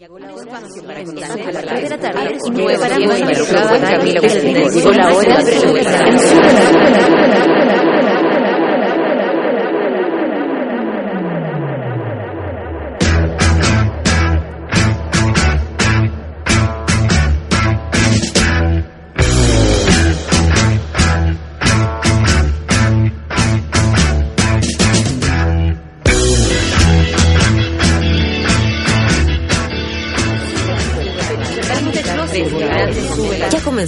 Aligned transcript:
Ya 0.00 0.08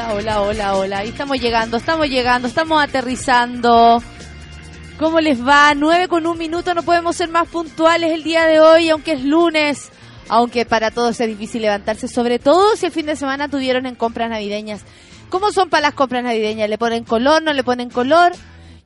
hola, 0.00 0.12
hola, 0.12 0.42
hola, 0.42 0.76
hola. 0.76 0.98
Ahí 0.98 1.08
estamos 1.08 1.38
llegando, 1.38 1.76
estamos 1.76 2.08
llegando, 2.08 2.48
estamos 2.48 2.82
aterrizando. 2.82 4.02
¿Cómo 4.98 5.20
les 5.20 5.46
va? 5.46 5.74
Nueve 5.74 6.08
con 6.08 6.26
un 6.26 6.38
minuto, 6.38 6.74
no 6.74 6.82
podemos 6.82 7.16
ser 7.16 7.28
más 7.28 7.48
puntuales 7.48 8.12
el 8.12 8.22
día 8.22 8.46
de 8.46 8.60
hoy, 8.60 8.90
aunque 8.90 9.12
es 9.12 9.24
lunes. 9.24 9.90
Aunque 10.28 10.64
para 10.64 10.92
todos 10.92 11.20
es 11.20 11.28
difícil 11.28 11.62
levantarse, 11.62 12.06
sobre 12.06 12.38
todo 12.38 12.76
si 12.76 12.86
el 12.86 12.92
fin 12.92 13.06
de 13.06 13.16
semana 13.16 13.48
tuvieron 13.48 13.84
en 13.86 13.96
compras 13.96 14.30
navideñas. 14.30 14.82
¿Cómo 15.28 15.50
son 15.52 15.68
para 15.68 15.88
las 15.88 15.94
compras 15.94 16.22
navideñas? 16.22 16.68
¿Le 16.68 16.78
ponen 16.78 17.04
color, 17.04 17.42
no 17.42 17.52
le 17.52 17.64
ponen 17.64 17.90
color? 17.90 18.32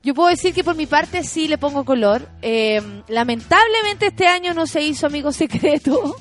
Yo 0.02 0.14
puedo 0.14 0.30
decir 0.30 0.54
que 0.54 0.64
por 0.64 0.74
mi 0.74 0.86
parte 0.86 1.22
sí 1.22 1.48
le 1.48 1.58
pongo 1.58 1.84
color. 1.84 2.28
Eh, 2.40 2.80
lamentablemente 3.08 4.06
este 4.06 4.26
año 4.26 4.54
no 4.54 4.66
se 4.66 4.82
hizo 4.82 5.06
amigo 5.06 5.32
secreto. 5.32 6.16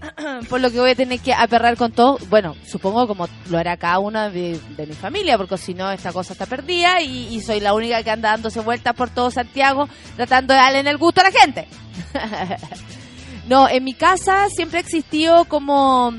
por 0.48 0.60
lo 0.60 0.70
que 0.70 0.78
voy 0.78 0.90
a 0.90 0.94
tener 0.94 1.20
que 1.20 1.32
aperrar 1.32 1.76
con 1.76 1.92
todo. 1.92 2.18
Bueno, 2.28 2.56
supongo 2.66 3.06
como 3.06 3.28
lo 3.50 3.58
hará 3.58 3.76
cada 3.76 3.98
uno 3.98 4.30
de, 4.30 4.60
mi 4.76 4.94
familia, 4.94 5.36
porque 5.36 5.58
si 5.58 5.74
no, 5.74 5.90
esta 5.90 6.12
cosa 6.12 6.32
está 6.32 6.46
perdida 6.46 7.00
y, 7.00 7.34
y, 7.34 7.40
soy 7.40 7.60
la 7.60 7.74
única 7.74 8.02
que 8.02 8.10
anda 8.10 8.30
dándose 8.30 8.60
vueltas 8.60 8.94
por 8.94 9.10
todo 9.10 9.30
Santiago 9.30 9.88
tratando 10.16 10.54
de 10.54 10.60
darle 10.60 10.80
en 10.80 10.86
el 10.86 10.98
gusto 10.98 11.20
a 11.20 11.24
la 11.24 11.32
gente. 11.32 11.68
no, 13.48 13.68
en 13.68 13.84
mi 13.84 13.94
casa 13.94 14.48
siempre 14.50 14.78
ha 14.78 14.82
existido 14.82 15.44
como. 15.46 16.14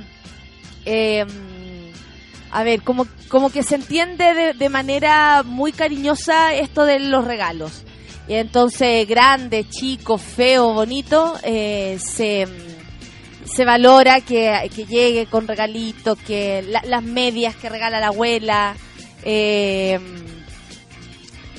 Eh, 0.85 1.25
a 2.52 2.63
ver, 2.63 2.81
como, 2.81 3.05
como 3.27 3.52
que 3.52 3.61
se 3.61 3.75
entiende 3.75 4.33
de, 4.33 4.53
de 4.53 4.69
manera 4.69 5.44
muy 5.44 5.72
cariñosa 5.72 6.53
esto 6.55 6.85
de 6.85 7.00
los 7.00 7.23
regalos. 7.23 7.83
Y 8.27 8.35
entonces, 8.35 9.07
grande, 9.07 9.67
chico, 9.67 10.17
feo, 10.17 10.73
bonito, 10.73 11.35
eh, 11.44 11.97
se 12.00 12.47
se 13.53 13.66
valora 13.66 14.22
que, 14.22 14.69
que 14.75 14.86
llegue 14.86 15.25
con 15.25 15.47
regalitos, 15.47 16.17
que 16.19 16.61
la, 16.61 16.81
las 16.86 17.03
medias 17.03 17.56
que 17.56 17.69
regala 17.69 18.00
la 18.00 18.08
abuela, 18.08 18.75
eh, 19.23 20.00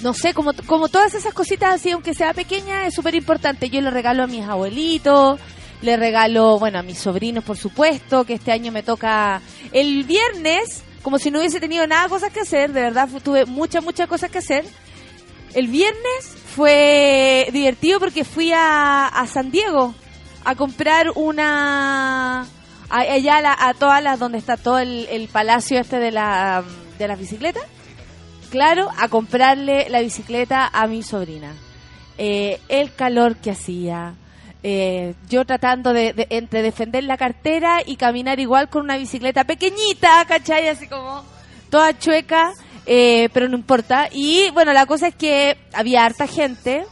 no 0.03 0.15
sé, 0.15 0.33
como, 0.33 0.53
como 0.67 0.89
todas 0.89 1.15
esas 1.15 1.35
cositas 1.35 1.75
así, 1.75 1.91
aunque 1.91 2.15
sea 2.15 2.33
pequeña, 2.33 2.87
es 2.87 2.95
súper 2.95 3.15
importante. 3.15 3.69
Yo 3.69 3.81
le 3.81 3.91
regalo 3.91 4.23
a 4.23 4.27
mis 4.27 4.45
abuelitos, 4.45 5.39
le 5.83 5.97
regalo, 5.97 6.59
bueno, 6.59 6.79
a 6.79 6.83
mis 6.83 6.99
sobrinos, 6.99 7.45
por 7.45 7.57
supuesto, 7.57 8.25
que 8.25 8.35
este 8.35 8.53
año 8.53 8.73
me 8.73 8.83
toca 8.83 9.41
el 9.73 10.05
viernes, 10.05 10.83
como 11.03 11.19
si 11.19 11.31
no 11.31 11.39
hubiese 11.39 11.61
tenido 11.61 11.87
nada 11.87 12.09
cosas 12.09 12.33
que 12.33 12.41
hacer, 12.41 12.73
de 12.73 12.83
verdad 12.83 13.09
tuve 13.23 13.47
muchas, 13.47 13.83
muchas 13.83 14.09
cosas 14.09 14.31
que 14.31 14.39
hacer. 14.39 14.65
El 15.55 15.67
viernes 15.67 16.37
fue 16.55 17.49
divertido 17.53 17.99
porque 17.99 18.25
fui 18.25 18.53
a, 18.53 19.07
a 19.07 19.27
San 19.27 19.51
Diego 19.51 19.95
a 20.45 20.55
comprar 20.55 21.11
una 21.15 22.47
allá 22.89 23.37
a, 23.37 23.41
la, 23.41 23.57
a 23.59 23.75
todas 23.75 24.03
las 24.03 24.19
donde 24.19 24.39
está 24.39 24.57
todo 24.57 24.79
el, 24.79 25.29
palacio 25.33 25.79
este 25.79 25.99
de 25.99 26.11
la 26.11 26.65
de 26.99 27.09
las 27.09 27.19
bicicletas. 27.19 27.63
Claro 28.51 28.89
a 28.99 29.09
comprarle 29.09 29.89
la 29.91 30.01
bicicleta 30.01 30.69
a 30.73 30.87
mi 30.87 31.03
sobrina. 31.03 31.55
Eh, 32.19 32.61
el 32.69 32.93
calor 32.95 33.37
que 33.37 33.53
hacía 33.53 34.15
eh, 34.63 35.15
yo 35.29 35.47
tratando 35.47 35.95
de, 35.95 36.13
de, 36.13 36.27
entre 36.31 36.61
defender 36.61 37.05
la 37.05 37.17
cartera 37.17 37.81
y 37.87 37.97
caminar 37.97 38.41
igual 38.41 38.69
con 38.69 38.83
una 38.83 38.99
bicicleta 38.99 39.45
pequeñita 39.45 40.23
¿cachai? 40.27 40.69
así 40.69 40.87
como 40.87 41.25
toda 41.71 41.99
chueca 41.99 42.53
eh, 42.87 43.29
pero 43.33 43.49
no 43.49 43.57
importa. 43.57 44.09
Y 44.11 44.51
bueno 44.51 44.73
la 44.73 44.87
cosa 44.87 45.09
es 45.09 45.15
que 45.15 45.57
había 45.73 46.05
harta 46.05 46.27
gente 46.27 46.85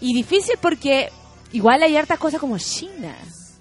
y 0.00 0.12
difícil 0.14 0.56
porque 0.60 1.10
igual 1.52 1.82
hay 1.82 1.96
hartas 1.96 2.18
cosas 2.18 2.40
como 2.40 2.58
China, 2.58 3.14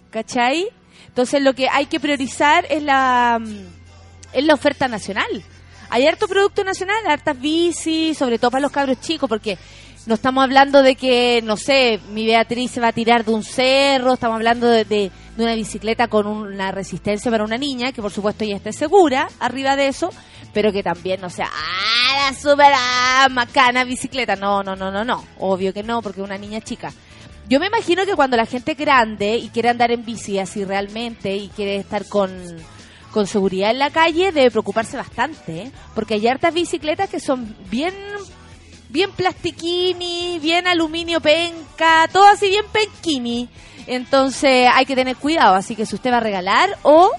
¿cachai? 0.10 0.68
Entonces 1.08 1.42
lo 1.42 1.54
que 1.54 1.70
hay 1.70 1.86
que 1.86 2.00
priorizar 2.00 2.66
es 2.70 2.84
la, 2.84 3.40
es 4.34 4.44
la 4.44 4.54
oferta 4.54 4.88
nacional. 4.88 5.44
Hay 5.90 6.06
harto 6.08 6.28
producto 6.28 6.64
nacional, 6.64 6.98
hartas 7.08 7.40
bicis, 7.40 8.18
sobre 8.18 8.40
todo 8.40 8.52
para 8.52 8.62
los 8.62 8.72
cabros 8.72 9.00
chicos, 9.00 9.30
porque 9.30 9.58
no 10.06 10.16
estamos 10.16 10.44
hablando 10.44 10.84
de 10.84 10.96
que, 10.96 11.42
no 11.44 11.58
sé, 11.58 12.00
mi 12.12 12.26
Beatriz 12.26 12.72
se 12.72 12.82
va 12.82 12.90
a 12.90 12.94
tirar 12.94 13.26
de 13.26 13.34
un 13.34 13.44
cerro, 13.44 14.14
estamos 14.14 14.36
hablando 14.36 14.68
de, 14.68 14.86
de, 14.86 15.12
de 15.36 15.44
una 15.44 15.56
bicicleta 15.56 16.08
con 16.08 16.28
una 16.28 16.72
resistencia 16.72 17.32
para 17.32 17.44
una 17.44 17.58
niña, 17.58 17.92
que 17.92 18.02
por 18.02 18.12
supuesto 18.12 18.46
ya 18.46 18.56
esté 18.56 18.74
segura 18.74 19.30
arriba 19.40 19.76
de 19.76 19.88
eso, 19.88 20.12
pero 20.54 20.72
que 20.72 20.84
también 20.84 21.22
no 21.22 21.30
sea, 21.30 21.50
ah, 21.52 22.30
la 22.30 22.38
super 22.38 22.72
ah, 22.76 23.28
macana 23.32 23.84
bicicleta. 23.84 24.36
No, 24.36 24.64
no, 24.64 24.76
no, 24.76 24.92
no, 24.92 25.04
no. 25.04 25.24
Obvio 25.40 25.74
que 25.74 25.84
no, 25.84 26.02
porque 26.02 26.22
es 26.22 26.26
una 26.26 26.38
niña 26.38 26.62
chica. 26.62 26.94
Yo 27.48 27.60
me 27.60 27.68
imagino 27.68 28.06
que 28.06 28.16
cuando 28.16 28.38
la 28.38 28.48
gente 28.48 28.72
es 28.72 28.78
grande 28.78 29.38
y 29.38 29.50
quiere 29.50 29.70
andar 29.70 29.92
en 29.92 30.04
bici 30.04 30.40
así 30.40 30.66
realmente 30.66 31.36
y 31.36 31.50
quiere 31.50 31.76
estar 31.76 32.08
con, 32.08 32.32
con 33.12 33.28
seguridad 33.28 33.70
en 33.70 33.78
la 33.78 33.92
calle, 33.92 34.32
debe 34.32 34.50
preocuparse 34.50 34.98
bastante, 34.98 35.62
¿eh? 35.62 35.72
porque 35.94 36.16
hay 36.16 36.28
hartas 36.28 36.54
bicicletas 36.54 37.10
que 37.10 37.20
son 37.20 37.56
bien 37.70 37.94
bien 38.90 39.12
plastiquini, 39.12 40.40
bien 40.42 40.68
aluminio 40.68 41.20
penca, 41.20 42.08
todo 42.12 42.26
así 42.28 42.50
bien 42.50 42.66
penquini. 42.72 43.50
Entonces 43.88 44.68
hay 44.74 44.86
que 44.86 44.96
tener 44.96 45.18
cuidado, 45.18 45.56
así 45.56 45.76
que 45.76 45.86
si 45.86 45.96
usted 45.96 46.12
va 46.12 46.18
a 46.18 46.22
regalar 46.22 46.70
o 46.82 47.12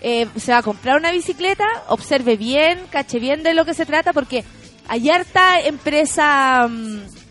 eh, 0.00 0.28
se 0.36 0.52
va 0.52 0.58
a 0.58 0.62
comprar 0.62 0.96
una 0.96 1.10
bicicleta, 1.10 1.66
observe 1.88 2.36
bien, 2.36 2.78
cache 2.88 3.18
bien 3.18 3.42
de 3.42 3.52
lo 3.52 3.64
que 3.66 3.74
se 3.74 3.84
trata, 3.84 4.14
porque 4.14 4.44
hay 4.88 5.10
harta 5.10 5.60
empresa... 5.60 6.68
Mmm, 6.68 7.23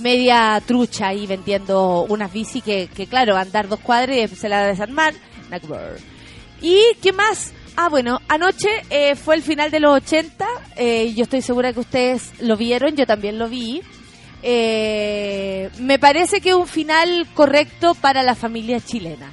media 0.00 0.60
trucha 0.66 1.08
ahí 1.08 1.26
vendiendo 1.26 2.06
unas 2.08 2.32
bici 2.32 2.60
que, 2.60 2.88
que 2.94 3.06
claro, 3.06 3.36
andar 3.36 3.68
dos 3.68 3.80
cuadras 3.80 4.16
y 4.16 4.36
se 4.36 4.48
la 4.48 4.66
desarmar. 4.66 5.14
¿Y 6.60 6.80
qué 7.02 7.12
más? 7.12 7.52
Ah, 7.76 7.88
bueno, 7.88 8.20
anoche 8.28 8.68
eh, 8.90 9.14
fue 9.14 9.36
el 9.36 9.42
final 9.42 9.70
de 9.70 9.80
los 9.80 9.94
80. 9.94 10.46
Eh, 10.76 11.14
yo 11.14 11.22
estoy 11.22 11.42
segura 11.42 11.72
que 11.72 11.80
ustedes 11.80 12.32
lo 12.40 12.56
vieron, 12.56 12.96
yo 12.96 13.06
también 13.06 13.38
lo 13.38 13.48
vi. 13.48 13.82
Eh, 14.42 15.70
me 15.78 15.98
parece 15.98 16.40
que 16.40 16.50
es 16.50 16.54
un 16.54 16.66
final 16.66 17.26
correcto 17.34 17.94
para 17.94 18.22
la 18.22 18.34
familia 18.34 18.80
chilena. 18.80 19.30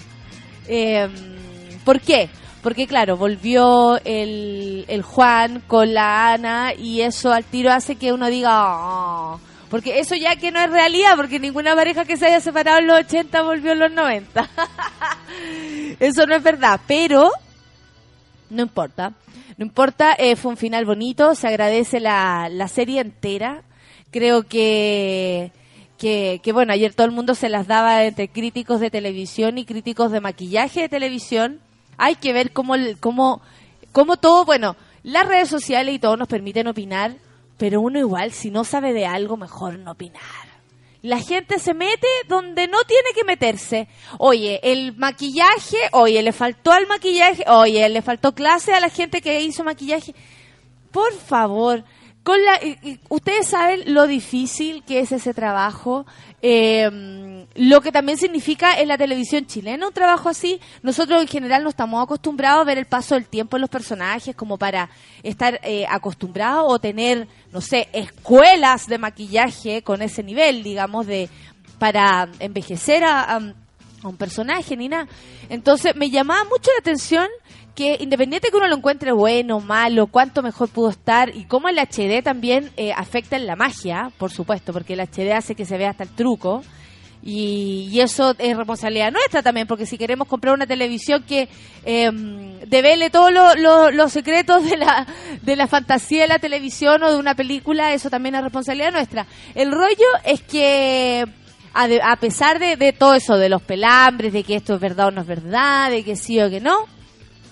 Eh, 0.67 1.07
¿Por 1.83 2.01
qué? 2.01 2.29
Porque 2.61 2.87
claro, 2.87 3.17
volvió 3.17 3.99
el, 4.03 4.85
el 4.87 5.01
Juan 5.03 5.61
con 5.67 5.93
la 5.93 6.33
Ana 6.33 6.73
y 6.75 7.01
eso 7.01 7.31
al 7.31 7.43
tiro 7.43 7.71
hace 7.71 7.95
que 7.95 8.13
uno 8.13 8.27
diga... 8.27 8.77
Oh, 8.77 9.39
porque 9.75 9.99
eso 9.99 10.15
ya 10.15 10.37
que 10.37 10.53
no 10.53 10.61
es 10.61 10.69
realidad, 10.69 11.17
porque 11.17 11.37
ninguna 11.37 11.75
pareja 11.75 12.05
que 12.05 12.15
se 12.15 12.27
haya 12.27 12.39
separado 12.39 12.79
en 12.79 12.87
los 12.87 12.97
80 12.99 13.41
volvió 13.41 13.73
en 13.73 13.79
los 13.79 13.91
90. 13.91 14.49
eso 15.99 16.25
no 16.25 16.33
es 16.33 16.41
verdad, 16.41 16.79
pero 16.87 17.29
no 18.49 18.61
importa. 18.61 19.11
No 19.57 19.65
importa, 19.65 20.13
eh, 20.17 20.37
fue 20.37 20.51
un 20.51 20.55
final 20.55 20.85
bonito, 20.85 21.35
se 21.35 21.49
agradece 21.49 21.99
la, 21.99 22.47
la 22.49 22.69
serie 22.69 23.01
entera. 23.01 23.63
Creo 24.11 24.43
que, 24.43 25.51
que, 25.97 26.39
que, 26.41 26.53
bueno, 26.53 26.71
ayer 26.71 26.93
todo 26.93 27.07
el 27.07 27.11
mundo 27.11 27.35
se 27.35 27.49
las 27.49 27.67
daba 27.67 28.05
entre 28.05 28.29
críticos 28.29 28.79
de 28.79 28.89
televisión 28.89 29.57
y 29.57 29.65
críticos 29.65 30.09
de 30.09 30.21
maquillaje 30.21 30.83
de 30.83 30.89
televisión. 30.89 31.59
Hay 31.97 32.15
que 32.15 32.31
ver 32.31 32.53
cómo, 32.53 32.75
cómo, 33.01 33.41
cómo 33.91 34.15
todo, 34.15 34.45
bueno, 34.45 34.77
las 35.03 35.27
redes 35.27 35.49
sociales 35.49 35.95
y 35.95 35.99
todo 35.99 36.15
nos 36.15 36.29
permiten 36.29 36.67
opinar 36.67 37.17
pero 37.57 37.81
uno 37.81 37.99
igual, 37.99 38.31
si 38.31 38.51
no 38.51 38.63
sabe 38.63 38.93
de 38.93 39.05
algo, 39.05 39.37
mejor 39.37 39.79
no 39.79 39.91
opinar. 39.91 40.21
La 41.01 41.19
gente 41.19 41.59
se 41.59 41.73
mete 41.75 42.07
donde 42.27 42.67
no 42.67 42.83
tiene 42.83 43.09
que 43.13 43.23
meterse. 43.23 43.87
Oye, 44.17 44.59
el 44.63 44.95
maquillaje, 44.97 45.77
oye, 45.91 46.21
le 46.23 46.31
faltó 46.31 46.71
al 46.71 46.87
maquillaje, 46.87 47.43
oye, 47.47 47.87
le 47.89 48.01
faltó 48.01 48.33
clase 48.33 48.73
a 48.73 48.79
la 48.79 48.89
gente 48.89 49.21
que 49.21 49.41
hizo 49.41 49.63
maquillaje. 49.63 50.15
Por 50.91 51.13
favor, 51.13 51.83
con 52.25 52.43
la, 52.43 52.59
ustedes 53.09 53.45
saben 53.45 53.93
lo 53.93 54.07
difícil 54.07 54.83
que 54.83 54.99
es 54.99 55.11
ese 55.11 55.31
trabajo, 55.35 56.07
eh, 56.41 57.45
lo 57.53 57.81
que 57.81 57.91
también 57.91 58.17
significa 58.17 58.81
en 58.81 58.87
la 58.87 58.97
televisión 58.97 59.45
chilena 59.45 59.87
un 59.87 59.93
trabajo 59.93 60.29
así. 60.29 60.59
Nosotros 60.81 61.21
en 61.21 61.27
general 61.27 61.61
no 61.61 61.69
estamos 61.69 62.03
acostumbrados 62.03 62.61
a 62.61 62.63
ver 62.63 62.79
el 62.79 62.87
paso 62.87 63.13
del 63.13 63.27
tiempo 63.27 63.57
en 63.57 63.61
los 63.61 63.69
personajes 63.69 64.35
como 64.35 64.57
para 64.57 64.89
estar 65.21 65.59
eh, 65.61 65.85
acostumbrados 65.87 66.65
o 66.67 66.79
tener, 66.79 67.27
no 67.51 67.61
sé, 67.61 67.89
escuelas 67.93 68.87
de 68.87 68.97
maquillaje 68.97 69.83
con 69.83 70.01
ese 70.01 70.23
nivel, 70.23 70.63
digamos, 70.63 71.05
de 71.05 71.29
para 71.77 72.27
envejecer 72.39 73.03
a, 73.03 73.35
a 73.35 74.07
un 74.07 74.17
personaje 74.17 74.75
ni 74.75 74.89
nada. 74.89 75.07
Entonces 75.49 75.95
me 75.95 76.09
llamaba 76.09 76.43
mucho 76.45 76.71
la 76.71 76.79
atención 76.79 77.27
que 77.75 77.97
independiente 77.99 78.49
que 78.49 78.57
uno 78.57 78.67
lo 78.67 78.77
encuentre 78.77 79.11
bueno, 79.11 79.59
malo, 79.59 80.07
cuánto 80.07 80.41
mejor 80.41 80.69
pudo 80.69 80.89
estar 80.89 81.35
y 81.35 81.43
cómo 81.45 81.67
el 81.67 81.77
HD 81.77 82.23
también 82.23 82.71
eh, 82.77 82.93
afecta 82.95 83.35
en 83.35 83.45
la 83.45 83.55
magia, 83.55 84.11
por 84.17 84.31
supuesto, 84.31 84.71
porque 84.71 84.93
el 84.93 85.01
HD 85.01 85.33
hace 85.33 85.55
que 85.55 85.65
se 85.65 85.77
vea 85.77 85.91
hasta 85.91 86.03
el 86.03 86.09
truco. 86.09 86.63
Y, 87.27 87.99
eso 87.99 88.35
es 88.37 88.55
responsabilidad 88.55 89.11
nuestra 89.11 89.41
también, 89.41 89.65
porque 89.65 89.87
si 89.87 89.97
queremos 89.97 90.27
comprar 90.27 90.53
una 90.53 90.67
televisión 90.67 91.23
que 91.23 91.49
eh, 91.83 92.11
devele 92.67 93.09
todos 93.09 93.31
los 93.91 94.11
secretos 94.11 94.63
de 94.63 94.77
la, 94.77 95.07
de 95.41 95.55
la 95.55 95.65
fantasía 95.65 96.21
de 96.21 96.27
la 96.27 96.39
televisión 96.39 97.01
o 97.01 97.11
de 97.11 97.17
una 97.17 97.33
película, 97.33 97.93
eso 97.93 98.11
también 98.11 98.35
es 98.35 98.43
responsabilidad 98.43 98.91
nuestra. 98.91 99.25
El 99.55 99.71
rollo 99.71 100.05
es 100.23 100.43
que 100.43 101.25
a, 101.73 102.15
pesar 102.17 102.59
de, 102.59 102.77
de, 102.77 102.93
todo 102.93 103.15
eso, 103.15 103.37
de 103.37 103.49
los 103.49 103.61
pelambres, 103.63 104.31
de 104.31 104.43
que 104.43 104.55
esto 104.55 104.75
es 104.75 104.79
verdad 104.79 105.07
o 105.07 105.11
no 105.11 105.21
es 105.21 105.27
verdad, 105.27 105.89
de 105.89 106.03
que 106.03 106.15
sí 106.15 106.39
o 106.39 106.49
que 106.49 106.61
no, 106.61 106.85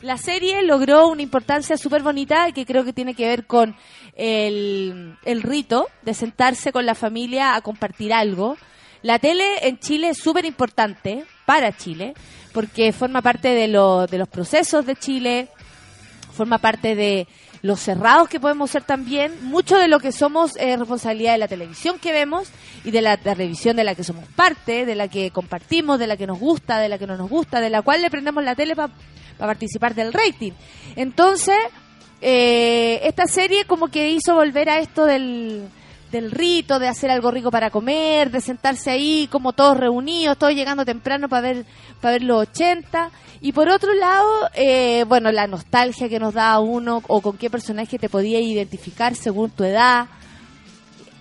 la 0.03 0.17
serie 0.17 0.61
logró 0.63 1.07
una 1.07 1.21
importancia 1.21 1.77
súper 1.77 2.03
bonita 2.03 2.51
que 2.51 2.65
creo 2.65 2.83
que 2.83 2.91
tiene 2.91 3.15
que 3.15 3.25
ver 3.25 3.45
con 3.45 3.75
el, 4.15 5.17
rito 5.41 5.87
de 6.01 6.13
sentarse 6.13 6.73
con 6.73 6.85
la 6.85 6.93
familia 6.93 7.55
a 7.55 7.61
compartir 7.61 8.13
algo. 8.13 8.57
La 9.01 9.17
tele 9.17 9.67
en 9.67 9.79
Chile 9.79 10.09
es 10.09 10.17
súper 10.17 10.43
importante 10.45 11.23
para 11.45 11.75
Chile 11.75 12.13
porque 12.51 12.91
forma 12.91 13.21
parte 13.21 13.49
de, 13.49 13.67
de 13.67 14.17
los 14.17 14.27
procesos 14.27 14.85
de 14.85 14.95
Chile, 14.95 15.47
forma 16.33 16.57
parte 16.57 16.95
de 16.95 17.27
los 17.61 17.79
cerrados 17.79 18.27
que 18.27 18.41
podemos 18.41 18.71
ser 18.71 18.83
también. 18.83 19.33
Mucho 19.43 19.77
de 19.77 19.87
lo 19.87 20.01
que 20.01 20.11
somos 20.11 20.57
es 20.57 20.77
responsabilidad 20.77 21.31
de 21.31 21.37
la 21.37 21.47
televisión 21.47 21.97
que 21.97 22.11
vemos 22.11 22.49
y 22.83 22.91
de 22.91 23.01
la 23.01 23.15
televisión 23.15 23.77
de 23.77 23.85
la 23.85 23.95
que 23.95 24.03
somos 24.03 24.25
parte, 24.35 24.85
de 24.85 24.95
la 24.95 25.07
que 25.07 25.31
compartimos, 25.31 25.97
de 25.97 26.07
la 26.07 26.17
que 26.17 26.27
nos 26.27 26.39
gusta, 26.39 26.79
de 26.79 26.89
la 26.89 26.97
que 26.97 27.07
no 27.07 27.15
nos 27.15 27.29
gusta, 27.29 27.61
de 27.61 27.69
la 27.69 27.81
cual 27.81 28.01
le 28.01 28.09
prendemos 28.09 28.43
la 28.43 28.53
tele 28.53 28.75
para 28.75 28.91
para 29.43 29.55
participar 29.55 29.93
del 29.93 30.13
rating. 30.13 30.53
Entonces, 30.95 31.57
eh, 32.21 33.01
esta 33.03 33.27
serie 33.27 33.65
como 33.65 33.89
que 33.89 34.09
hizo 34.09 34.35
volver 34.35 34.69
a 34.69 34.79
esto 34.79 35.05
del, 35.05 35.67
del 36.13 36.31
rito, 36.31 36.79
de 36.79 36.87
hacer 36.87 37.11
algo 37.11 37.29
rico 37.29 37.51
para 37.51 37.69
comer, 37.69 38.31
de 38.31 38.39
sentarse 38.39 38.89
ahí 38.89 39.27
como 39.29 39.51
todos 39.51 39.75
reunidos, 39.75 40.37
todos 40.37 40.53
llegando 40.53 40.85
temprano 40.85 41.27
para 41.27 41.41
ver, 41.41 41.65
para 41.99 42.13
ver 42.13 42.23
los 42.23 42.47
80. 42.47 43.11
Y 43.41 43.51
por 43.51 43.67
otro 43.67 43.93
lado, 43.93 44.49
eh, 44.53 45.03
bueno, 45.09 45.29
la 45.33 45.45
nostalgia 45.45 46.07
que 46.07 46.19
nos 46.19 46.33
da 46.33 46.53
a 46.53 46.61
uno 46.61 47.03
o 47.05 47.19
con 47.19 47.37
qué 47.37 47.49
personaje 47.49 47.99
te 47.99 48.07
podía 48.07 48.39
identificar 48.39 49.13
según 49.13 49.49
tu 49.49 49.65
edad. 49.65 50.07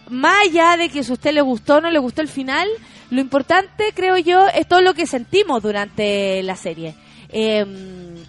Más 0.08 0.46
allá 0.46 0.76
de 0.76 0.90
que 0.90 1.02
si 1.02 1.10
a 1.10 1.14
usted 1.14 1.32
le 1.32 1.40
gustó 1.40 1.78
o 1.78 1.80
no 1.80 1.90
le 1.90 1.98
gustó 1.98 2.22
el 2.22 2.28
final, 2.28 2.68
lo 3.10 3.20
importante, 3.20 3.86
creo 3.92 4.16
yo, 4.16 4.46
es 4.46 4.68
todo 4.68 4.80
lo 4.80 4.94
que 4.94 5.08
sentimos 5.08 5.60
durante 5.60 6.40
la 6.44 6.54
serie 6.54 6.94
eh, 7.32 7.66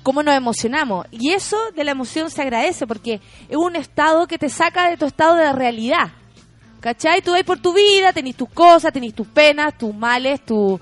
cómo 0.01 0.23
nos 0.23 0.35
emocionamos. 0.35 1.05
Y 1.11 1.31
eso 1.31 1.57
de 1.75 1.83
la 1.83 1.91
emoción 1.91 2.29
se 2.29 2.41
agradece 2.41 2.87
porque 2.87 3.21
es 3.49 3.57
un 3.57 3.75
estado 3.75 4.27
que 4.27 4.37
te 4.37 4.49
saca 4.49 4.89
de 4.89 4.97
tu 4.97 5.05
estado 5.05 5.35
de 5.35 5.51
realidad. 5.53 6.11
¿Cachai? 6.79 7.21
Tú 7.21 7.31
vas 7.31 7.43
por 7.43 7.59
tu 7.59 7.73
vida, 7.73 8.11
tenés 8.11 8.35
tus 8.35 8.49
cosas, 8.49 8.91
tenés 8.91 9.13
tus 9.13 9.27
penas, 9.27 9.77
tus 9.77 9.95
males, 9.95 10.41
tus 10.43 10.79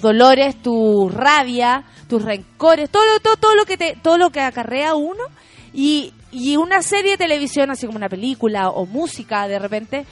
dolores, 0.00 0.60
tu 0.60 1.08
rabia, 1.08 1.84
tus 2.08 2.24
rencores, 2.24 2.90
todo, 2.90 3.04
todo, 3.22 3.36
todo 3.36 3.54
lo 3.54 3.64
que 3.64 3.76
te, 3.76 3.96
todo 4.02 4.18
lo 4.18 4.30
que 4.30 4.40
acarrea 4.40 4.96
uno. 4.96 5.22
Y, 5.72 6.12
y 6.32 6.56
una 6.56 6.82
serie 6.82 7.12
de 7.12 7.18
televisión, 7.18 7.70
así 7.70 7.86
como 7.86 7.98
una 7.98 8.08
película 8.08 8.70
o 8.70 8.84
música, 8.84 9.46
de 9.46 9.60
repente, 9.60 10.06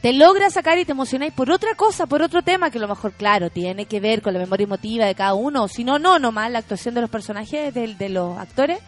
te 0.00 0.12
logra 0.12 0.48
sacar 0.50 0.78
y 0.78 0.84
te 0.84 0.92
emocionáis 0.92 1.32
por 1.32 1.50
otra 1.50 1.74
cosa, 1.74 2.06
por 2.06 2.22
otro 2.22 2.42
tema 2.42 2.70
que 2.70 2.78
a 2.78 2.80
lo 2.80 2.88
mejor, 2.88 3.12
claro, 3.12 3.50
tiene 3.50 3.84
que 3.84 4.00
ver 4.00 4.22
con 4.22 4.32
la 4.32 4.40
memoria 4.40 4.64
emotiva 4.64 5.04
de 5.04 5.14
cada 5.14 5.34
uno, 5.34 5.68
si 5.68 5.84
no, 5.84 5.98
no, 5.98 6.18
nomás 6.18 6.50
la 6.50 6.60
actuación 6.60 6.94
de 6.94 7.02
los 7.02 7.10
personajes, 7.10 7.74
de, 7.74 7.94
de 7.94 8.08
los 8.08 8.38
actores. 8.38 8.80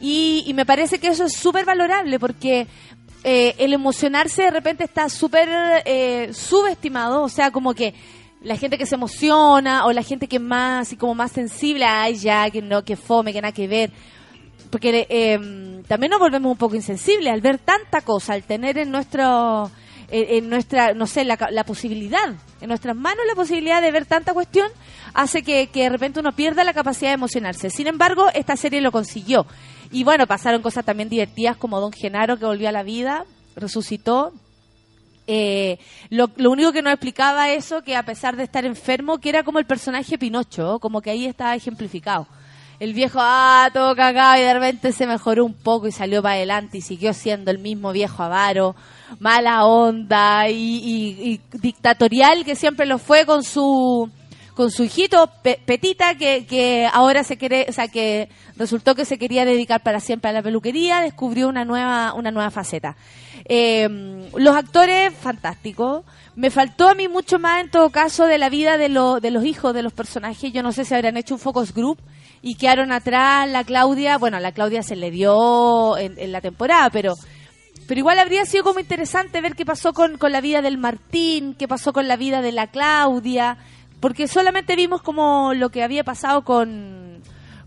Y, 0.00 0.50
me 0.54 0.64
parece 0.64 0.98
que 0.98 1.08
eso 1.08 1.24
es 1.24 1.34
súper 1.34 1.64
valorable 1.64 2.18
porque 2.18 2.66
eh, 3.22 3.54
el 3.58 3.72
emocionarse 3.72 4.44
de 4.44 4.50
repente 4.50 4.84
está 4.84 5.08
súper 5.08 5.48
eh, 5.84 6.30
subestimado, 6.32 7.22
o 7.22 7.28
sea, 7.28 7.50
como 7.50 7.74
que 7.74 7.94
la 8.42 8.56
gente 8.56 8.78
que 8.78 8.86
se 8.86 8.94
emociona 8.94 9.84
o 9.84 9.92
la 9.92 10.02
gente 10.02 10.26
que 10.26 10.36
es 10.36 10.42
más 10.42 10.92
y 10.92 10.96
como 10.96 11.14
más 11.14 11.32
sensible, 11.32 11.84
ay 11.84 12.16
ya, 12.16 12.50
que 12.50 12.62
no, 12.62 12.82
que 12.82 12.96
fome, 12.96 13.32
que 13.32 13.42
nada 13.42 13.52
que 13.52 13.68
ver. 13.68 13.90
Porque 14.70 15.06
eh, 15.10 15.82
también 15.86 16.10
nos 16.10 16.20
volvemos 16.20 16.50
un 16.50 16.58
poco 16.58 16.76
insensibles 16.76 17.32
al 17.32 17.40
ver 17.40 17.58
tanta 17.58 18.00
cosa, 18.00 18.32
al 18.32 18.44
tener 18.44 18.78
en 18.78 18.90
nuestro 18.90 19.70
en, 20.10 20.48
nuestra, 20.48 20.94
no 20.94 21.06
sé, 21.06 21.24
la, 21.24 21.38
la, 21.50 21.64
posibilidad, 21.64 22.34
en 22.60 22.68
nuestras 22.68 22.96
manos 22.96 23.24
la 23.28 23.34
posibilidad 23.34 23.80
de 23.80 23.90
ver 23.90 24.06
tanta 24.06 24.34
cuestión, 24.34 24.68
hace 25.14 25.42
que, 25.42 25.68
que 25.68 25.84
de 25.84 25.88
repente 25.88 26.20
uno 26.20 26.32
pierda 26.32 26.64
la 26.64 26.72
capacidad 26.72 27.10
de 27.10 27.14
emocionarse. 27.14 27.70
Sin 27.70 27.86
embargo, 27.86 28.28
esta 28.34 28.56
serie 28.56 28.80
lo 28.80 28.92
consiguió. 28.92 29.46
Y 29.90 30.04
bueno, 30.04 30.26
pasaron 30.26 30.62
cosas 30.62 30.84
también 30.84 31.08
divertidas 31.08 31.56
como 31.56 31.80
Don 31.80 31.92
Genaro 31.92 32.38
que 32.38 32.44
volvió 32.44 32.68
a 32.68 32.72
la 32.72 32.82
vida, 32.82 33.24
resucitó. 33.56 34.32
Eh, 35.26 35.78
lo, 36.08 36.30
lo, 36.36 36.50
único 36.50 36.72
que 36.72 36.82
nos 36.82 36.92
explicaba 36.92 37.50
eso, 37.50 37.82
que 37.82 37.94
a 37.94 38.04
pesar 38.04 38.36
de 38.36 38.42
estar 38.42 38.64
enfermo, 38.64 39.18
que 39.18 39.28
era 39.28 39.44
como 39.44 39.60
el 39.60 39.66
personaje 39.66 40.18
Pinocho, 40.18 40.80
como 40.80 41.00
que 41.00 41.10
ahí 41.10 41.26
estaba 41.26 41.54
ejemplificado 41.54 42.26
el 42.80 42.94
viejo, 42.94 43.18
ah, 43.20 43.68
todo 43.74 43.94
cagado 43.94 44.40
y 44.40 44.40
de 44.40 44.54
repente 44.54 44.92
se 44.92 45.06
mejoró 45.06 45.44
un 45.44 45.52
poco 45.52 45.86
y 45.86 45.92
salió 45.92 46.22
para 46.22 46.36
adelante 46.36 46.78
y 46.78 46.80
siguió 46.80 47.12
siendo 47.12 47.50
el 47.50 47.58
mismo 47.58 47.92
viejo 47.92 48.22
avaro, 48.22 48.74
mala 49.18 49.64
onda 49.64 50.48
y, 50.48 51.40
dictatorial 51.52 52.44
que 52.44 52.54
siempre 52.54 52.86
lo 52.86 52.98
fue 52.98 53.26
con 53.26 53.42
su 53.42 54.10
con 54.54 54.70
su 54.70 54.84
hijito 54.84 55.30
Petita 55.42 56.16
que, 56.16 56.44
que 56.44 56.86
ahora 56.92 57.24
se 57.24 57.38
quiere, 57.38 57.66
o 57.68 57.72
sea, 57.72 57.88
que 57.88 58.28
resultó 58.56 58.94
que 58.94 59.06
se 59.06 59.18
quería 59.18 59.46
dedicar 59.46 59.82
para 59.82 60.00
siempre 60.00 60.28
a 60.28 60.34
la 60.34 60.42
peluquería, 60.42 61.00
descubrió 61.00 61.48
una 61.48 61.64
nueva 61.64 62.12
una 62.14 62.30
nueva 62.30 62.50
faceta. 62.50 62.96
Em, 63.44 64.30
los 64.36 64.54
actores 64.54 65.12
fantásticos. 65.14 66.04
Me 66.36 66.50
faltó 66.50 66.88
a 66.88 66.94
mí 66.94 67.08
mucho 67.08 67.38
más 67.38 67.60
en 67.60 67.70
todo 67.70 67.90
caso 67.90 68.26
de 68.26 68.38
la 68.38 68.48
vida 68.48 68.78
de, 68.78 68.88
de 68.88 69.30
los 69.30 69.44
hijos 69.44 69.74
de 69.74 69.82
los 69.82 69.92
personajes. 69.92 70.52
Yo 70.52 70.62
no 70.62 70.72
sé 70.72 70.84
si 70.84 70.94
habrán 70.94 71.16
hecho 71.16 71.34
un 71.34 71.40
focus 71.40 71.74
group 71.74 71.98
y 72.42 72.54
quedaron 72.54 72.92
atrás 72.92 73.48
la 73.48 73.64
Claudia, 73.64 74.18
bueno, 74.18 74.38
la 74.40 74.52
Claudia 74.52 74.82
se 74.82 74.96
le 74.96 75.10
dio 75.10 75.98
en, 75.98 76.32
la 76.32 76.40
temporada, 76.40 76.90
pero 76.90 77.14
pero 77.90 77.98
igual 77.98 78.20
habría 78.20 78.46
sido 78.46 78.62
como 78.62 78.78
interesante 78.78 79.40
ver 79.40 79.56
qué 79.56 79.66
pasó 79.66 79.92
con, 79.92 80.16
con, 80.16 80.30
la 80.30 80.40
vida 80.40 80.62
del 80.62 80.78
Martín, 80.78 81.56
qué 81.58 81.66
pasó 81.66 81.92
con 81.92 82.06
la 82.06 82.16
vida 82.16 82.40
de 82.40 82.52
la 82.52 82.68
Claudia, 82.68 83.56
porque 83.98 84.28
solamente 84.28 84.76
vimos 84.76 85.02
como 85.02 85.54
lo 85.54 85.70
que 85.70 85.82
había 85.82 86.04
pasado 86.04 86.44
con, 86.44 87.20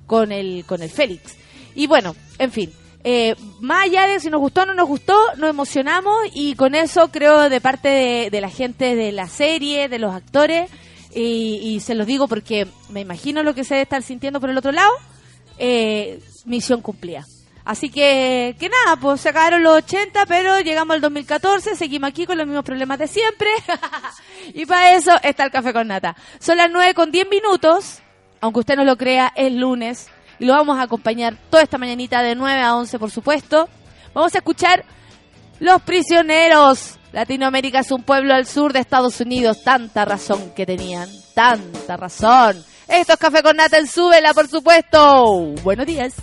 con, 0.08 0.32
el, 0.32 0.64
con 0.66 0.82
el 0.82 0.90
Félix. 0.90 1.36
Y 1.76 1.88
bueno, 1.88 2.16
en 2.40 2.54
fin, 2.54 2.72
eh, 3.04 3.36
más 3.60 3.84
allá 3.84 4.08
de 4.08 4.22
si 4.22 4.30
nos 4.30 4.40
gustó 4.40 4.62
o 4.62 4.66
no 4.66 4.74
nos 4.74 4.88
gustó, 4.88 5.14
nos 5.36 5.50
emocionamos 5.50 6.16
y 6.34 6.56
con 6.56 6.74
eso 6.74 7.10
creo 7.10 7.50
de 7.50 7.60
parte 7.60 7.90
de, 7.90 8.30
de 8.30 8.40
la 8.40 8.50
gente 8.50 8.96
de 8.96 9.12
la 9.12 9.28
serie, 9.28 9.90
de 9.90 10.00
los 10.00 10.16
actores, 10.16 10.72
y, 11.14 11.82
se 11.82 11.96
los 11.96 12.08
digo 12.08 12.30
porque 12.30 12.66
me 12.88 13.02
imagino 13.02 13.44
lo 13.44 13.54
que 13.54 13.66
se 13.66 13.74
debe 13.74 13.84
estar 13.84 14.02
sintiendo 14.02 14.40
por 14.40 14.50
el 14.50 14.58
otro 14.58 14.72
lado, 14.72 14.94
eh, 15.58 16.22
misión 16.46 16.80
cumplida. 16.80 17.26
Así 17.66 17.90
que, 17.90 18.56
que 18.60 18.70
nada, 18.70 18.98
pues 19.00 19.22
se 19.22 19.30
acabaron 19.30 19.64
los 19.64 19.78
80, 19.78 20.26
pero 20.26 20.60
llegamos 20.60 20.96
al 20.96 21.02
2014, 21.02 21.76
seguimos 21.76 22.10
aquí 22.10 22.26
con 22.26 22.38
los 22.38 22.46
mismos 22.46 22.66
problemas 22.66 23.00
de 23.00 23.08
siempre. 23.08 23.50
y 24.54 24.66
para 24.66 24.96
eso 24.96 25.12
está 25.24 25.46
el 25.46 25.52
café 25.52 25.72
con 25.72 25.88
nata. 25.88 26.16
Son 26.40 26.58
las 26.58 26.70
9 26.70 26.94
con 26.94 27.12
10 27.12 27.30
minutos, 27.30 28.00
aunque 28.42 28.60
usted 28.60 28.76
no 28.76 28.84
lo 28.84 28.98
crea, 28.98 29.32
es 29.36 29.54
lunes. 29.54 30.10
Y 30.40 30.46
lo 30.46 30.54
vamos 30.54 30.78
a 30.78 30.84
acompañar 30.84 31.38
toda 31.50 31.64
esta 31.64 31.78
mañanita 31.78 32.22
de 32.22 32.36
9 32.36 32.62
a 32.62 32.76
11, 32.76 33.00
por 33.00 33.12
supuesto. 33.12 33.70
Vamos 34.14 34.36
a 34.36 34.40
escuchar 34.40 34.84
Los 35.60 35.82
Prisioneros 35.84 37.00
Latinoamérica 37.14 37.80
es 37.80 37.92
un 37.92 38.02
pueblo 38.02 38.34
al 38.34 38.48
sur 38.48 38.74
de 38.74 38.80
Estados 38.80 39.22
Unidos. 39.22 39.64
Tanta 39.64 40.04
razón 40.04 40.52
que 40.56 40.66
tenían. 40.66 41.08
Tanta 41.36 41.96
razón. 41.96 42.58
Esto 42.88 43.14
es 43.14 43.20
Café 43.20 43.44
con 43.44 43.56
Nata 43.56 43.78
en 43.78 43.88
Súbela, 43.88 44.34
por 44.34 44.48
supuesto. 44.48 45.54
Buenos 45.64 45.86
días. 45.86 46.16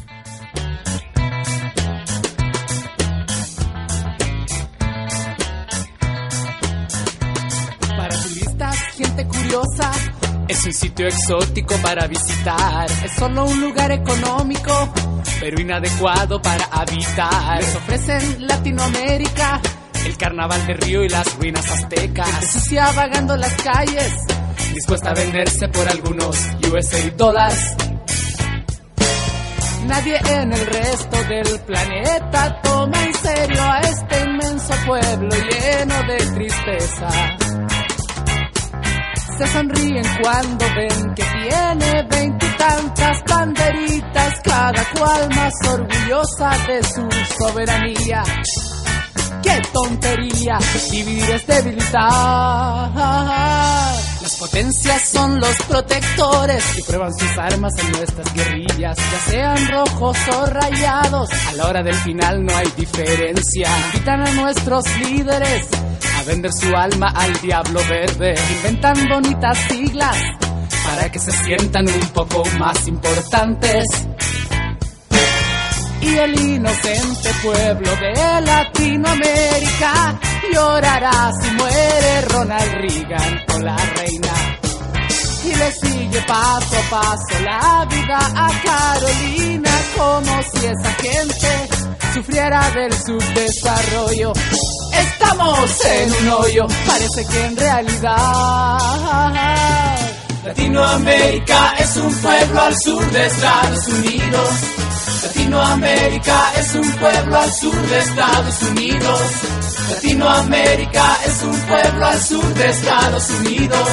Curiosa. 9.26 9.90
Es 10.48 10.64
un 10.64 10.72
sitio 10.72 11.06
exótico 11.06 11.74
para 11.82 12.06
visitar. 12.06 12.90
Es 13.04 13.12
solo 13.12 13.44
un 13.44 13.60
lugar 13.60 13.92
económico, 13.92 14.92
pero 15.40 15.60
inadecuado 15.60 16.40
para 16.40 16.64
habitar. 16.66 17.58
Les 17.60 17.74
ofrecen 17.76 18.46
Latinoamérica, 18.46 19.60
el 20.06 20.16
carnaval 20.16 20.66
de 20.66 20.74
Río 20.74 21.04
y 21.04 21.08
las 21.08 21.36
ruinas 21.36 21.70
aztecas. 21.70 22.52
Sucia 22.52 22.90
vagando 22.92 23.36
las 23.36 23.54
calles, 23.62 24.12
dispuesta 24.74 25.10
a 25.10 25.14
venderse 25.14 25.68
por 25.68 25.88
algunos 25.88 26.36
USA 26.70 27.10
dólares. 27.16 27.76
Nadie 29.86 30.20
en 30.28 30.52
el 30.52 30.66
resto 30.66 31.16
del 31.24 31.60
planeta 31.60 32.60
toma 32.62 33.02
en 33.04 33.14
serio 33.14 33.62
a 33.62 33.80
este 33.80 34.20
inmenso 34.20 34.74
pueblo 34.86 35.30
lleno 35.30 36.02
de 36.06 36.16
tristeza. 36.34 37.08
Se 39.40 39.47
sonríen 39.47 40.04
cuando 40.20 40.66
ven 40.76 41.14
que 41.14 41.23
tiene 41.23 42.06
veintitantas 42.11 43.23
banderitas, 43.26 44.38
cada 44.44 44.85
cual 44.92 45.35
más 45.35 45.54
orgullosa 45.66 46.50
de 46.66 46.82
su 46.82 47.09
soberanía. 47.38 48.23
¡Qué 49.42 49.62
tontería! 49.73 50.59
Dividir 50.90 51.30
es 51.30 51.47
debilitar. 51.47 52.90
Potencias 54.40 55.02
son 55.12 55.38
los 55.38 55.54
protectores 55.68 56.64
que 56.75 56.82
prueban 56.85 57.12
sus 57.12 57.37
armas 57.37 57.75
en 57.78 57.92
nuestras 57.92 58.32
guerrillas, 58.32 58.97
ya 58.97 59.18
sean 59.30 59.68
rojos 59.68 60.16
o 60.35 60.47
rayados. 60.47 61.28
A 61.30 61.52
la 61.56 61.66
hora 61.66 61.82
del 61.82 61.94
final 61.97 62.42
no 62.47 62.56
hay 62.56 62.66
diferencia. 62.75 63.68
Invitan 63.92 64.26
a 64.26 64.32
nuestros 64.32 64.82
líderes 64.99 65.68
a 66.16 66.23
vender 66.23 66.50
su 66.54 66.75
alma 66.75 67.09
al 67.14 67.38
diablo 67.42 67.80
verde. 67.87 68.35
Inventan 68.56 69.09
bonitas 69.11 69.59
siglas 69.68 70.16
para 70.87 71.12
que 71.12 71.18
se 71.18 71.32
sientan 71.32 71.87
un 71.87 72.09
poco 72.14 72.42
más 72.59 72.88
importantes 72.88 73.85
y 76.02 76.16
el 76.16 76.40
inocente 76.40 77.30
pueblo 77.42 77.90
de 77.97 78.40
Latinoamérica 78.40 80.19
llorará 80.52 81.30
si 81.40 81.50
muere 81.52 82.21
Ronald 82.23 82.73
Reagan 82.75 83.45
o 83.54 83.59
la 83.59 83.76
reina. 83.76 84.33
Y 85.45 85.54
le 85.54 85.73
sigue 85.73 86.21
paso 86.26 86.76
a 86.76 86.90
paso 86.90 87.38
la 87.45 87.87
vida 87.90 88.19
a 88.19 88.50
Carolina 88.62 89.71
como 89.97 90.42
si 90.42 90.66
esa 90.66 90.92
gente 90.95 91.69
sufriera 92.14 92.71
del 92.71 92.92
subdesarrollo. 92.92 94.33
Estamos 94.92 95.85
en 95.85 96.12
un 96.12 96.28
hoyo, 96.28 96.66
parece 96.87 97.25
que 97.26 97.45
en 97.47 97.57
realidad 97.57 98.78
Latinoamérica 100.45 101.75
es 101.78 101.97
un 101.97 102.14
pueblo 102.14 102.61
al 102.62 102.75
sur 102.76 103.11
de 103.11 103.26
Estados 103.26 103.88
Unidos. 103.88 104.89
Latinoamérica 105.22 106.52
es 106.58 106.74
un 106.74 106.90
pueblo 106.92 107.38
al 107.38 107.52
sur 107.52 107.74
de 107.74 107.98
Estados 107.98 108.62
Unidos. 108.62 109.20
Latinoamérica 109.90 111.18
es 111.26 111.42
un 111.42 111.60
pueblo 111.60 112.06
al 112.06 112.22
sur 112.22 112.54
de 112.54 112.70
Estados 112.70 113.30
Unidos. 113.30 113.88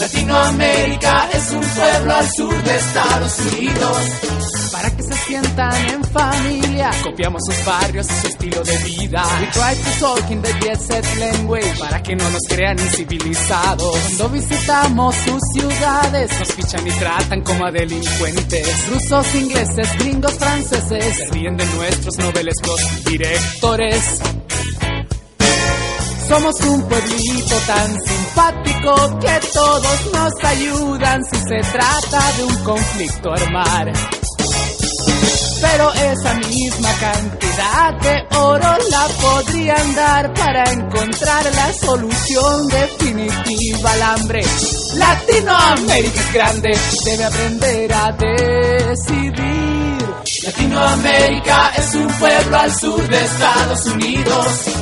Latinoamérica 0.00 1.28
es 1.30 1.52
un 1.52 1.60
pueblo 1.60 2.14
al 2.14 2.30
sur 2.30 2.62
de 2.62 2.74
Estados 2.74 3.38
Unidos. 3.40 3.96
Para 4.72 4.96
que 4.96 5.02
se 5.02 5.14
sientan 5.26 5.74
en 5.90 6.04
familia, 6.04 6.90
copiamos 7.02 7.42
sus 7.44 7.64
barrios 7.66 8.06
y 8.10 8.20
su 8.20 8.26
estilo 8.28 8.62
de 8.64 8.78
vida. 8.78 9.22
We 9.40 9.46
try 9.48 9.74
to 9.74 10.00
talk 10.00 10.30
in 10.30 10.40
the 10.40 10.52
jet 10.60 10.80
set 10.80 11.04
language 11.18 11.78
para 11.78 12.02
que 12.02 12.16
no 12.16 12.30
nos 12.30 12.42
crean 12.48 12.78
incivilizados. 12.78 13.98
Cuando 13.98 14.28
visitamos 14.30 15.14
sus 15.16 15.40
ciudades, 15.52 16.38
nos 16.38 16.48
fichan 16.54 16.86
y 16.86 16.90
tratan 16.92 17.42
como 17.42 17.66
a 17.66 17.70
delincuentes. 17.70 18.88
Rusos, 18.88 19.34
ingleses, 19.34 19.98
gringos, 19.98 20.32
franceses, 20.32 21.16
se 21.16 21.26
ríen 21.26 21.58
de 21.58 21.66
nuestros 21.66 22.16
novelescos 22.16 23.04
directores. 23.04 24.39
Somos 26.30 26.54
un 26.60 26.80
pueblito 26.82 27.56
tan 27.66 28.00
simpático 28.04 29.18
que 29.18 29.40
todos 29.52 30.12
nos 30.12 30.44
ayudan 30.44 31.24
si 31.24 31.36
se 31.40 31.72
trata 31.72 32.32
de 32.36 32.44
un 32.44 32.54
conflicto 32.62 33.32
armar. 33.32 33.92
Pero 35.60 35.92
esa 35.92 36.34
misma 36.34 36.92
cantidad 37.00 37.94
de 37.94 38.36
oro 38.36 38.76
la 38.90 39.08
podrían 39.20 39.94
dar 39.96 40.32
para 40.34 40.62
encontrar 40.70 41.52
la 41.52 41.72
solución 41.72 42.68
definitiva 42.68 43.90
al 43.90 44.02
hambre. 44.02 44.44
Latinoamérica 44.94 46.20
es 46.20 46.32
grande, 46.32 46.78
debe 47.06 47.24
aprender 47.24 47.92
a 47.92 48.12
decidir. 48.12 49.50
Latinoamérica 50.44 51.72
es 51.76 51.94
un 51.96 52.06
pueblo 52.06 52.56
al 52.56 52.72
sur 52.72 53.08
de 53.08 53.20
Estados 53.20 53.86
Unidos. 53.86 54.79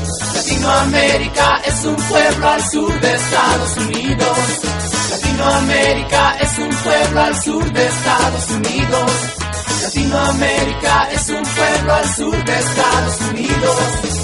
Latinoamérica 0.48 1.60
es 1.66 1.84
un 1.84 1.94
pueblo 1.94 2.48
al 2.48 2.70
sur 2.70 3.00
de 3.00 3.14
Estados 3.14 3.76
Unidos. 3.76 4.38
Latinoamérica 5.10 6.36
es 6.40 6.58
un 6.58 6.70
pueblo 6.70 7.20
al 7.20 7.42
sur 7.42 7.72
de 7.72 7.86
Estados 7.86 8.50
Unidos. 8.52 9.12
Latinoamérica 9.82 11.08
es 11.12 11.28
un 11.28 11.42
pueblo 11.42 11.94
al 11.94 12.14
sur 12.14 12.44
de 12.44 12.58
Estados 12.58 13.20
Unidos. 13.30 14.17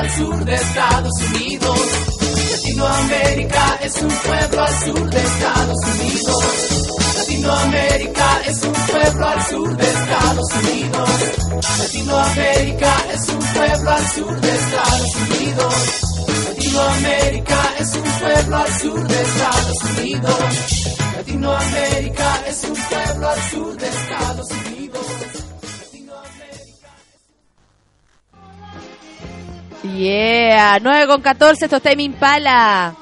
De 0.00 0.54
Estados 0.54 1.12
Unidos. 1.28 1.78
Latinoamérica 2.52 3.78
es 3.82 4.00
un 4.00 4.08
pueblo 4.08 4.62
al 4.62 4.78
sur 4.80 5.10
de 5.10 5.18
Estados 5.18 5.78
Unidos. 5.94 6.44
Latinoamérica 7.18 8.40
es 8.46 8.62
un 8.62 8.72
pueblo 8.72 9.28
al 9.28 9.46
sur 9.46 9.76
de 9.76 9.84
Estados 9.84 10.52
Unidos. 10.62 11.10
Latinoamérica 11.78 12.96
es 13.12 13.28
un 13.28 13.38
pueblo 13.40 13.90
al 13.90 14.08
sur 14.08 14.40
de 14.40 14.50
Estados 14.54 15.16
Unidos. 15.16 15.74
Latinoamérica 16.48 17.74
es 17.78 17.94
un 17.94 18.02
pueblo 18.02 18.56
al 18.56 18.80
sur 18.80 19.06
de 19.06 19.22
Estados 19.22 19.82
Unidos. 19.98 20.94
Latinoamérica 21.16 22.42
es 22.48 22.64
un 22.64 22.74
pueblo 22.74 23.28
al 23.28 23.50
sur 23.50 23.76
de 23.76 23.86
Estados 23.86 24.50
Unidos. 24.50 25.49
Yeah, 29.82 30.78
9 30.80 31.06
con 31.06 31.22
14, 31.22 31.64
esto 31.64 31.76
está 31.76 31.92
en 31.92 32.00
Impala. 32.00 32.94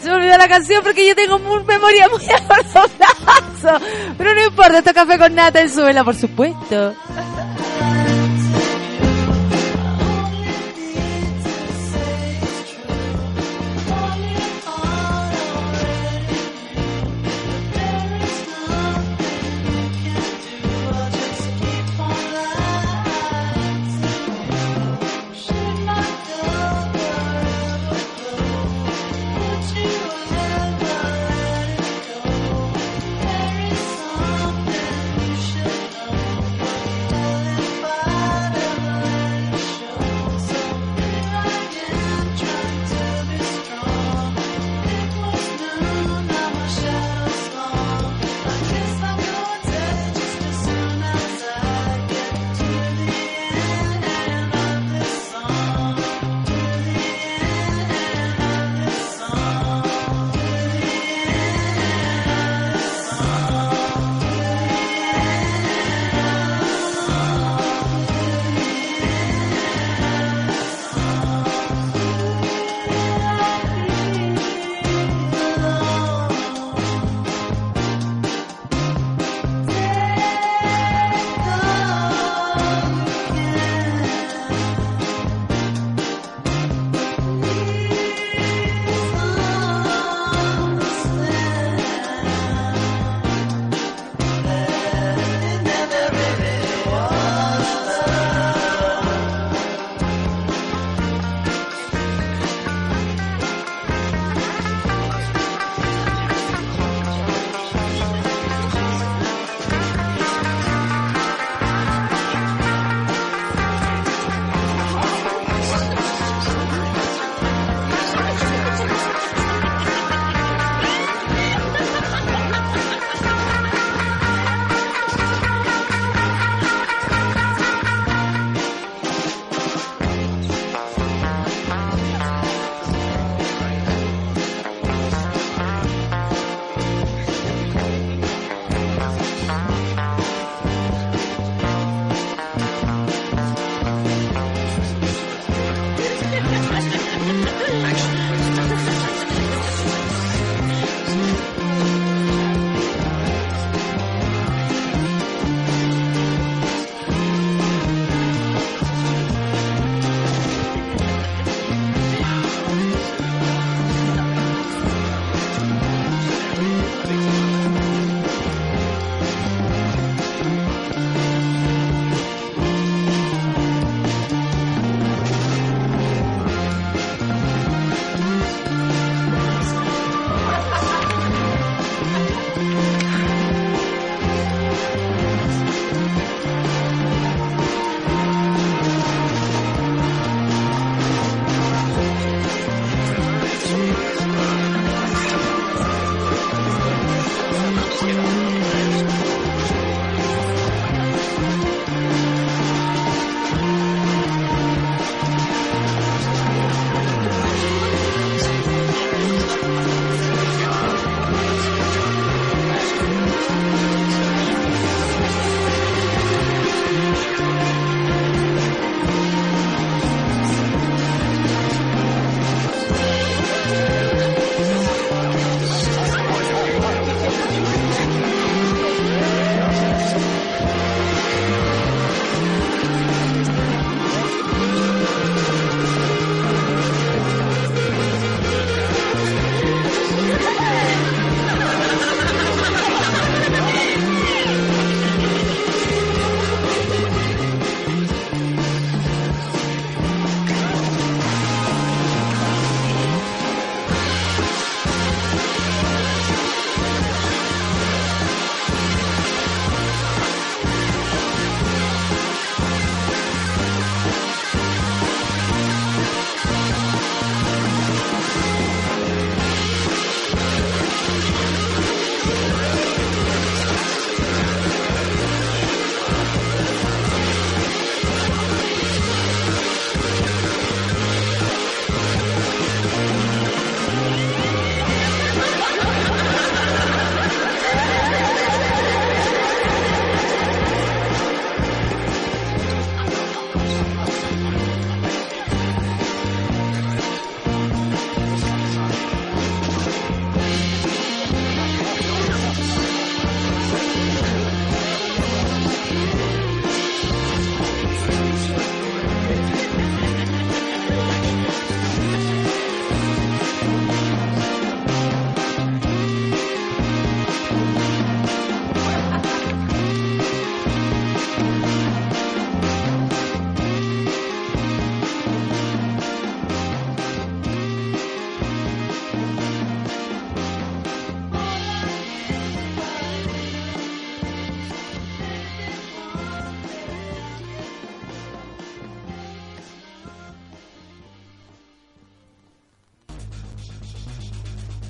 Se 0.00 0.08
me 0.08 0.16
olvidó 0.16 0.38
la 0.38 0.48
canción 0.48 0.82
porque 0.84 1.06
yo 1.06 1.16
tengo 1.16 1.38
muy, 1.38 1.64
memoria 1.64 2.08
muy 2.08 2.22
a. 2.28 3.80
Pero 4.16 4.34
no 4.34 4.44
importa, 4.44 4.78
esto 4.78 4.90
es 4.90 4.94
café 4.96 5.18
con 5.18 5.34
nata 5.34 5.60
en 5.60 5.70
suela, 5.70 6.04
por 6.04 6.14
supuesto. 6.14 6.94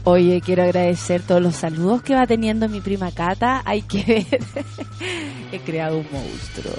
Oye, 0.08 0.40
quiero 0.40 0.62
agradecer 0.62 1.20
todos 1.20 1.42
los 1.42 1.56
saludos 1.56 2.00
que 2.00 2.14
va 2.14 2.28
teniendo 2.28 2.68
mi 2.68 2.80
prima 2.80 3.10
Cata. 3.10 3.62
Hay 3.64 3.82
que 3.82 4.04
ver. 4.30 4.40
He 5.52 5.58
creado 5.58 5.98
un 5.98 6.06
monstruo. 6.12 6.72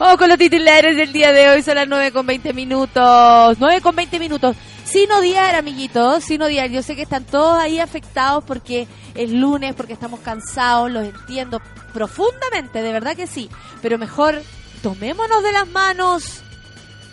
Oh, 0.00 0.16
con 0.18 0.28
los 0.28 0.36
titulares 0.36 0.96
del 0.96 1.12
día 1.12 1.30
de 1.32 1.48
hoy 1.48 1.62
son 1.62 1.76
las 1.76 1.86
9 1.86 2.10
con 2.10 2.26
20 2.26 2.52
minutos. 2.54 3.56
9 3.60 3.80
con 3.80 3.94
20 3.94 4.18
minutos. 4.18 4.56
Sin 4.84 5.12
odiar, 5.12 5.54
amiguitos, 5.54 6.24
sin 6.24 6.42
odiar. 6.42 6.68
Yo 6.70 6.82
sé 6.82 6.96
que 6.96 7.02
están 7.02 7.22
todos 7.22 7.56
ahí 7.56 7.78
afectados 7.78 8.42
porque 8.42 8.88
es 9.14 9.30
lunes, 9.30 9.76
porque 9.76 9.92
estamos 9.92 10.18
cansados, 10.18 10.90
los 10.90 11.04
entiendo 11.04 11.62
profundamente, 11.92 12.82
de 12.82 12.92
verdad 12.92 13.14
que 13.14 13.28
sí. 13.28 13.48
Pero 13.80 13.96
mejor 13.96 14.42
tomémonos 14.82 15.44
de 15.44 15.52
las 15.52 15.68
manos 15.68 16.42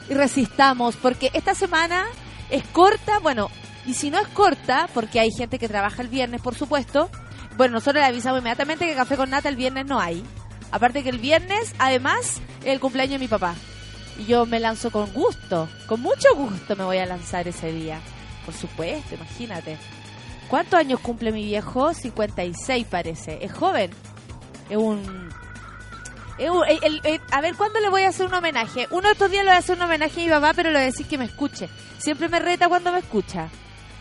y 0.10 0.16
resistamos, 0.16 0.96
porque 0.96 1.30
esta 1.36 1.54
semana 1.54 2.06
es 2.50 2.64
corta, 2.74 3.20
bueno, 3.20 3.52
y 3.86 3.94
si 3.94 4.10
no 4.10 4.20
es 4.20 4.28
corta, 4.30 4.90
porque 4.94 5.20
hay 5.20 5.32
gente 5.32 5.60
que 5.60 5.68
trabaja 5.68 6.02
el 6.02 6.08
viernes, 6.08 6.42
por 6.42 6.56
supuesto, 6.56 7.10
bueno, 7.58 7.76
nosotros 7.76 8.02
le 8.02 8.08
avisamos 8.08 8.40
inmediatamente 8.40 8.86
que 8.86 8.96
café 8.96 9.16
con 9.16 9.30
nata 9.30 9.50
el 9.50 9.56
viernes 9.56 9.86
no 9.86 10.00
hay. 10.00 10.24
Aparte 10.72 11.04
que 11.04 11.10
el 11.10 11.20
viernes, 11.20 11.74
además, 11.78 12.42
es 12.62 12.68
el 12.68 12.80
cumpleaños 12.80 13.14
de 13.14 13.20
mi 13.20 13.28
papá. 13.28 13.56
Y 14.18 14.26
yo 14.26 14.46
me 14.46 14.60
lanzo 14.60 14.92
con 14.92 15.12
gusto, 15.14 15.70
con 15.88 16.02
mucho 16.02 16.36
gusto 16.36 16.76
me 16.76 16.84
voy 16.84 16.98
a 16.98 17.06
lanzar 17.06 17.48
ese 17.48 17.72
día. 17.72 18.00
Por 18.46 18.54
supuesto, 18.54 19.16
imagínate. 19.16 19.78
¿Cuántos 20.50 20.80
años 20.80 21.00
cumple 21.00 21.32
mi 21.32 21.44
viejo? 21.44 21.94
56 21.94 22.86
parece. 22.88 23.40
Es 23.44 23.52
joven. 23.54 23.92
Es 24.70 24.78
un... 24.78 25.30
Es 26.38 26.50
un 26.50 26.64
a 27.32 27.42
ver, 27.42 27.56
¿cuándo 27.56 27.80
le 27.80 27.90
voy 27.90 28.02
a 28.02 28.10
hacer 28.10 28.26
un 28.26 28.34
homenaje? 28.34 28.88
Uno 28.92 29.08
de 29.08 29.14
estos 29.14 29.32
días 29.32 29.46
le 29.46 29.52
voy 29.52 29.56
a 29.56 29.60
hacer 29.60 29.78
un 29.78 29.84
homenaje 29.84 30.22
a 30.22 30.26
mi 30.26 30.30
papá, 30.30 30.52
pero 30.54 30.70
le 30.70 30.80
voy 30.80 30.84
a 30.84 30.88
decir 30.88 31.08
que 31.08 31.18
me 31.18 31.26
escuche. 31.26 31.70
Siempre 31.98 32.28
me 32.28 32.40
reta 32.40 32.68
cuando 32.68 32.92
me 32.92 33.00
escucha. 33.00 33.50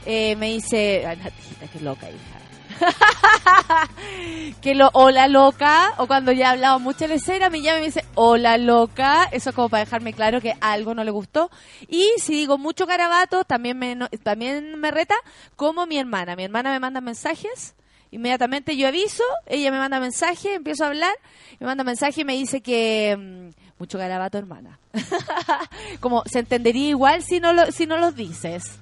Eh, 0.06 0.36
me 0.36 0.50
dice, 0.50 1.06
ay, 1.06 1.16
Natita, 1.16 1.66
qué 1.72 1.80
loca, 1.80 2.08
hija. 2.10 2.44
que 4.60 4.74
lo 4.74 4.90
hola 4.92 5.28
loca 5.28 5.92
o 5.98 6.06
cuando 6.06 6.32
ya 6.32 6.46
he 6.46 6.48
hablado 6.48 6.80
mucha 6.80 7.06
lecera 7.06 7.50
me 7.50 7.62
llama 7.62 7.78
y 7.78 7.80
me 7.80 7.86
dice 7.86 8.04
hola 8.14 8.58
loca 8.58 9.28
eso 9.32 9.50
es 9.50 9.56
como 9.56 9.68
para 9.68 9.84
dejarme 9.84 10.12
claro 10.12 10.40
que 10.40 10.54
algo 10.60 10.94
no 10.94 11.04
le 11.04 11.10
gustó. 11.10 11.50
Y 11.88 12.10
si 12.18 12.34
digo 12.34 12.58
mucho 12.58 12.86
carabato 12.86 13.44
también 13.44 13.78
me 13.78 13.96
también 14.22 14.78
me 14.78 14.90
reta 14.90 15.14
como 15.56 15.86
mi 15.86 15.98
hermana. 15.98 16.36
Mi 16.36 16.44
hermana 16.44 16.72
me 16.72 16.80
manda 16.80 17.00
mensajes. 17.00 17.74
Inmediatamente 18.10 18.76
yo 18.76 18.86
aviso 18.86 19.24
ella 19.46 19.70
me 19.70 19.78
manda 19.78 19.98
mensaje 20.00 20.54
empiezo 20.54 20.84
a 20.84 20.88
hablar 20.88 21.14
me 21.58 21.66
manda 21.66 21.84
mensaje 21.84 22.20
y 22.20 22.24
me 22.24 22.34
dice 22.34 22.60
que 22.60 23.16
mm, 23.18 23.50
mucho 23.78 23.98
carabato 23.98 24.38
hermana. 24.38 24.78
Como 26.00 26.22
se 26.26 26.40
entendería 26.40 26.88
igual 26.88 27.22
si 27.22 27.40
no 27.40 27.52
lo, 27.52 27.72
si 27.72 27.86
no 27.86 27.98
los 27.98 28.14
dices 28.14 28.78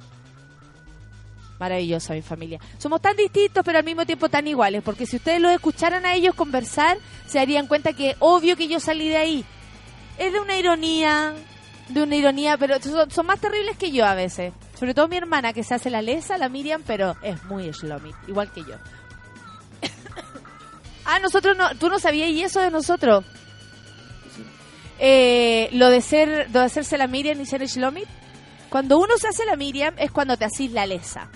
Maravillosa 1.62 2.14
mi 2.14 2.22
familia. 2.22 2.58
Somos 2.76 3.00
tan 3.00 3.16
distintos, 3.16 3.62
pero 3.64 3.78
al 3.78 3.84
mismo 3.84 4.04
tiempo 4.04 4.28
tan 4.28 4.48
iguales, 4.48 4.82
porque 4.82 5.06
si 5.06 5.14
ustedes 5.14 5.40
los 5.40 5.52
escucharan 5.52 6.04
a 6.04 6.12
ellos 6.12 6.34
conversar, 6.34 6.98
se 7.28 7.38
darían 7.38 7.68
cuenta 7.68 7.92
que 7.92 8.16
obvio 8.18 8.56
que 8.56 8.66
yo 8.66 8.80
salí 8.80 9.08
de 9.08 9.16
ahí. 9.16 9.44
Es 10.18 10.32
de 10.32 10.40
una 10.40 10.56
ironía, 10.56 11.34
de 11.88 12.02
una 12.02 12.16
ironía, 12.16 12.58
pero 12.58 12.80
son, 12.80 13.26
más 13.26 13.38
terribles 13.38 13.76
que 13.76 13.92
yo 13.92 14.04
a 14.04 14.16
veces. 14.16 14.52
Sobre 14.76 14.92
todo 14.92 15.06
mi 15.06 15.16
hermana, 15.16 15.52
que 15.52 15.62
se 15.62 15.72
hace 15.72 15.88
la 15.88 16.02
lesa, 16.02 16.36
la 16.36 16.48
Miriam, 16.48 16.82
pero 16.84 17.14
es 17.22 17.44
muy 17.44 17.70
shlomit, 17.70 18.16
igual 18.26 18.50
que 18.50 18.62
yo. 18.62 18.74
ah, 21.04 21.20
nosotros 21.20 21.56
no, 21.56 21.76
tú 21.76 21.88
no 21.88 22.00
sabías 22.00 22.28
y 22.30 22.42
eso 22.42 22.58
de 22.58 22.72
nosotros. 22.72 23.24
Eh, 24.98 25.68
lo 25.74 25.90
de 25.90 26.00
ser, 26.00 26.50
de 26.50 26.58
hacerse 26.58 26.98
la 26.98 27.06
Miriam 27.06 27.40
y 27.40 27.46
ser 27.46 27.64
shlomit. 27.64 28.08
Cuando 28.68 28.98
uno 28.98 29.16
se 29.16 29.28
hace 29.28 29.44
la 29.44 29.54
Miriam 29.54 29.94
es 29.96 30.10
cuando 30.10 30.36
te 30.36 30.44
haces 30.44 30.72
la 30.72 30.86
lesa. 30.86 31.30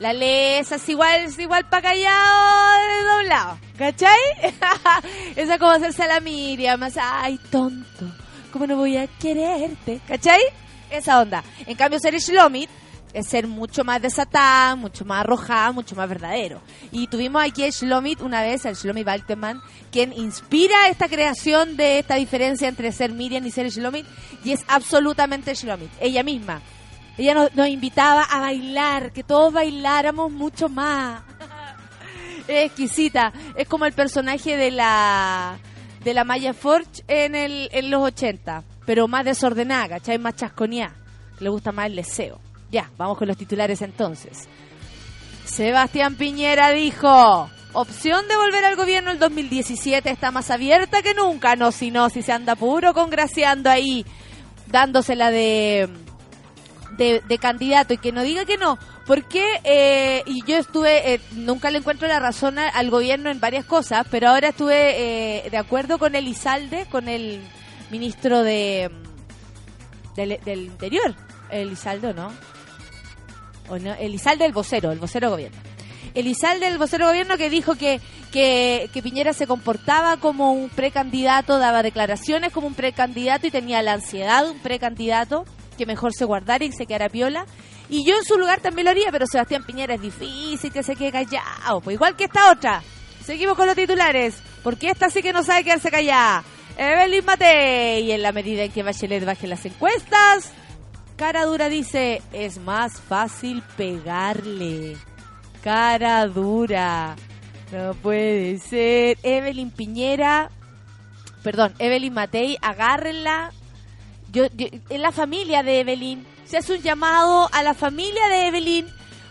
La 0.00 0.14
lesa 0.14 0.76
es 0.76 0.88
igual, 0.88 1.24
es 1.24 1.38
igual 1.38 1.68
pa' 1.68 1.82
callado 1.82 2.88
de 2.88 3.04
doblado. 3.04 3.58
¿Cachai? 3.76 4.16
Esa 5.36 5.58
como 5.58 5.72
hacerse 5.72 6.04
a 6.04 6.06
la 6.06 6.20
Miriam, 6.20 6.80
más, 6.80 6.94
ay, 6.98 7.38
tonto, 7.50 8.06
¿cómo 8.50 8.66
no 8.66 8.76
voy 8.76 8.96
a 8.96 9.06
quererte? 9.06 10.00
¿Cachai? 10.08 10.40
Esa 10.90 11.20
onda. 11.20 11.44
En 11.66 11.76
cambio, 11.76 12.00
ser 12.00 12.18
Shlomit 12.18 12.70
es 13.12 13.26
ser 13.26 13.46
mucho 13.46 13.84
más 13.84 14.00
desatado, 14.00 14.78
mucho 14.78 15.04
más 15.04 15.20
arrojado, 15.20 15.74
mucho 15.74 15.94
más 15.94 16.08
verdadero. 16.08 16.62
Y 16.90 17.06
tuvimos 17.08 17.42
aquí 17.42 17.64
a 17.64 17.68
Shlomit 17.68 18.22
una 18.22 18.40
vez, 18.40 18.64
al 18.64 18.76
Shlomit 18.76 19.04
Balteman, 19.04 19.60
quien 19.92 20.14
inspira 20.14 20.88
esta 20.88 21.08
creación 21.08 21.76
de 21.76 21.98
esta 21.98 22.14
diferencia 22.14 22.68
entre 22.68 22.90
ser 22.92 23.12
Miriam 23.12 23.44
y 23.44 23.50
ser 23.50 23.68
Shlomit, 23.68 24.06
y 24.44 24.52
es 24.52 24.64
absolutamente 24.66 25.54
Shlomit, 25.54 25.90
ella 26.00 26.22
misma. 26.22 26.62
Ella 27.20 27.50
nos, 27.54 27.68
invitaba 27.68 28.22
a 28.22 28.40
bailar, 28.40 29.12
que 29.12 29.22
todos 29.22 29.52
bailáramos 29.52 30.32
mucho 30.32 30.70
más. 30.70 31.22
es 32.48 32.64
exquisita, 32.64 33.30
es 33.54 33.68
como 33.68 33.84
el 33.84 33.92
personaje 33.92 34.56
de 34.56 34.70
la 34.70 35.58
de 36.02 36.14
la 36.14 36.24
Maya 36.24 36.54
Forge 36.54 37.04
en, 37.08 37.34
el, 37.34 37.68
en 37.72 37.90
los 37.90 38.00
80, 38.00 38.64
pero 38.86 39.06
más 39.06 39.26
desordenada, 39.26 39.86
¿cachai? 39.86 40.18
Más 40.18 40.34
chasconeada, 40.34 40.94
le 41.40 41.50
gusta 41.50 41.72
más 41.72 41.88
el 41.88 41.96
deseo. 41.96 42.40
Ya, 42.70 42.90
vamos 42.96 43.18
con 43.18 43.28
los 43.28 43.36
titulares 43.36 43.82
entonces. 43.82 44.48
Sebastián 45.44 46.14
Piñera 46.14 46.70
dijo, 46.70 47.50
opción 47.74 48.28
de 48.28 48.36
volver 48.36 48.64
al 48.64 48.76
gobierno 48.76 49.10
el 49.10 49.18
2017 49.18 50.08
está 50.08 50.30
más 50.30 50.50
abierta 50.50 51.02
que 51.02 51.12
nunca. 51.12 51.54
No, 51.54 51.70
si 51.70 51.90
no, 51.90 52.08
si 52.08 52.22
se 52.22 52.32
anda 52.32 52.56
puro 52.56 52.94
congraciando 52.94 53.68
ahí, 53.68 54.06
dándosela 54.68 55.30
de, 55.30 55.86
de, 57.00 57.22
de 57.26 57.38
candidato 57.38 57.94
y 57.94 57.98
que 57.98 58.12
no 58.12 58.22
diga 58.22 58.44
que 58.44 58.58
no. 58.58 58.78
Porque, 59.06 59.44
eh, 59.64 60.22
y 60.26 60.44
yo 60.44 60.58
estuve, 60.58 61.14
eh, 61.14 61.20
nunca 61.32 61.70
le 61.70 61.78
encuentro 61.78 62.06
la 62.06 62.20
razón 62.20 62.58
al 62.58 62.90
gobierno 62.90 63.30
en 63.30 63.40
varias 63.40 63.64
cosas, 63.64 64.06
pero 64.10 64.28
ahora 64.28 64.48
estuve 64.48 65.46
eh, 65.46 65.50
de 65.50 65.56
acuerdo 65.56 65.98
con 65.98 66.14
Elizalde, 66.14 66.86
con 66.90 67.08
el 67.08 67.40
ministro 67.90 68.42
de 68.42 68.90
del, 70.14 70.38
del 70.44 70.66
Interior. 70.66 71.14
Elizalde, 71.50 72.08
¿o 72.08 72.12
¿no? 72.12 72.32
¿O 73.68 73.78
no? 73.78 73.94
Elizalde, 73.94 74.44
el 74.44 74.52
vocero, 74.52 74.92
el 74.92 74.98
vocero 74.98 75.30
gobierno. 75.30 75.58
Elizalde, 76.14 76.66
el 76.66 76.78
vocero 76.78 77.06
gobierno, 77.06 77.36
que 77.38 77.48
dijo 77.48 77.76
que, 77.76 78.00
que, 78.30 78.90
que 78.92 79.02
Piñera 79.02 79.32
se 79.32 79.46
comportaba 79.46 80.18
como 80.18 80.52
un 80.52 80.68
precandidato, 80.68 81.58
daba 81.58 81.82
declaraciones 81.82 82.52
como 82.52 82.66
un 82.66 82.74
precandidato 82.74 83.46
y 83.46 83.50
tenía 83.50 83.82
la 83.82 83.94
ansiedad 83.94 84.44
de 84.44 84.50
un 84.50 84.58
precandidato, 84.58 85.44
que 85.80 85.86
mejor 85.86 86.12
se 86.12 86.26
guardara 86.26 86.62
y 86.62 86.72
se 86.72 86.84
quedara 86.84 87.08
piola. 87.08 87.46
Y 87.88 88.04
yo 88.04 88.14
en 88.14 88.24
su 88.24 88.36
lugar 88.36 88.60
también 88.60 88.84
lo 88.84 88.90
haría, 88.90 89.10
pero 89.10 89.26
Sebastián 89.26 89.64
Piñera 89.64 89.94
es 89.94 90.02
difícil 90.02 90.70
que 90.70 90.82
se 90.82 90.94
quede 90.94 91.10
callado, 91.10 91.80
pues 91.80 91.94
igual 91.94 92.16
que 92.16 92.24
esta 92.24 92.52
otra. 92.52 92.82
Seguimos 93.24 93.56
con 93.56 93.66
los 93.66 93.74
titulares, 93.74 94.36
porque 94.62 94.90
esta 94.90 95.08
sí 95.08 95.22
que 95.22 95.32
no 95.32 95.42
sabe 95.42 95.64
quedarse 95.64 95.90
callada. 95.90 96.44
Evelyn 96.76 97.24
Matei, 97.24 98.12
en 98.12 98.20
la 98.20 98.32
medida 98.32 98.62
en 98.62 98.72
que 98.72 98.82
Bachelet 98.82 99.24
baje 99.24 99.46
las 99.46 99.64
encuestas, 99.64 100.52
Cara 101.16 101.46
Dura 101.46 101.70
dice, 101.70 102.20
es 102.34 102.58
más 102.58 103.00
fácil 103.00 103.62
pegarle. 103.78 104.98
Cara 105.62 106.26
Dura. 106.26 107.16
No 107.72 107.94
puede 107.94 108.58
ser. 108.58 109.16
Evelyn 109.22 109.70
Piñera, 109.70 110.50
perdón, 111.42 111.72
Evelyn 111.78 112.12
Matei, 112.12 112.58
agárrenla. 112.60 113.52
Yo, 114.32 114.46
yo- 114.56 114.68
en 114.88 115.02
la 115.02 115.12
familia 115.12 115.62
de 115.62 115.80
Evelyn, 115.80 116.26
se 116.44 116.58
hace 116.58 116.74
un 116.74 116.82
llamado 116.82 117.48
a 117.52 117.62
la 117.62 117.74
familia 117.74 118.28
de 118.28 118.46
Evelyn, 118.48 118.86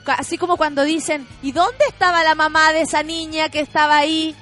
así 0.05 0.37
como 0.37 0.57
cuando 0.57 0.83
dicen, 0.83 1.27
¿y 1.41 1.51
dónde 1.51 1.85
estaba 1.87 2.23
la 2.23 2.35
mamá 2.35 2.71
de 2.73 2.81
esa 2.81 3.03
niña 3.03 3.49
que 3.49 3.59
estaba 3.59 3.97
ahí 3.97 4.35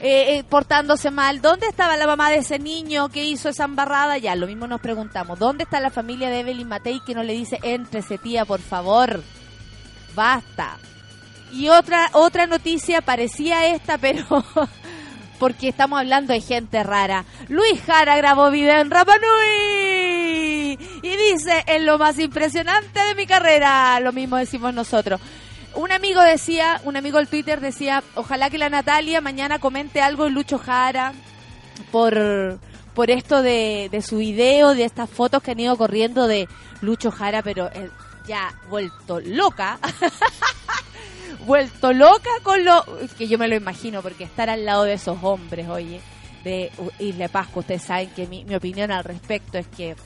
eh, 0.00 0.36
eh, 0.38 0.44
portándose 0.44 1.10
mal? 1.10 1.40
¿Dónde 1.40 1.66
estaba 1.66 1.96
la 1.96 2.06
mamá 2.06 2.30
de 2.30 2.38
ese 2.38 2.58
niño 2.58 3.08
que 3.10 3.24
hizo 3.24 3.48
esa 3.48 3.64
embarrada? 3.64 4.18
Ya, 4.18 4.34
lo 4.36 4.46
mismo 4.46 4.66
nos 4.66 4.80
preguntamos, 4.80 5.38
¿dónde 5.38 5.64
está 5.64 5.80
la 5.80 5.90
familia 5.90 6.28
de 6.30 6.40
Evelyn 6.40 6.68
Matei 6.68 7.00
que 7.06 7.14
no 7.14 7.22
le 7.22 7.32
dice, 7.34 7.58
entrese 7.62 8.18
tía, 8.18 8.44
por 8.44 8.60
favor? 8.60 9.22
Basta. 10.14 10.78
Y 11.52 11.68
otra, 11.68 12.08
otra 12.12 12.46
noticia 12.46 13.00
parecía 13.00 13.66
esta, 13.68 13.96
pero 14.04 14.24
porque 15.38 15.68
estamos 15.68 15.98
hablando 15.98 16.32
de 16.32 16.40
gente 16.40 16.82
rara. 16.82 17.24
Luis 17.48 17.80
Jara 17.82 18.16
grabó 18.16 18.50
video 18.50 18.80
en 18.80 18.90
Rapanui 18.90 20.78
y 21.02 21.16
dice, 21.32 21.64
es 21.66 21.82
lo 21.82 21.98
más 21.98 22.18
impresionante 22.18 23.00
de 23.00 23.14
mi 23.14 23.26
carrera. 23.26 23.98
Lo 24.00 24.12
mismo 24.12 24.36
decimos 24.36 24.74
nosotros. 24.74 25.20
Un 25.74 25.90
amigo 25.92 26.22
decía, 26.22 26.80
un 26.84 26.96
amigo 26.96 27.18
del 27.18 27.28
Twitter 27.28 27.60
decía, 27.60 28.02
ojalá 28.14 28.48
que 28.48 28.58
la 28.58 28.70
Natalia 28.70 29.20
mañana 29.20 29.58
comente 29.58 30.00
algo 30.00 30.26
en 30.26 30.34
Lucho 30.34 30.58
Jara 30.58 31.12
por, 31.90 32.58
por 32.94 33.10
esto 33.10 33.42
de, 33.42 33.88
de 33.90 34.02
su 34.02 34.18
video, 34.18 34.74
de 34.74 34.84
estas 34.84 35.10
fotos 35.10 35.42
que 35.42 35.50
han 35.50 35.60
ido 35.60 35.76
corriendo 35.76 36.28
de 36.28 36.48
Lucho 36.80 37.10
Jara, 37.10 37.42
pero 37.42 37.66
eh, 37.72 37.90
ya 38.26 38.54
vuelto 38.68 39.20
loca. 39.20 39.78
vuelto 41.44 41.92
loca 41.92 42.30
con 42.42 42.64
lo 42.64 42.84
que 43.18 43.26
yo 43.28 43.38
me 43.38 43.48
lo 43.48 43.54
imagino 43.56 44.02
porque 44.02 44.24
estar 44.24 44.50
al 44.50 44.64
lado 44.64 44.84
de 44.84 44.94
esos 44.94 45.18
hombres 45.22 45.68
oye 45.68 46.00
de 46.44 46.70
Isla 46.98 47.28
Pascua 47.28 47.60
ustedes 47.60 47.82
saben 47.82 48.10
que 48.10 48.26
mi, 48.26 48.44
mi 48.44 48.54
opinión 48.54 48.90
al 48.90 49.04
respecto 49.04 49.58
es 49.58 49.66
que 49.68 49.96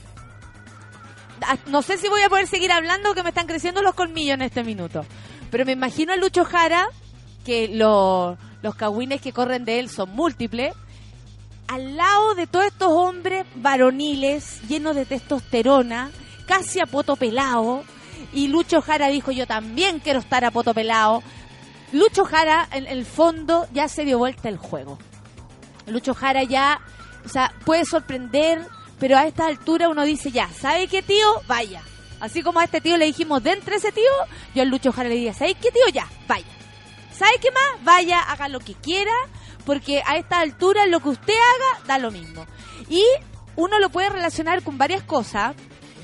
Ah, 1.40 1.56
no 1.66 1.82
sé 1.82 1.96
si 1.98 2.08
voy 2.08 2.20
a 2.22 2.28
poder 2.28 2.48
seguir 2.48 2.72
hablando 2.72 3.14
que 3.14 3.22
me 3.22 3.28
están 3.28 3.46
creciendo 3.46 3.80
los 3.80 3.94
colmillos 3.94 4.34
en 4.34 4.42
este 4.42 4.64
minuto 4.64 5.04
pero 5.50 5.64
me 5.64 5.72
imagino 5.72 6.12
a 6.12 6.16
Lucho 6.16 6.44
Jara 6.44 6.88
que 7.44 7.68
lo- 7.68 8.36
los 8.60 8.74
cagüines 8.74 9.20
que 9.20 9.32
corren 9.32 9.64
de 9.64 9.78
él 9.78 9.88
son 9.88 10.10
múltiples 10.10 10.74
al 11.68 11.96
lado 11.96 12.34
de 12.34 12.46
todos 12.48 12.66
estos 12.66 12.88
hombres 12.90 13.46
varoniles 13.54 14.60
llenos 14.68 14.96
de 14.96 15.06
testosterona 15.06 16.10
casi 16.46 16.80
a 16.80 16.86
poto 16.86 17.14
pelado 17.14 17.84
y 18.32 18.48
Lucho 18.48 18.82
Jara 18.82 19.08
dijo 19.08 19.30
yo 19.30 19.46
también 19.46 20.00
quiero 20.00 20.20
estar 20.20 20.44
a 20.44 20.50
poto 20.50 20.74
pelado. 20.74 21.22
Lucho 21.92 22.24
Jara 22.24 22.68
en 22.72 22.86
el 22.86 23.06
fondo 23.06 23.66
ya 23.72 23.88
se 23.88 24.04
dio 24.04 24.18
vuelta 24.18 24.48
el 24.48 24.58
juego. 24.58 24.98
Lucho 25.86 26.14
Jara 26.14 26.42
ya, 26.44 26.80
o 27.24 27.28
sea, 27.28 27.52
puede 27.64 27.84
sorprender, 27.84 28.66
pero 28.98 29.16
a 29.16 29.26
esta 29.26 29.46
altura 29.46 29.88
uno 29.88 30.04
dice 30.04 30.30
ya, 30.30 30.48
¿sabe 30.48 30.86
qué 30.86 31.02
tío? 31.02 31.26
Vaya. 31.46 31.82
Así 32.20 32.42
como 32.42 32.60
a 32.60 32.64
este 32.64 32.80
tío 32.80 32.96
le 32.96 33.06
dijimos, 33.06 33.42
de 33.42 33.52
entre 33.52 33.76
ese 33.76 33.92
tío, 33.92 34.10
yo 34.54 34.62
al 34.62 34.68
Lucho 34.68 34.92
Jara 34.92 35.08
le 35.08 35.14
diría, 35.14 35.34
¿sabe 35.34 35.54
qué 35.54 35.70
tío? 35.70 35.88
Ya, 35.92 36.08
vaya. 36.26 36.46
¿Sabe 37.12 37.32
qué 37.40 37.50
más? 37.50 37.84
Vaya, 37.84 38.20
haga 38.20 38.48
lo 38.48 38.60
que 38.60 38.74
quiera, 38.74 39.12
porque 39.64 40.02
a 40.06 40.16
esta 40.16 40.40
altura 40.40 40.86
lo 40.86 41.00
que 41.00 41.08
usted 41.10 41.34
haga 41.34 41.86
da 41.86 41.98
lo 41.98 42.10
mismo. 42.10 42.46
Y 42.88 43.02
uno 43.56 43.78
lo 43.80 43.90
puede 43.90 44.08
relacionar 44.08 44.62
con 44.62 44.78
varias 44.78 45.02
cosas. 45.02 45.56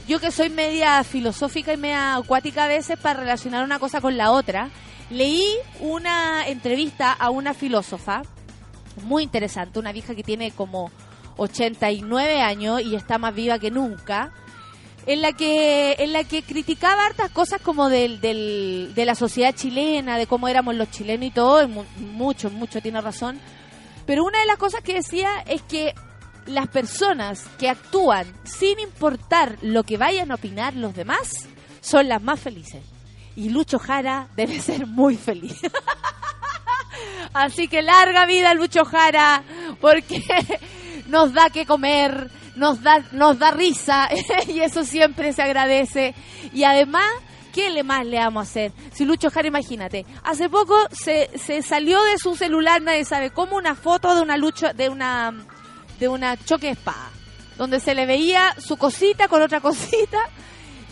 Yo 0.06 0.20
que 0.20 0.30
soy 0.30 0.50
media 0.50 1.02
filosófica 1.04 1.72
y 1.72 1.76
media 1.78 2.16
acuática 2.16 2.64
a 2.64 2.68
veces 2.68 2.98
para 2.98 3.20
relacionar 3.20 3.64
una 3.64 3.78
cosa 3.78 4.00
con 4.02 4.16
la 4.18 4.32
otra, 4.32 4.68
leí 5.10 5.44
una 5.80 6.46
entrevista 6.46 7.12
a 7.12 7.30
una 7.30 7.54
filósofa 7.54 8.22
muy 9.04 9.22
interesante, 9.22 9.78
una 9.78 9.92
vieja 9.92 10.14
que 10.14 10.22
tiene 10.22 10.50
como 10.50 10.90
89 11.38 12.40
años 12.42 12.80
y 12.82 12.94
está 12.94 13.18
más 13.18 13.34
viva 13.34 13.58
que 13.58 13.70
nunca, 13.70 14.32
en 15.06 15.20
la 15.22 15.32
que 15.32 15.96
en 15.98 16.12
la 16.12 16.24
que 16.24 16.42
criticaba 16.42 17.04
hartas 17.06 17.30
cosas 17.30 17.60
como 17.60 17.88
del, 17.88 18.20
del, 18.20 18.92
de 18.94 19.04
la 19.04 19.14
sociedad 19.14 19.54
chilena, 19.54 20.16
de 20.18 20.26
cómo 20.26 20.48
éramos 20.48 20.74
los 20.74 20.90
chilenos 20.90 21.26
y 21.26 21.30
todo, 21.30 21.62
y 21.62 21.66
mu- 21.66 21.84
mucho, 21.98 22.50
mucho 22.50 22.80
tiene 22.80 23.00
razón. 23.00 23.38
Pero 24.06 24.24
una 24.24 24.38
de 24.40 24.46
las 24.46 24.58
cosas 24.58 24.82
que 24.82 24.94
decía 24.94 25.30
es 25.46 25.62
que 25.62 25.94
las 26.46 26.68
personas 26.68 27.44
que 27.58 27.68
actúan 27.68 28.26
sin 28.44 28.78
importar 28.80 29.56
lo 29.62 29.82
que 29.84 29.96
vayan 29.96 30.30
a 30.30 30.36
opinar 30.36 30.74
los 30.74 30.94
demás 30.94 31.48
son 31.80 32.08
las 32.08 32.22
más 32.22 32.40
felices. 32.40 32.82
Y 33.36 33.50
Lucho 33.50 33.78
Jara 33.78 34.28
debe 34.36 34.60
ser 34.60 34.86
muy 34.86 35.16
feliz. 35.16 35.60
Así 37.34 37.68
que 37.68 37.82
larga 37.82 38.26
vida 38.26 38.54
Lucho 38.54 38.84
Jara, 38.84 39.42
porque 39.80 40.22
nos 41.08 41.32
da 41.32 41.50
que 41.50 41.66
comer, 41.66 42.30
nos 42.54 42.82
da, 42.82 43.04
nos 43.12 43.38
da 43.38 43.50
risa 43.50 44.08
y 44.48 44.60
eso 44.60 44.84
siempre 44.84 45.32
se 45.32 45.42
agradece. 45.42 46.14
Y 46.52 46.62
además, 46.64 47.10
¿qué 47.52 47.70
le 47.70 47.82
más 47.82 48.06
le 48.06 48.18
vamos 48.18 48.46
a 48.46 48.50
hacer? 48.50 48.72
Si 48.92 49.04
Lucho 49.04 49.30
Jara, 49.30 49.48
imagínate, 49.48 50.06
hace 50.22 50.48
poco 50.48 50.76
se, 50.92 51.28
se 51.38 51.62
salió 51.62 52.02
de 52.04 52.18
su 52.18 52.36
celular, 52.36 52.80
nadie 52.82 53.04
sabe 53.04 53.30
cómo, 53.30 53.56
una 53.56 53.74
foto 53.74 54.14
de 54.14 54.22
una 54.22 54.36
lucha, 54.36 54.72
de 54.72 54.88
una, 54.88 55.34
de 56.04 56.08
una 56.08 56.36
choque 56.36 56.68
espada, 56.68 57.10
donde 57.56 57.80
se 57.80 57.94
le 57.94 58.04
veía 58.04 58.54
su 58.58 58.76
cosita 58.76 59.26
con 59.26 59.40
otra 59.40 59.60
cosita. 59.62 60.18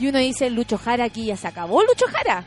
Y 0.00 0.08
uno 0.08 0.18
dice, 0.18 0.48
Lucho 0.48 0.78
Jara 0.78 1.04
aquí 1.04 1.26
ya 1.26 1.36
se 1.36 1.48
acabó, 1.48 1.82
Lucho 1.82 2.06
Jara. 2.10 2.44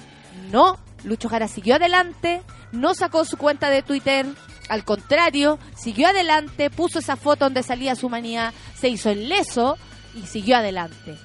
No, 0.51 0.79
Lucho 1.03 1.29
Jara 1.29 1.47
siguió 1.47 1.75
adelante, 1.75 2.41
no 2.71 2.95
sacó 2.95 3.23
su 3.23 3.37
cuenta 3.37 3.69
de 3.69 3.83
Twitter, 3.83 4.25
al 4.67 4.83
contrario, 4.83 5.59
siguió 5.77 6.07
adelante, 6.07 6.71
puso 6.71 6.97
esa 6.99 7.15
foto 7.15 7.45
donde 7.45 7.61
salía 7.61 7.95
su 7.95 8.09
manía, 8.09 8.51
se 8.75 8.89
hizo 8.89 9.11
el 9.11 9.29
leso 9.29 9.77
y 10.15 10.25
siguió 10.25 10.57
adelante. 10.57 11.15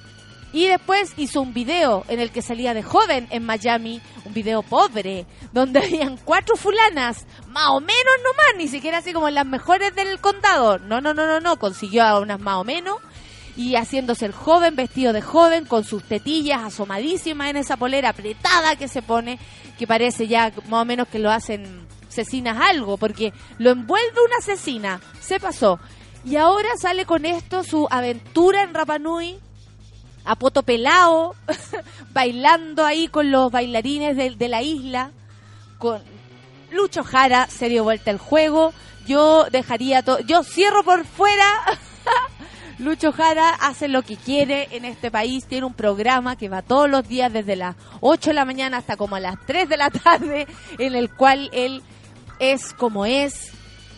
Y 0.53 0.67
después 0.67 1.13
hizo 1.17 1.41
un 1.41 1.53
video 1.53 2.03
en 2.09 2.19
el 2.19 2.31
que 2.31 2.41
salía 2.41 2.73
de 2.73 2.83
joven 2.83 3.27
en 3.31 3.45
Miami, 3.45 4.01
un 4.25 4.33
video 4.33 4.63
pobre, 4.63 5.25
donde 5.53 5.79
habían 5.83 6.17
cuatro 6.17 6.55
fulanas, 6.55 7.25
más 7.47 7.69
o 7.69 7.79
menos 7.79 8.13
nomás, 8.23 8.57
ni 8.57 8.67
siquiera 8.67 8.97
así 8.97 9.13
como 9.13 9.29
las 9.29 9.45
mejores 9.45 9.95
del 9.95 10.19
condado. 10.19 10.79
No, 10.79 10.99
no, 10.99 11.13
no, 11.13 11.25
no, 11.25 11.39
no, 11.39 11.57
consiguió 11.57 12.03
a 12.03 12.19
unas 12.19 12.39
más 12.39 12.55
o 12.57 12.63
menos 12.63 12.97
y 13.55 13.75
haciéndose 13.75 14.25
el 14.25 14.31
joven, 14.31 14.75
vestido 14.75 15.13
de 15.13 15.21
joven, 15.21 15.65
con 15.65 15.83
sus 15.83 16.03
tetillas 16.03 16.63
asomadísimas 16.63 17.49
en 17.49 17.57
esa 17.57 17.77
polera 17.77 18.09
apretada 18.09 18.75
que 18.75 18.87
se 18.87 19.01
pone, 19.01 19.39
que 19.77 19.87
parece 19.87 20.27
ya 20.27 20.51
más 20.69 20.81
o 20.81 20.85
menos 20.85 21.07
que 21.07 21.19
lo 21.19 21.31
hacen 21.31 21.87
asesinas 22.07 22.57
algo, 22.59 22.97
porque 22.97 23.33
lo 23.57 23.71
envuelve 23.71 24.17
una 24.25 24.37
asesina, 24.39 25.01
se 25.19 25.39
pasó. 25.39 25.79
Y 26.23 26.35
ahora 26.35 26.69
sale 26.79 27.05
con 27.05 27.25
esto 27.25 27.63
su 27.63 27.87
aventura 27.89 28.63
en 28.63 28.73
Rapanui, 28.73 29.39
a 30.25 30.35
poto 30.35 30.63
pelao, 30.63 31.35
bailando 32.13 32.85
ahí 32.85 33.07
con 33.07 33.31
los 33.31 33.51
bailarines 33.51 34.15
de, 34.15 34.31
de 34.31 34.47
la 34.47 34.61
isla, 34.61 35.11
con 35.77 36.01
Lucho 36.71 37.03
Jara 37.03 37.47
se 37.47 37.69
dio 37.69 37.83
vuelta 37.83 38.11
el 38.11 38.17
juego, 38.17 38.73
yo 39.07 39.45
dejaría 39.51 40.03
todo, 40.03 40.19
yo 40.19 40.43
cierro 40.43 40.83
por 40.83 41.05
fuera 41.05 41.45
Lucho 42.81 43.11
Jara 43.11 43.49
hace 43.49 43.87
lo 43.87 44.01
que 44.01 44.17
quiere 44.17 44.67
en 44.71 44.85
este 44.85 45.11
país, 45.11 45.45
tiene 45.45 45.67
un 45.67 45.73
programa 45.75 46.35
que 46.35 46.49
va 46.49 46.63
todos 46.63 46.89
los 46.89 47.07
días 47.07 47.31
desde 47.31 47.55
las 47.55 47.75
8 47.99 48.31
de 48.31 48.33
la 48.33 48.43
mañana 48.43 48.77
hasta 48.77 48.97
como 48.97 49.15
a 49.15 49.19
las 49.19 49.35
3 49.45 49.69
de 49.69 49.77
la 49.77 49.91
tarde, 49.91 50.47
en 50.79 50.95
el 50.95 51.13
cual 51.13 51.51
él 51.53 51.83
es 52.39 52.73
como 52.73 53.05
es 53.05 53.51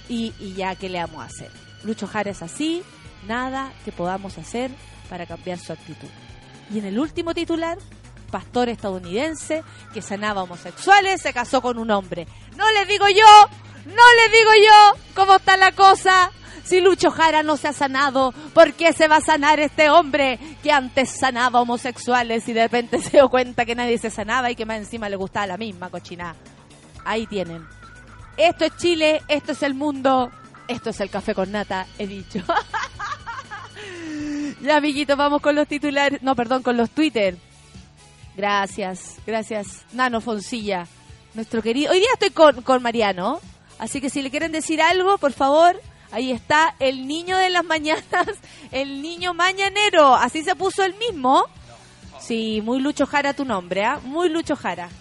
y, 0.09 0.33
ya, 0.55 0.75
¿qué 0.75 0.89
le 0.89 0.99
vamos 0.99 1.21
a 1.21 1.27
hacer? 1.27 1.49
Lucho 1.85 2.07
Jara 2.07 2.31
es 2.31 2.41
así, 2.41 2.83
nada 3.25 3.71
que 3.85 3.93
podamos 3.93 4.37
hacer 4.37 4.69
para 5.09 5.25
cambiar 5.25 5.57
su 5.59 5.73
actitud. 5.73 6.09
Y 6.73 6.79
en 6.79 6.85
el 6.85 6.99
último 6.99 7.33
titular, 7.33 7.77
pastor 8.31 8.69
estadounidense 8.69 9.63
que 9.93 10.01
sanaba 10.01 10.43
homosexuales, 10.43 11.21
se 11.21 11.33
casó 11.33 11.61
con 11.61 11.77
un 11.77 11.91
hombre. 11.91 12.27
No 12.57 12.71
le 12.71 12.85
digo 12.85 13.07
yo, 13.07 13.49
no 13.85 13.93
le 13.93 14.37
digo 14.37 14.51
yo 14.65 14.99
cómo 15.13 15.35
está 15.35 15.57
la 15.57 15.71
cosa. 15.71 16.31
Si 16.63 16.79
Lucho 16.79 17.11
Jara 17.11 17.43
no 17.43 17.57
se 17.57 17.67
ha 17.67 17.73
sanado, 17.73 18.33
¿por 18.53 18.73
qué 18.73 18.93
se 18.93 19.07
va 19.07 19.17
a 19.17 19.21
sanar 19.21 19.59
este 19.59 19.89
hombre 19.89 20.39
que 20.63 20.71
antes 20.71 21.09
sanaba 21.09 21.61
homosexuales 21.61 22.47
y 22.47 22.53
de 22.53 22.63
repente 22.63 23.01
se 23.03 23.11
dio 23.11 23.29
cuenta 23.29 23.65
que 23.65 23.75
nadie 23.75 23.97
se 23.97 24.09
sanaba 24.09 24.49
y 24.49 24.55
que 24.55 24.65
más 24.65 24.77
encima 24.77 25.09
le 25.09 25.17
gustaba 25.17 25.45
la 25.45 25.57
misma 25.57 25.89
cochina? 25.89 26.35
Ahí 27.05 27.27
tienen. 27.27 27.67
Esto 28.37 28.65
es 28.65 28.77
Chile, 28.77 29.21
esto 29.27 29.51
es 29.51 29.61
el 29.61 29.75
mundo, 29.75 30.31
esto 30.67 30.89
es 30.89 30.99
el 31.01 31.09
café 31.09 31.35
con 31.35 31.51
nata, 31.51 31.85
he 31.99 32.07
dicho. 32.07 32.39
ya, 34.61 34.77
amiguitos, 34.77 35.17
vamos 35.17 35.41
con 35.41 35.55
los 35.55 35.67
titulares. 35.67 36.21
No, 36.21 36.35
perdón, 36.35 36.63
con 36.63 36.77
los 36.77 36.89
Twitter. 36.89 37.37
Gracias, 38.35 39.17
gracias. 39.25 39.85
Nano 39.93 40.21
Foncilla, 40.21 40.87
nuestro 41.33 41.61
querido. 41.61 41.91
Hoy 41.91 41.99
día 41.99 42.09
estoy 42.13 42.31
con, 42.31 42.61
con 42.61 42.81
Mariano, 42.81 43.39
así 43.79 44.01
que 44.01 44.09
si 44.09 44.21
le 44.21 44.31
quieren 44.31 44.51
decir 44.51 44.81
algo, 44.81 45.17
por 45.17 45.33
favor, 45.33 45.79
Ahí 46.13 46.31
está 46.31 46.75
el 46.77 47.07
niño 47.07 47.39
de 47.39 47.49
las 47.49 47.65
mañanas, 47.65 48.37
el 48.71 49.01
niño 49.01 49.33
mañanero. 49.33 50.13
Así 50.13 50.43
se 50.43 50.55
puso 50.55 50.83
el 50.83 50.93
mismo. 50.93 51.43
Sí, 52.19 52.61
muy 52.63 52.79
Lucho 52.79 53.07
Jara 53.07 53.33
tu 53.33 53.45
nombre, 53.45 53.83
¿ah? 53.83 53.99
Muy 54.03 54.29
Lucho 54.29 54.55
Jara. 54.55 54.89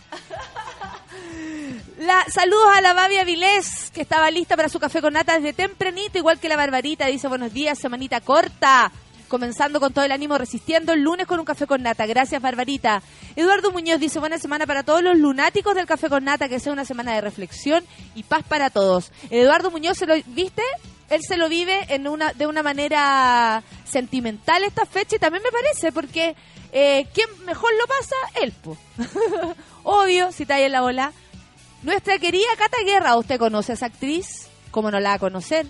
La, 1.98 2.24
saludos 2.28 2.68
a 2.74 2.80
la 2.80 2.94
Babia 2.94 3.24
Vilés, 3.24 3.90
que 3.92 4.00
estaba 4.00 4.30
lista 4.30 4.56
para 4.56 4.70
su 4.70 4.80
café 4.80 5.02
con 5.02 5.12
nata 5.12 5.34
desde 5.34 5.52
tempranito, 5.52 6.16
igual 6.16 6.40
que 6.40 6.48
la 6.48 6.56
Barbarita. 6.56 7.06
Dice 7.06 7.28
buenos 7.28 7.52
días, 7.52 7.78
semanita 7.78 8.22
corta. 8.22 8.90
Comenzando 9.32 9.80
con 9.80 9.94
todo 9.94 10.04
el 10.04 10.12
ánimo, 10.12 10.36
resistiendo 10.36 10.92
el 10.92 11.00
lunes 11.00 11.26
con 11.26 11.38
un 11.38 11.46
café 11.46 11.66
con 11.66 11.82
nata. 11.82 12.04
Gracias, 12.04 12.42
Barbarita. 12.42 13.02
Eduardo 13.34 13.72
Muñoz 13.72 13.98
dice 13.98 14.18
buena 14.18 14.36
semana 14.36 14.66
para 14.66 14.82
todos 14.82 15.02
los 15.02 15.16
lunáticos 15.16 15.74
del 15.74 15.86
café 15.86 16.10
con 16.10 16.24
nata, 16.24 16.50
que 16.50 16.60
sea 16.60 16.70
una 16.70 16.84
semana 16.84 17.14
de 17.14 17.22
reflexión 17.22 17.82
y 18.14 18.24
paz 18.24 18.44
para 18.46 18.68
todos. 18.68 19.10
Eduardo 19.30 19.70
Muñoz, 19.70 19.96
¿se 19.96 20.04
lo 20.04 20.16
viste? 20.26 20.60
él 21.08 21.22
se 21.26 21.38
lo 21.38 21.48
vive 21.48 21.86
en 21.88 22.08
una, 22.08 22.34
de 22.34 22.46
una 22.46 22.62
manera 22.62 23.62
sentimental 23.84 24.64
esta 24.64 24.84
fecha 24.84 25.16
y 25.16 25.18
también 25.18 25.42
me 25.42 25.50
parece, 25.50 25.92
porque 25.92 26.36
eh, 26.70 27.06
¿quién 27.14 27.26
mejor 27.46 27.70
lo 27.80 27.86
pasa? 27.86 28.16
Él, 28.42 28.52
Obvio, 29.82 30.30
si 30.32 30.42
está 30.42 30.56
ahí 30.56 30.64
en 30.64 30.72
la 30.72 30.82
ola. 30.82 31.10
Nuestra 31.82 32.18
querida 32.18 32.48
Cata 32.58 32.82
Guerra, 32.84 33.16
¿usted 33.16 33.38
conoce 33.38 33.72
a 33.72 33.76
esa 33.76 33.86
actriz? 33.86 34.48
¿Cómo 34.70 34.90
no 34.90 35.00
la 35.00 35.08
va 35.08 35.14
a 35.14 35.18
conocer? 35.18 35.66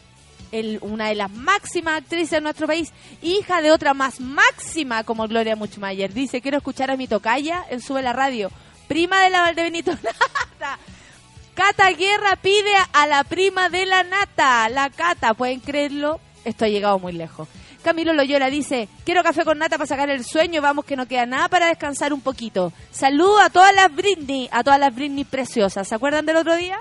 Una 0.83 1.09
de 1.09 1.15
las 1.15 1.31
máximas 1.31 1.99
actrices 1.99 2.31
de 2.31 2.41
nuestro 2.41 2.67
país, 2.67 2.93
hija 3.23 3.62
de 3.62 3.71
otra 3.71 3.95
más 3.95 4.21
máxima 4.21 5.05
como 5.05 5.27
Gloria 5.27 5.57
Muchmayer. 5.57 6.12
Dice, 6.12 6.41
quiero 6.41 6.59
escuchar 6.59 6.91
a 6.91 6.97
mi 6.97 7.07
tocaya 7.07 7.65
en 7.71 7.81
Sube 7.81 8.03
la 8.03 8.12
Radio, 8.12 8.51
prima 8.88 9.23
de 9.23 9.31
la 9.31 9.41
Valdebenito 9.41 9.93
Cata 11.55 11.91
Guerra 11.91 12.37
pide 12.37 12.73
a 12.93 13.07
la 13.07 13.25
prima 13.25 13.69
de 13.69 13.85
la 13.85 14.03
nata, 14.05 14.69
la 14.71 14.88
Cata, 14.88 15.35
¿pueden 15.35 15.61
creerlo? 15.61 16.19
Esto 16.45 16.65
ha 16.65 16.69
llegado 16.69 16.99
muy 16.99 17.12
lejos. 17.12 17.49
Camilo 17.83 18.12
Loyola 18.12 18.49
dice, 18.49 18.88
quiero 19.05 19.23
café 19.23 19.45
con 19.45 19.59
nata 19.59 19.77
para 19.77 19.88
sacar 19.88 20.09
el 20.09 20.25
sueño, 20.25 20.62
vamos 20.62 20.85
que 20.85 20.97
no 20.97 21.07
queda 21.07 21.27
nada 21.27 21.49
para 21.49 21.67
descansar 21.67 22.12
un 22.12 22.21
poquito. 22.21 22.73
Saludo 22.91 23.41
a 23.41 23.51
todas 23.51 23.75
las 23.75 23.95
Britney, 23.95 24.49
a 24.53 24.62
todas 24.62 24.79
las 24.79 24.95
Britney 24.95 25.25
preciosas. 25.25 25.88
¿Se 25.88 25.95
acuerdan 25.95 26.25
del 26.25 26.37
otro 26.37 26.57
día? 26.57 26.79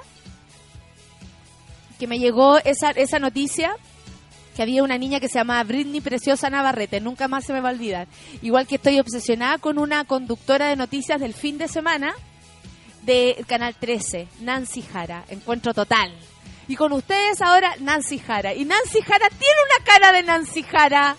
Que 2.01 2.07
me 2.07 2.17
llegó 2.17 2.57
esa, 2.57 2.89
esa 2.89 3.19
noticia, 3.19 3.75
que 4.55 4.63
había 4.63 4.81
una 4.81 4.97
niña 4.97 5.19
que 5.19 5.27
se 5.27 5.37
llamaba 5.37 5.63
Britney 5.63 6.01
Preciosa 6.01 6.49
Navarrete, 6.49 6.99
nunca 6.99 7.27
más 7.27 7.45
se 7.45 7.53
me 7.53 7.61
va 7.61 7.69
a 7.69 7.73
olvidar. 7.73 8.07
Igual 8.41 8.65
que 8.65 8.77
estoy 8.77 8.99
obsesionada 8.99 9.59
con 9.59 9.77
una 9.77 10.03
conductora 10.05 10.69
de 10.69 10.75
noticias 10.75 11.21
del 11.21 11.35
fin 11.35 11.59
de 11.59 11.67
semana, 11.67 12.15
de 13.03 13.45
Canal 13.47 13.75
13, 13.75 14.27
Nancy 14.39 14.81
Jara, 14.81 15.25
Encuentro 15.29 15.75
Total. 15.75 16.11
Y 16.67 16.75
con 16.75 16.91
ustedes 16.91 17.39
ahora 17.39 17.75
Nancy 17.79 18.17
Jara. 18.17 18.55
Y 18.55 18.65
Nancy 18.65 19.01
Jara 19.01 19.29
tiene 19.29 19.55
una 19.67 19.85
cara 19.85 20.11
de 20.11 20.23
Nancy 20.23 20.63
Jara. 20.63 21.15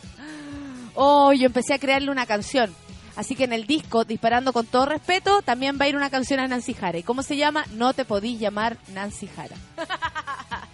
Oh, 0.96 1.32
yo 1.32 1.46
empecé 1.46 1.74
a 1.74 1.78
crearle 1.78 2.10
una 2.10 2.26
canción. 2.26 2.74
Así 3.16 3.34
que 3.34 3.44
en 3.44 3.52
el 3.52 3.66
disco, 3.66 4.04
disparando 4.04 4.52
con 4.52 4.66
todo 4.66 4.86
respeto, 4.86 5.42
también 5.42 5.78
va 5.80 5.84
a 5.84 5.88
ir 5.88 5.96
una 5.96 6.10
canción 6.10 6.40
a 6.40 6.48
Nancy 6.48 6.74
Jara. 6.74 6.98
¿Y 6.98 7.02
cómo 7.02 7.22
se 7.22 7.36
llama? 7.36 7.64
No 7.72 7.92
te 7.92 8.04
podís 8.04 8.40
llamar 8.40 8.76
Nancy 8.94 9.28
Jara. 9.28 9.56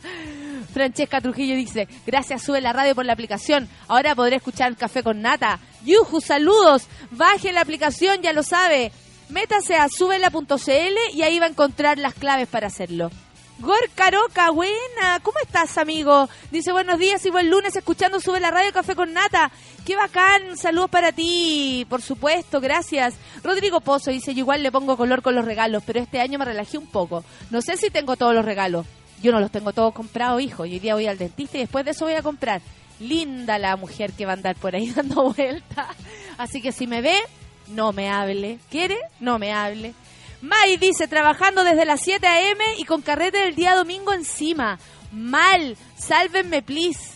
Francesca 0.72 1.20
Trujillo 1.20 1.54
dice, 1.54 1.88
gracias, 2.06 2.42
sube 2.42 2.60
la 2.60 2.72
radio 2.72 2.94
por 2.94 3.04
la 3.04 3.12
aplicación. 3.12 3.68
Ahora 3.88 4.14
podré 4.14 4.36
escuchar 4.36 4.76
Café 4.76 5.02
con 5.02 5.22
Nata. 5.22 5.58
Yuju, 5.84 6.20
saludos. 6.20 6.86
Baje 7.10 7.52
la 7.52 7.60
aplicación, 7.60 8.22
ya 8.22 8.32
lo 8.32 8.42
sabe 8.42 8.92
métase 9.28 9.76
a 9.76 9.88
subela.cl 9.88 11.14
y 11.14 11.22
ahí 11.22 11.38
va 11.38 11.46
a 11.46 11.50
encontrar 11.50 11.98
las 11.98 12.14
claves 12.14 12.48
para 12.48 12.68
hacerlo. 12.68 13.10
Gorcaroca, 13.58 14.50
buena, 14.50 15.18
¿cómo 15.20 15.36
estás, 15.42 15.78
amigo? 15.78 16.28
Dice, 16.52 16.70
buenos 16.70 16.96
días 16.96 17.26
y 17.26 17.30
buen 17.30 17.50
lunes 17.50 17.74
escuchando 17.74 18.20
Sube 18.20 18.38
la 18.38 18.52
Radio 18.52 18.72
Café 18.72 18.94
con 18.94 19.12
Nata. 19.12 19.50
Qué 19.84 19.96
bacán, 19.96 20.56
saludos 20.56 20.90
para 20.90 21.10
ti, 21.10 21.84
por 21.90 22.00
supuesto, 22.00 22.60
gracias. 22.60 23.16
Rodrigo 23.42 23.80
Pozo 23.80 24.12
dice, 24.12 24.32
yo 24.32 24.40
igual 24.40 24.62
le 24.62 24.70
pongo 24.70 24.96
color 24.96 25.22
con 25.22 25.34
los 25.34 25.44
regalos, 25.44 25.82
pero 25.84 25.98
este 25.98 26.20
año 26.20 26.38
me 26.38 26.44
relajé 26.44 26.78
un 26.78 26.86
poco. 26.86 27.24
No 27.50 27.60
sé 27.60 27.76
si 27.76 27.90
tengo 27.90 28.16
todos 28.16 28.32
los 28.32 28.44
regalos. 28.44 28.86
Yo 29.22 29.32
no 29.32 29.40
los 29.40 29.50
tengo 29.50 29.72
todos 29.72 29.92
comprados, 29.92 30.40
hijo. 30.40 30.64
Y 30.64 30.74
hoy 30.74 30.78
día 30.78 30.94
voy 30.94 31.08
al 31.08 31.18
dentista 31.18 31.56
y 31.56 31.62
después 31.62 31.84
de 31.84 31.90
eso 31.90 32.04
voy 32.04 32.14
a 32.14 32.22
comprar. 32.22 32.62
Linda 33.00 33.58
la 33.58 33.76
mujer 33.76 34.12
que 34.12 34.24
va 34.24 34.32
a 34.32 34.34
andar 34.34 34.54
por 34.54 34.76
ahí 34.76 34.90
dando 34.94 35.32
vueltas. 35.32 35.96
Así 36.36 36.62
que 36.62 36.70
si 36.70 36.86
me 36.86 37.00
ve, 37.00 37.18
no 37.66 37.92
me 37.92 38.08
hable. 38.08 38.60
¿Quiere? 38.70 38.98
No 39.18 39.40
me 39.40 39.52
hable. 39.52 39.94
May 40.40 40.76
dice, 40.76 41.08
trabajando 41.08 41.64
desde 41.64 41.84
las 41.84 42.00
7 42.00 42.26
a.m. 42.26 42.64
y 42.78 42.84
con 42.84 43.02
carrete 43.02 43.38
del 43.38 43.54
día 43.54 43.74
domingo 43.74 44.12
encima. 44.12 44.78
Mal, 45.10 45.76
sálvenme, 45.96 46.62
please. 46.62 47.14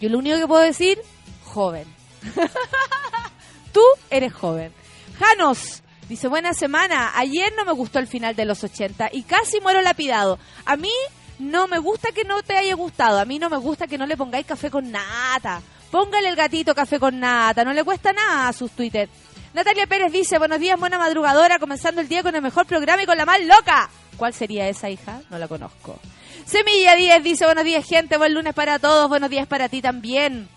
Yo 0.00 0.08
lo 0.08 0.18
único 0.18 0.38
que 0.38 0.46
puedo 0.46 0.62
decir, 0.62 0.98
joven. 1.44 1.86
Tú 3.72 3.82
eres 4.10 4.32
joven. 4.32 4.72
Janos 5.18 5.82
dice, 6.08 6.28
buena 6.28 6.54
semana. 6.54 7.12
Ayer 7.16 7.52
no 7.56 7.64
me 7.64 7.72
gustó 7.72 7.98
el 7.98 8.06
final 8.06 8.34
de 8.34 8.46
los 8.46 8.64
80 8.64 9.10
y 9.12 9.22
casi 9.22 9.60
muero 9.60 9.82
lapidado. 9.82 10.38
A 10.64 10.76
mí 10.76 10.92
no 11.38 11.68
me 11.68 11.78
gusta 11.78 12.12
que 12.12 12.24
no 12.24 12.42
te 12.42 12.56
haya 12.56 12.74
gustado. 12.74 13.18
A 13.18 13.24
mí 13.24 13.38
no 13.38 13.50
me 13.50 13.58
gusta 13.58 13.86
que 13.86 13.98
no 13.98 14.06
le 14.06 14.16
pongáis 14.16 14.46
café 14.46 14.70
con 14.70 14.90
nata. 14.90 15.60
Póngale 15.90 16.28
el 16.28 16.36
gatito 16.36 16.74
café 16.74 16.98
con 16.98 17.20
nata. 17.20 17.64
No 17.64 17.72
le 17.72 17.84
cuesta 17.84 18.12
nada 18.12 18.48
a 18.48 18.52
sus 18.52 18.70
Twitter. 18.70 19.08
Natalia 19.54 19.86
Pérez 19.86 20.10
dice, 20.10 20.38
buenos 20.38 20.60
días, 20.60 20.80
buena 20.80 20.98
madrugadora, 20.98 21.58
comenzando 21.58 22.00
el 22.00 22.08
día 22.08 22.22
con 22.22 22.34
el 22.34 22.40
mejor 22.40 22.64
programa 22.64 23.02
y 23.02 23.06
con 23.06 23.18
la 23.18 23.26
más 23.26 23.38
loca. 23.44 23.90
¿Cuál 24.16 24.32
sería 24.32 24.66
esa 24.66 24.88
hija? 24.88 25.20
No 25.28 25.38
la 25.38 25.46
conozco. 25.46 25.98
Semilla 26.46 26.96
10 26.96 27.22
dice, 27.22 27.44
buenos 27.44 27.64
días 27.64 27.86
gente, 27.86 28.16
buen 28.16 28.32
lunes 28.32 28.54
para 28.54 28.78
todos, 28.78 29.10
buenos 29.10 29.28
días 29.28 29.46
para 29.46 29.68
ti 29.68 29.82
también. 29.82 30.48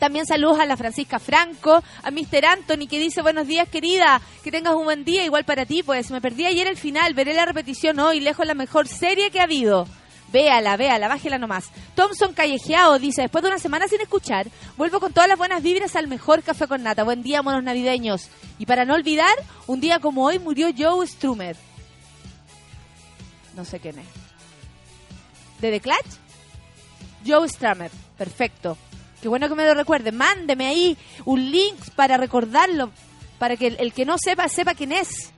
También 0.00 0.26
saludos 0.26 0.58
a 0.58 0.66
la 0.66 0.76
Francisca 0.76 1.20
Franco, 1.20 1.84
a 2.02 2.10
Mr. 2.10 2.46
Anthony 2.46 2.88
que 2.88 2.98
dice 2.98 3.22
buenos 3.22 3.46
días 3.46 3.68
querida, 3.68 4.20
que 4.42 4.50
tengas 4.50 4.74
un 4.74 4.84
buen 4.84 5.04
día, 5.04 5.24
igual 5.24 5.44
para 5.44 5.64
ti, 5.64 5.84
pues 5.84 6.10
me 6.10 6.20
perdí 6.20 6.46
ayer 6.46 6.66
el 6.66 6.78
final, 6.78 7.14
veré 7.14 7.32
la 7.32 7.44
repetición 7.44 8.00
hoy, 8.00 8.18
lejos 8.18 8.44
la 8.44 8.54
mejor 8.54 8.88
serie 8.88 9.30
que 9.30 9.38
ha 9.38 9.44
habido. 9.44 9.86
Véala, 10.32 10.76
véala, 10.76 11.08
bájela 11.08 11.38
nomás. 11.38 11.70
Thompson 11.94 12.32
Callejeado 12.32 12.98
dice, 12.98 13.22
después 13.22 13.42
de 13.42 13.48
una 13.48 13.58
semana 13.58 13.88
sin 13.88 14.00
escuchar, 14.00 14.46
vuelvo 14.76 15.00
con 15.00 15.12
todas 15.12 15.28
las 15.28 15.38
buenas 15.38 15.62
vibras 15.62 15.96
al 15.96 16.06
mejor 16.06 16.42
café 16.42 16.68
con 16.68 16.82
nata. 16.82 17.02
Buen 17.02 17.22
día, 17.22 17.42
monos 17.42 17.64
navideños. 17.64 18.28
Y 18.58 18.66
para 18.66 18.84
no 18.84 18.94
olvidar, 18.94 19.34
un 19.66 19.80
día 19.80 19.98
como 19.98 20.24
hoy 20.24 20.38
murió 20.38 20.68
Joe 20.76 21.06
Strummer. 21.06 21.56
No 23.56 23.64
sé 23.64 23.80
quién 23.80 23.98
es. 23.98 24.06
¿De 25.60 25.70
The 25.70 25.80
Clutch? 25.80 26.16
Joe 27.26 27.48
Strummer. 27.48 27.90
Perfecto. 28.16 28.78
Qué 29.20 29.28
bueno 29.28 29.48
que 29.48 29.54
me 29.54 29.64
lo 29.64 29.74
recuerde. 29.74 30.12
Mándeme 30.12 30.66
ahí 30.66 30.96
un 31.24 31.50
link 31.50 31.76
para 31.96 32.16
recordarlo, 32.16 32.90
para 33.38 33.56
que 33.56 33.66
el, 33.66 33.76
el 33.80 33.92
que 33.92 34.04
no 34.04 34.16
sepa, 34.16 34.48
sepa 34.48 34.74
quién 34.74 34.92
es. 34.92 35.32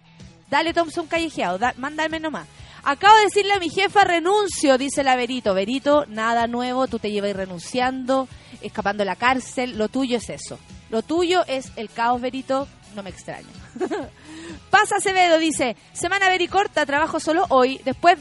Dale 0.50 0.74
Thompson 0.74 1.07
Callejeado, 1.07 1.59
da, 1.59 1.74
mándame 1.78 2.20
nomás. 2.20 2.46
Acabo 2.85 3.14
de 3.16 3.23
decirle 3.25 3.53
a 3.53 3.61
mi 3.61 3.71
jefa 3.71 4.03
renuncio, 4.03 4.77
dice 4.77 5.05
la 5.05 5.14
Verito. 5.14 5.55
Verito, 5.55 6.05
nada 6.07 6.49
nuevo, 6.49 6.88
tú 6.88 6.99
te 6.99 7.12
llevas 7.12 7.35
renunciando, 7.35 8.29
escapando 8.61 9.03
de 9.03 9.05
la 9.07 9.16
cárcel. 9.16 9.79
Lo 9.79 9.88
tuyo 9.88 10.18
es 10.18 10.29
eso. 10.31 10.59
Lo 10.90 11.03
tuyo 11.03 11.45
es 11.47 11.71
el 11.77 11.90
caos, 11.90 12.21
Verito. 12.21 12.66
No 12.97 13.03
me 13.03 13.11
extraña. 13.11 13.47
Pasa 14.71 14.97
Acevedo, 14.97 15.38
dice, 15.38 15.77
semana 15.92 16.29
vericorta, 16.29 16.85
trabajo 16.85 17.21
solo 17.21 17.47
hoy, 17.51 17.81
después 17.85 18.18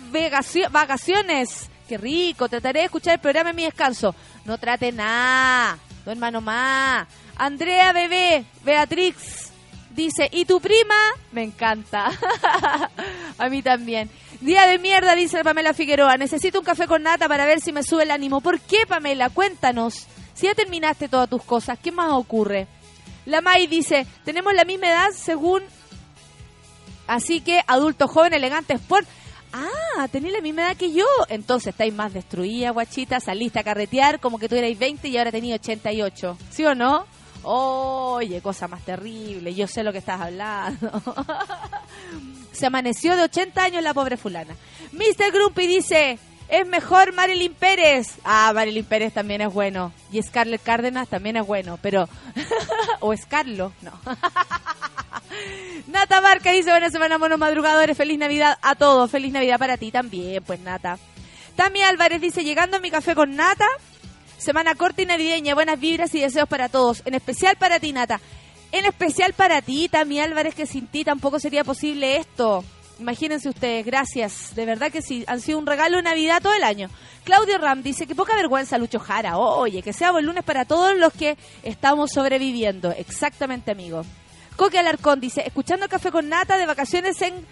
vacaciones. 0.72 1.70
Qué 1.90 1.98
rico, 1.98 2.48
trataré 2.48 2.82
de 2.82 2.86
escuchar 2.86 3.16
el 3.16 3.20
programa 3.20 3.50
en 3.50 3.56
mi 3.56 3.64
descanso. 3.64 4.16
No 4.46 4.58
trate 4.58 4.92
nada, 4.92 5.78
no 6.06 6.12
hermano 6.12 6.40
más. 6.40 7.08
Andrea 7.36 7.92
Bebé, 7.92 8.46
Beatrix, 8.64 9.52
dice, 9.90 10.30
¿y 10.32 10.46
tu 10.46 10.62
prima? 10.62 10.96
Me 11.32 11.44
encanta. 11.44 12.12
A 13.38 13.50
mí 13.50 13.62
también. 13.62 14.10
Día 14.42 14.66
de 14.66 14.80
mierda, 14.80 15.16
dice 15.16 15.44
Pamela 15.44 15.72
Figueroa. 15.72 16.18
Necesito 16.18 16.60
un 16.60 16.66
café 16.66 16.88
con 16.88 17.04
nata 17.04 17.28
para 17.28 17.46
ver 17.46 17.62
si 17.62 17.72
me 17.72 17.84
sube 17.84 18.04
el 18.04 18.12
ánimo. 18.12 18.42
¿Por 18.42 18.60
qué, 18.60 18.88
Pamela? 18.88 19.30
Cuéntanos. 19.30 20.08
Si 20.34 20.48
ya 20.48 20.56
terminaste 20.56 21.08
todas 21.08 21.30
tus 21.30 21.44
cosas, 21.44 21.78
¿qué 21.78 21.92
más 21.92 22.12
ocurre? 22.12 22.66
La 23.28 23.42
May 23.42 23.68
dice, 23.68 24.08
tenemos 24.26 24.56
la 24.56 24.66
misma 24.66 24.88
edad 24.88 25.10
según... 25.16 25.62
Así 27.06 27.42
que 27.42 27.62
adulto, 27.68 28.08
joven, 28.08 28.34
elegante, 28.34 28.74
sport. 28.74 29.08
Ah, 29.54 30.08
tenéis 30.12 30.34
la 30.34 30.42
misma 30.42 30.64
edad 30.64 30.78
que 30.78 30.92
yo. 30.92 31.06
Entonces 31.30 31.68
estáis 31.68 31.94
más 31.94 32.12
destruida, 32.12 32.72
guachita. 32.72 33.20
Saliste 33.20 33.60
a 33.60 33.64
carretear 33.64 34.20
como 34.20 34.40
que 34.40 34.50
tú 34.50 34.56
erais 34.56 34.80
20 34.80 35.08
y 35.08 35.18
ahora 35.18 35.32
tenías 35.32 35.60
88. 35.60 36.38
¿Sí 36.50 36.66
o 36.66 36.74
no? 36.74 37.06
Oye, 37.44 38.42
cosa 38.42 38.68
más 38.68 38.82
terrible. 38.84 39.54
Yo 39.54 39.68
sé 39.68 39.84
lo 39.84 39.92
que 39.92 39.98
estás 39.98 40.22
hablando. 40.22 41.02
Se 42.52 42.66
amaneció 42.66 43.16
de 43.16 43.24
80 43.24 43.64
años 43.64 43.84
la 43.84 43.94
pobre 43.94 44.18
fulana. 44.18 44.56
Mr. 44.92 45.32
Grumpy 45.32 45.68
dice, 45.68 46.20
es 46.52 46.68
mejor 46.68 47.14
Marilyn 47.14 47.54
Pérez. 47.54 48.18
Ah, 48.24 48.52
Marilyn 48.54 48.86
Pérez 48.86 49.14
también 49.14 49.42
es 49.42 49.54
bueno. 49.54 49.94
Y 50.12 50.22
Scarlett 50.22 50.62
Cárdenas 50.62 51.08
también 51.08 51.38
es 51.38 51.48
bueno, 51.48 51.80
pero... 51.82 52.08
o 53.00 53.16
Scarlo, 53.16 53.72
no. 53.82 53.92
Nata 55.88 56.20
Barca 56.20 56.52
dice, 56.52 56.72
buena 56.72 56.90
semana, 56.90 57.18
monos 57.18 57.40
madrugadores, 57.40 57.98
feliz 57.98 58.20
Navidad 58.20 58.58
a 58.62 58.76
todos, 58.76 59.10
feliz 59.10 59.32
Navidad 59.32 59.60
para 59.60 59.78
ti 59.78 59.92
también, 59.92 60.44
pues 60.44 60.60
Nata. 60.60 61.00
Tami 61.56 61.82
Álvarez 61.84 62.22
dice, 62.22 62.44
llegando 62.44 62.78
a 62.78 62.80
mi 62.80 62.92
café 62.92 63.16
con 63.16 63.36
Nata, 63.36 63.68
semana 64.42 64.74
corta 64.74 65.04
y 65.04 65.06
navideña, 65.06 65.54
buenas 65.54 65.80
vibras 65.80 66.14
y 66.16 66.20
deseos 66.20 66.50
para 66.50 66.68
todos, 66.68 67.04
en 67.06 67.14
especial 67.14 67.56
para 67.58 67.80
ti, 67.80 67.94
Nata. 67.94 68.20
En 68.72 68.86
especial 68.86 69.34
para 69.34 69.62
ti, 69.62 69.88
Tami 69.88 70.20
Álvarez, 70.20 70.56
que 70.56 70.66
sin 70.66 70.88
ti 70.88 71.04
tampoco 71.04 71.40
sería 71.40 71.64
posible 71.64 72.18
esto. 72.18 72.64
Imagínense 73.00 73.50
ustedes, 73.50 73.86
gracias. 73.86 74.56
De 74.56 74.66
verdad 74.66 74.92
que 74.92 75.02
sí, 75.02 75.24
han 75.28 75.42
sido 75.42 75.60
un 75.60 75.68
regalo 75.68 75.98
de 75.98 76.04
Navidad 76.04 76.42
todo 76.42 76.54
el 76.54 76.64
año. 76.64 76.90
Claudio 77.24 77.58
Ram 77.60 77.84
dice 77.84 78.08
que 78.08 78.16
poca 78.16 78.36
vergüenza, 78.36 78.78
Lucho 78.78 79.00
Jara. 79.00 79.38
Oye, 79.38 79.84
que 79.84 79.94
sea 79.94 80.12
buen 80.12 80.26
lunes 80.26 80.44
para 80.44 80.66
todos 80.66 80.98
los 80.98 81.14
que 81.14 81.38
estamos 81.62 82.12
sobreviviendo. 82.12 82.92
Exactamente, 82.92 83.72
amigo. 83.72 84.04
Coque 84.56 84.80
Alarcón 84.80 85.20
dice, 85.20 85.44
escuchando 85.46 85.88
Café 85.88 86.12
con 86.12 86.30
Nata 86.30 86.58
de 86.58 86.66
vacaciones 86.66 87.22
en 87.22 87.46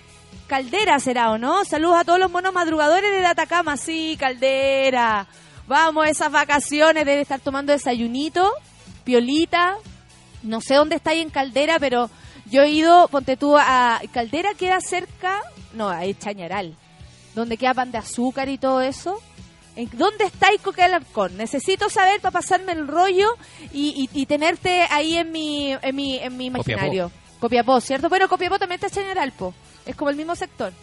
Caldera, 0.48 1.00
¿será 1.00 1.32
o 1.32 1.38
no? 1.38 1.66
Saludos 1.66 2.00
a 2.00 2.04
todos 2.04 2.20
los 2.20 2.32
monos 2.32 2.54
madrugadores 2.54 3.12
de 3.12 3.26
Atacama. 3.26 3.78
Sí, 3.78 4.18
Caldera. 4.20 5.28
Vamos, 5.70 6.08
esas 6.08 6.32
vacaciones, 6.32 7.06
debe 7.06 7.22
estar 7.22 7.40
tomando 7.40 7.72
desayunito, 7.72 8.52
piolita. 9.04 9.78
No 10.44 10.62
sé 10.62 10.76
dónde 10.76 10.96
está 10.96 11.12
ahí 11.12 11.22
en 11.22 11.30
Caldera, 11.30 11.78
pero 11.80 12.10
yo 12.50 12.64
he 12.64 12.70
ido, 12.72 13.08
ponte 13.10 13.38
tú, 13.38 13.56
a 13.58 14.02
Caldera 14.12 14.54
queda 14.56 14.82
cerca, 14.82 15.42
no, 15.74 15.94
es 15.94 16.18
Chañaral, 16.18 16.76
donde 17.36 17.56
queda 17.58 17.74
pan 17.76 17.92
de 17.92 18.00
azúcar 18.00 18.50
y 18.50 18.58
todo 18.58 18.82
eso. 18.82 19.22
¿En 19.76 19.88
¿Dónde 19.94 20.26
está 20.26 20.48
Coque 20.64 20.82
Alarcón? 20.82 21.38
Necesito 21.38 21.88
saber 21.90 22.20
para 22.20 22.32
pasarme 22.32 22.72
el 22.74 22.88
rollo 22.88 23.30
y, 23.72 24.10
y- 24.14 24.22
y 24.22 24.26
tenerte 24.26 24.82
ahí 24.90 25.16
en 25.18 25.32
mi, 25.32 25.72
en 25.74 25.96
mi, 25.96 26.18
en 26.18 26.36
mi 26.36 26.48
imaginario. 26.48 27.12
Copiapó, 27.40 27.80
¿cierto? 27.80 28.10
Bueno, 28.10 28.28
Copiapó 28.28 28.58
también 28.60 28.82
está 28.84 28.90
Chañaral, 28.90 29.32
po. 29.34 29.54
Es 29.86 29.96
como 29.96 30.10
el 30.10 30.18
mismo 30.18 30.36
sector. 30.36 30.74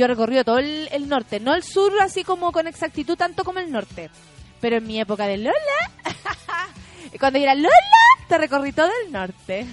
Yo 0.00 0.06
he 0.06 0.08
recorrido 0.08 0.44
todo 0.44 0.56
el, 0.56 1.08
norte, 1.10 1.40
no 1.40 1.52
el 1.52 1.62
sur 1.62 1.92
así 2.00 2.24
como 2.24 2.52
con 2.52 2.66
exactitud 2.66 3.18
tanto 3.18 3.44
como 3.44 3.58
el 3.58 3.70
norte. 3.70 4.08
Pero 4.58 4.76
en 4.76 4.86
mi 4.86 4.98
época 4.98 5.26
de 5.26 5.36
Lola, 5.36 5.52
cuando 7.20 7.38
era 7.38 7.54
Lola, 7.54 7.70
te 8.26 8.38
recorrí 8.38 8.72
todo 8.72 8.88
el 9.04 9.12
norte. 9.12 9.66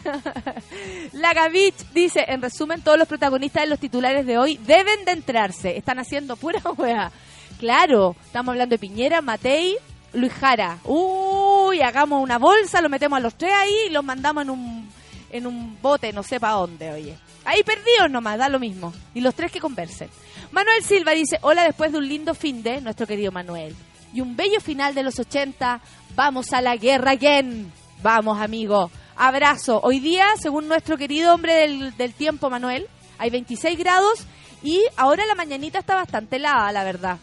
La 1.14 1.34
Gavich 1.34 1.76
dice, 1.94 2.26
en 2.28 2.42
resumen, 2.42 2.82
todos 2.82 2.98
los 2.98 3.08
protagonistas 3.08 3.64
de 3.64 3.70
los 3.70 3.80
titulares 3.80 4.26
de 4.26 4.38
hoy 4.38 4.58
deben 4.58 5.06
de 5.06 5.14
entrarse. 5.14 5.78
Están 5.78 5.98
haciendo 5.98 6.36
pura 6.36 6.60
hueá. 6.78 7.10
Claro, 7.58 8.14
estamos 8.26 8.52
hablando 8.52 8.74
de 8.74 8.80
Piñera, 8.80 9.22
Matei, 9.22 9.78
Luis 10.12 10.34
Jara. 10.34 10.80
Uy, 10.84 11.80
hagamos 11.80 12.22
una 12.22 12.38
bolsa, 12.38 12.82
lo 12.82 12.90
metemos 12.90 13.16
a 13.16 13.22
los 13.22 13.36
tres 13.36 13.54
ahí 13.54 13.76
y 13.88 13.92
los 13.92 14.04
mandamos 14.04 14.44
en 14.44 14.50
un, 14.50 14.90
en 15.32 15.48
un 15.48 15.82
bote, 15.82 16.12
no 16.12 16.22
sé 16.22 16.38
para 16.38 16.56
dónde, 16.56 16.92
oye. 16.92 17.27
Ahí 17.48 17.64
perdidos 17.64 18.12
nomás, 18.12 18.38
da 18.38 18.50
lo 18.50 18.60
mismo. 18.60 18.94
Y 19.14 19.22
los 19.22 19.34
tres 19.34 19.54
que 19.54 19.62
conversen. 19.62 20.10
Manuel 20.52 20.84
Silva 20.84 21.14
dice, 21.14 21.40
hola 21.42 21.64
después 21.64 21.94
de 21.94 21.98
un 21.98 22.06
lindo 22.06 22.36
fin 22.36 22.62
de, 22.62 22.82
nuestro 22.82 23.08
querido 23.08 23.32
Manuel. 23.32 23.74
Y 24.14 24.20
un 24.20 24.36
bello 24.36 24.60
final 24.60 24.94
de 24.94 25.04
los 25.04 25.18
80, 25.18 25.80
vamos 26.14 26.52
a 26.52 26.62
la 26.62 26.76
guerra 26.76 27.12
again. 27.12 27.72
Vamos, 28.04 28.42
amigo. 28.42 28.92
Abrazo. 29.16 29.80
Hoy 29.82 30.02
día, 30.02 30.28
según 30.38 30.68
nuestro 30.68 30.98
querido 30.98 31.34
hombre 31.34 31.54
del, 31.54 31.96
del 31.96 32.14
tiempo, 32.14 32.50
Manuel, 32.50 32.86
hay 33.18 33.30
26 33.30 33.80
grados 33.80 34.26
y 34.62 34.84
ahora 34.98 35.26
la 35.26 35.36
mañanita 35.36 35.80
está 35.80 35.96
bastante 35.96 36.36
helada, 36.36 36.70
la 36.74 36.84
verdad. 36.84 37.18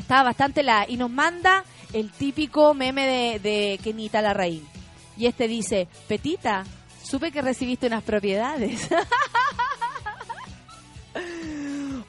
Está 0.00 0.24
bastante 0.24 0.62
helada. 0.62 0.86
Y 0.88 0.96
nos 0.96 1.10
manda 1.10 1.62
el 1.92 2.10
típico 2.10 2.74
meme 2.74 3.06
de, 3.06 3.38
de 3.38 3.78
Kenita 3.80 4.20
Larraín. 4.20 4.66
Y 5.16 5.26
este 5.26 5.46
dice, 5.46 5.86
Petita, 6.08 6.64
supe 7.00 7.30
que 7.30 7.42
recibiste 7.42 7.86
unas 7.86 8.02
propiedades. 8.02 8.88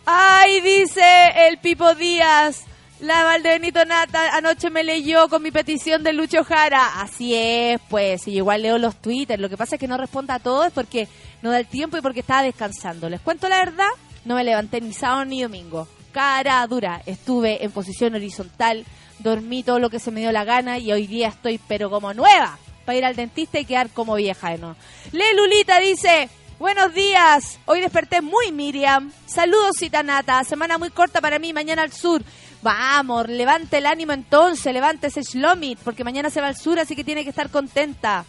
Ay, 0.10 0.62
dice 0.62 1.04
el 1.36 1.58
Pipo 1.58 1.94
Díaz. 1.94 2.64
La 3.02 3.26
Valdebenito 3.26 3.84
Nata 3.84 4.38
anoche 4.38 4.70
me 4.70 4.86
leyó 4.86 5.28
con 5.28 5.44
mi 5.44 5.52
petición 5.52 6.02
de 6.02 6.14
Lucho 6.14 6.46
Jara. 6.46 7.02
Así 7.02 7.36
es, 7.36 7.82
pues, 7.90 8.26
y 8.30 8.38
igual 8.38 8.62
leo 8.62 8.78
los 8.78 8.96
twitters. 8.96 9.42
Lo 9.42 9.50
que 9.50 9.58
pasa 9.58 9.76
es 9.76 9.82
que 9.82 9.88
no 9.90 9.98
responda 9.98 10.36
a 10.36 10.40
todo 10.40 10.64
es 10.64 10.72
porque 10.72 11.10
no 11.42 11.52
da 11.52 11.60
el 11.60 11.68
tiempo 11.68 11.98
y 11.98 12.02
porque 12.02 12.22
estaba 12.22 12.42
descansando. 12.44 13.10
Les 13.10 13.20
cuento 13.20 13.50
la 13.50 13.58
verdad, 13.58 13.90
no 14.24 14.36
me 14.36 14.46
levanté 14.46 14.80
ni 14.80 14.94
sábado 14.94 15.26
ni 15.26 15.42
domingo. 15.42 15.90
Cara 16.14 16.66
dura, 16.68 17.02
estuve 17.06 17.66
en 17.66 17.72
posición 17.72 18.16
horizontal, 18.16 18.86
dormí 19.20 19.62
todo 19.62 19.80
lo 19.80 19.90
que 19.90 20.00
se 20.00 20.12
me 20.12 20.22
dio 20.22 20.32
la 20.32 20.46
gana 20.46 20.78
y 20.78 20.90
hoy 20.90 21.06
día 21.06 21.28
estoy 21.28 21.60
pero 21.68 21.90
como 21.90 22.14
nueva 22.14 22.58
para 22.86 22.98
ir 22.98 23.04
al 23.04 23.18
dentista 23.18 23.60
y 23.60 23.66
quedar 23.66 23.90
como 23.90 24.16
vieja 24.16 24.52
de 24.52 24.60
nuevo. 24.60 24.78
Le 25.12 25.34
Lulita 25.36 25.80
dice, 25.82 26.30
buenos 26.60 26.94
días, 26.94 27.60
hoy 27.66 27.82
desperté 27.82 28.22
muy 28.22 28.52
Miriam. 28.52 29.12
Saludos 29.26 29.78
Citanata, 29.80 30.44
semana 30.44 30.78
muy 30.78 30.90
corta 30.90 31.22
para 31.22 31.40
mí, 31.40 31.54
mañana 31.54 31.84
al 31.84 31.92
sur. 31.92 32.24
Vamos, 32.62 33.28
levante 33.30 33.78
el 33.78 33.86
ánimo 33.86 34.14
entonces, 34.14 34.74
levante 34.74 35.08
ese 35.08 35.22
Shlomit, 35.22 35.80
porque 35.80 36.04
mañana 36.04 36.30
se 36.30 36.42
va 36.42 36.48
al 36.48 36.58
sur, 36.58 36.80
así 36.80 36.96
que 36.96 37.04
tiene 37.04 37.24
que 37.24 37.30
estar 37.30 37.50
contenta. 37.50 38.26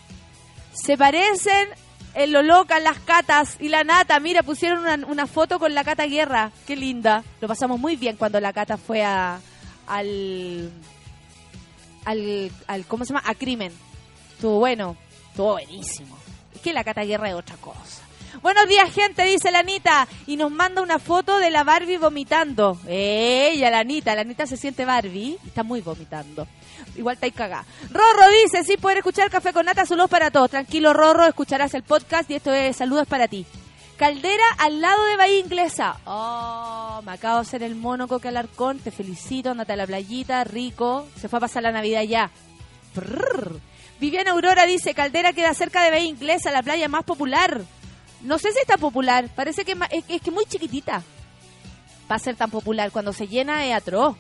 Se 0.73 0.97
parecen 0.97 1.69
en 2.15 2.33
lo 2.33 2.43
loca 2.43 2.79
las 2.81 2.99
catas 2.99 3.57
y 3.59 3.69
la 3.69 3.85
nata. 3.85 4.21
Mira, 4.21 4.43
pusieron 4.43 5.05
una, 5.05 5.27
foto 5.27 5.59
con 5.59 5.75
la 5.75 5.85
cata 5.85 6.07
guerra. 6.07 6.53
Qué 6.67 6.77
linda. 6.77 7.25
Lo 7.41 7.49
pasamos 7.49 7.79
muy 7.79 7.97
bien 7.97 8.17
cuando 8.17 8.41
la 8.41 8.53
cata 8.53 8.77
fue 8.77 9.03
a, 9.03 9.41
al, 9.87 10.71
al, 12.05 12.51
al. 12.67 12.87
¿Cómo 12.87 13.05
se 13.05 13.13
llama? 13.13 13.25
A 13.27 13.35
crimen. 13.35 13.73
Estuvo 14.35 14.59
bueno. 14.59 14.97
Estuvo 15.31 15.53
buenísimo. 15.53 16.17
Es 16.55 16.61
que 16.61 16.73
la 16.73 16.85
cata 16.85 17.03
guerra 17.03 17.29
es 17.29 17.35
otra 17.35 17.57
cosa. 17.57 18.08
Buenos 18.43 18.69
días, 18.69 18.93
gente, 18.93 19.25
dice 19.25 19.51
la 19.51 19.61
Anita. 19.61 20.07
Y 20.27 20.37
nos 20.37 20.51
manda 20.51 20.81
una 20.81 20.99
foto 20.99 21.39
de 21.39 21.51
la 21.51 21.65
Barbie 21.65 21.99
vomitando. 21.99 22.79
Ella, 22.87 23.71
la 23.71 23.81
Anita. 23.81 24.15
La 24.15 24.21
Anita 24.21 24.47
se 24.47 24.57
siente 24.57 24.85
Barbie. 24.85 25.39
Está 25.45 25.65
muy 25.65 25.81
vomitando. 25.81 26.47
Igual 26.97 27.15
está 27.15 27.27
ahí 27.27 27.33
cagada. 27.33 27.65
Rorro 27.91 28.29
dice, 28.45 28.63
sí, 28.65 28.77
poder 28.77 28.99
escuchar 28.99 29.31
Café 29.31 29.53
con 29.53 29.67
Nata, 29.67 29.85
saludos 29.87 30.11
para 30.11 30.31
todos. 30.31 30.51
Tranquilo, 30.51 30.93
Rorro, 30.93 31.27
escucharás 31.27 31.75
el 31.75 31.83
podcast 31.83 32.31
y 32.31 32.35
esto 32.35 32.53
es 32.53 32.77
saludos 32.77 33.09
para 33.09 33.27
ti. 33.27 33.45
Caldera 33.97 34.45
al 34.59 34.81
lado 34.81 35.05
de 35.07 35.17
Bahía 35.17 35.41
Inglesa. 35.41 35.97
Oh, 36.05 37.03
me 37.05 37.13
acabo 37.13 37.37
de 37.37 37.43
hacer 37.43 37.63
el 37.65 37.75
mono 37.75 38.07
Coque 38.07 38.29
Alarcón. 38.29 38.79
Te 38.79 38.93
felicito, 38.93 39.51
andate 39.51 39.75
la 39.75 39.87
playita, 39.87 40.45
rico. 40.45 41.09
Se 41.21 41.29
fue 41.29 41.39
a 41.39 41.41
pasar 41.41 41.65
la 41.65 41.73
Navidad 41.73 42.03
ya. 42.03 42.31
Viviana 43.99 44.31
Aurora 44.31 44.65
dice, 44.67 44.95
Caldera 44.95 45.33
queda 45.33 45.53
cerca 45.55 45.83
de 45.83 45.91
Bahía 45.91 46.09
Inglesa, 46.09 46.53
la 46.53 46.63
playa 46.63 46.89
más 46.89 47.03
popular. 47.03 47.63
No 48.23 48.39
sé 48.39 48.53
si 48.53 48.59
está 48.59 48.77
popular, 48.77 49.29
parece 49.35 49.65
que 49.65 49.73
es, 49.73 50.05
es, 50.09 50.21
que 50.21 50.31
muy 50.31 50.45
chiquitita. 50.47 51.03
Va 52.11 52.17
a 52.17 52.19
ser 52.19 52.37
tan 52.37 52.51
popular, 52.51 52.91
cuando 52.91 53.13
se 53.13 53.29
llena 53.29 53.67
es 53.67 53.75
atroz. 53.75 54.17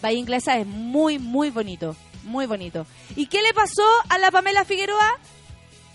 Bahía 0.00 0.18
Inglesa 0.18 0.56
es 0.56 0.66
muy, 0.66 1.18
muy 1.18 1.50
bonito, 1.50 1.96
muy 2.24 2.46
bonito. 2.46 2.86
¿Y 3.16 3.26
qué 3.26 3.42
le 3.42 3.52
pasó 3.52 3.84
a 4.08 4.18
la 4.18 4.30
Pamela 4.30 4.64
Figueroa? 4.64 5.18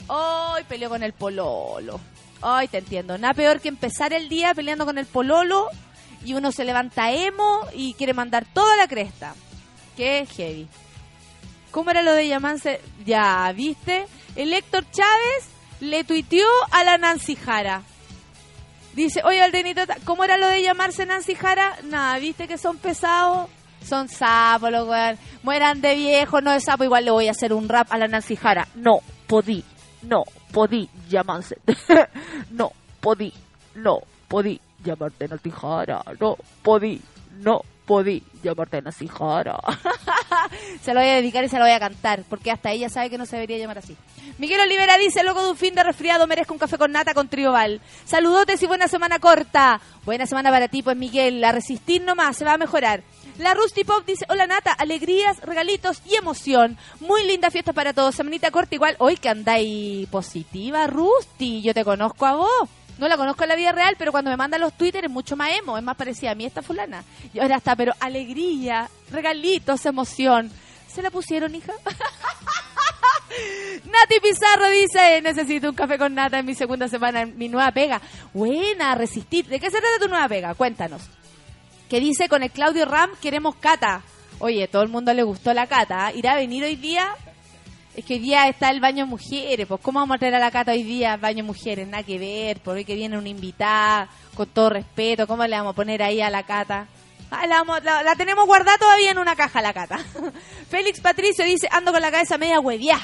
Hoy 0.07 0.63
peleó 0.67 0.89
con 0.89 1.03
el 1.03 1.13
pololo. 1.13 1.99
Ay, 2.41 2.67
te 2.67 2.79
entiendo. 2.79 3.17
Nada 3.17 3.33
peor 3.33 3.61
que 3.61 3.69
empezar 3.69 4.13
el 4.13 4.27
día 4.27 4.53
peleando 4.53 4.85
con 4.85 4.97
el 4.97 5.05
pololo 5.05 5.67
y 6.25 6.33
uno 6.33 6.51
se 6.51 6.65
levanta 6.65 7.11
emo 7.11 7.67
y 7.73 7.93
quiere 7.93 8.13
mandar 8.13 8.45
toda 8.53 8.75
la 8.75 8.87
cresta. 8.87 9.35
Qué 9.95 10.25
heavy. 10.35 10.67
¿Cómo 11.71 11.91
era 11.91 12.01
lo 12.01 12.13
de 12.13 12.27
llamarse? 12.27 12.81
Ya, 13.05 13.51
¿viste? 13.55 14.05
El 14.35 14.53
Héctor 14.53 14.85
Chávez 14.91 15.50
le 15.81 16.03
tuiteó 16.03 16.47
a 16.71 16.83
la 16.83 16.97
Nancy 16.97 17.35
Jara. 17.35 17.81
Dice, 18.93 19.21
oye, 19.23 19.41
Aldenito, 19.41 19.81
¿cómo 20.05 20.23
era 20.23 20.37
lo 20.37 20.47
de 20.47 20.61
llamarse 20.61 21.05
Nancy 21.05 21.35
Jara? 21.35 21.77
Nada, 21.83 22.17
¿viste 22.19 22.47
que 22.47 22.57
son 22.57 22.77
pesados? 22.77 23.49
Son 23.83 24.07
sapos, 24.07 24.71
los 24.71 24.87
weón. 24.87 25.17
Mueran 25.43 25.81
de 25.81 25.95
viejo, 25.95 26.39
no 26.39 26.51
de 26.51 26.59
sapo. 26.59 26.83
Igual 26.83 27.05
le 27.05 27.11
voy 27.11 27.27
a 27.27 27.31
hacer 27.31 27.51
un 27.51 27.67
rap 27.67 27.87
a 27.91 27.97
la 27.97 28.07
Nancy 28.07 28.35
Jara. 28.35 28.67
No, 28.75 28.99
podí, 29.27 29.63
no, 30.03 30.23
podí 30.51 30.87
llamarse. 31.09 31.57
no, 32.51 32.71
podí, 32.99 33.33
no, 33.75 33.99
podí 34.27 34.61
llamarte 34.83 35.27
Nancy 35.27 35.49
Jara. 35.49 36.03
No, 36.19 36.37
podí, 36.61 37.01
no, 37.39 37.61
podí 37.85 38.23
llamarte 38.43 38.81
Nancy 38.81 39.07
Jara. 39.07 39.59
se 40.81 40.93
lo 40.93 40.99
voy 40.99 41.09
a 41.09 41.15
dedicar 41.15 41.43
y 41.43 41.49
se 41.49 41.57
lo 41.57 41.65
voy 41.65 41.73
a 41.73 41.79
cantar, 41.79 42.23
porque 42.29 42.51
hasta 42.51 42.71
ella 42.71 42.89
sabe 42.89 43.09
que 43.09 43.17
no 43.17 43.25
se 43.25 43.35
debería 43.35 43.57
llamar 43.57 43.79
así. 43.79 43.95
Miguel 44.37 44.61
Olivera 44.61 44.97
dice, 44.97 45.23
loco 45.23 45.43
de 45.43 45.51
un 45.51 45.57
fin 45.57 45.75
de 45.75 45.83
resfriado, 45.83 46.27
merezco 46.27 46.53
un 46.53 46.59
café 46.59 46.77
con 46.77 46.91
nata 46.91 47.13
con 47.13 47.27
trioval. 47.27 47.81
Saludotes 48.05 48.61
y 48.63 48.67
buena 48.67 48.87
semana 48.87 49.19
corta. 49.19 49.81
Buena 50.05 50.25
semana 50.25 50.49
para 50.49 50.67
ti, 50.67 50.81
pues 50.81 50.97
Miguel, 50.97 51.43
a 51.43 51.51
resistir 51.51 52.01
nomás, 52.01 52.37
se 52.37 52.45
va 52.45 52.53
a 52.53 52.57
mejorar. 52.57 53.03
La 53.37 53.53
Rusty 53.53 53.83
Pop 53.83 54.05
dice, 54.05 54.25
hola 54.29 54.45
Nata, 54.45 54.71
alegrías, 54.71 55.39
regalitos 55.41 56.01
y 56.05 56.15
emoción. 56.15 56.77
Muy 56.99 57.25
linda 57.25 57.49
fiesta 57.49 57.73
para 57.73 57.93
todos. 57.93 58.13
Semanita 58.13 58.51
corta 58.51 58.75
igual. 58.75 58.95
Hoy 58.99 59.15
que 59.15 59.29
andáis 59.29 60.07
positiva, 60.09 60.85
Rusty. 60.87 61.61
Yo 61.61 61.73
te 61.73 61.83
conozco 61.83 62.25
a 62.25 62.35
vos. 62.35 62.69
No 63.01 63.07
la 63.07 63.17
conozco 63.17 63.41
en 63.43 63.49
la 63.49 63.55
vida 63.55 63.71
real, 63.71 63.95
pero 63.97 64.11
cuando 64.11 64.29
me 64.29 64.37
mandan 64.37 64.61
los 64.61 64.73
Twitter 64.73 65.03
es 65.03 65.09
mucho 65.09 65.35
más 65.35 65.49
emo, 65.57 65.75
es 65.75 65.83
más 65.83 65.97
parecida 65.97 66.31
a 66.31 66.35
mí 66.35 66.45
esta 66.45 66.61
fulana. 66.61 67.03
Y 67.33 67.39
ahora 67.39 67.55
está, 67.55 67.75
pero 67.75 67.93
alegría, 67.99 68.87
regalitos, 69.09 69.83
emoción. 69.87 70.51
¿Se 70.87 71.01
la 71.01 71.09
pusieron, 71.09 71.55
hija? 71.55 71.73
Nati 73.85 74.19
Pizarro 74.21 74.69
dice, 74.69 75.19
necesito 75.23 75.69
un 75.69 75.73
café 75.73 75.97
con 75.97 76.13
nata 76.13 76.37
en 76.37 76.45
mi 76.45 76.53
segunda 76.53 76.87
semana, 76.87 77.21
en 77.21 77.35
mi 77.39 77.49
nueva 77.49 77.71
pega. 77.71 77.99
Buena, 78.35 78.93
resistir. 78.93 79.47
¿De 79.47 79.59
qué 79.59 79.71
se 79.71 79.79
trata 79.79 79.97
tu 79.99 80.07
nueva 80.07 80.27
pega? 80.27 80.53
Cuéntanos. 80.53 81.01
Que 81.89 81.99
dice, 81.99 82.29
con 82.29 82.43
el 82.43 82.51
Claudio 82.51 82.85
Ram 82.85 83.09
queremos 83.19 83.55
cata. 83.55 84.03
Oye, 84.37 84.67
todo 84.67 84.83
el 84.83 84.89
mundo 84.89 85.11
le 85.11 85.23
gustó 85.23 85.55
la 85.55 85.65
cata. 85.65 86.05
¿ah? 86.05 86.13
¿Irá 86.13 86.33
a 86.33 86.35
venir 86.35 86.63
hoy 86.63 86.75
día? 86.75 87.15
Es 87.95 88.05
que 88.05 88.13
hoy 88.13 88.19
día 88.19 88.47
está 88.47 88.69
el 88.71 88.79
baño 88.79 89.05
mujeres. 89.05 89.67
Pues, 89.67 89.81
¿cómo 89.81 89.99
vamos 89.99 90.15
a 90.15 90.19
traer 90.19 90.35
a 90.35 90.39
la 90.39 90.49
cata 90.51 90.71
hoy 90.71 90.83
día 90.83 91.17
baño 91.17 91.43
mujeres? 91.43 91.87
Nada 91.87 92.03
que 92.03 92.17
ver. 92.17 92.59
Por 92.61 92.83
que 92.85 92.95
viene 92.95 93.17
una 93.17 93.27
invitada, 93.29 94.07
con 94.33 94.47
todo 94.47 94.69
respeto. 94.69 95.27
¿Cómo 95.27 95.45
le 95.45 95.55
vamos 95.57 95.71
a 95.73 95.75
poner 95.75 96.01
ahí 96.01 96.21
a 96.21 96.29
la 96.29 96.43
cata? 96.43 96.87
Ah, 97.29 97.45
la- 97.47 98.03
la 98.03 98.15
tenemos 98.15 98.45
guardada 98.45 98.77
todavía 98.77 99.11
en 99.11 99.17
una 99.19 99.35
caja 99.35 99.61
la 99.61 99.73
cata. 99.73 99.99
Félix 100.69 101.01
Patricio 101.01 101.43
dice, 101.45 101.67
ando 101.71 101.91
con 101.91 102.01
la 102.01 102.11
cabeza 102.11 102.37
media 102.37 102.59
hueviá. 102.59 102.97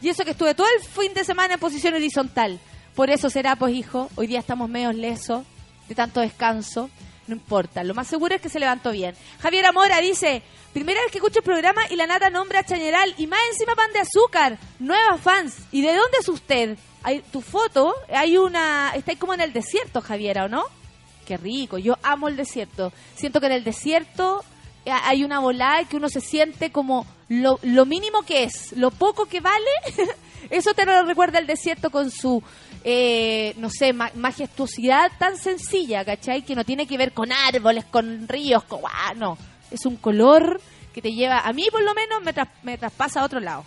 Y 0.00 0.08
eso 0.08 0.24
que 0.24 0.30
estuve 0.30 0.54
todo 0.54 0.66
el 0.78 0.84
fin 0.84 1.12
de 1.14 1.24
semana 1.24 1.54
en 1.54 1.60
posición 1.60 1.94
horizontal. 1.94 2.60
Por 2.94 3.10
eso 3.10 3.30
será, 3.30 3.56
pues 3.56 3.74
hijo, 3.74 4.08
hoy 4.16 4.28
día 4.28 4.38
estamos 4.40 4.68
medio 4.68 4.92
lesos 4.92 5.44
de 5.88 5.94
tanto 5.96 6.20
descanso. 6.20 6.90
No 7.28 7.34
importa, 7.34 7.84
lo 7.84 7.94
más 7.94 8.08
seguro 8.08 8.34
es 8.34 8.40
que 8.40 8.48
se 8.48 8.58
levantó 8.58 8.90
bien. 8.90 9.14
Javier 9.40 9.66
Amora 9.66 10.00
dice, 10.00 10.42
primera 10.72 11.00
vez 11.02 11.12
que 11.12 11.18
escucho 11.18 11.40
el 11.40 11.44
programa 11.44 11.82
y 11.90 11.96
la 11.96 12.06
nata 12.06 12.30
nombra 12.30 12.60
a 12.60 12.64
Chañeral 12.64 13.14
y 13.18 13.26
más 13.26 13.38
encima 13.52 13.76
pan 13.76 13.92
de 13.92 14.00
azúcar. 14.00 14.58
Nuevas 14.78 15.20
fans. 15.20 15.58
¿Y 15.70 15.82
de 15.82 15.94
dónde 15.94 16.18
es 16.20 16.28
usted? 16.28 16.78
Hay, 17.02 17.20
tu 17.20 17.42
foto, 17.42 17.94
hay 18.12 18.38
una... 18.38 18.92
Está 18.96 19.12
ahí 19.12 19.18
como 19.18 19.34
en 19.34 19.42
el 19.42 19.52
desierto, 19.52 20.00
Javiera, 20.00 20.46
¿o 20.46 20.48
no? 20.48 20.64
Qué 21.26 21.36
rico, 21.36 21.76
yo 21.76 21.98
amo 22.02 22.28
el 22.28 22.36
desierto. 22.36 22.92
Siento 23.14 23.40
que 23.40 23.46
en 23.46 23.52
el 23.52 23.64
desierto 23.64 24.42
eh, 24.86 24.90
hay 24.90 25.22
una 25.22 25.38
volada 25.38 25.84
que 25.84 25.96
uno 25.96 26.08
se 26.08 26.22
siente 26.22 26.72
como 26.72 27.06
lo, 27.28 27.60
lo 27.62 27.84
mínimo 27.84 28.22
que 28.22 28.44
es, 28.44 28.72
lo 28.72 28.90
poco 28.90 29.26
que 29.26 29.40
vale. 29.40 29.70
Eso 30.50 30.72
te 30.72 30.86
lo 30.86 31.04
recuerda 31.04 31.38
el 31.38 31.46
desierto 31.46 31.90
con 31.90 32.10
su, 32.10 32.42
eh, 32.84 33.54
no 33.58 33.70
sé, 33.70 33.92
ma- 33.92 34.10
majestuosidad 34.14 35.10
tan 35.18 35.36
sencilla, 35.36 36.04
¿cachai? 36.04 36.42
Que 36.42 36.54
no 36.54 36.64
tiene 36.64 36.86
que 36.86 36.96
ver 36.98 37.12
con 37.12 37.32
árboles, 37.32 37.84
con 37.84 38.26
ríos, 38.28 38.64
con... 38.64 38.80
no, 39.16 39.36
es 39.70 39.84
un 39.86 39.96
color 39.96 40.60
que 40.94 41.02
te 41.02 41.12
lleva, 41.12 41.40
a 41.40 41.52
mí 41.52 41.66
por 41.70 41.82
lo 41.82 41.94
menos 41.94 42.22
me, 42.22 42.32
me 42.62 42.78
traspasa 42.78 43.20
a 43.20 43.24
otro 43.24 43.40
lado. 43.40 43.64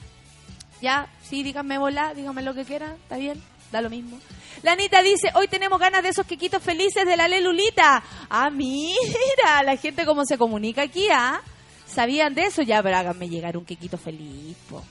Ya, 0.81 1.07
sí, 1.21 1.43
díganme 1.43 1.77
volá, 1.77 2.13
díganme 2.13 2.41
lo 2.41 2.53
que 2.55 2.65
quieran, 2.65 2.93
está 2.93 3.17
bien, 3.17 3.41
da 3.71 3.81
lo 3.81 3.89
mismo. 3.89 4.17
La 4.63 4.71
Anita 4.73 5.01
dice, 5.01 5.29
hoy 5.35 5.47
tenemos 5.47 5.79
ganas 5.79 6.03
de 6.03 6.09
esos 6.09 6.25
quequitos 6.25 6.61
felices 6.61 7.05
de 7.05 7.15
la 7.17 7.27
Lelulita. 7.27 8.03
Ah, 8.29 8.49
mira, 8.49 9.61
la 9.63 9.77
gente 9.77 10.05
cómo 10.05 10.25
se 10.25 10.37
comunica 10.37 10.81
aquí, 10.83 11.07
¿ah? 11.11 11.39
¿Sabían 11.87 12.33
de 12.33 12.45
eso? 12.45 12.61
Ya, 12.61 12.81
pero 12.81 12.97
háganme 12.97 13.29
llegar 13.29 13.57
un 13.57 13.65
quequito 13.65 13.97
feliz, 13.97 14.55
po. 14.69 14.83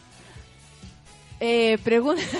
Eh, 1.40 1.78
pregunta... 1.82 2.22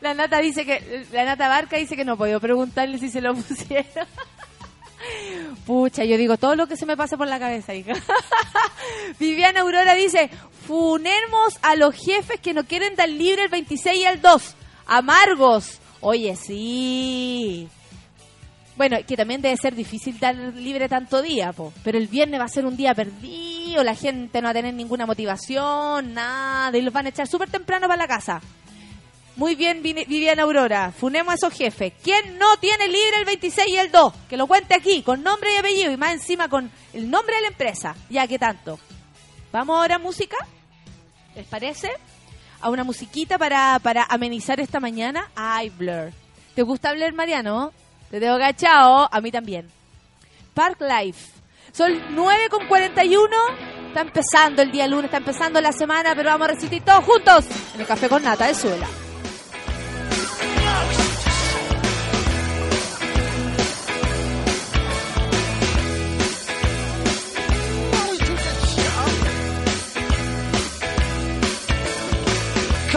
la 0.00 0.14
Nata 0.14 0.38
dice 0.38 0.64
que... 0.64 1.06
La 1.12 1.24
Nata 1.24 1.48
Barca 1.48 1.76
dice 1.76 1.96
que 1.96 2.04
no 2.04 2.16
puedo 2.16 2.40
preguntarle 2.40 2.98
si 2.98 3.08
se 3.08 3.20
lo 3.20 3.34
pusieron. 3.34 4.06
Pucha, 5.66 6.04
yo 6.04 6.16
digo 6.16 6.36
todo 6.36 6.56
lo 6.56 6.66
que 6.66 6.76
se 6.76 6.86
me 6.86 6.96
pasa 6.96 7.16
por 7.16 7.28
la 7.28 7.38
cabeza. 7.38 7.72
Viviana 9.18 9.60
Aurora 9.60 9.94
dice, 9.94 10.30
funemos 10.66 11.58
a 11.62 11.76
los 11.76 11.94
jefes 11.94 12.40
que 12.40 12.54
no 12.54 12.64
quieren 12.64 12.96
dar 12.96 13.08
libre 13.08 13.44
el 13.44 13.50
26 13.50 13.98
y 13.98 14.04
el 14.04 14.20
2. 14.20 14.54
Amargos. 14.86 15.80
Oye, 16.00 16.36
sí. 16.36 17.68
Bueno, 18.76 18.98
que 19.06 19.16
también 19.16 19.40
debe 19.40 19.56
ser 19.56 19.74
difícil 19.74 20.18
dar 20.18 20.34
libre 20.36 20.88
tanto 20.88 21.22
día, 21.22 21.52
po. 21.52 21.72
pero 21.82 21.96
el 21.96 22.08
viernes 22.08 22.38
va 22.38 22.44
a 22.44 22.48
ser 22.48 22.66
un 22.66 22.76
día 22.76 22.94
perdido, 22.94 23.82
la 23.82 23.94
gente 23.94 24.40
no 24.40 24.46
va 24.46 24.50
a 24.50 24.54
tener 24.54 24.74
ninguna 24.74 25.06
motivación, 25.06 26.12
nada, 26.12 26.76
y 26.76 26.82
los 26.82 26.92
van 26.92 27.06
a 27.06 27.08
echar 27.08 27.26
súper 27.26 27.48
temprano 27.48 27.88
para 27.88 28.02
la 28.02 28.06
casa. 28.06 28.42
Muy 29.36 29.54
bien, 29.54 29.82
Viviana 29.82 30.44
Aurora. 30.44 30.92
Funemos 30.92 31.32
a 31.32 31.34
esos 31.34 31.52
jefes. 31.52 31.92
¿Quién 32.02 32.38
no 32.38 32.56
tiene 32.56 32.86
libre 32.86 33.18
el 33.18 33.26
26 33.26 33.68
y 33.68 33.76
el 33.76 33.90
2? 33.90 34.12
Que 34.30 34.38
lo 34.38 34.46
cuente 34.46 34.74
aquí, 34.74 35.02
con 35.02 35.22
nombre 35.22 35.52
y 35.52 35.56
apellido, 35.58 35.92
y 35.92 35.98
más 35.98 36.12
encima 36.12 36.48
con 36.48 36.70
el 36.94 37.10
nombre 37.10 37.36
de 37.36 37.42
la 37.42 37.48
empresa. 37.48 37.94
Ya, 38.08 38.26
¿qué 38.26 38.38
tanto? 38.38 38.78
¿Vamos 39.52 39.76
ahora 39.76 39.96
a 39.96 39.98
música? 39.98 40.36
¿Les 41.34 41.46
parece? 41.46 41.92
A 42.62 42.70
una 42.70 42.82
musiquita 42.82 43.36
para, 43.36 43.78
para 43.80 44.04
amenizar 44.04 44.58
esta 44.58 44.80
mañana. 44.80 45.30
Ay, 45.36 45.68
Blur. 45.68 46.12
¿Te 46.54 46.62
gusta 46.62 46.94
Blur, 46.94 47.12
Mariano? 47.12 47.74
Te 48.10 48.18
tengo 48.18 48.38
cachao. 48.38 49.06
A 49.12 49.20
mí 49.20 49.30
también. 49.30 49.68
Park 50.54 50.80
Life. 50.80 51.32
Son 51.72 51.92
9 52.14 52.48
con 52.48 52.66
41. 52.66 53.36
Está 53.88 54.00
empezando 54.00 54.62
el 54.62 54.72
día 54.72 54.86
lunes, 54.86 55.06
está 55.06 55.18
empezando 55.18 55.60
la 55.60 55.72
semana, 55.72 56.14
pero 56.14 56.30
vamos 56.30 56.48
a 56.48 56.52
resistir 56.52 56.82
todos 56.82 57.04
juntos 57.04 57.44
en 57.74 57.82
el 57.82 57.86
café 57.86 58.08
con 58.08 58.22
nata 58.22 58.46
de 58.46 58.54
suela. 58.54 58.86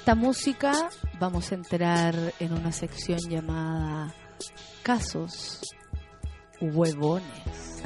esta 0.00 0.14
música 0.14 0.72
vamos 1.18 1.52
a 1.52 1.56
entrar 1.56 2.14
en 2.38 2.54
una 2.54 2.72
sección 2.72 3.18
llamada 3.28 4.14
Casos 4.82 5.60
Huevones. 6.58 7.82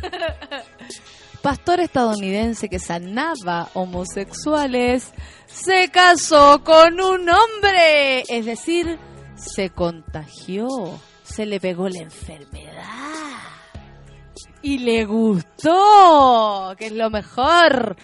Pastor 1.42 1.80
estadounidense 1.80 2.70
que 2.70 2.78
sanaba 2.78 3.68
homosexuales 3.74 5.12
se 5.48 5.90
casó 5.90 6.64
con 6.64 6.98
un 6.98 7.28
hombre, 7.28 8.22
es 8.30 8.46
decir, 8.46 8.98
se 9.34 9.68
contagió, 9.68 10.66
se 11.24 11.44
le 11.44 11.60
pegó 11.60 11.90
la 11.90 12.00
enfermedad 12.00 13.09
y 14.62 14.78
le 14.78 15.04
gustó, 15.04 16.74
que 16.78 16.86
es 16.86 16.92
lo 16.92 17.10
mejor. 17.10 17.96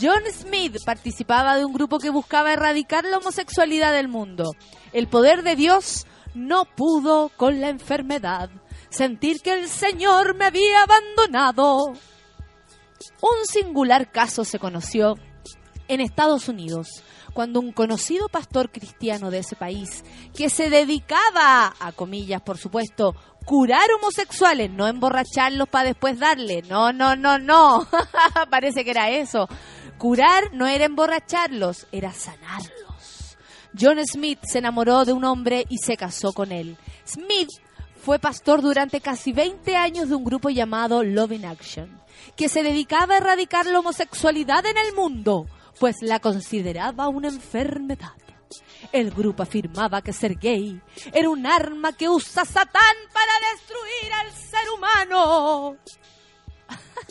John 0.00 0.22
Smith 0.32 0.76
participaba 0.84 1.56
de 1.56 1.64
un 1.64 1.72
grupo 1.72 1.98
que 1.98 2.10
buscaba 2.10 2.52
erradicar 2.52 3.04
la 3.04 3.18
homosexualidad 3.18 3.92
del 3.92 4.08
mundo. 4.08 4.52
El 4.92 5.08
poder 5.08 5.42
de 5.42 5.56
Dios 5.56 6.06
no 6.34 6.64
pudo 6.64 7.30
con 7.36 7.60
la 7.60 7.68
enfermedad. 7.68 8.50
Sentir 8.88 9.40
que 9.40 9.52
el 9.52 9.68
Señor 9.68 10.34
me 10.34 10.46
había 10.46 10.82
abandonado. 10.82 11.92
Un 13.22 13.46
singular 13.46 14.10
caso 14.10 14.44
se 14.44 14.58
conoció 14.58 15.16
en 15.88 16.00
Estados 16.00 16.48
Unidos, 16.48 17.02
cuando 17.32 17.60
un 17.60 17.72
conocido 17.72 18.28
pastor 18.28 18.70
cristiano 18.70 19.30
de 19.30 19.38
ese 19.38 19.56
país, 19.56 20.04
que 20.36 20.50
se 20.50 20.70
dedicaba, 20.70 21.74
a 21.80 21.92
comillas 21.92 22.42
por 22.42 22.58
supuesto, 22.58 23.14
curar 23.50 23.90
homosexuales, 23.98 24.70
no 24.70 24.86
emborracharlos 24.86 25.68
para 25.68 25.86
después 25.86 26.16
darle, 26.20 26.62
no, 26.68 26.92
no, 26.92 27.16
no, 27.16 27.36
no, 27.36 27.84
parece 28.48 28.84
que 28.84 28.92
era 28.92 29.10
eso. 29.10 29.48
Curar 29.98 30.54
no 30.54 30.68
era 30.68 30.84
emborracharlos, 30.84 31.88
era 31.90 32.12
sanarlos. 32.12 33.36
John 33.76 33.98
Smith 34.06 34.38
se 34.44 34.58
enamoró 34.58 35.04
de 35.04 35.12
un 35.12 35.24
hombre 35.24 35.64
y 35.68 35.78
se 35.78 35.96
casó 35.96 36.32
con 36.32 36.52
él. 36.52 36.76
Smith 37.04 37.48
fue 38.00 38.20
pastor 38.20 38.62
durante 38.62 39.00
casi 39.00 39.32
20 39.32 39.74
años 39.74 40.08
de 40.08 40.14
un 40.14 40.22
grupo 40.22 40.50
llamado 40.50 41.02
Love 41.02 41.32
in 41.32 41.44
Action, 41.44 42.00
que 42.36 42.48
se 42.48 42.62
dedicaba 42.62 43.14
a 43.14 43.18
erradicar 43.18 43.66
la 43.66 43.80
homosexualidad 43.80 44.64
en 44.64 44.76
el 44.76 44.94
mundo, 44.94 45.46
pues 45.80 45.96
la 46.02 46.20
consideraba 46.20 47.08
una 47.08 47.26
enfermedad. 47.26 48.12
El 48.92 49.12
grupo 49.12 49.42
afirmaba 49.42 50.02
que 50.02 50.12
ser 50.12 50.36
gay 50.36 50.80
era 51.12 51.28
un 51.28 51.46
arma 51.46 51.92
que 51.92 52.08
usa 52.08 52.44
Satán 52.44 52.96
para 53.12 53.32
destruir 53.52 54.12
al 54.12 54.32
ser 54.32 54.68
humano. 54.76 55.76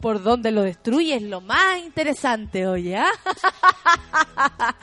Por 0.00 0.22
donde 0.22 0.50
lo 0.50 0.62
destruye 0.62 1.16
es 1.16 1.22
lo 1.22 1.40
más 1.40 1.78
interesante, 1.78 2.66
oye. 2.66 2.96
¿ah? 2.96 3.06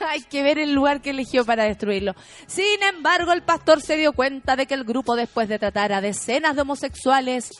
Hay 0.00 0.22
que 0.22 0.42
ver 0.42 0.58
el 0.58 0.72
lugar 0.72 1.00
que 1.00 1.10
eligió 1.10 1.44
para 1.44 1.64
destruirlo. 1.64 2.14
Sin 2.46 2.82
embargo, 2.82 3.32
el 3.32 3.42
pastor 3.42 3.80
se 3.80 3.96
dio 3.96 4.12
cuenta 4.12 4.56
de 4.56 4.66
que 4.66 4.74
el 4.74 4.84
grupo, 4.84 5.16
después 5.16 5.48
de 5.48 5.58
tratar 5.58 5.92
a 5.92 6.00
decenas 6.00 6.56
de 6.56 6.62
homosexuales, 6.62 7.50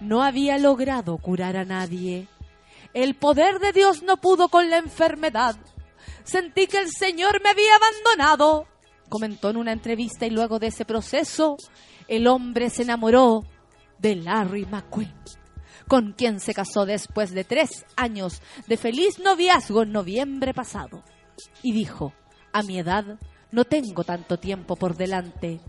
no 0.00 0.22
había 0.22 0.58
logrado 0.58 1.18
curar 1.18 1.56
a 1.56 1.64
nadie. 1.64 2.28
El 2.94 3.16
poder 3.16 3.58
de 3.58 3.72
Dios 3.72 4.04
no 4.04 4.18
pudo 4.18 4.48
con 4.48 4.70
la 4.70 4.78
enfermedad. 4.78 5.56
Sentí 6.22 6.68
que 6.68 6.78
el 6.78 6.90
Señor 6.90 7.42
me 7.42 7.50
había 7.50 7.74
abandonado, 7.74 8.68
comentó 9.08 9.50
en 9.50 9.56
una 9.56 9.72
entrevista 9.72 10.26
y 10.26 10.30
luego 10.30 10.60
de 10.60 10.68
ese 10.68 10.84
proceso, 10.84 11.56
el 12.06 12.28
hombre 12.28 12.70
se 12.70 12.82
enamoró 12.82 13.42
de 13.98 14.14
Larry 14.14 14.64
McQueen, 14.66 15.12
con 15.88 16.12
quien 16.12 16.38
se 16.38 16.54
casó 16.54 16.86
después 16.86 17.32
de 17.32 17.42
tres 17.42 17.84
años 17.96 18.40
de 18.68 18.76
feliz 18.76 19.18
noviazgo 19.18 19.82
en 19.82 19.92
noviembre 19.92 20.54
pasado. 20.54 21.02
Y 21.62 21.72
dijo, 21.72 22.12
a 22.52 22.62
mi 22.62 22.78
edad 22.78 23.18
no 23.50 23.64
tengo 23.64 24.04
tanto 24.04 24.38
tiempo 24.38 24.76
por 24.76 24.96
delante, 24.96 25.60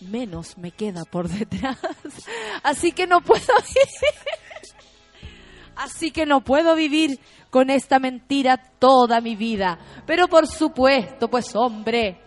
menos 0.00 0.56
me 0.56 0.70
queda 0.70 1.04
por 1.04 1.28
detrás, 1.28 1.78
así 2.62 2.92
que 2.92 3.06
no 3.06 3.20
puedo 3.20 3.44
Así 5.80 6.10
que 6.10 6.26
no 6.26 6.42
puedo 6.42 6.74
vivir 6.74 7.18
con 7.48 7.70
esta 7.70 7.98
mentira 7.98 8.58
toda 8.58 9.22
mi 9.22 9.34
vida. 9.34 9.78
Pero 10.06 10.28
por 10.28 10.46
supuesto, 10.46 11.28
pues 11.28 11.56
hombre, 11.56 12.20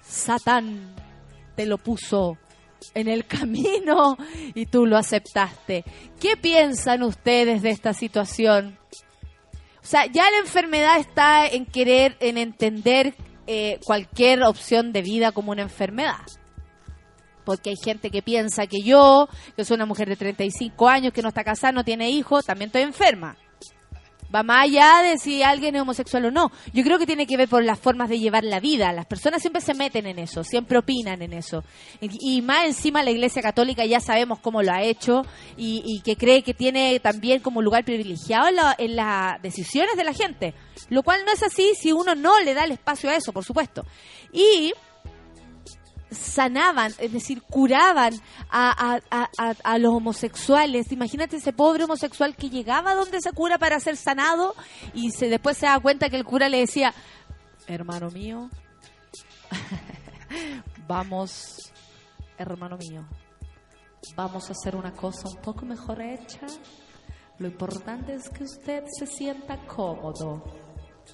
Satán 0.00 0.94
te 1.56 1.66
lo 1.66 1.76
puso 1.76 2.38
en 2.94 3.08
el 3.08 3.26
camino 3.26 4.16
y 4.54 4.66
tú 4.66 4.86
lo 4.86 4.96
aceptaste. 4.96 5.84
¿Qué 6.20 6.36
piensan 6.36 7.02
ustedes 7.02 7.62
de 7.62 7.70
esta 7.70 7.94
situación? 7.94 8.78
O 9.82 9.86
sea, 9.86 10.06
ya 10.06 10.30
la 10.30 10.38
enfermedad 10.38 11.00
está 11.00 11.48
en 11.48 11.66
querer, 11.66 12.16
en 12.20 12.38
entender 12.38 13.16
eh, 13.48 13.80
cualquier 13.84 14.44
opción 14.44 14.92
de 14.92 15.02
vida 15.02 15.32
como 15.32 15.50
una 15.50 15.62
enfermedad 15.62 16.20
porque 17.50 17.70
hay 17.70 17.76
gente 17.76 18.10
que 18.10 18.22
piensa 18.22 18.68
que 18.68 18.80
yo, 18.84 19.28
que 19.56 19.64
soy 19.64 19.74
una 19.74 19.86
mujer 19.86 20.08
de 20.08 20.14
35 20.14 20.88
años, 20.88 21.12
que 21.12 21.20
no 21.20 21.28
está 21.30 21.42
casada, 21.42 21.72
no 21.72 21.82
tiene 21.82 22.08
hijos, 22.08 22.44
también 22.44 22.68
estoy 22.68 22.82
enferma. 22.82 23.36
Va 24.32 24.44
más 24.44 24.66
allá 24.66 25.02
de 25.02 25.18
si 25.18 25.42
alguien 25.42 25.74
es 25.74 25.82
homosexual 25.82 26.26
o 26.26 26.30
no. 26.30 26.52
Yo 26.72 26.84
creo 26.84 27.00
que 27.00 27.06
tiene 27.06 27.26
que 27.26 27.36
ver 27.36 27.48
por 27.48 27.64
las 27.64 27.80
formas 27.80 28.08
de 28.08 28.20
llevar 28.20 28.44
la 28.44 28.60
vida. 28.60 28.92
Las 28.92 29.06
personas 29.06 29.40
siempre 29.42 29.60
se 29.60 29.74
meten 29.74 30.06
en 30.06 30.20
eso, 30.20 30.44
siempre 30.44 30.78
opinan 30.78 31.20
en 31.22 31.32
eso. 31.32 31.64
Y, 32.00 32.40
más 32.40 32.64
encima 32.66 33.02
la 33.02 33.10
Iglesia 33.10 33.42
Católica 33.42 33.84
ya 33.84 33.98
sabemos 33.98 34.38
cómo 34.38 34.62
lo 34.62 34.70
ha 34.70 34.82
hecho 34.84 35.22
y, 35.56 35.82
y 35.84 36.00
que 36.02 36.14
cree 36.14 36.42
que 36.44 36.54
tiene 36.54 37.00
también 37.00 37.40
como 37.40 37.60
lugar 37.60 37.84
privilegiado 37.84 38.46
en, 38.46 38.54
la- 38.54 38.76
en 38.78 38.94
las 38.94 39.42
decisiones 39.42 39.96
de 39.96 40.04
la 40.04 40.12
gente. 40.14 40.54
Lo 40.90 41.02
cual 41.02 41.22
no 41.26 41.32
es 41.32 41.42
así 41.42 41.72
si 41.74 41.90
uno 41.90 42.14
no 42.14 42.38
le 42.38 42.54
da 42.54 42.62
el 42.62 42.70
espacio 42.70 43.10
a 43.10 43.16
eso, 43.16 43.32
por 43.32 43.44
supuesto. 43.44 43.84
Y 44.32 44.72
sanaban, 46.10 46.92
es 46.98 47.12
decir, 47.12 47.42
curaban 47.42 48.14
a, 48.50 49.00
los 49.78 49.94
homosexuales. 49.94 50.92
Imagínate 50.92 51.36
ese 51.36 51.52
pobre 51.52 51.84
homosexual 51.84 52.36
que 52.36 52.50
llegaba 52.50 52.94
donde 52.94 53.18
ese 53.18 53.32
cura 53.32 53.58
para 53.58 53.80
ser 53.80 53.96
sanado 53.96 54.54
y 54.94 55.10
se, 55.10 55.28
después 55.28 55.56
se 55.56 55.66
da 55.66 55.78
cuenta 55.80 56.10
que 56.10 56.16
el 56.16 56.24
cura 56.24 56.48
le 56.48 56.58
decía, 56.58 56.92
hermano 57.66 58.10
mío, 58.10 58.50
vamos, 60.88 61.72
hermano 62.38 62.76
mío, 62.76 63.04
vamos 64.16 64.48
a 64.48 64.52
hacer 64.52 64.76
una 64.76 64.92
cosa 64.92 65.28
un 65.28 65.40
poco 65.42 65.64
mejor 65.64 66.00
hecha. 66.00 66.46
Lo 67.38 67.48
importante 67.48 68.14
es 68.14 68.28
que 68.28 68.44
usted 68.44 68.84
se 68.98 69.06
sienta 69.06 69.56
cómodo. 69.66 70.69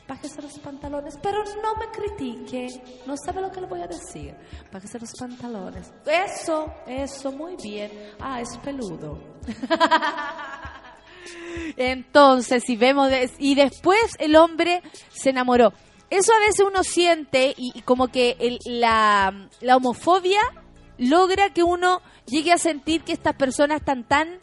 Bájese 0.09 0.41
los 0.43 0.59
pantalones, 0.61 1.15
pero 1.23 1.43
no 1.63 1.75
me 1.77 1.89
critique. 1.91 2.69
No 3.07 3.15
sabe 3.17 3.41
lo 3.41 3.51
que 3.51 3.61
le 3.61 3.67
voy 3.67 3.81
a 3.83 3.87
decir. 3.87 4.35
Bájese 4.73 4.99
los 5.01 5.11
pantalones. 5.19 5.93
Eso, 6.07 6.73
eso, 6.87 7.33
muy 7.33 7.57
bien. 7.57 7.91
Ah, 8.21 8.41
es 8.41 8.57
peludo. 8.59 9.19
Entonces, 11.77 12.63
si 12.65 12.77
vemos, 12.77 13.11
y 13.39 13.55
después 13.55 14.01
el 14.19 14.37
hombre 14.37 14.83
se 15.11 15.31
enamoró. 15.31 15.73
Eso 16.09 16.33
a 16.33 16.39
veces 16.39 16.65
uno 16.67 16.85
siente 16.85 17.53
y, 17.57 17.73
y 17.75 17.83
como 17.83 18.09
que 18.09 18.37
el- 18.39 18.59
la, 18.65 19.49
la 19.61 19.77
homofobia 19.77 20.41
logra 20.99 21.53
que 21.53 21.65
uno 21.65 22.01
llegue 22.27 22.53
a 22.53 22.59
sentir 22.59 23.03
que 23.03 23.13
estas 23.13 23.35
personas 23.35 23.81
están 23.81 24.05
tan, 24.05 24.39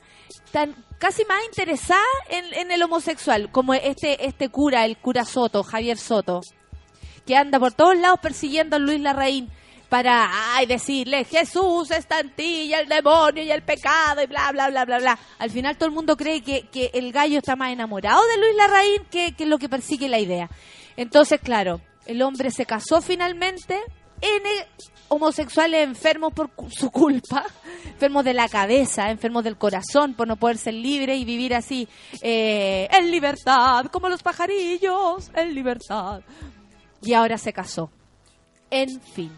tan 0.51 0.76
casi 1.04 1.26
más 1.26 1.43
interesadas 1.43 2.01
en, 2.30 2.54
en 2.54 2.72
el 2.72 2.82
homosexual, 2.82 3.51
como 3.51 3.74
este, 3.74 4.26
este 4.26 4.47
cura, 4.47 4.86
el 4.86 4.95
cura 4.95 5.26
Soto, 5.26 5.62
Javier 5.62 5.97
Soto, 5.97 6.39
que 7.26 7.36
anda 7.36 7.60
por 7.60 7.74
todos 7.74 7.97
lados 7.97 8.22
persiguiendo 8.22 8.78
a 8.78 8.80
Luis 8.80 9.01
Larraín 9.01 9.49
para 9.89 10.30
ay, 10.56 10.66
decirle 10.66 11.26
Jesús 11.26 11.91
está 11.91 12.22
en 12.22 12.34
ti 12.34 12.74
el 12.74 12.88
demonio 12.88 13.43
y 13.43 13.51
el 13.51 13.64
pecado 13.64 14.24
y 14.24 14.28
bla 14.28 14.49
bla 14.54 14.70
bla 14.70 14.86
bla 14.86 14.99
bla. 14.99 15.20
Al 15.39 15.51
final 15.51 15.76
todo 15.76 15.89
el 15.89 15.93
mundo 15.93 16.16
cree 16.16 16.41
que, 16.41 16.70
que 16.70 16.89
el 16.93 17.12
gallo 17.12 17.39
está 17.39 17.58
más 17.58 17.74
enamorado 17.74 18.26
de 18.26 18.38
Luis 18.38 18.56
Larraín 18.56 19.04
que, 19.12 19.34
que 19.36 19.45
lo 19.45 19.58
que 19.58 19.68
persigue 19.68 20.08
la 20.08 20.20
idea. 20.20 20.49
Entonces, 20.95 21.41
claro, 21.41 21.82
el 22.06 22.22
hombre 22.22 22.49
se 22.49 22.66
casó 22.66 23.01
finalmente 23.01 23.78
en 24.24 24.65
homosexuales 25.09 25.84
enfermos 25.84 26.34
por 26.34 26.49
su 26.71 26.89
culpa, 26.89 27.45
enfermos 27.86 28.24
de 28.24 28.34
la 28.34 28.47
cabeza, 28.47 29.09
enfermos 29.09 29.43
del 29.43 29.57
corazón 29.57 30.13
por 30.13 30.28
no 30.28 30.38
poder 30.38 30.57
ser 30.57 30.74
libres 30.74 31.19
y 31.19 31.26
vivir 31.26 31.53
así 31.53 31.88
eh, 32.21 32.88
en 32.91 33.11
libertad, 33.11 33.86
como 33.88 34.09
los 34.09 34.24
pajarillos, 34.24 35.30
en 35.36 35.53
libertad. 35.53 36.21
Y 37.01 37.13
ahora 37.13 37.38
se 37.38 37.53
casó. 37.53 37.91
En 38.71 39.01
fin. 39.01 39.32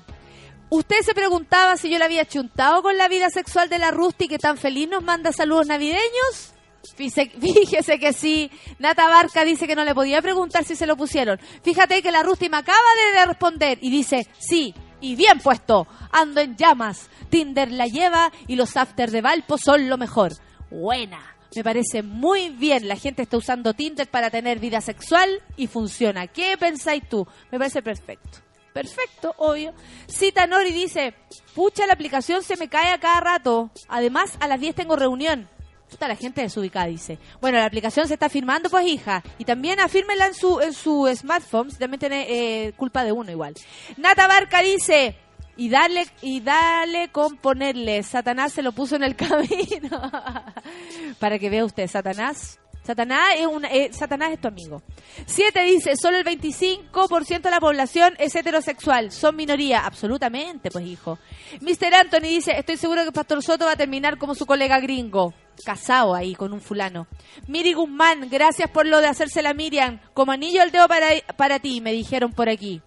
Usted 0.70 1.02
se 1.04 1.14
preguntaba 1.14 1.78
si 1.78 1.90
yo 1.90 1.98
le 1.98 2.06
había 2.06 2.26
chuntado 2.26 2.82
con 2.82 2.98
la 2.98 3.08
vida 3.08 3.30
sexual 3.30 3.70
de 3.70 3.80
la 3.80 3.92
Rusty 3.92 4.28
que 4.28 4.40
tan 4.40 4.58
feliz 4.58 4.90
nos 4.90 5.04
manda 5.04 5.32
saludos 5.32 5.68
navideños. 5.68 6.55
Fíjese, 6.96 8.00
que 8.00 8.14
sí. 8.14 8.52
Nata 8.80 9.08
Barca 9.08 9.44
dice 9.44 9.68
que 9.68 9.76
no 9.76 9.84
le 9.84 9.96
podía 9.96 10.22
preguntar 10.22 10.64
si 10.64 10.76
se 10.76 10.86
lo 10.86 10.96
pusieron. 10.98 11.40
Fíjate 11.64 12.02
que 12.02 12.12
la 12.12 12.24
Rusty 12.24 12.50
me 12.50 12.58
acaba 12.58 12.78
de 13.14 13.26
responder 13.26 13.78
y 13.82 13.90
dice, 13.90 14.28
sí, 14.38 14.74
y 15.02 15.16
bien 15.16 15.40
puesto. 15.40 15.88
Ando 16.12 16.42
en 16.42 16.56
llamas. 16.56 17.10
Tinder 17.30 17.72
la 17.72 17.88
lleva 17.88 18.32
y 18.48 18.56
los 18.56 18.76
after 18.78 19.12
de 19.12 19.22
Valpo 19.22 19.58
son 19.58 19.90
lo 19.90 19.98
mejor. 19.98 20.34
Buena. 20.70 21.36
Me 21.56 21.64
parece 21.64 22.04
muy 22.04 22.50
bien. 22.50 22.88
La 22.88 22.96
gente 22.96 23.22
está 23.22 23.38
usando 23.38 23.74
Tinder 23.74 24.10
para 24.10 24.30
tener 24.30 24.60
vida 24.60 24.82
sexual 24.82 25.42
y 25.56 25.68
funciona. 25.68 26.28
¿Qué 26.28 26.58
pensáis 26.58 27.08
tú? 27.08 27.26
Me 27.52 27.58
parece 27.58 27.82
perfecto. 27.82 28.40
Perfecto, 28.74 29.34
obvio. 29.38 29.74
Cita 30.06 30.48
Nori 30.48 30.74
dice, 30.74 31.14
pucha, 31.54 31.88
la 31.88 31.94
aplicación 31.94 32.44
se 32.44 32.58
me 32.58 32.68
cae 32.68 32.92
a 32.92 33.00
cada 33.00 33.22
rato. 33.22 33.70
Además, 33.88 34.38
a 34.42 34.50
las 34.50 34.60
10 34.60 34.76
tengo 34.76 34.98
reunión. 34.98 35.48
Puta, 35.90 36.08
la 36.08 36.16
gente 36.16 36.42
desubicada 36.42 36.88
dice. 36.88 37.20
Bueno, 37.40 37.58
la 37.58 37.66
aplicación 37.66 38.08
se 38.08 38.16
está 38.16 38.28
firmando, 38.30 38.70
pues, 38.70 38.86
hija. 38.88 39.24
Y 39.38 39.46
también 39.46 39.80
afírmela 39.80 40.28
en 40.28 40.34
su, 40.34 40.60
en 40.60 40.74
su 40.74 41.08
smartphone, 41.16 41.72
si 41.72 41.78
también 41.78 42.00
tiene 42.00 42.26
eh, 42.28 42.74
culpa 42.74 43.04
de 43.04 43.12
uno 43.12 43.32
igual. 43.32 43.54
Nata 43.98 44.28
Barca 44.28 44.62
dice, 44.62 45.16
y 45.58 45.70
dale, 45.70 46.08
y 46.22 46.42
dale 46.42 47.10
con 47.10 47.38
ponerle, 47.38 48.04
Satanás 48.04 48.54
se 48.54 48.62
lo 48.62 48.72
puso 48.72 48.96
en 48.96 49.04
el 49.04 49.16
camino. 49.18 50.12
Para 51.20 51.40
que 51.40 51.50
vea 51.50 51.66
usted, 51.66 51.88
Satanás. 51.88 52.60
Satanás 52.84 53.30
es, 53.38 53.48
un, 53.48 53.66
eh, 53.66 53.90
Satanás 53.94 54.32
es 54.32 54.40
tu 54.40 54.48
amigo. 54.48 54.84
Siete 55.26 55.64
dice, 55.64 55.96
solo 55.96 56.18
el 56.18 56.26
25% 56.26 57.42
de 57.42 57.50
la 57.50 57.60
población 57.60 58.14
es 58.20 58.36
heterosexual. 58.36 59.12
Son 59.12 59.36
minoría. 59.36 59.80
Absolutamente, 59.86 60.70
pues 60.70 60.86
hijo. 60.86 61.18
Mr. 61.62 61.96
Anthony 61.96 62.28
dice, 62.28 62.52
estoy 62.56 62.78
seguro 62.78 63.04
que 63.04 63.12
Pastor 63.12 63.42
Soto 63.42 63.66
va 63.66 63.72
a 63.72 63.76
terminar 63.76 64.20
como 64.20 64.36
su 64.36 64.46
colega 64.46 64.80
gringo. 64.80 65.34
Casado 65.64 66.14
ahí 66.16 66.36
con 66.36 66.54
un 66.54 66.62
fulano. 66.62 67.08
Miri 67.48 67.74
Guzmán, 67.74 68.30
gracias 68.30 68.70
por 68.70 68.86
lo 68.86 69.02
de 69.02 69.08
hacerse 69.08 69.42
la 69.42 69.54
Miriam. 69.54 70.00
Como 70.14 70.32
anillo 70.32 70.62
al 70.62 70.72
dedo 70.72 70.88
para, 70.88 71.08
para 71.38 71.60
ti, 71.60 71.82
me 71.82 71.92
dijeron 71.92 72.32
por 72.32 72.50
aquí. 72.50 72.82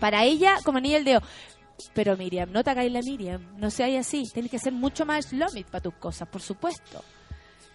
Para 0.00 0.24
ella, 0.24 0.56
como 0.64 0.78
anillo 0.78 0.98
al 0.98 1.04
dedo. 1.04 1.22
Pero 1.94 2.16
Miriam, 2.16 2.50
no 2.52 2.62
te 2.62 2.70
hagáis 2.70 2.92
la 2.92 3.00
Miriam. 3.02 3.46
No 3.56 3.70
seáis 3.70 4.00
así. 4.00 4.24
Tienes 4.32 4.50
que 4.50 4.58
ser 4.58 4.72
mucho 4.72 5.06
más 5.06 5.26
slomit 5.26 5.66
para 5.68 5.82
tus 5.82 5.94
cosas, 5.94 6.28
por 6.28 6.42
supuesto. 6.42 7.02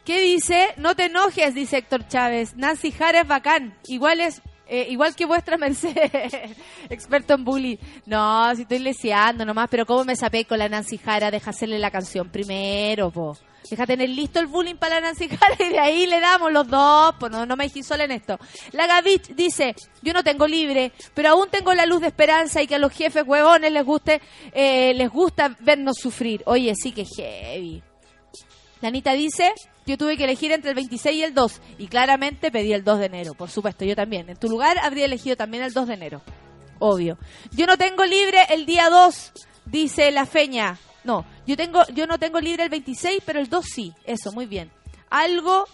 ¿Qué 0.06 0.20
dice? 0.22 0.74
No 0.78 0.96
te 0.96 1.06
enojes, 1.06 1.54
dice 1.54 1.78
Héctor 1.78 2.08
Chávez. 2.08 2.56
Nancy 2.56 2.92
Jara 2.92 3.22
es 3.22 3.28
bacán. 3.28 3.78
Igual 3.88 4.20
es. 4.20 4.42
Eh, 4.72 4.88
igual 4.90 5.14
que 5.14 5.26
vuestra 5.26 5.58
merced, 5.60 5.94
experto 6.90 7.34
en 7.34 7.44
bullying. 7.44 7.78
No, 8.06 8.56
si 8.56 8.62
estoy 8.62 8.80
leseando 8.80 9.44
nomás, 9.44 9.68
pero 9.70 9.86
¿cómo 9.86 10.06
me 10.06 10.16
sapé 10.16 10.46
con 10.46 10.60
la 10.60 10.70
Nancy 10.70 10.98
Jara? 10.98 11.30
Deja 11.30 11.50
hacerle 11.50 11.78
la 11.78 11.92
canción 11.92 12.30
primero, 12.30 13.12
po. 13.12 13.38
Deja 13.70 13.86
tener 13.86 14.10
listo 14.10 14.40
el 14.40 14.48
bullying 14.48 14.76
para 14.76 14.96
la 14.96 15.08
Nancy 15.08 15.28
Jara 15.28 15.58
y 15.60 15.70
de 15.74 15.80
ahí 15.80 16.08
le 16.08 16.22
damos 16.22 16.54
los 16.54 16.70
dos, 16.70 17.14
pues 17.20 17.30
no, 17.34 17.46
no 17.46 17.58
me 17.58 17.66
dejé 17.66 17.84
sola 17.84 18.06
en 18.06 18.12
esto. 18.12 18.40
La 18.72 18.88
Gavich 18.88 19.36
dice, 19.36 19.76
yo 20.02 20.14
no 20.14 20.24
tengo 20.24 20.48
libre, 20.48 20.94
pero 21.14 21.32
aún 21.32 21.50
tengo 21.50 21.74
la 21.74 21.86
luz 21.86 22.00
de 22.00 22.08
esperanza 22.08 22.62
y 22.62 22.68
que 22.68 22.76
a 22.76 22.80
los 22.80 22.94
jefes 22.94 23.26
huevones 23.28 23.74
les 23.74 23.84
guste, 23.84 24.22
eh, 24.54 24.94
les 24.94 25.10
gusta 25.10 25.54
vernos 25.60 25.98
sufrir. 25.98 26.44
Oye, 26.46 26.74
sí 26.76 26.94
que 26.94 27.06
heavy. 27.06 27.84
La 28.80 28.88
Anita 28.88 29.12
dice, 29.12 29.52
yo 29.86 29.98
tuve 29.98 30.18
que 30.18 30.24
elegir 30.26 30.52
entre 30.52 30.70
el 30.70 30.76
26 30.76 31.16
y 31.16 31.24
el 31.24 31.34
2 31.34 31.62
y 31.80 31.88
claramente 31.88 32.52
pedí 32.52 32.74
el 32.74 32.84
2 32.84 33.00
de 33.00 33.06
enero, 33.06 33.34
por 33.34 33.50
supuesto, 33.50 33.86
yo 33.86 33.96
también. 33.96 34.30
En 34.30 34.38
tu 34.38 34.48
lugar 34.48 34.78
habría 34.80 35.06
elegido 35.06 35.36
también 35.36 35.64
el 35.64 35.74
2 35.74 35.88
de 35.88 35.94
enero, 35.94 36.22
obvio. 36.80 37.18
Yo 37.52 37.66
no 37.66 37.78
tengo 37.78 38.06
libre 38.06 38.40
el 38.50 38.66
día 38.66 38.90
2, 38.90 39.32
dice 39.66 40.12
la 40.12 40.26
feña. 40.26 40.78
No, 41.04 41.26
yo 41.48 41.58
tengo 41.58 41.84
yo 41.94 42.06
no 42.06 42.20
tengo 42.20 42.40
libre 42.40 42.64
el 42.64 42.70
26, 42.70 43.24
pero 43.26 43.40
el 43.40 43.50
2 43.50 43.66
sí. 43.66 43.94
Eso, 44.06 44.32
muy 44.32 44.46
bien. 44.46 44.72
Algo 45.10 45.66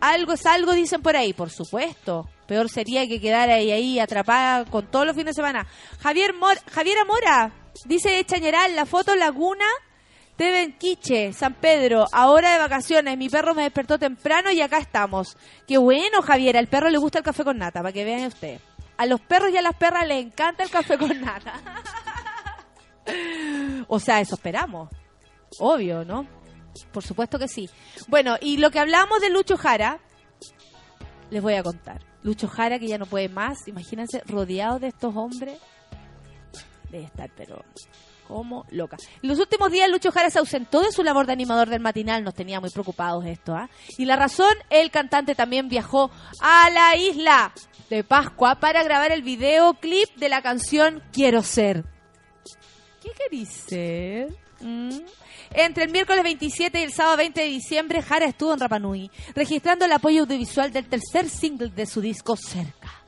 algo 0.00 0.32
es 0.32 0.46
algo 0.46 0.72
dicen 0.72 1.00
por 1.00 1.16
ahí, 1.16 1.32
por 1.32 1.50
supuesto. 1.50 2.28
Peor 2.48 2.68
sería 2.68 3.06
que 3.06 3.20
quedara 3.20 3.54
ahí, 3.54 3.70
ahí 3.70 4.00
atrapada 4.00 4.64
con 4.64 4.90
todos 4.90 5.06
los 5.06 5.14
fines 5.14 5.36
de 5.36 5.42
semana. 5.42 5.66
Javier 6.00 6.34
Mor 6.34 6.58
Javiera 6.70 7.04
Mora 7.04 7.52
dice 7.84 8.24
Chañeral, 8.24 8.74
la 8.74 8.84
foto 8.84 9.14
Laguna 9.14 9.64
Tebenquiche, 10.36 11.32
San 11.32 11.54
Pedro, 11.54 12.06
ahora 12.12 12.52
de 12.52 12.58
vacaciones. 12.58 13.18
Mi 13.18 13.28
perro 13.28 13.54
me 13.54 13.62
despertó 13.62 13.98
temprano 13.98 14.50
y 14.50 14.60
acá 14.60 14.78
estamos. 14.78 15.36
Qué 15.66 15.78
bueno, 15.78 16.22
Javiera. 16.22 16.58
Al 16.58 16.68
perro 16.68 16.88
le 16.90 16.98
gusta 16.98 17.18
el 17.18 17.24
café 17.24 17.44
con 17.44 17.58
nata, 17.58 17.80
para 17.80 17.92
que 17.92 18.04
vean 18.04 18.26
ustedes. 18.26 18.60
A 18.96 19.06
los 19.06 19.20
perros 19.20 19.50
y 19.52 19.56
a 19.56 19.62
las 19.62 19.74
perras 19.74 20.06
les 20.06 20.24
encanta 20.24 20.62
el 20.62 20.70
café 20.70 20.96
con 20.96 21.20
nata. 21.20 21.54
o 23.88 24.00
sea, 24.00 24.20
eso 24.20 24.34
esperamos. 24.34 24.88
Obvio, 25.58 26.04
¿no? 26.04 26.26
Por 26.92 27.02
supuesto 27.02 27.38
que 27.38 27.48
sí. 27.48 27.68
Bueno, 28.08 28.36
y 28.40 28.56
lo 28.56 28.70
que 28.70 28.78
hablamos 28.78 29.20
de 29.20 29.30
Lucho 29.30 29.56
Jara, 29.56 30.00
les 31.30 31.42
voy 31.42 31.54
a 31.54 31.62
contar. 31.62 32.00
Lucho 32.22 32.48
Jara, 32.48 32.78
que 32.78 32.88
ya 32.88 32.98
no 32.98 33.06
puede 33.06 33.28
más, 33.28 33.68
imagínense, 33.68 34.22
rodeado 34.26 34.78
de 34.78 34.88
estos 34.88 35.14
hombres. 35.14 35.58
Debe 36.90 37.04
estar, 37.04 37.30
pero 37.36 37.64
como 38.32 38.66
loca. 38.70 38.96
Los 39.20 39.38
últimos 39.38 39.70
días 39.70 39.90
Lucho 39.90 40.10
Jara 40.10 40.30
se 40.30 40.38
ausentó 40.38 40.80
de 40.80 40.92
su 40.92 41.02
labor 41.02 41.26
de 41.26 41.32
animador 41.32 41.68
del 41.68 41.80
matinal, 41.80 42.24
nos 42.24 42.34
tenía 42.34 42.60
muy 42.60 42.70
preocupados 42.70 43.24
esto, 43.26 43.54
¿ah? 43.54 43.68
Y 43.98 44.04
la 44.04 44.16
razón, 44.16 44.52
el 44.70 44.90
cantante 44.90 45.34
también 45.34 45.68
viajó 45.68 46.10
a 46.40 46.70
la 46.70 46.96
isla 46.96 47.52
de 47.90 48.04
Pascua 48.04 48.56
para 48.56 48.82
grabar 48.82 49.12
el 49.12 49.22
videoclip 49.22 50.16
de 50.16 50.28
la 50.28 50.42
canción 50.42 51.02
Quiero 51.12 51.42
ser. 51.42 51.84
¿Qué 53.02 53.10
querís 53.18 53.48
ser? 53.48 54.28
¿Mm? 54.60 55.00
Entre 55.54 55.84
el 55.84 55.90
miércoles 55.90 56.22
27 56.22 56.80
y 56.80 56.84
el 56.84 56.92
sábado 56.92 57.18
20 57.18 57.40
de 57.40 57.46
diciembre, 57.48 58.00
Jara 58.00 58.26
estuvo 58.26 58.54
en 58.54 58.60
Rapanui, 58.60 59.10
registrando 59.34 59.84
el 59.84 59.92
apoyo 59.92 60.22
audiovisual 60.22 60.72
del 60.72 60.88
tercer 60.88 61.28
single 61.28 61.68
de 61.68 61.84
su 61.84 62.00
disco 62.00 62.36
Cerca 62.36 63.01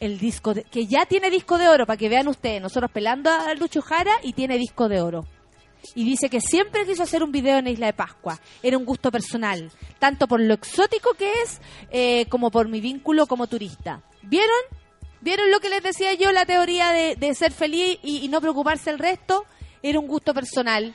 el 0.00 0.18
disco 0.18 0.54
de- 0.54 0.64
que 0.64 0.86
ya 0.86 1.06
tiene 1.06 1.30
disco 1.30 1.58
de 1.58 1.68
oro 1.68 1.86
para 1.86 1.96
que 1.96 2.08
vean 2.08 2.28
ustedes 2.28 2.60
nosotros 2.60 2.90
pelando 2.90 3.30
a 3.30 3.54
Lucho 3.54 3.80
Jara 3.82 4.12
y 4.22 4.32
tiene 4.34 4.58
disco 4.58 4.88
de 4.88 5.00
oro. 5.00 5.24
Y 5.94 6.04
dice 6.04 6.28
que 6.28 6.40
siempre 6.40 6.84
quiso 6.84 7.04
hacer 7.04 7.22
un 7.22 7.30
video 7.30 7.58
en 7.58 7.68
Isla 7.68 7.86
de 7.86 7.92
Pascua. 7.92 8.40
Era 8.62 8.76
un 8.76 8.84
gusto 8.84 9.10
personal 9.12 9.70
tanto 9.98 10.26
por 10.26 10.40
lo 10.40 10.54
exótico 10.54 11.14
que 11.14 11.32
es 11.42 11.60
eh, 11.90 12.26
como 12.28 12.50
por 12.50 12.68
mi 12.68 12.80
vínculo 12.80 13.26
como 13.26 13.46
turista. 13.46 14.02
Vieron 14.22 14.50
vieron 15.20 15.50
lo 15.50 15.60
que 15.60 15.68
les 15.70 15.82
decía 15.82 16.14
yo 16.14 16.30
la 16.32 16.44
teoría 16.46 16.92
de, 16.92 17.16
de 17.16 17.34
ser 17.34 17.52
feliz 17.52 17.98
y, 18.02 18.18
y 18.24 18.28
no 18.28 18.40
preocuparse 18.40 18.90
el 18.90 18.98
resto 18.98 19.44
era 19.82 19.98
un 20.00 20.06
gusto 20.08 20.34
personal. 20.34 20.94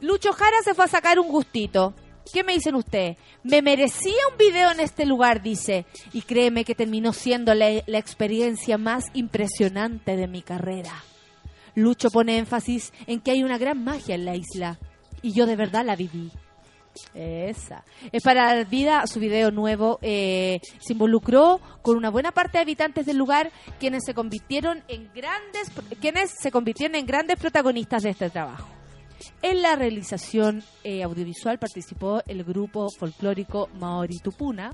Lucho 0.00 0.32
Jara 0.32 0.56
se 0.64 0.74
fue 0.74 0.84
a 0.84 0.88
sacar 0.88 1.18
un 1.18 1.28
gustito. 1.28 1.94
¿Qué 2.32 2.44
me 2.44 2.54
dicen 2.54 2.74
ustedes? 2.74 3.16
Me 3.42 3.62
merecía 3.62 4.12
un 4.30 4.38
video 4.38 4.70
en 4.70 4.80
este 4.80 5.06
lugar, 5.06 5.42
dice. 5.42 5.86
Y 6.12 6.22
créeme 6.22 6.64
que 6.64 6.74
terminó 6.74 7.12
siendo 7.12 7.54
la, 7.54 7.82
la 7.86 7.98
experiencia 7.98 8.78
más 8.78 9.04
impresionante 9.14 10.16
de 10.16 10.28
mi 10.28 10.42
carrera. 10.42 10.92
Lucho 11.74 12.10
pone 12.10 12.38
énfasis 12.38 12.92
en 13.06 13.20
que 13.20 13.30
hay 13.30 13.42
una 13.42 13.58
gran 13.58 13.82
magia 13.82 14.14
en 14.14 14.24
la 14.24 14.36
isla. 14.36 14.78
Y 15.22 15.32
yo 15.32 15.46
de 15.46 15.56
verdad 15.56 15.84
la 15.84 15.96
viví. 15.96 16.30
Esa. 17.14 17.84
Es 18.12 18.22
para 18.22 18.54
dar 18.54 18.66
vida 18.66 19.06
su 19.06 19.18
video 19.18 19.50
nuevo. 19.50 19.98
eh, 20.02 20.60
se 20.80 20.92
involucró 20.92 21.60
con 21.80 21.96
una 21.96 22.10
buena 22.10 22.32
parte 22.32 22.58
de 22.58 22.62
habitantes 22.62 23.06
del 23.06 23.16
lugar, 23.16 23.50
quienes 23.80 24.04
se 24.04 24.14
convirtieron 24.14 24.82
en 24.88 25.10
grandes, 25.14 25.70
quienes 26.00 26.30
se 26.38 26.50
convirtieron 26.50 26.96
en 26.96 27.06
grandes 27.06 27.38
protagonistas 27.38 28.02
de 28.02 28.10
este 28.10 28.30
trabajo. 28.30 28.68
En 29.42 29.62
la 29.62 29.76
realización 29.76 30.62
eh, 30.84 31.02
audiovisual 31.02 31.58
participó 31.58 32.22
el 32.26 32.44
grupo 32.44 32.88
folclórico 32.98 33.68
Maori 33.78 34.18
Tupuna. 34.18 34.72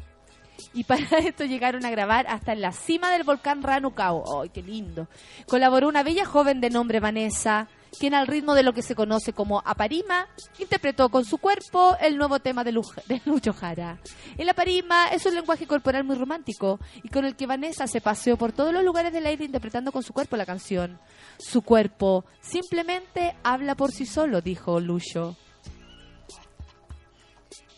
Y 0.75 0.85
para 0.85 1.05
esto 1.19 1.45
llegaron 1.45 1.85
a 1.85 1.91
grabar 1.91 2.27
hasta 2.29 2.53
en 2.53 2.61
la 2.61 2.73
cima 2.73 3.11
del 3.11 3.25
volcán 3.25 3.63
Ranucao. 3.63 4.43
¡Ay, 4.43 4.51
qué 4.51 4.63
lindo! 4.63 5.09
Colaboró 5.47 5.89
una 5.89 6.03
bella 6.03 6.25
joven 6.25 6.61
de 6.61 6.71
nombre 6.71 7.01
Vanessa, 7.01 7.69
quien 7.99 8.15
al 8.15 8.27
ritmo 8.27 8.55
de 8.55 8.63
lo 8.63 8.73
que 8.73 8.83
se 8.83 8.95
conoce 8.95 9.33
como 9.33 9.63
Aparima, 9.65 10.27
interpretó 10.59 11.09
con 11.09 11.25
su 11.25 11.39
cuerpo 11.39 11.97
el 12.01 12.17
nuevo 12.17 12.39
tema 12.41 12.65
de, 12.65 12.73
Luj- 12.73 13.03
de 13.07 13.21
Lucho 13.25 13.53
Jara. 13.53 13.99
El 14.37 14.49
Aparima 14.49 15.09
es 15.09 15.25
un 15.27 15.35
lenguaje 15.35 15.67
corporal 15.67 16.05
muy 16.05 16.17
romántico 16.17 16.79
y 17.03 17.09
con 17.09 17.25
el 17.25 17.37
que 17.37 17.47
Vanessa 17.47 17.87
se 17.87 18.01
paseó 18.01 18.37
por 18.37 18.53
todos 18.53 18.73
los 18.73 18.85
lugares 18.85 19.13
del 19.13 19.27
aire 19.27 19.45
interpretando 19.45 19.93
con 19.93 20.03
su 20.03 20.13
cuerpo 20.13 20.37
la 20.37 20.47
canción. 20.47 20.99
Su 21.39 21.63
cuerpo 21.63 22.25
simplemente 22.41 23.37
habla 23.43 23.75
por 23.75 23.93
sí 23.93 24.07
solo, 24.07 24.41
dijo 24.41 24.81
Lucho. 24.81 25.37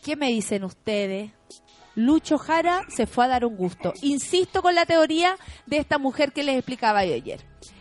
¿Qué 0.02 0.16
me 0.16 0.28
dicen 0.28 0.64
ustedes? 0.64 1.30
Lucho 1.94 2.38
Jara 2.38 2.82
se 2.88 3.06
fue 3.06 3.24
a 3.24 3.28
dar 3.28 3.44
un 3.44 3.56
gusto. 3.56 3.92
Insisto 4.02 4.62
con 4.62 4.74
la 4.74 4.86
teoría 4.86 5.36
de 5.66 5.76
esta 5.78 5.98
mujer 5.98 6.32
que 6.32 6.42
les 6.42 6.56
explicaba 6.56 7.04
yo 7.04 7.14
ayer. 7.14 7.40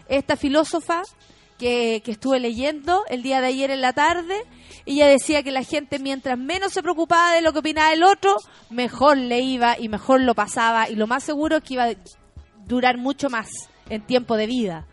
Esta 0.10 0.36
filósofa 0.36 1.04
que, 1.60 2.02
estuve 2.08 2.40
leyendo 2.40 3.04
el 3.10 3.22
día 3.22 3.42
de 3.42 3.48
ayer 3.48 3.70
en 3.70 3.82
la 3.82 3.94
tarde, 3.94 4.42
ella 4.88 5.06
decía 5.06 5.44
que 5.44 5.52
la 5.52 5.64
gente 5.64 6.00
mientras 6.00 6.40
menos 6.40 6.74
se 6.74 6.82
preocupaba 6.82 7.34
de 7.34 7.42
lo 7.42 7.54
que 7.54 7.60
opinaba 7.60 7.94
el 7.94 8.02
otro, 8.02 8.38
mejor 8.72 9.18
le 9.18 9.42
iba 9.42 9.78
y 9.78 9.90
mejor 9.90 10.22
lo 10.22 10.34
pasaba 10.34 10.90
y 10.90 10.96
lo 10.96 11.06
más 11.06 11.24
seguro 11.24 11.58
es 11.58 11.64
que 11.64 11.76
iba 11.76 11.84
a 11.84 11.94
durar 12.66 12.98
mucho 12.98 13.30
más 13.30 13.50
en 13.90 14.02
tiempo 14.02 14.36
de 14.38 14.48
vida. 14.48 14.88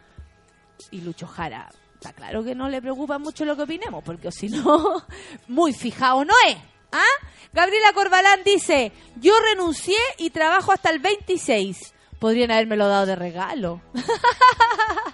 Y 0.90 1.00
Lucho 1.00 1.26
Jara, 1.26 1.70
está 1.94 2.12
claro 2.12 2.44
que 2.44 2.54
no 2.54 2.68
le 2.68 2.82
preocupa 2.82 3.18
mucho 3.18 3.44
lo 3.44 3.56
que 3.56 3.62
opinemos, 3.62 4.04
porque 4.04 4.30
si 4.30 4.48
no, 4.48 5.02
muy 5.48 5.72
fijado 5.72 6.24
no 6.24 6.34
es. 6.48 6.56
¿Ah? 6.92 7.26
Gabriela 7.52 7.92
Corbalán 7.94 8.40
dice, 8.44 8.92
yo 9.20 9.32
renuncié 9.40 9.98
y 10.18 10.30
trabajo 10.30 10.72
hasta 10.72 10.90
el 10.90 10.98
26. 10.98 11.94
Podrían 12.18 12.50
habérmelo 12.50 12.88
dado 12.88 13.06
de 13.06 13.16
regalo. 13.16 13.80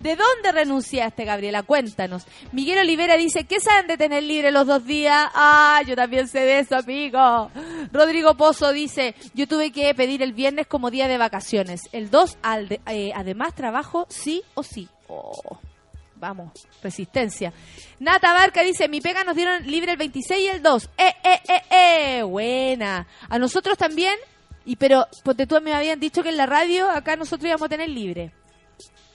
¿De 0.00 0.14
dónde 0.16 0.52
renunciaste, 0.52 1.24
Gabriela? 1.24 1.62
Cuéntanos. 1.62 2.24
Miguel 2.52 2.78
Olivera 2.78 3.16
dice, 3.16 3.44
¿qué 3.44 3.58
saben 3.60 3.86
de 3.88 3.96
tener 3.96 4.22
libre 4.22 4.50
los 4.52 4.66
dos 4.66 4.84
días? 4.84 5.28
Ah, 5.34 5.80
yo 5.86 5.96
también 5.96 6.28
sé 6.28 6.40
de 6.40 6.60
eso, 6.60 6.76
amigo. 6.76 7.50
Rodrigo 7.92 8.36
Pozo 8.36 8.72
dice, 8.72 9.14
yo 9.34 9.48
tuve 9.48 9.72
que 9.72 9.94
pedir 9.94 10.22
el 10.22 10.32
viernes 10.32 10.66
como 10.66 10.90
día 10.90 11.08
de 11.08 11.18
vacaciones. 11.18 11.82
El 11.92 12.10
2, 12.10 12.38
al 12.42 12.68
de- 12.68 12.80
eh, 12.86 13.12
además, 13.14 13.54
trabajo 13.54 14.06
sí 14.08 14.42
o 14.54 14.62
sí. 14.62 14.88
Oh, 15.08 15.58
vamos, 16.16 16.52
resistencia. 16.82 17.52
Nata 17.98 18.32
Barca 18.32 18.62
dice, 18.62 18.88
mi 18.88 19.00
pega 19.00 19.24
nos 19.24 19.34
dieron 19.36 19.66
libre 19.66 19.92
el 19.92 19.98
26 19.98 20.40
y 20.40 20.48
el 20.48 20.62
2. 20.62 20.90
¡Eh, 20.98 21.14
eh, 21.24 21.40
eh, 21.48 21.62
eh! 22.18 22.22
Buena. 22.22 23.06
A 23.28 23.38
nosotros 23.38 23.76
también, 23.78 24.14
y 24.64 24.76
pero, 24.76 25.06
ponte 25.24 25.46
tú, 25.46 25.60
me 25.60 25.72
habían 25.74 25.98
dicho 25.98 26.22
que 26.22 26.28
en 26.28 26.36
la 26.36 26.46
radio 26.46 26.88
acá 26.90 27.16
nosotros 27.16 27.46
íbamos 27.48 27.66
a 27.66 27.68
tener 27.70 27.88
libre 27.88 28.32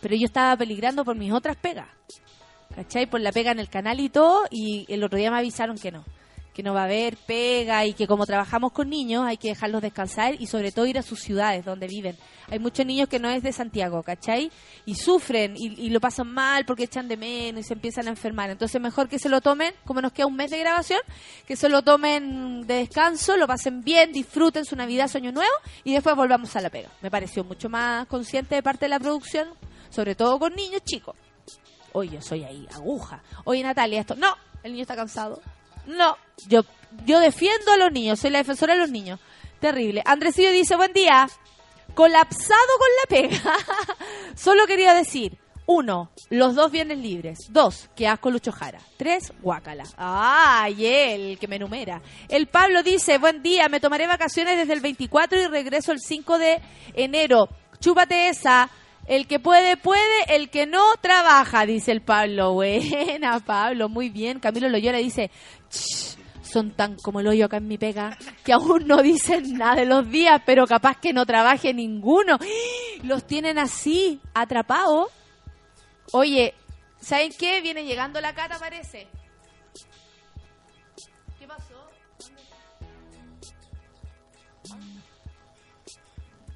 pero 0.03 0.15
yo 0.15 0.25
estaba 0.25 0.57
peligrando 0.57 1.05
por 1.05 1.15
mis 1.15 1.31
otras 1.31 1.55
pegas. 1.55 1.87
¿Cachai? 2.75 3.05
Por 3.05 3.21
la 3.21 3.31
pega 3.31 3.51
en 3.51 3.59
el 3.59 3.69
canal 3.69 4.01
y 4.01 4.09
todo, 4.09 4.45
y 4.51 4.85
el 4.89 5.01
otro 5.03 5.17
día 5.17 5.31
me 5.31 5.37
avisaron 5.37 5.77
que 5.77 5.91
no. 5.91 6.03
Que 6.53 6.61
no 6.61 6.73
va 6.73 6.81
a 6.81 6.85
haber 6.85 7.15
pega 7.17 7.85
y 7.85 7.93
que 7.93 8.05
como 8.05 8.25
trabajamos 8.25 8.73
con 8.73 8.89
niños 8.89 9.25
hay 9.25 9.37
que 9.37 9.47
dejarlos 9.47 9.81
descansar 9.81 10.35
y 10.39 10.45
sobre 10.45 10.71
todo 10.71 10.85
ir 10.85 10.99
a 10.99 11.03
sus 11.03 11.21
ciudades 11.21 11.63
donde 11.63 11.87
viven. 11.87 12.17
Hay 12.49 12.59
muchos 12.59 12.85
niños 12.85 13.07
que 13.07 13.17
no 13.17 13.29
es 13.29 13.41
de 13.41 13.53
Santiago, 13.53 14.03
¿cachai? 14.03 14.51
Y 14.85 14.95
sufren 14.95 15.55
y, 15.55 15.81
y 15.81 15.89
lo 15.89 16.01
pasan 16.01 16.27
mal 16.27 16.65
porque 16.65 16.83
echan 16.83 17.07
de 17.07 17.15
menos 17.15 17.61
y 17.61 17.63
se 17.63 17.73
empiezan 17.73 18.07
a 18.07 18.09
enfermar. 18.11 18.49
Entonces 18.49 18.79
mejor 18.81 19.07
que 19.07 19.19
se 19.19 19.29
lo 19.29 19.39
tomen, 19.39 19.73
como 19.85 20.01
nos 20.01 20.11
queda 20.11 20.27
un 20.27 20.35
mes 20.35 20.51
de 20.51 20.59
grabación, 20.59 20.99
que 21.47 21.55
se 21.55 21.69
lo 21.69 21.81
tomen 21.81 22.67
de 22.67 22.73
descanso, 22.75 23.37
lo 23.37 23.47
pasen 23.47 23.83
bien, 23.83 24.11
disfruten 24.11 24.65
su 24.65 24.75
Navidad, 24.75 25.07
su 25.07 25.17
Año 25.17 25.31
Nuevo 25.31 25.53
y 25.85 25.93
después 25.93 26.15
volvamos 26.15 26.55
a 26.55 26.61
la 26.61 26.69
pega. 26.69 26.89
Me 27.01 27.09
pareció 27.09 27.43
mucho 27.45 27.69
más 27.69 28.05
consciente 28.07 28.55
de 28.55 28.61
parte 28.61 28.85
de 28.85 28.89
la 28.89 28.99
producción, 28.99 29.47
sobre 29.93 30.15
todo 30.15 30.39
con 30.39 30.55
niños 30.55 30.83
chicos. 30.83 31.15
Oye, 31.93 32.21
soy 32.21 32.43
ahí, 32.43 32.67
aguja. 32.73 33.21
Oye, 33.43 33.61
Natalia, 33.61 34.01
esto. 34.01 34.15
No, 34.15 34.35
el 34.63 34.71
niño 34.71 34.81
está 34.81 34.95
cansado. 34.95 35.41
No, 35.85 36.17
yo, 36.47 36.61
yo 37.05 37.19
defiendo 37.19 37.71
a 37.71 37.77
los 37.77 37.91
niños, 37.91 38.19
soy 38.19 38.31
la 38.31 38.39
defensora 38.39 38.73
de 38.73 38.79
los 38.79 38.89
niños. 38.89 39.19
Terrible. 39.59 40.01
Andresillo 40.05 40.51
dice, 40.51 40.75
buen 40.75 40.93
día. 40.93 41.29
Colapsado 41.93 42.71
con 42.79 42.87
la 42.99 43.29
pega. 43.29 43.53
Solo 44.35 44.65
quería 44.65 44.95
decir, 44.95 45.37
uno, 45.67 46.11
los 46.29 46.55
dos 46.55 46.71
viernes 46.71 46.97
libres. 46.97 47.37
Dos, 47.49 47.89
que 47.95 48.07
asco 48.07 48.31
Lucho 48.31 48.51
Jara. 48.51 48.79
Tres, 48.97 49.31
guácala. 49.41 49.83
Ay, 49.95 50.85
el 50.85 51.39
que 51.39 51.47
me 51.47 51.57
enumera. 51.57 52.01
El 52.27 52.47
Pablo 52.47 52.81
dice, 52.81 53.19
buen 53.19 53.43
día, 53.43 53.69
me 53.69 53.79
tomaré 53.79 54.07
vacaciones 54.07 54.57
desde 54.57 54.73
el 54.73 54.81
24 54.81 55.39
y 55.39 55.47
regreso 55.47 55.91
el 55.91 55.99
5 55.99 56.39
de 56.39 56.61
enero. 56.95 57.47
Chúpate 57.79 58.29
esa. 58.29 58.69
El 59.07 59.27
que 59.27 59.39
puede, 59.39 59.75
puede, 59.77 60.35
el 60.35 60.49
que 60.49 60.65
no, 60.65 60.83
trabaja, 61.01 61.65
dice 61.65 61.91
el 61.91 62.01
Pablo. 62.01 62.53
Buena, 62.53 63.39
Pablo, 63.39 63.89
muy 63.89 64.09
bien. 64.09 64.39
Camilo 64.39 64.69
Loyola 64.69 64.97
dice, 64.99 65.29
"Ch, 65.69 66.17
son 66.53 66.71
tan 66.71 66.95
como 66.97 67.19
el 67.19 67.27
hoyo 67.27 67.45
acá 67.45 67.57
en 67.57 67.67
mi 67.67 67.77
pega, 67.77 68.17
que 68.45 68.53
aún 68.53 68.87
no 68.87 69.01
dicen 69.01 69.57
nada 69.57 69.75
de 69.75 69.85
los 69.85 70.07
días, 70.09 70.41
pero 70.45 70.67
capaz 70.67 70.97
que 70.99 71.11
no 71.11 71.25
trabaje 71.25 71.73
ninguno. 71.73 72.37
Los 73.03 73.25
tienen 73.25 73.57
así, 73.57 74.21
atrapados. 74.33 75.09
Oye, 76.11 76.53
¿saben 77.01 77.31
qué? 77.37 77.59
Viene 77.61 77.85
llegando 77.85 78.21
la 78.21 78.33
cata, 78.33 78.59
parece. 78.59 79.07
¿Qué 81.39 81.47
pasó? 81.47 81.89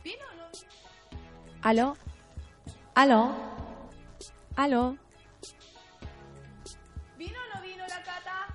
¿Vino 0.04 0.26
o 0.32 0.36
no? 0.38 0.48
¿Aló? 1.64 1.98
¿Aló? 2.98 3.32
¿Aló? 4.56 4.98
¿Vino 7.16 7.38
o 7.40 7.56
no 7.56 7.62
vino 7.62 7.86
la 7.88 8.02
cata? 8.02 8.48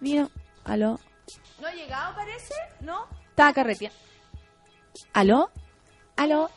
¿Vino? 0.00 0.30
¿Aló? 0.64 0.98
¿No 1.60 1.66
ha 1.68 1.72
llegado, 1.72 2.14
parece? 2.14 2.54
¿No? 2.80 3.06
Estaba 3.28 3.52
carreteando. 3.52 3.98
¿Aló? 5.12 5.50
¿Aló? 6.16 6.50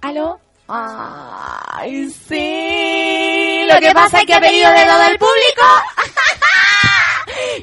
¿Aló? 0.00 0.40
¡Ay, 0.68 2.08
sí! 2.08 3.66
Lo 3.70 3.78
que 3.78 3.92
pasa 3.92 4.20
es 4.20 4.26
que 4.26 4.32
a 4.32 4.40
pedido 4.40 4.70
de 4.70 4.86
todo 4.86 5.02
el 5.02 5.18
público 5.18 5.64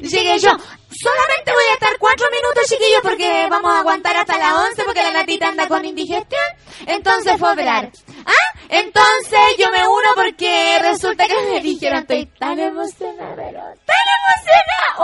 llegué 0.02 0.38
yo. 0.38 0.56
Solamente 1.04 1.52
voy 1.52 1.64
a 1.70 1.74
estar 1.74 1.98
cuatro 1.98 2.26
minutos, 2.30 2.66
chiquillos, 2.66 3.02
porque 3.02 3.46
vamos 3.50 3.70
a 3.74 3.80
aguantar 3.80 4.16
hasta 4.16 4.38
las 4.38 4.54
once 4.54 4.84
porque 4.84 5.02
la 5.02 5.10
natita 5.10 5.48
anda 5.48 5.68
con 5.68 5.84
indigestión. 5.84 6.40
Entonces 6.86 7.38
fue 7.38 7.50
a 7.50 7.52
operar. 7.52 7.90
¿Ah? 8.24 8.58
Entonces 8.70 9.40
yo 9.58 9.70
me 9.70 9.86
uno 9.86 10.08
porque 10.14 10.78
resulta 10.80 11.26
que 11.26 11.34
me 11.42 11.60
dijeron, 11.60 11.98
estoy 11.98 12.24
tan 12.38 12.58
emocionada, 12.58 13.34
pero 13.36 13.60
tan 13.84 14.06
emocionada. 14.18 14.94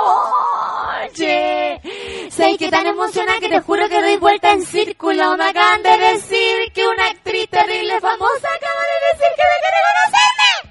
Oye, 1.05 2.31
¿sabes 2.31 2.57
qué 2.57 2.71
tan 2.71 2.87
emocionada 2.87 3.39
que 3.39 3.51
te 3.51 3.61
juro 3.61 3.87
que 3.91 4.01
doy 4.01 4.17
vuelta 4.17 4.53
en 4.53 4.65
círculo? 4.65 5.37
Me 5.37 5.51
acaban 5.51 5.83
de 5.83 5.99
decir 5.99 6.73
que 6.73 6.89
una 6.89 7.09
actriz 7.09 7.47
terrible 7.51 8.01
famosa 8.01 8.49
acaba 8.49 8.83
de 8.91 9.19
decir 9.19 9.37
que 9.37 9.45
me 9.51 9.59
quiere 9.61 9.81
conocerme. 9.91 10.71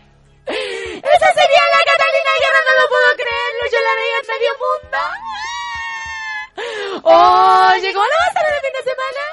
Esa 0.49 1.33
sería 1.33 1.61
la 1.71 1.85
Catalina 1.85 2.08
creerlo, 3.19 3.63
yo 3.71 3.79
la 3.81 3.93
veía 3.95 4.17
en 4.19 4.27
medio 4.33 4.51
mundo. 4.65 4.99
Oye, 7.03 7.93
¿cómo 7.93 8.05
lo 8.05 8.17
pasaron 8.25 8.53
el 8.53 8.61
fin 8.61 8.73
de 8.73 8.83
semana? 8.83 9.23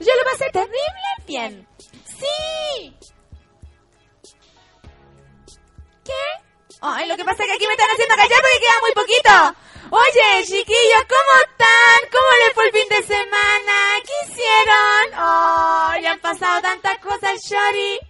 Yo 0.00 0.12
lo 0.16 0.24
pasé 0.24 0.50
terrible 0.50 1.08
bien. 1.26 1.68
¡Sí! 2.04 2.96
¿Qué? 6.04 6.24
Ay, 6.80 7.06
lo 7.06 7.16
que 7.16 7.24
pasa 7.24 7.42
es 7.42 7.48
que 7.48 7.54
aquí 7.54 7.66
me 7.66 7.74
están 7.74 7.90
haciendo 7.90 8.16
callar 8.16 8.40
porque 8.40 8.58
queda 8.58 8.80
muy 8.80 8.92
poquito. 8.92 9.30
Oye, 9.90 10.44
chiquillos, 10.44 11.04
¿cómo 11.06 11.32
están? 11.46 12.10
¿Cómo 12.10 12.26
les 12.44 12.54
fue 12.54 12.66
el 12.66 12.72
fin 12.72 12.88
de 12.88 13.02
semana? 13.02 13.74
¿Qué 14.04 14.12
hicieron? 14.26 15.04
Oh, 15.18 15.92
ya 16.00 16.12
han 16.12 16.20
pasado 16.20 16.62
tantas 16.62 16.98
cosas, 16.98 17.38
Shori. 17.44 18.00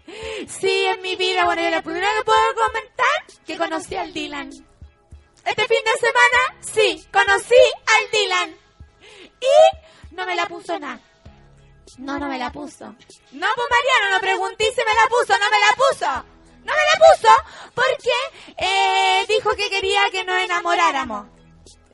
Sí, 0.49 0.87
en 0.87 1.03
mi 1.03 1.16
vida, 1.16 1.45
bueno, 1.45 1.62
yo 1.62 1.70
la 1.70 1.83
primera 1.83 2.09
que 2.16 2.24
puedo 2.24 2.55
comentar 2.55 3.24
que 3.47 3.59
conocí 3.59 3.97
al 3.97 4.12
Dylan. 4.12 4.72
Este 5.45 5.66
fin 5.66 5.84
de 5.84 6.07
semana, 6.07 6.61
sí, 6.61 7.07
conocí 7.12 7.55
al 7.86 8.11
Dylan. 8.11 8.57
Y 9.40 10.14
no 10.14 10.26
me 10.26 10.36
la 10.36 10.47
puso 10.47 10.78
nada. 10.78 11.01
No, 11.99 12.18
no 12.18 12.28
me 12.28 12.38
la 12.38 12.51
puso. 12.51 12.86
No, 12.86 13.47
pues 13.55 13.68
Mariano, 13.70 14.14
no 14.14 14.20
pregunté 14.20 14.64
si 14.72 14.80
me 14.80 14.95
la 14.95 15.09
puso, 15.09 15.38
no 15.38 15.51
me 15.51 15.59
la 15.61 15.76
puso. 15.76 16.24
No 16.64 16.72
me 16.72 16.84
la 16.93 17.07
puso 17.07 17.34
porque 17.74 18.55
eh, 18.57 19.26
dijo 19.28 19.51
que 19.57 19.68
quería 19.68 20.09
que 20.11 20.24
nos 20.24 20.40
enamoráramos. 20.43 21.26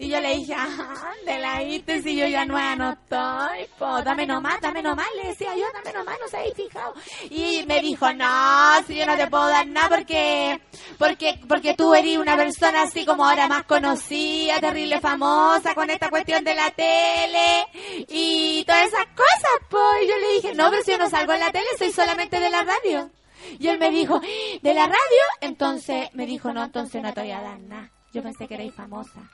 Y 0.01 0.09
yo 0.09 0.21
le 0.21 0.37
dije, 0.37 0.55
ah, 0.57 1.13
de 1.27 1.39
la 1.41 1.61
viste 1.61 2.01
si 2.03 2.15
yo 2.15 2.25
ya 2.27 2.45
no 2.45 2.57
estoy, 2.57 3.67
po, 3.79 4.01
dame 4.03 4.27
nomás, 4.27 4.61
dame 4.61 4.81
nomás, 4.81 5.09
le 5.21 5.31
decía 5.31 5.57
yo, 5.57 5.65
dame 5.75 5.93
nomás, 5.93 6.17
no 6.21 6.29
se 6.29 6.37
habéis 6.37 6.55
fijado. 6.55 6.95
Y 7.31 7.65
me 7.67 7.81
dijo, 7.81 8.13
no, 8.13 8.83
si 8.87 8.95
yo 8.95 9.07
no 9.07 9.17
te 9.17 9.27
puedo 9.27 9.49
dar 9.49 9.67
nada 9.67 9.89
porque, 9.89 10.61
porque, 10.99 11.41
porque 11.49 11.75
tú 11.75 11.95
eres 11.95 12.17
una 12.17 12.37
persona 12.37 12.83
así 12.83 13.05
como 13.05 13.27
ahora 13.27 13.49
más 13.49 13.65
conocida, 13.65 14.61
terrible 14.61 15.01
famosa, 15.01 15.75
con 15.75 15.91
esta 15.91 16.11
cuestión 16.11 16.45
de 16.45 16.55
la 16.55 16.71
tele 16.71 17.67
y 18.09 18.65
todas 18.65 18.87
esas 18.87 19.07
cosas, 19.07 19.67
pues. 19.69 20.05
Y 20.05 20.09
yo 20.09 20.17
le 20.17 20.35
dije, 20.35 20.55
no, 20.55 20.71
pero 20.71 20.83
si 20.85 20.93
yo 20.93 20.99
no 20.99 21.11
salgo 21.11 21.33
en 21.33 21.41
la 21.41 21.51
tele, 21.51 21.67
soy 21.77 21.91
solamente 21.91 22.39
de 22.39 22.51
la 22.51 22.63
radio. 22.63 23.11
Y 23.59 23.67
él 23.67 23.81
me 23.81 23.91
dijo, 23.91 24.21
¿de 24.63 24.75
la 24.75 24.87
radio? 24.87 25.25
Entonces 25.41 26.09
me 26.13 26.25
dijo, 26.25 26.53
no, 26.53 26.63
entonces 26.63 27.03
no 27.03 27.13
te 27.13 27.21
voy 27.23 27.33
a 27.33 27.41
dar 27.41 27.59
nada. 27.59 27.91
Yo 28.13 28.23
pensé 28.23 28.47
que 28.47 28.55
erais 28.55 28.75
famosa. 28.75 29.29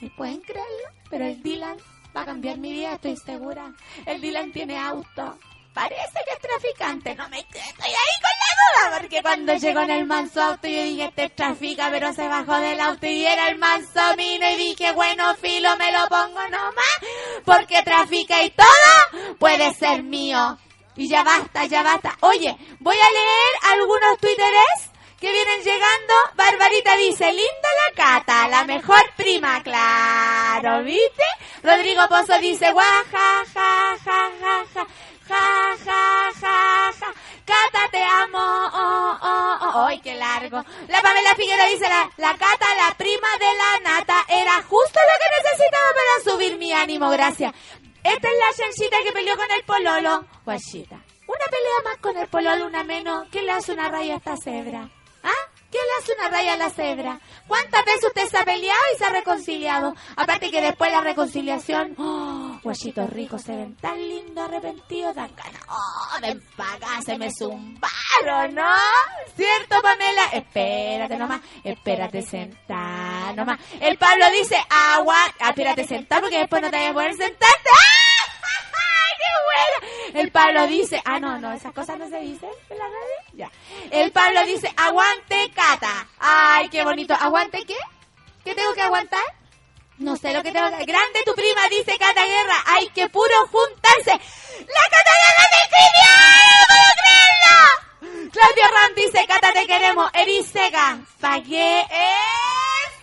¿Me 0.00 0.10
pueden 0.10 0.40
creerlo? 0.40 0.88
Pero 1.10 1.24
el 1.26 1.42
Dylan 1.42 1.76
va 2.16 2.22
a 2.22 2.26
cambiar 2.26 2.58
mi 2.58 2.72
vida, 2.72 2.94
estoy 2.94 3.16
segura. 3.16 3.72
El 4.06 4.20
Dylan 4.20 4.52
tiene 4.52 4.78
auto. 4.78 5.38
Parece 5.74 6.18
que 6.26 6.34
es 6.34 6.40
traficante. 6.40 7.14
No 7.14 7.28
me 7.28 7.38
estoy 7.38 7.60
ahí 7.60 7.72
con 7.72 8.34
la 8.40 8.90
duda, 8.90 8.98
porque 8.98 9.22
cuando 9.22 9.54
llegó 9.54 9.80
en 9.80 9.90
el 9.90 10.06
manso 10.06 10.42
auto 10.42 10.66
yo 10.66 10.82
dije, 10.82 11.04
este 11.04 11.28
trafica, 11.30 11.88
pero 11.90 12.12
se 12.12 12.26
bajó 12.26 12.56
del 12.56 12.80
auto 12.80 13.06
y 13.06 13.24
era 13.24 13.48
el 13.48 13.58
manso 13.58 14.00
mino 14.16 14.50
y 14.50 14.56
dije, 14.56 14.92
bueno, 14.92 15.34
filo, 15.36 15.76
me 15.76 15.92
lo 15.92 16.08
pongo 16.08 16.42
nomás, 16.48 16.98
porque 17.44 17.82
trafica 17.82 18.42
y 18.42 18.50
todo 18.50 19.36
puede 19.38 19.72
ser 19.74 20.02
mío. 20.02 20.58
Y 20.96 21.08
ya 21.08 21.22
basta, 21.22 21.64
ya 21.66 21.84
basta. 21.84 22.16
Oye, 22.22 22.56
voy 22.80 22.96
a 22.96 23.10
leer 23.12 23.78
algunos 23.78 24.18
twitteres 24.18 24.87
que 25.18 25.32
vienen 25.32 25.62
llegando. 25.62 26.14
Barbarita 26.34 26.96
dice, 26.96 27.32
linda 27.32 27.68
la 27.86 28.04
cata, 28.04 28.48
la 28.48 28.64
mejor 28.64 29.02
prima, 29.16 29.62
claro, 29.62 30.82
¿viste? 30.84 31.24
Rodrigo 31.62 32.06
Pozo 32.08 32.38
dice, 32.38 32.70
guaja, 32.72 33.44
ja, 33.52 33.96
ja, 34.04 34.30
ja, 34.40 34.64
ja. 34.74 34.86
Ja, 35.28 35.76
ja, 35.84 36.30
ja, 36.40 36.92
ja. 36.98 37.14
Cata, 37.44 37.88
te 37.90 38.02
amo. 38.02 38.38
Oh, 38.38 39.18
oh, 39.20 39.58
oh. 39.60 39.86
¡Ay, 39.86 40.00
qué 40.00 40.14
largo! 40.14 40.64
La 40.88 41.02
Pamela 41.02 41.34
Figueroa 41.34 41.66
dice, 41.66 41.86
la, 41.86 42.10
la 42.16 42.30
Cata, 42.32 42.66
la 42.74 42.94
prima 42.96 43.28
de 43.38 43.54
la 43.54 43.90
Nata, 43.90 44.24
era 44.28 44.62
justo 44.62 44.98
lo 44.98 45.18
que 45.18 45.42
necesitaba 45.42 45.86
para 45.92 46.32
subir 46.32 46.56
mi 46.56 46.72
ánimo, 46.72 47.10
gracias. 47.10 47.52
Esta 48.02 48.28
es 48.28 48.34
la 48.38 48.64
chanchita 48.64 48.96
que 49.04 49.12
peleó 49.12 49.36
con 49.36 49.50
el 49.50 49.64
pololo. 49.64 50.24
Guachita. 50.46 50.96
Una 51.26 51.44
pelea 51.50 51.82
más 51.84 51.98
con 51.98 52.16
el 52.16 52.28
pololo, 52.28 52.66
una 52.66 52.82
menos. 52.84 53.28
¿Qué 53.30 53.42
le 53.42 53.52
hace 53.52 53.72
una 53.72 53.90
raya 53.90 54.14
a 54.14 54.16
esta 54.16 54.36
cebra? 54.36 54.88
¿Ah? 55.28 55.58
¿Qué 55.70 55.76
le 55.76 56.02
hace 56.02 56.12
una 56.18 56.28
raya 56.30 56.54
a 56.54 56.56
la 56.56 56.70
cebra? 56.70 57.20
¿Cuántas 57.46 57.84
veces 57.84 58.04
usted 58.04 58.26
se 58.26 58.38
ha 58.38 58.44
peleado 58.44 58.80
y 58.94 58.98
se 58.98 59.04
ha 59.04 59.10
reconciliado? 59.10 59.94
Aparte 60.16 60.50
que 60.50 60.62
después 60.62 60.90
la 60.90 61.02
reconciliación, 61.02 61.94
oh, 61.98 62.58
huesitos 62.64 63.10
ricos 63.10 63.42
se 63.42 63.54
ven 63.54 63.76
tan 63.76 63.98
lindos 63.98 64.48
arrepentidos, 64.48 65.14
dan 65.14 65.30
ganas, 65.36 65.62
oh, 65.68 66.20
ven 66.22 66.42
pa' 66.56 66.72
acá, 66.72 67.02
se 67.04 67.18
me 67.18 67.30
zumbaron, 67.30 68.54
¿no? 68.54 68.72
¿Cierto, 69.36 69.82
Pamela? 69.82 70.24
Espérate 70.32 71.18
nomás, 71.18 71.42
espérate 71.62 72.22
sentar 72.22 73.36
nomás. 73.36 73.60
El 73.78 73.98
Pablo 73.98 74.24
dice, 74.30 74.56
agua, 74.70 75.18
espérate 75.38 75.86
sentar 75.86 76.22
porque 76.22 76.38
después 76.38 76.62
no 76.62 76.70
te 76.70 76.78
voy 76.78 76.86
a 76.86 76.94
poder 76.94 77.12
sentarte. 77.12 77.70
¡Ah! 77.70 78.07
El 80.14 80.30
Pablo 80.32 80.66
dice, 80.66 81.00
ah, 81.04 81.20
no, 81.20 81.38
no, 81.38 81.52
esas 81.52 81.72
cosas 81.72 81.98
no 81.98 82.08
se 82.08 82.18
dicen 82.20 82.50
en 82.70 82.78
la 82.78 82.84
radio. 82.84 83.14
Ya. 83.34 83.50
El 83.90 84.10
Pablo 84.10 84.44
dice, 84.46 84.72
aguante 84.76 85.50
Cata. 85.54 86.08
Ay, 86.18 86.68
qué 86.70 86.82
bonito. 86.82 87.14
¿Aguante 87.14 87.64
qué? 87.64 87.76
¿Qué 88.44 88.54
tengo 88.54 88.72
que 88.74 88.82
aguantar? 88.82 89.22
No 89.98 90.16
sé 90.16 90.32
lo 90.32 90.42
que 90.42 90.52
tengo 90.52 90.68
que... 90.70 90.84
Grande 90.84 91.22
tu 91.24 91.34
prima, 91.34 91.60
dice 91.68 91.98
Cata 91.98 92.24
Guerra. 92.24 92.56
Ay, 92.66 92.90
qué 92.94 93.08
puro 93.08 93.34
juntarse. 93.50 94.10
¡La 94.10 94.84
Cata 94.90 95.12
Guerra 95.22 95.44
me 95.50 95.58
escribió! 95.64 96.10
¡No 96.58 96.66
puedo 96.68 96.90
creerlo! 97.02 98.30
Claudio 98.32 98.64
Ram 98.64 98.94
dice, 98.94 99.26
Cata, 99.26 99.52
te 99.52 99.66
queremos. 99.66 100.10
Erisega. 100.14 100.98
Pagué. 101.20 101.86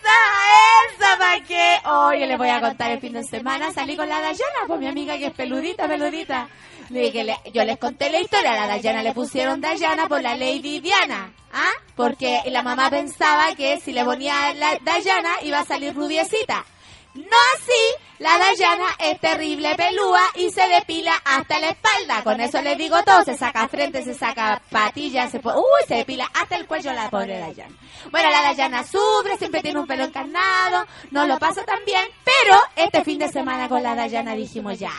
¡Esa! 0.05 1.05
¡Esa! 1.07 1.17
¿Para 1.17 1.41
qué? 1.43 1.77
Oye, 1.89 2.27
les 2.27 2.37
voy 2.37 2.49
a 2.49 2.61
contar 2.61 2.91
el 2.91 2.99
fin 2.99 3.13
de 3.13 3.23
semana. 3.23 3.71
Salí 3.71 3.95
con 3.95 4.07
la 4.09 4.19
Dayana, 4.21 4.67
con 4.67 4.79
mi 4.79 4.87
amiga 4.87 5.17
que 5.17 5.27
es 5.27 5.33
peludita, 5.33 5.87
peludita. 5.87 6.47
Le 6.89 6.99
dije, 7.01 7.23
le- 7.23 7.39
yo 7.53 7.63
les 7.63 7.77
conté 7.79 8.09
la 8.11 8.19
historia, 8.19 8.51
a 8.53 8.55
la 8.55 8.67
Dayana 8.67 9.01
le 9.01 9.13
pusieron 9.13 9.59
Dayana 9.59 10.07
por 10.07 10.21
la 10.21 10.35
Lady 10.35 10.79
Diana, 10.79 11.31
¿ah? 11.51 11.71
Porque 11.95 12.43
la 12.51 12.61
mamá 12.61 12.89
pensaba 12.91 13.55
que 13.55 13.79
si 13.79 13.91
le 13.91 14.05
ponía 14.05 14.53
la 14.53 14.77
Dayana 14.81 15.31
iba 15.41 15.59
a 15.59 15.65
salir 15.65 15.95
rubiecita. 15.95 16.63
No 17.15 17.37
así, 17.55 18.03
la 18.19 18.37
Dayana 18.37 18.87
es 18.99 19.19
terrible 19.21 19.73
pelúa 19.75 20.21
y 20.35 20.49
se 20.51 20.67
depila 20.67 21.13
hasta 21.23 21.59
la 21.59 21.69
espalda. 21.69 22.23
Con 22.23 22.41
eso 22.41 22.61
les 22.61 22.77
digo 22.77 23.01
todo, 23.03 23.23
se 23.23 23.37
saca 23.37 23.69
frente, 23.69 24.03
se 24.03 24.13
saca 24.13 24.61
patillas, 24.69 25.31
se 25.31 25.37
uy, 25.37 25.87
se 25.87 25.95
depila 25.95 26.29
hasta 26.33 26.57
el 26.57 26.67
cuello 26.67 26.91
la 26.91 27.09
pobre 27.09 27.39
Dayana. 27.39 27.73
Bueno, 28.11 28.29
la 28.29 28.41
Dayana 28.41 28.83
sufre, 28.83 29.37
siempre 29.37 29.61
tiene 29.61 29.79
un 29.79 29.87
pelo 29.87 30.03
encarnado, 30.03 30.85
no 31.11 31.25
lo 31.25 31.39
pasa 31.39 31.63
tan 31.63 31.85
bien, 31.85 32.05
pero 32.25 32.57
este 32.75 33.03
fin 33.05 33.19
de 33.19 33.29
semana 33.29 33.69
con 33.69 33.81
la 33.81 33.95
Dayana 33.95 34.35
dijimos 34.35 34.77
ya, 34.77 34.91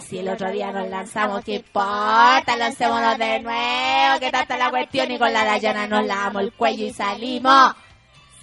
si 0.00 0.18
el 0.18 0.28
otro 0.30 0.50
día 0.50 0.72
nos 0.72 0.88
lanzamos, 0.88 1.44
¿qué 1.44 1.56
importa? 1.56 2.56
Lancémonos 2.56 3.18
de 3.18 3.40
nuevo, 3.40 4.18
que 4.18 4.30
tanta 4.30 4.56
la 4.56 4.70
cuestión 4.70 5.10
y 5.10 5.18
con 5.18 5.32
la 5.32 5.44
Dayana 5.44 5.86
nos 5.86 6.06
lavamos 6.06 6.42
el 6.42 6.52
cuello 6.52 6.86
y 6.86 6.92
salimos. 6.92 7.74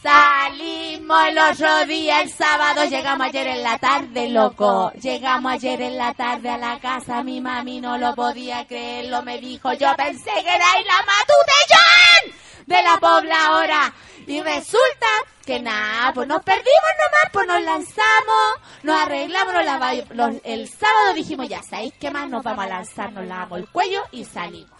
Salimos 0.08 1.28
el 1.28 1.38
otro 1.38 1.80
el 1.80 2.30
sábado, 2.32 2.86
llegamos 2.86 3.28
ayer 3.28 3.46
en 3.48 3.62
la 3.62 3.78
tarde, 3.78 4.30
loco. 4.30 4.90
Llegamos 5.02 5.52
ayer 5.52 5.82
en 5.82 5.98
la 5.98 6.14
tarde 6.14 6.50
a 6.50 6.58
la 6.58 6.80
casa, 6.80 7.22
mi 7.24 7.42
mami 7.42 7.82
no 7.82 7.98
lo 7.98 8.16
podía 8.16 8.66
creerlo, 8.66 9.22
me 9.24 9.38
dijo, 9.40 9.74
yo 9.74 9.94
pensé 9.98 10.32
que 10.32 10.48
era 10.48 10.66
la 10.86 11.06
matutellón 11.12 12.40
de 12.68 12.84
la 12.84 12.98
pobladora. 13.02 13.94
Y 14.26 14.42
resulta 14.42 15.08
que 15.46 15.60
nada, 15.60 16.14
pues 16.14 16.26
nos 16.26 16.42
perdimos 16.42 16.94
nomás, 17.04 17.32
pues 17.34 17.48
nos 17.48 17.62
lanzamos, 17.64 18.54
nos 18.84 19.02
arreglamos, 19.02 19.54
nos 19.56 19.66
lava- 19.66 19.94
los- 20.12 20.42
el 20.46 20.70
sábado 20.70 21.16
dijimos, 21.16 21.50
ya 21.50 21.62
sabéis 21.64 21.94
qué 22.00 22.12
más, 22.12 22.30
nos 22.30 22.44
vamos 22.44 22.64
a 22.64 22.70
lanzar, 22.70 23.12
nos 23.12 23.26
lavamos 23.28 23.60
el 23.60 23.68
cuello 23.68 24.04
y 24.14 24.24
salimos. 24.24 24.72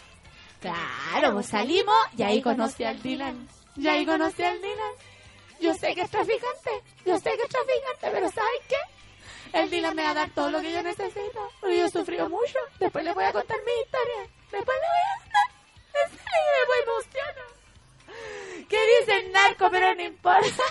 Claro, 0.62 1.34
pues 1.34 1.48
salimos 1.48 1.98
y 2.18 2.24
ahí 2.24 2.42
conocí 2.42 2.86
al 2.86 3.02
Dylan. 3.02 3.46
Y 3.76 3.88
ahí 3.90 4.06
conocí 4.06 4.42
al 4.42 4.56
Dylan. 4.62 4.94
Yo 5.60 5.74
sé 5.74 5.96
que 5.96 6.02
es 6.02 6.12
traficante, 6.12 6.84
yo 7.06 7.18
sé 7.18 7.32
que 7.36 7.44
es 7.44 7.50
traficante, 7.50 8.12
pero 8.12 8.30
¿sabes 8.30 8.62
qué? 8.68 8.78
El 9.54 9.70
Dylan 9.70 9.96
me 9.96 10.04
va 10.04 10.12
a 10.12 10.14
dar 10.14 10.30
todo 10.32 10.52
lo 10.52 10.62
que 10.62 10.72
yo 10.72 10.84
necesito, 10.84 11.52
porque 11.60 11.78
yo 11.80 11.90
sufrido 11.90 12.30
mucho. 12.30 12.60
Después 12.80 13.04
le 13.04 13.14
voy 13.14 13.24
a 13.24 13.32
contar 13.32 13.58
mi 13.66 13.72
historia. 13.82 14.30
Después 14.52 14.78
le 14.78 14.88
voy 14.88 15.04
a 15.04 15.20
contar. 15.24 15.48
Serio, 16.10 16.62
me 16.70 16.78
emociono. 16.84 17.58
¿Qué 18.70 19.00
dice 19.00 19.18
el 19.18 19.32
narco? 19.32 19.70
Pero 19.72 19.96
no 19.96 20.04
importa. 20.04 20.48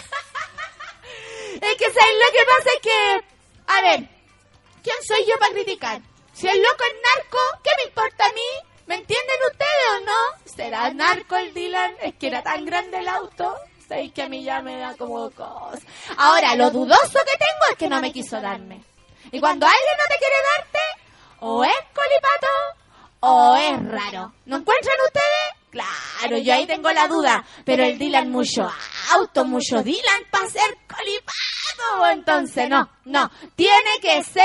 es 1.55 1.77
que 1.77 1.85
¿sabes 1.85 2.17
lo 2.25 2.33
que 2.33 2.45
pasa? 2.45 2.71
Es 2.75 2.81
que, 2.83 3.25
a 3.67 3.81
ver, 3.81 4.09
¿quién 4.83 4.97
soy 5.03 5.25
yo 5.27 5.39
para 5.39 5.53
criticar? 5.53 6.01
Si 6.33 6.47
el 6.47 6.63
loco 6.63 6.85
es 6.85 6.95
narco, 7.17 7.39
¿qué 7.65 7.71
me 7.79 7.85
importa 7.85 8.27
a 8.27 8.33
mí? 8.33 8.69
¿Me 8.87 8.97
entienden 8.97 9.37
ustedes 9.51 9.89
o 9.97 10.01
no? 10.01 10.55
¿Será 10.55 10.91
narco 10.91 11.37
el 11.37 11.55
Dylan? 11.55 11.97
Es 12.03 12.15
que 12.17 12.29
era 12.29 12.43
tan 12.43 12.65
grande 12.65 12.99
el 12.99 13.09
auto. 13.09 13.57
Sabéis 13.89 14.13
que 14.13 14.23
a 14.23 14.29
mí 14.29 14.43
ya 14.43 14.63
me 14.63 14.79
da 14.79 14.95
como 14.97 15.31
cosa. 15.31 15.79
Ahora, 16.17 16.57
lo 16.57 16.71
dudoso 16.71 17.19
que 17.25 17.39
tengo 17.39 17.65
es 17.71 17.77
que 17.79 17.89
no 17.89 18.01
me 18.01 18.13
quiso 18.13 18.41
darme. 18.41 18.83
Y 19.31 19.41
cuando 19.41 19.67
alguien 19.67 19.97
no 19.99 20.05
te 20.09 20.19
quiere 20.19 20.37
darte, 20.57 20.79
o 21.41 21.65
es 21.65 21.77
colipato 21.95 22.47
o 23.21 23.57
es 23.57 23.85
raro. 23.91 24.33
¿No 24.47 24.57
encuentran 24.57 24.97
ustedes? 25.07 25.57
Claro, 25.71 26.39
yo 26.39 26.55
ahí 26.55 26.67
tengo 26.67 26.91
la 26.91 27.09
duda. 27.09 27.45
Pero 27.65 27.85
el 27.85 27.99
Dylan 27.99 28.31
mucho 28.31 28.71
auto, 29.13 29.45
mucho 29.45 29.83
Dylan 29.83 30.23
para 30.31 30.49
ser 30.49 30.77
colipato. 30.89 32.11
Entonces, 32.13 32.69
no, 32.69 32.89
no. 33.05 33.31
Tiene 33.55 33.99
que 34.01 34.23
ser, 34.23 34.45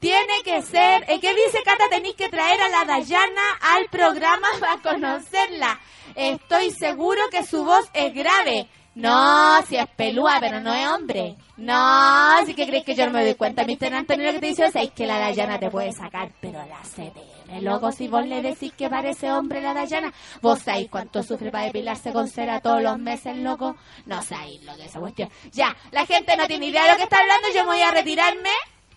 tiene 0.00 0.42
que 0.44 0.62
ser. 0.62 1.04
¿Qué 1.06 1.34
dice 1.34 1.62
Cata? 1.64 1.84
Tenéis 1.90 2.14
que 2.14 2.28
traer 2.28 2.60
a 2.60 2.68
la 2.68 2.84
Dayana 2.84 3.42
al 3.60 3.86
programa 3.90 4.48
para 4.60 4.80
conocerla. 4.82 5.80
Estoy 6.14 6.70
seguro 6.70 7.20
que 7.30 7.44
su 7.44 7.64
voz 7.64 7.88
es 7.94 8.12
grave. 8.14 8.68
No, 8.94 9.62
si 9.66 9.76
es 9.76 9.86
pelúa, 9.96 10.36
pero 10.38 10.60
no 10.60 10.74
es 10.74 10.86
hombre. 10.86 11.36
No, 11.56 12.44
si 12.44 12.54
que 12.54 12.66
crees 12.66 12.84
que 12.84 12.94
yo 12.94 13.06
no 13.06 13.12
me 13.12 13.24
doy 13.24 13.34
cuenta, 13.36 13.64
Mr. 13.64 13.94
Antonio, 13.94 14.26
lo 14.26 14.32
que 14.32 14.40
te 14.40 14.46
dice 14.48 14.66
es 14.66 14.90
que 14.90 15.06
la 15.06 15.18
Dayana 15.18 15.58
te 15.58 15.70
puede 15.70 15.92
sacar, 15.92 16.30
pero 16.40 16.58
la 16.66 16.80
CTM, 16.82 17.62
loco, 17.62 17.90
si 17.92 18.08
vos 18.08 18.26
le 18.26 18.42
decís 18.42 18.72
que 18.76 18.90
parece 18.90 19.32
hombre 19.32 19.62
la 19.62 19.72
Dayana, 19.72 20.12
vos 20.42 20.58
sabéis 20.58 20.90
cuánto 20.90 21.22
sufre 21.22 21.50
para 21.50 21.64
depilarse 21.64 22.12
con 22.12 22.28
cera 22.28 22.60
todos 22.60 22.82
los 22.82 22.98
meses, 22.98 23.36
loco. 23.38 23.76
No 24.04 24.20
sabéis 24.22 24.62
lo 24.64 24.74
que 24.76 24.82
es 24.82 24.88
esa 24.88 25.00
cuestión. 25.00 25.30
Ya, 25.52 25.74
la 25.90 26.04
gente 26.04 26.36
no 26.36 26.46
tiene 26.46 26.66
idea 26.66 26.82
de 26.84 26.90
lo 26.90 26.96
que 26.96 27.04
está 27.04 27.18
hablando, 27.18 27.48
yo 27.54 27.64
me 27.64 27.70
voy 27.70 27.82
a 27.82 27.92
retirarme. 27.92 28.50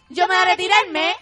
Yo 0.10 0.28
me 0.28 0.36
voy 0.36 0.44
a 0.44 0.46
retirarme. 0.46 1.16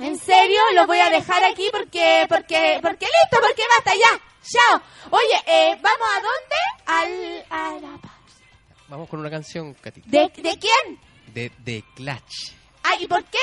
En 0.00 0.16
serio, 0.18 0.60
lo 0.74 0.86
voy 0.86 0.98
a 1.00 1.10
dejar 1.10 1.42
aquí 1.44 1.68
porque, 1.72 2.24
porque, 2.28 2.78
porque 2.80 3.06
listo, 3.06 3.44
porque 3.46 3.62
basta 3.76 3.92
ya. 3.94 4.20
Chao. 4.48 4.80
Oye, 5.10 5.42
eh, 5.46 5.78
¿vamos 5.82 6.08
a 6.16 6.20
dónde? 6.20 6.56
Al, 6.86 7.46
a 7.50 7.72
la 7.80 7.98
pausa. 7.98 8.44
Vamos 8.88 9.08
con 9.08 9.20
una 9.20 9.30
canción, 9.30 9.74
Katy. 9.74 10.02
¿De, 10.06 10.28
¿De 10.36 10.58
quién? 10.58 11.00
De, 11.34 11.52
de 11.58 11.84
Clutch, 11.94 12.52
Ah, 12.84 12.94
¿y 12.98 13.06
por 13.06 13.22
qué? 13.24 13.38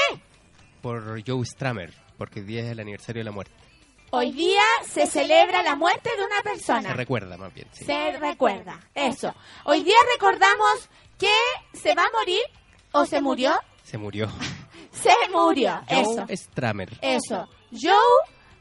por 0.82 1.21
Joe 1.28 1.45
Stramer, 1.45 1.93
porque 2.17 2.39
hoy 2.39 2.45
día 2.45 2.61
es 2.63 2.71
el 2.71 2.80
aniversario 2.80 3.19
de 3.19 3.26
la 3.26 3.32
muerte. 3.32 3.51
Hoy 4.11 4.32
día 4.32 4.61
se 4.88 5.07
celebra 5.07 5.61
la 5.63 5.76
muerte 5.76 6.09
de 6.15 6.23
una 6.23 6.38
Se 6.38 6.43
persona. 6.43 6.93
recuerda 6.93 7.38
más 7.38 7.53
bien, 7.53 7.67
sí. 7.73 7.86
Se 7.86 8.11
recuerda. 8.17 8.80
Eso. 8.93 9.34
Hoy 9.65 9.84
día 9.84 9.95
recordamos 10.13 10.89
que 11.19 11.34
se 11.73 11.93
va 11.95 12.03
a 12.03 12.11
morir 12.17 12.41
o 12.93 13.05
se 13.05 13.19
murió. 13.21 13.59
Se 13.84 13.97
murió. 13.97 14.30
Se 15.02 15.32
murió. 15.32 15.82
Eso. 15.88 16.26
Joe 16.26 16.38
Stramer. 16.38 16.89
Eso. 17.02 17.48
Joe 17.72 17.96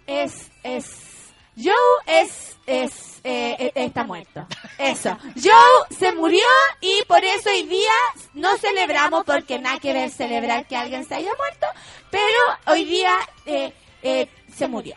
es, 0.07 0.51
es, 0.63 1.33
Joe 1.57 1.75
es, 2.07 2.57
es, 2.67 3.21
eh, 3.25 3.57
eh, 3.59 3.73
está 3.75 4.05
muerto. 4.05 4.47
Eso. 4.79 5.17
Joe 5.35 5.97
se 5.97 6.13
murió 6.13 6.45
y 6.81 7.03
por 7.07 7.25
eso 7.25 7.51
hoy 7.51 7.65
día 7.65 7.93
no 8.35 8.57
celebramos 8.59 9.25
porque 9.25 9.59
nada 9.59 9.79
que 9.79 9.93
ver 9.93 10.11
celebrar 10.11 10.67
que 10.67 10.77
alguien 10.77 11.05
se 11.05 11.15
haya 11.15 11.31
muerto, 11.37 11.67
pero 12.11 12.75
hoy 12.75 12.85
día 12.85 13.17
eh, 13.47 13.73
eh, 14.03 14.29
se 14.55 14.69
murió. 14.69 14.97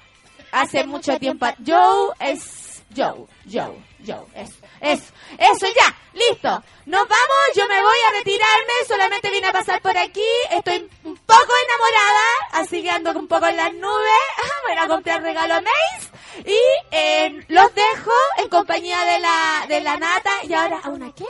Hace 0.52 0.86
mucho 0.86 1.18
tiempo. 1.20 1.46
Joe 1.66 2.14
es 2.20 2.84
Joe, 2.96 3.26
Joe, 3.52 3.76
Joe. 4.06 4.26
Eso, 4.34 4.56
eso, 4.82 5.14
eso 5.38 5.66
ya. 5.68 5.96
Listo. 6.14 6.64
Nos 6.86 7.08
vamos. 7.08 7.38
Yo 7.56 7.68
me 7.68 7.82
voy 7.82 7.98
a 8.08 8.18
retirarme. 8.18 8.74
Solamente 8.88 9.30
vine 9.30 9.48
a 9.48 9.54
pasar 9.54 9.82
por 9.82 9.98
aquí. 9.98 10.28
Estoy 10.52 10.90
un 11.04 11.18
poco 11.18 11.54
enamorada, 11.66 12.24
así 12.54 12.82
que 12.82 12.90
ando 12.90 13.12
un 13.12 13.28
poco 13.28 13.46
en 13.48 13.58
las 13.58 13.74
nubes. 13.74 14.24
Voy 14.68 14.78
a 14.78 14.88
comprar 14.88 15.22
regalo 15.22 15.56
a 15.56 15.62
Mace. 15.62 16.10
Y 16.46 16.60
eh, 16.92 17.46
los 17.48 17.74
dejo 17.74 18.12
en 18.38 18.50
compañía 18.50 19.00
de 19.06 19.20
la, 19.20 19.66
de 19.68 19.82
la 19.82 19.98
nata. 19.98 20.32
Y 20.44 20.54
ahora, 20.54 20.80
¿a 20.84 20.90
una 20.90 21.14
qué? 21.14 21.26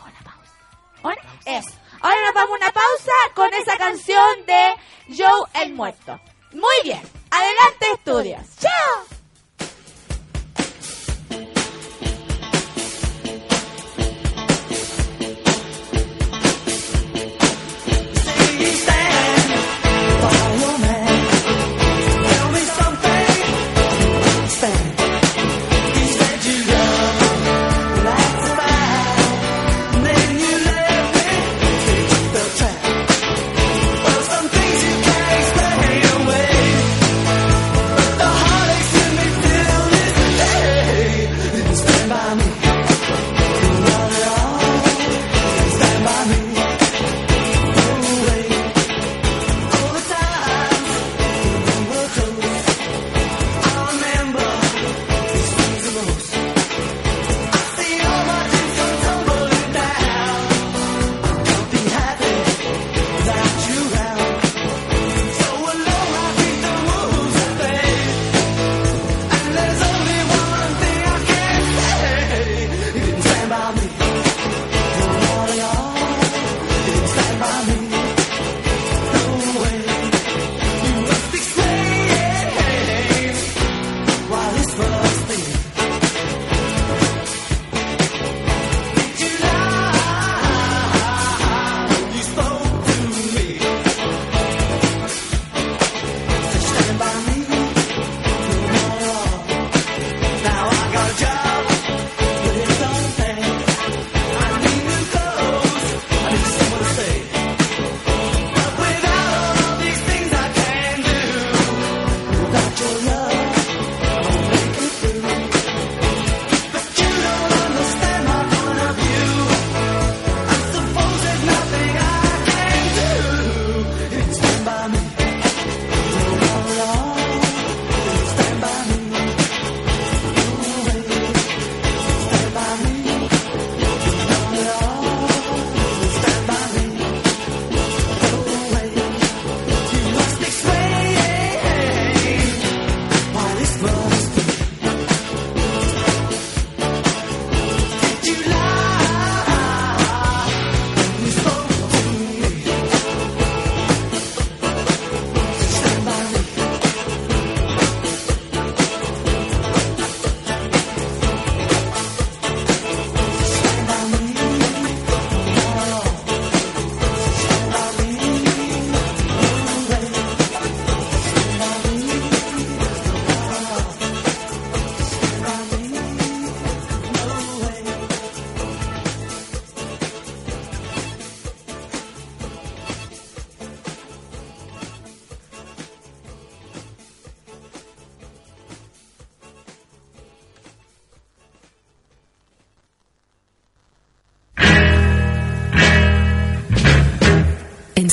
Una 0.00 0.20
pausa. 0.24 0.52
¿Una? 1.02 1.58
Eso. 1.58 1.70
Ahora 2.00 2.20
nos 2.26 2.34
vamos 2.34 2.52
a 2.52 2.64
una 2.64 2.72
pausa 2.72 3.12
con 3.34 3.54
esa 3.54 3.76
canción 3.76 4.46
de 4.46 4.74
Joe 5.16 5.62
el 5.62 5.72
Muerto. 5.72 6.20
Muy 6.52 6.76
bien. 6.82 7.02
Adelante, 7.30 7.86
estudios. 7.92 8.42
¡Chao! 8.60 9.21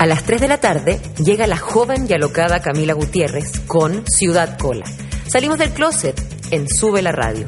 A 0.00 0.06
las 0.06 0.24
3 0.24 0.40
de 0.40 0.48
la 0.48 0.58
tarde 0.60 0.98
llega 1.22 1.46
la 1.46 1.58
joven 1.58 2.06
y 2.08 2.14
alocada 2.14 2.62
Camila 2.62 2.94
Gutiérrez 2.94 3.60
con 3.66 4.02
Ciudad 4.06 4.56
Cola. 4.56 4.86
Salimos 5.26 5.58
del 5.58 5.74
closet 5.74 6.18
en 6.50 6.66
Sube 6.70 7.02
la 7.02 7.12
Radio. 7.12 7.44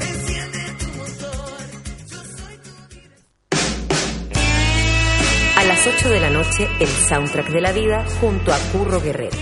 A 5.56 5.64
las 5.64 5.86
8 5.86 6.10
de 6.10 6.20
la 6.20 6.28
noche, 6.28 6.68
el 6.78 6.88
soundtrack 6.88 7.48
de 7.48 7.60
la 7.62 7.72
vida 7.72 8.04
junto 8.20 8.52
a 8.52 8.58
Curro 8.70 9.00
Guerrero. 9.00 9.38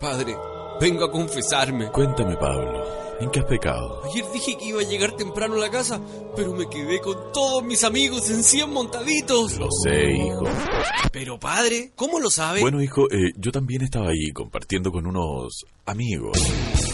Padre, 0.00 0.34
vengo 0.80 1.04
a 1.04 1.10
confesarme. 1.10 1.90
Cuéntame, 1.90 2.38
Pablo. 2.38 2.82
¿En 3.20 3.30
qué 3.30 3.40
has 3.40 3.46
pecado? 3.46 4.02
Ayer 4.06 4.24
dije 4.32 4.56
que 4.56 4.64
iba 4.64 4.80
a 4.80 4.84
llegar 4.84 5.12
temprano 5.12 5.56
a 5.56 5.58
la 5.58 5.70
casa, 5.70 6.00
pero 6.36 6.54
me 6.54 6.68
quedé 6.68 7.00
con 7.00 7.32
todos 7.32 7.62
mis 7.64 7.84
amigos 7.84 8.30
en 8.30 8.42
100 8.42 8.70
montaditos. 8.70 9.58
Lo 9.58 9.68
sé, 9.70 10.12
hijo. 10.12 10.44
Pero 11.12 11.38
padre, 11.38 11.92
¿cómo 11.94 12.18
lo 12.18 12.30
sabe? 12.30 12.60
Bueno, 12.60 12.82
hijo, 12.82 13.10
eh, 13.10 13.32
yo 13.36 13.52
también 13.52 13.82
estaba 13.82 14.08
ahí 14.08 14.32
compartiendo 14.32 14.90
con 14.90 15.06
unos 15.06 15.64
amigos. 15.86 16.38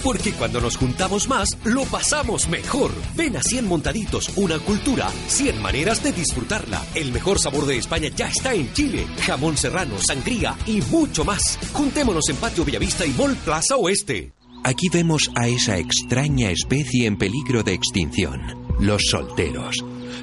Porque 0.02 0.32
cuando 0.32 0.60
nos 0.60 0.76
juntamos 0.76 1.28
más, 1.28 1.56
lo 1.64 1.84
pasamos 1.84 2.48
mejor. 2.48 2.90
Ven 3.16 3.36
a 3.36 3.42
100 3.42 3.66
Montaditos, 3.66 4.30
una 4.36 4.58
cultura, 4.58 5.10
100 5.28 5.60
maneras 5.60 6.02
de 6.02 6.12
disfrutarla. 6.12 6.84
El 6.94 7.12
mejor 7.12 7.38
sabor 7.38 7.66
de 7.66 7.78
España 7.78 8.10
ya 8.14 8.28
está 8.28 8.54
en 8.54 8.72
Chile. 8.72 9.06
Jamón 9.26 9.56
serrano, 9.56 9.96
sangría 9.98 10.56
y 10.66 10.80
mucho 10.82 11.24
más. 11.24 11.58
Juntémonos 11.72 12.28
en 12.28 12.36
Patio 12.36 12.64
Villavista 12.64 13.06
y 13.06 13.10
Mall 13.10 13.36
Plaza 13.36 13.76
Oeste. 13.76 14.32
Aquí 14.62 14.88
vemos 14.92 15.30
a 15.36 15.48
esa 15.48 15.78
extraña 15.78 16.50
especie 16.50 17.06
en 17.06 17.16
peligro 17.16 17.62
de 17.62 17.72
extinción, 17.72 18.59
los 18.80 19.02
solteros. 19.10 19.76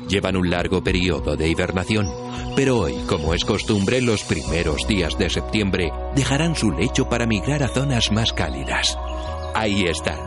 Llevan 0.09 0.37
un 0.37 0.49
largo 0.49 0.83
periodo 0.83 1.35
de 1.35 1.49
hibernación, 1.49 2.07
pero 2.55 2.79
hoy, 2.79 2.95
como 3.07 3.33
es 3.33 3.43
costumbre, 3.45 4.01
los 4.01 4.23
primeros 4.23 4.87
días 4.87 5.17
de 5.17 5.29
septiembre 5.29 5.91
dejarán 6.15 6.55
su 6.55 6.71
lecho 6.71 7.07
para 7.09 7.25
migrar 7.25 7.63
a 7.63 7.67
zonas 7.67 8.11
más 8.11 8.33
cálidas. 8.33 8.97
Ahí 9.53 9.83
están. 9.83 10.19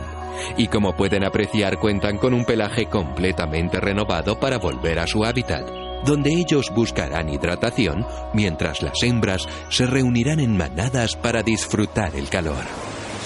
Y 0.57 0.67
como 0.67 0.95
pueden 0.95 1.23
apreciar, 1.23 1.79
cuentan 1.79 2.17
con 2.17 2.33
un 2.33 2.45
pelaje 2.45 2.85
completamente 2.87 3.79
renovado 3.79 4.39
para 4.39 4.57
volver 4.57 4.99
a 4.99 5.07
su 5.07 5.23
hábitat, 5.23 5.67
donde 6.05 6.31
ellos 6.33 6.71
buscarán 6.73 7.29
hidratación 7.29 8.05
mientras 8.33 8.81
las 8.81 9.01
hembras 9.03 9.47
se 9.69 9.85
reunirán 9.85 10.39
en 10.39 10.57
manadas 10.57 11.15
para 11.15 11.43
disfrutar 11.43 12.15
el 12.15 12.29
calor. 12.29 12.63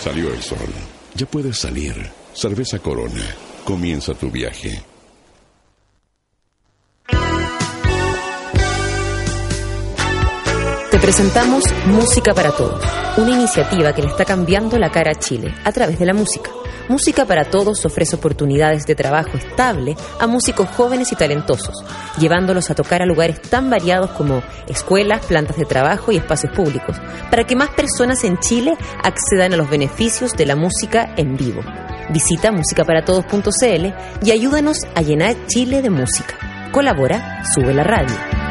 Salió 0.01 0.33
el 0.33 0.41
sol. 0.41 0.57
Ya 1.15 1.25
puedes 1.25 1.57
salir. 1.57 1.95
Cerveza 2.33 2.79
Corona. 2.79 3.23
Comienza 3.63 4.13
tu 4.13 4.29
viaje. 4.29 4.94
Presentamos 11.05 11.63
Música 11.85 12.33
para 12.33 12.49
Todos, 12.49 12.83
una 13.17 13.29
iniciativa 13.29 13.93
que 13.93 14.01
le 14.01 14.07
está 14.07 14.25
cambiando 14.25 14.79
la 14.79 14.89
cara 14.89 15.11
a 15.11 15.19
Chile 15.19 15.53
a 15.63 15.71
través 15.71 15.99
de 15.99 16.05
la 16.07 16.15
música. 16.15 16.49
Música 16.89 17.25
para 17.25 17.45
Todos 17.45 17.85
ofrece 17.85 18.15
oportunidades 18.15 18.87
de 18.87 18.95
trabajo 18.95 19.37
estable 19.37 19.95
a 20.19 20.25
músicos 20.25 20.67
jóvenes 20.69 21.11
y 21.11 21.15
talentosos, 21.15 21.75
llevándolos 22.17 22.71
a 22.71 22.73
tocar 22.73 23.03
a 23.03 23.05
lugares 23.05 23.39
tan 23.39 23.69
variados 23.69 24.09
como 24.17 24.41
escuelas, 24.67 25.23
plantas 25.27 25.57
de 25.57 25.65
trabajo 25.65 26.11
y 26.11 26.17
espacios 26.17 26.51
públicos, 26.53 26.97
para 27.29 27.43
que 27.43 27.55
más 27.55 27.69
personas 27.69 28.23
en 28.23 28.39
Chile 28.39 28.75
accedan 29.03 29.53
a 29.53 29.57
los 29.57 29.69
beneficios 29.69 30.33
de 30.33 30.47
la 30.47 30.55
música 30.55 31.13
en 31.17 31.37
vivo. 31.37 31.61
Visita 32.09 32.51
musicaparatodos.cl 32.51 34.25
y 34.25 34.31
ayúdanos 34.31 34.79
a 34.95 35.03
llenar 35.03 35.35
Chile 35.45 35.83
de 35.83 35.91
música. 35.91 36.71
Colabora, 36.71 37.43
sube 37.53 37.75
la 37.75 37.83
radio. 37.83 38.44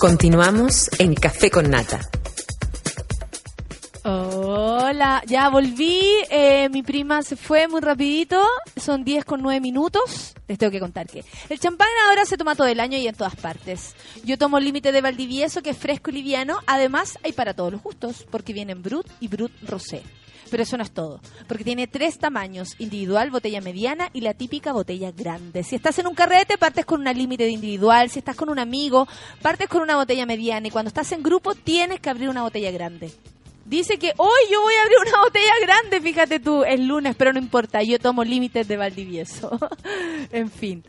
Continuamos 0.00 0.88
en 0.98 1.14
Café 1.14 1.50
con 1.50 1.68
Nata. 1.68 2.00
Hola, 4.02 5.22
ya 5.26 5.50
volví. 5.50 6.00
eh, 6.30 6.70
mi 6.70 6.82
prima 6.82 7.20
se 7.20 7.36
fue 7.36 7.68
muy 7.68 7.82
rapidito. 7.82 8.42
Son 8.78 9.04
10 9.04 9.26
con 9.26 9.42
9 9.42 9.60
minutos. 9.60 10.32
Les 10.48 10.56
tengo 10.56 10.70
que 10.70 10.80
contar 10.80 11.06
que 11.06 11.22
el 11.50 11.60
champán 11.60 11.88
ahora 12.08 12.24
se 12.24 12.38
toma 12.38 12.56
todo 12.56 12.68
el 12.68 12.80
año 12.80 12.96
y 12.96 13.08
en 13.08 13.14
todas 13.14 13.36
partes. 13.36 13.94
Yo 14.24 14.38
tomo 14.38 14.58
límite 14.58 14.90
de 14.90 15.02
Valdivieso, 15.02 15.60
que 15.60 15.68
es 15.68 15.76
fresco 15.76 16.08
y 16.08 16.14
liviano. 16.14 16.60
Además, 16.66 17.18
hay 17.22 17.32
para 17.32 17.52
todos 17.52 17.70
los 17.70 17.82
gustos, 17.82 18.26
porque 18.30 18.54
vienen 18.54 18.82
Brut 18.82 19.06
y 19.20 19.28
Brut 19.28 19.52
Rosé. 19.68 20.02
Pero 20.50 20.62
eso 20.62 20.76
no 20.76 20.82
es 20.82 20.90
todo, 20.90 21.20
porque 21.46 21.64
tiene 21.64 21.86
tres 21.86 22.18
tamaños, 22.18 22.74
individual, 22.78 23.30
botella 23.30 23.60
mediana 23.60 24.10
y 24.12 24.20
la 24.20 24.34
típica 24.34 24.72
botella 24.72 25.12
grande. 25.12 25.62
Si 25.62 25.76
estás 25.76 25.98
en 25.98 26.06
un 26.06 26.14
carrete, 26.14 26.58
partes 26.58 26.84
con 26.84 27.00
una 27.00 27.12
límite 27.12 27.44
de 27.44 27.50
individual, 27.50 28.10
si 28.10 28.18
estás 28.18 28.36
con 28.36 28.50
un 28.50 28.58
amigo, 28.58 29.06
partes 29.42 29.68
con 29.68 29.82
una 29.82 29.96
botella 29.96 30.26
mediana 30.26 30.66
y 30.66 30.70
cuando 30.70 30.88
estás 30.88 31.12
en 31.12 31.22
grupo 31.22 31.54
tienes 31.54 32.00
que 32.00 32.10
abrir 32.10 32.28
una 32.28 32.42
botella 32.42 32.70
grande. 32.70 33.12
Dice 33.64 33.98
que 33.98 34.12
hoy 34.16 34.40
yo 34.50 34.60
voy 34.62 34.74
a 34.74 34.82
abrir 34.82 34.98
una 35.06 35.20
botella 35.22 35.52
grande, 35.62 36.00
fíjate 36.00 36.40
tú, 36.40 36.64
es 36.64 36.80
lunes, 36.80 37.14
pero 37.16 37.32
no 37.32 37.38
importa, 37.38 37.82
yo 37.84 38.00
tomo 38.00 38.24
límites 38.24 38.66
de 38.66 38.76
Valdivieso. 38.76 39.56
en 40.32 40.50
fin, 40.50 40.82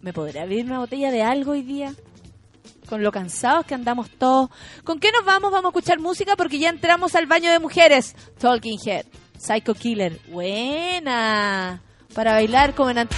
¿me 0.00 0.14
podré 0.14 0.40
abrir 0.40 0.64
una 0.64 0.78
botella 0.78 1.10
de 1.10 1.22
algo 1.22 1.52
hoy 1.52 1.62
día? 1.62 1.94
Con 2.88 3.02
lo 3.02 3.10
cansados 3.10 3.66
que 3.66 3.74
andamos 3.74 4.10
todos. 4.10 4.50
¿Con 4.84 5.00
qué 5.00 5.10
nos 5.12 5.24
vamos? 5.24 5.50
Vamos 5.50 5.66
a 5.66 5.68
escuchar 5.68 5.98
música 5.98 6.36
porque 6.36 6.58
ya 6.58 6.68
entramos 6.68 7.14
al 7.14 7.26
baño 7.26 7.50
de 7.50 7.58
mujeres. 7.58 8.14
Talking 8.38 8.78
Head, 8.84 9.06
Psycho 9.38 9.74
Killer. 9.74 10.20
Buena. 10.28 11.80
Para 12.14 12.32
bailar 12.32 12.74
como 12.74 12.90
en, 12.90 13.08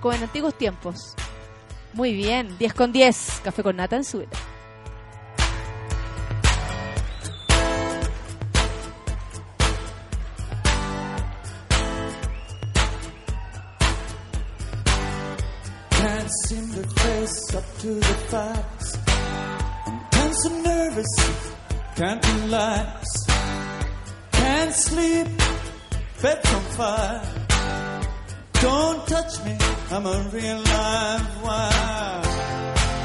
como 0.00 0.14
en 0.14 0.22
antiguos 0.22 0.56
tiempos. 0.56 1.14
Muy 1.92 2.14
bien. 2.14 2.56
10 2.58 2.74
con 2.74 2.92
10. 2.92 3.40
Café 3.44 3.62
con 3.62 3.76
nata 3.76 3.96
en 3.96 4.04
su. 4.04 4.24
Seem 16.46 16.68
to 16.72 16.82
face 17.00 17.54
up 17.54 17.64
to 17.78 17.94
the 17.94 18.14
facts. 18.30 18.98
I'm 19.86 20.00
tense 20.10 20.44
and 20.46 20.62
nervous, 20.64 21.12
can't 21.96 22.24
relax. 22.34 23.06
Can't 24.32 24.74
sleep, 24.74 25.28
bed's 26.22 26.54
on 26.54 26.62
fire. 26.78 27.22
Don't 28.60 29.06
touch 29.06 29.44
me, 29.44 29.56
I'm 29.90 30.06
a 30.06 30.18
real 30.32 30.60
live 30.74 31.42
wire. 31.42 32.22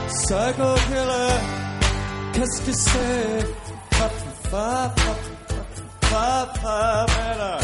Psycho 0.10 0.76
killer, 0.89 1.39
qu'est-ce 2.34 2.61
que 2.65 2.73
c'est? 2.73 3.45
Fa, 3.91 4.10
fa, 4.52 4.93
fa, 4.97 5.14
fa, 6.10 6.53
fa, 6.61 7.06
better. 7.15 7.57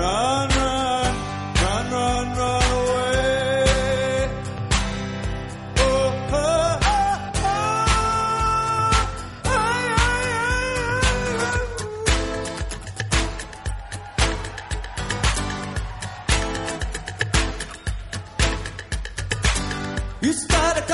Run, 0.00 0.48
run, 0.58 1.14
run, 1.62 1.90
run, 1.92 2.36
run 2.38 2.65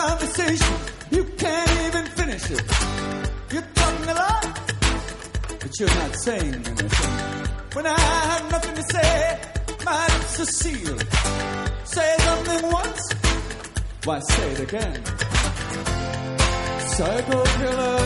conversation, 0.09 0.75
you 1.11 1.25
can't 1.43 1.71
even 1.87 2.05
finish 2.19 2.51
it. 2.51 2.63
You're 3.53 3.69
talking 3.81 4.09
a 4.09 4.17
lot, 4.25 4.47
but 5.61 5.73
you're 5.79 5.95
not 6.03 6.13
saying 6.17 6.55
anything. 6.55 7.15
When 7.75 7.87
I 7.87 8.01
have 8.31 8.51
nothing 8.51 8.75
to 8.81 8.85
say, 8.95 9.41
my 9.85 10.05
lips 10.15 10.41
are 10.41 10.53
sealed. 10.61 11.05
Say 11.85 12.11
something 12.19 12.63
once, 12.81 13.05
why 14.05 14.19
say 14.21 14.51
it 14.55 14.61
again? 14.69 15.01
Psycho 16.95 17.39
killer, 17.59 18.01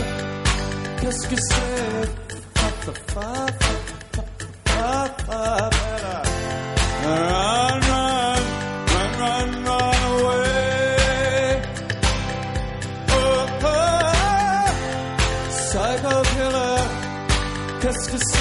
qu'est-ce 0.99 1.27
que 1.29 1.37
c'est? 1.49 2.05
Fa, 2.57 2.67
fa, 2.83 2.93
fa, 3.13 3.29
fa, 4.13 4.23
fa, 4.65 5.15
fa, 5.25 5.69
fa, 5.71 6.27
oh, 17.87 17.93
psycho 17.93 18.36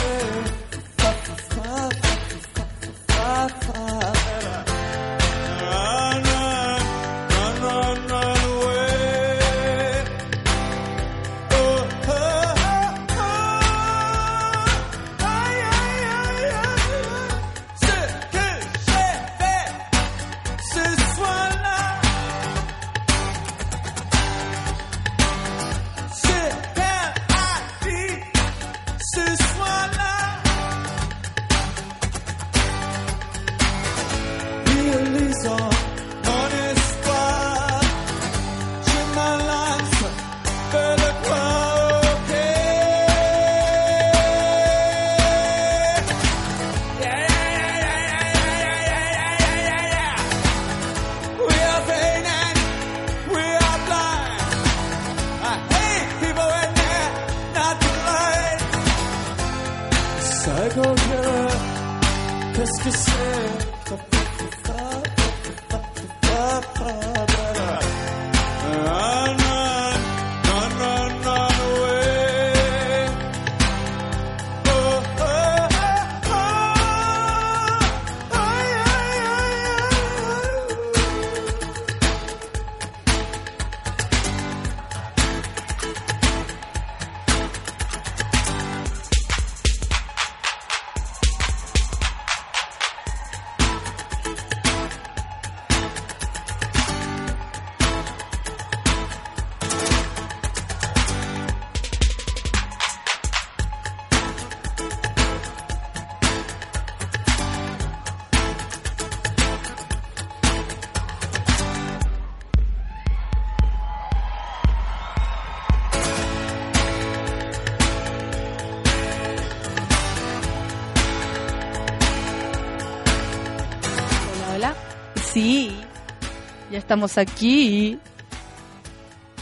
estamos 126.86 127.18
aquí. 127.18 127.98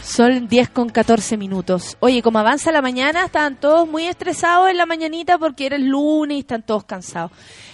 Son 0.01 0.47
10 0.47 0.69
con 0.69 0.89
14 0.89 1.37
minutos. 1.37 1.95
Oye, 1.99 2.23
como 2.23 2.39
avanza 2.39 2.71
la 2.71 2.81
mañana, 2.81 3.23
estaban 3.23 3.55
todos 3.55 3.87
muy 3.87 4.07
estresados 4.07 4.67
en 4.71 4.77
la 4.77 4.87
mañanita 4.87 5.37
porque 5.37 5.67
era 5.67 5.75
el 5.75 5.85
lunes 5.85 6.37
y 6.37 6.39
están 6.39 6.63
todos 6.63 6.85
cansados. 6.85 7.29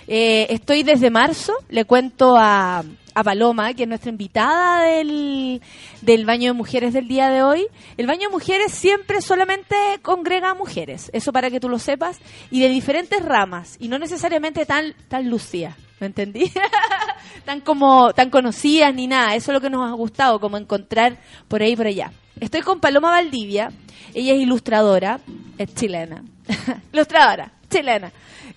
Eh, 0.08 0.48
estoy 0.50 0.84
desde 0.84 1.10
marzo, 1.10 1.54
le 1.70 1.86
cuento 1.86 2.36
a, 2.38 2.84
a 3.14 3.24
Paloma, 3.24 3.74
que 3.74 3.84
es 3.84 3.90
nuestra 3.90 4.10
invitada 4.10 4.84
del, 4.84 5.62
del 6.02 6.26
baño 6.26 6.52
de 6.52 6.58
mujeres 6.58 6.94
del 6.94 7.08
día 7.08 7.30
de 7.30 7.44
hoy. 7.44 7.68
El 7.98 8.08
baño 8.08 8.30
de 8.30 8.34
mujeres 8.34 8.72
siempre 8.72 9.22
solamente 9.22 9.76
congrega 10.02 10.52
a 10.52 10.56
mujeres, 10.56 11.10
eso 11.14 11.32
para 11.34 11.50
que 11.50 11.60
tú 11.60 11.70
lo 11.70 11.80
sepas, 11.80 12.20
y 12.50 12.62
de 12.62 12.70
diferentes 12.70 13.24
ramas, 13.24 13.78
y 13.80 13.88
no 13.88 14.00
necesariamente 14.00 14.66
tan, 14.66 14.94
tan 15.08 15.30
lucía. 15.30 15.76
¿Me 16.00 16.08
entendí? 16.08 16.52
tan 17.46 17.62
como 17.62 18.12
tan 18.14 18.32
conocidas 18.32 18.92
ni 18.94 19.06
nada. 19.06 19.36
Eso 19.36 19.52
es 19.52 19.54
lo 19.54 19.62
que 19.62 19.70
nos 19.70 19.88
ha 19.88 19.94
gustado, 19.94 20.40
como 20.40 20.58
encontrar 20.58 21.18
por 21.48 21.62
ahí 21.62 21.74
y 21.74 21.76
por 21.76 21.86
allá. 21.86 22.12
Estoy 22.40 22.62
con 22.62 22.80
Paloma 22.80 23.12
Valdivia. 23.12 23.72
Ella 24.16 24.34
es 24.34 24.40
ilustradora, 24.40 25.20
es 25.60 25.76
chilena. 25.76 26.24
ilustradora, 26.92 27.52
chilena. 27.70 28.12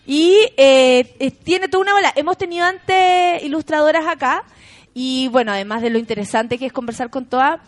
Y 0.06 0.36
eh, 0.56 1.14
eh, 1.18 1.31
tiene 1.31 1.68
toda 1.68 1.82
una 1.82 1.94
bola. 1.94 2.12
Hemos 2.16 2.36
tenido 2.36 2.64
antes 2.66 3.43
ilustradoras 3.43 4.06
acá. 4.06 4.44
Y 4.93 5.28
bueno, 5.28 5.52
además 5.52 5.82
de 5.82 5.90
lo 5.90 5.98
interesante 5.98 6.59
que 6.59 6.66
es 6.66 6.72
conversar 6.72 7.10
con 7.10 7.24
todas, 7.26 7.60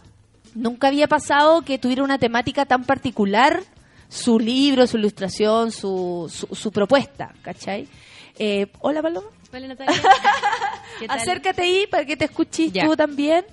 nunca 0.54 0.88
había 0.88 1.08
pasado 1.08 1.62
que 1.62 1.78
tuviera 1.78 2.02
una 2.04 2.18
temática 2.18 2.64
tan 2.66 2.84
particular 2.84 3.62
su 4.08 4.38
libro, 4.38 4.86
su 4.86 4.96
ilustración, 4.98 5.72
su, 5.72 6.30
su, 6.32 6.54
su 6.54 6.70
propuesta, 6.70 7.34
¿cachai? 7.42 7.88
Eh, 8.38 8.66
Hola, 8.80 9.02
Paloma. 9.02 9.26
Hola 9.52 9.68
Natalia. 9.68 9.94
¿Qué 11.00 11.08
tal? 11.08 11.18
Acércate 11.18 11.62
ahí 11.62 11.86
para 11.90 12.04
que 12.04 12.16
te 12.16 12.26
escuches 12.26 12.72
Ya. 12.72 12.84
tú 12.84 12.94
también. 12.96 13.44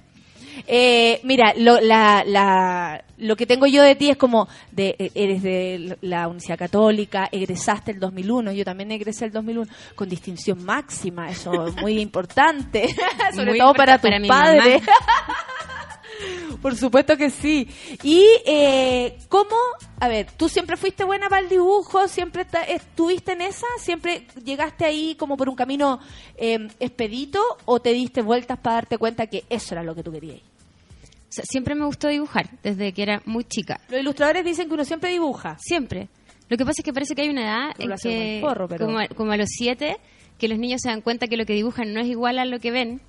Eh, 0.68 1.20
mira, 1.24 1.54
lo, 1.58 1.80
la, 1.82 2.24
la- 2.26 3.04
lo 3.18 3.36
que 3.36 3.46
tengo 3.46 3.66
yo 3.68 3.82
de 3.84 3.96
ti 3.96 4.10
es 4.10 4.18
como, 4.18 4.48
de, 4.72 4.96
eh, 5.00 5.12
eres 5.16 5.42
de 5.44 5.98
la 6.02 6.28
Universidad 6.28 6.58
Católica, 6.58 7.30
egresaste 7.32 7.92
el 7.92 8.00
2001, 8.00 8.52
yo 8.52 8.66
también 8.66 8.92
egresé 8.92 9.26
el 9.26 9.32
2001, 9.32 9.72
con 9.96 10.10
distinción 10.10 10.64
máxima, 10.64 11.30
eso 11.30 11.68
es 11.68 11.76
muy 11.78 12.00
importante, 12.00 12.88
sobre 13.34 13.52
Muy 13.52 13.60
todo 13.60 13.74
para 13.74 13.98
tus 13.98 14.10
para 14.10 14.20
mi 14.20 14.28
padres. 14.28 14.82
Por 16.62 16.76
supuesto 16.76 17.18
que 17.18 17.30
sí. 17.30 17.68
Y, 18.04 18.26
eh, 18.46 19.18
¿cómo? 19.30 19.56
A 20.00 20.08
ver, 20.08 20.28
¿tú 20.38 20.48
siempre 20.50 20.78
fuiste 20.78 21.04
buena 21.04 21.28
para 21.30 21.42
el 21.42 21.50
dibujo? 21.50 22.08
¿Siempre 22.08 22.46
estuviste 22.68 23.34
en 23.34 23.42
esa? 23.42 23.68
¿Siempre 23.80 24.26
llegaste 24.44 24.86
ahí 24.86 25.16
como 25.16 25.36
por 25.36 25.50
un 25.50 25.56
camino 25.56 26.00
eh, 26.38 26.68
expedito? 26.80 27.42
¿O 27.66 27.80
te 27.82 27.92
diste 27.94 28.22
vueltas 28.22 28.60
para 28.60 28.76
darte 28.76 28.98
cuenta 28.98 29.28
que 29.28 29.44
eso 29.50 29.76
era 29.76 29.84
lo 29.84 29.94
que 29.96 30.04
tú 30.04 30.12
querías? 30.12 30.40
O 30.40 31.36
sea, 31.36 31.44
siempre 31.50 31.74
me 31.76 31.86
gustó 31.86 32.08
dibujar, 32.10 32.50
desde 32.62 32.94
que 32.94 33.02
era 33.02 33.22
muy 33.26 33.44
chica. 33.44 33.82
Los 33.90 34.00
ilustradores 34.02 34.46
dicen 34.46 34.68
que 34.68 34.74
uno 34.76 34.86
siempre 34.86 35.10
dibuja. 35.10 35.58
Siempre. 35.60 36.08
Lo 36.48 36.58
que 36.58 36.66
pasa 36.66 36.82
es 36.82 36.86
que 36.86 36.94
parece 36.94 37.16
que 37.16 37.24
hay 37.24 37.30
una 37.30 37.42
edad 37.44 37.70
en 37.80 37.90
que, 38.10 38.40
pero- 38.78 38.86
como 39.16 39.32
a 39.32 39.38
los 39.38 39.50
siete, 39.50 39.98
que 40.38 40.48
los 40.48 40.60
niños 40.60 40.82
se 40.84 40.90
dan 40.90 41.02
cuenta 41.02 41.28
que 41.28 41.38
lo 41.38 41.46
que 41.46 41.54
dibujan 41.54 41.92
no 41.94 42.00
es 42.02 42.08
igual 42.08 42.38
a 42.38 42.46
lo 42.46 42.60
que 42.60 42.70
ven 42.72 43.02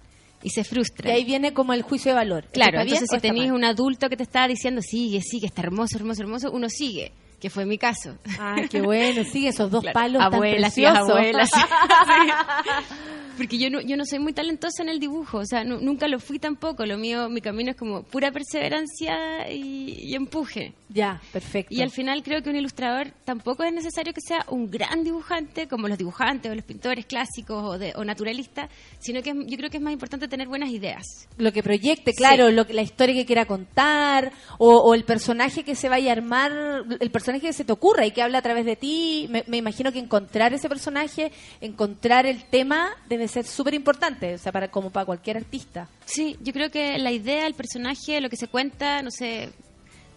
y 0.45 0.51
se 0.51 0.61
Y 0.61 0.65
frustran. 0.65 1.11
ahí 1.13 1.25
viene 1.25 1.53
como 1.53 1.73
el 1.73 1.83
juicio 1.83 2.13
de 2.13 2.17
valor. 2.17 2.45
¿Esto 2.45 2.53
Claro, 2.53 2.81
entonces 2.81 3.09
si 3.11 3.19
tenéis 3.19 3.51
un 3.51 3.65
adulto 3.65 4.09
que 4.09 4.17
te 4.17 4.23
está 4.23 4.47
diciendo 4.47 4.81
sigue, 4.83 5.21
sigue, 5.23 5.47
está 5.47 5.63
hermoso, 5.63 5.97
hermoso, 5.97 6.23
hermoso, 6.23 6.51
uno 6.53 6.69
sigue, 6.69 7.13
que 7.41 7.51
fue 7.51 7.65
mi 7.67 7.79
caso. 7.79 8.17
Ay, 8.39 8.69
qué 8.69 8.81
bueno, 8.81 9.25
sigue 9.25 9.49
esos 9.49 9.71
dos 9.71 9.85
palos 9.93 10.23
abuelas, 10.23 10.75
tan 10.75 10.85
preciosos. 10.85 11.11
abuelas. 11.11 11.51
Porque 13.37 13.59
yo 13.59 13.71
no, 13.71 13.81
yo 13.81 13.97
no 13.97 14.05
soy 14.07 14.19
muy 14.19 14.33
talentosa 14.33 14.83
en 14.83 14.89
el 14.89 14.99
dibujo, 15.01 15.39
o 15.39 15.47
sea, 15.47 15.65
nu- 15.65 15.81
nunca 15.81 16.09
lo 16.09 16.19
fui 16.21 16.39
tampoco. 16.39 16.87
Lo 16.87 16.97
mío, 16.99 17.29
mi 17.29 17.41
camino 17.41 17.71
es 17.71 17.77
como 17.77 18.03
pura 18.03 18.31
perseverancia 18.31 19.51
y, 19.51 19.95
y 20.11 20.15
empuje. 20.15 20.73
Ya, 20.89 21.21
perfecto. 21.33 21.75
Y 21.75 21.83
al 21.83 21.91
final 21.91 22.23
creo 22.23 22.43
que 22.43 22.51
un 22.51 22.57
ilustrador 22.57 23.09
tampoco 23.25 23.65
es 23.65 23.73
necesario 23.73 24.13
que 24.13 24.21
sea 24.21 24.45
un 24.49 24.71
gran 24.71 25.03
dibujante 25.03 25.67
como 25.67 25.89
los 25.89 25.99
dibujantes 25.99 26.51
o 26.53 26.55
los 26.55 26.65
pintores 26.65 27.07
clásicos 27.07 27.65
o, 27.65 27.79
de, 27.79 27.93
o 27.97 28.05
naturalistas, 28.05 28.71
sino 29.01 29.21
que 29.23 29.31
es- 29.31 29.37
yo 29.47 29.57
creo 29.57 29.71
que 29.71 29.79
es 29.79 29.83
más 29.83 29.93
importante 29.93 30.29
tener 30.29 30.47
buenas 30.49 30.71
ideas. 30.71 31.05
lo 31.37 31.53
que 31.53 31.63
proyecte, 31.63 32.13
claro, 32.15 32.49
Sí. 32.49 32.55
lo 32.55 32.67
que- 32.67 32.75
la 32.75 32.83
historia 32.83 33.15
que 33.15 33.27
quiera 33.27 33.45
contar, 33.47 34.33
o, 34.59 34.77
o 34.79 34.95
el 34.95 35.05
personaje 35.05 35.65
que 35.65 35.75
se 35.75 35.89
vaya 35.89 36.11
a 36.11 36.13
armar, 36.13 36.53
el 37.01 37.11
personaje 37.11 37.47
que 37.49 37.53
se 37.53 37.65
te 37.65 37.73
ocurra 37.73 38.07
y 38.07 38.13
que 38.13 38.23
habla 38.23 38.39
a 38.39 38.43
través 38.43 38.65
de 38.65 38.77
ti. 38.77 39.27
Me, 39.31 39.43
me 39.49 39.57
imagino 39.57 39.91
que 39.93 39.99
encontrar 39.99 40.53
ese 40.55 40.69
personaje, 40.69 41.33
encontrar 41.61 42.27
el 42.27 42.45
tema, 42.45 42.91
debe 43.09 43.24
ser 43.29 43.45
súper 43.47 43.75
importante, 43.75 44.35
o 44.35 44.39
sea, 44.39 44.53
para 44.53 44.69
como 44.71 44.91
para 44.91 45.07
cualquier 45.07 45.37
artista. 45.39 45.89
Sí, 46.05 46.37
yo 46.43 46.53
creo 46.53 46.71
que 46.71 46.99
la 46.99 47.11
idea, 47.13 47.47
el 47.47 47.55
personaje, 47.55 48.21
lo 48.21 48.29
que 48.31 48.37
se 48.37 48.49
cuenta, 48.49 49.03
no 49.03 49.11
sé, 49.11 49.51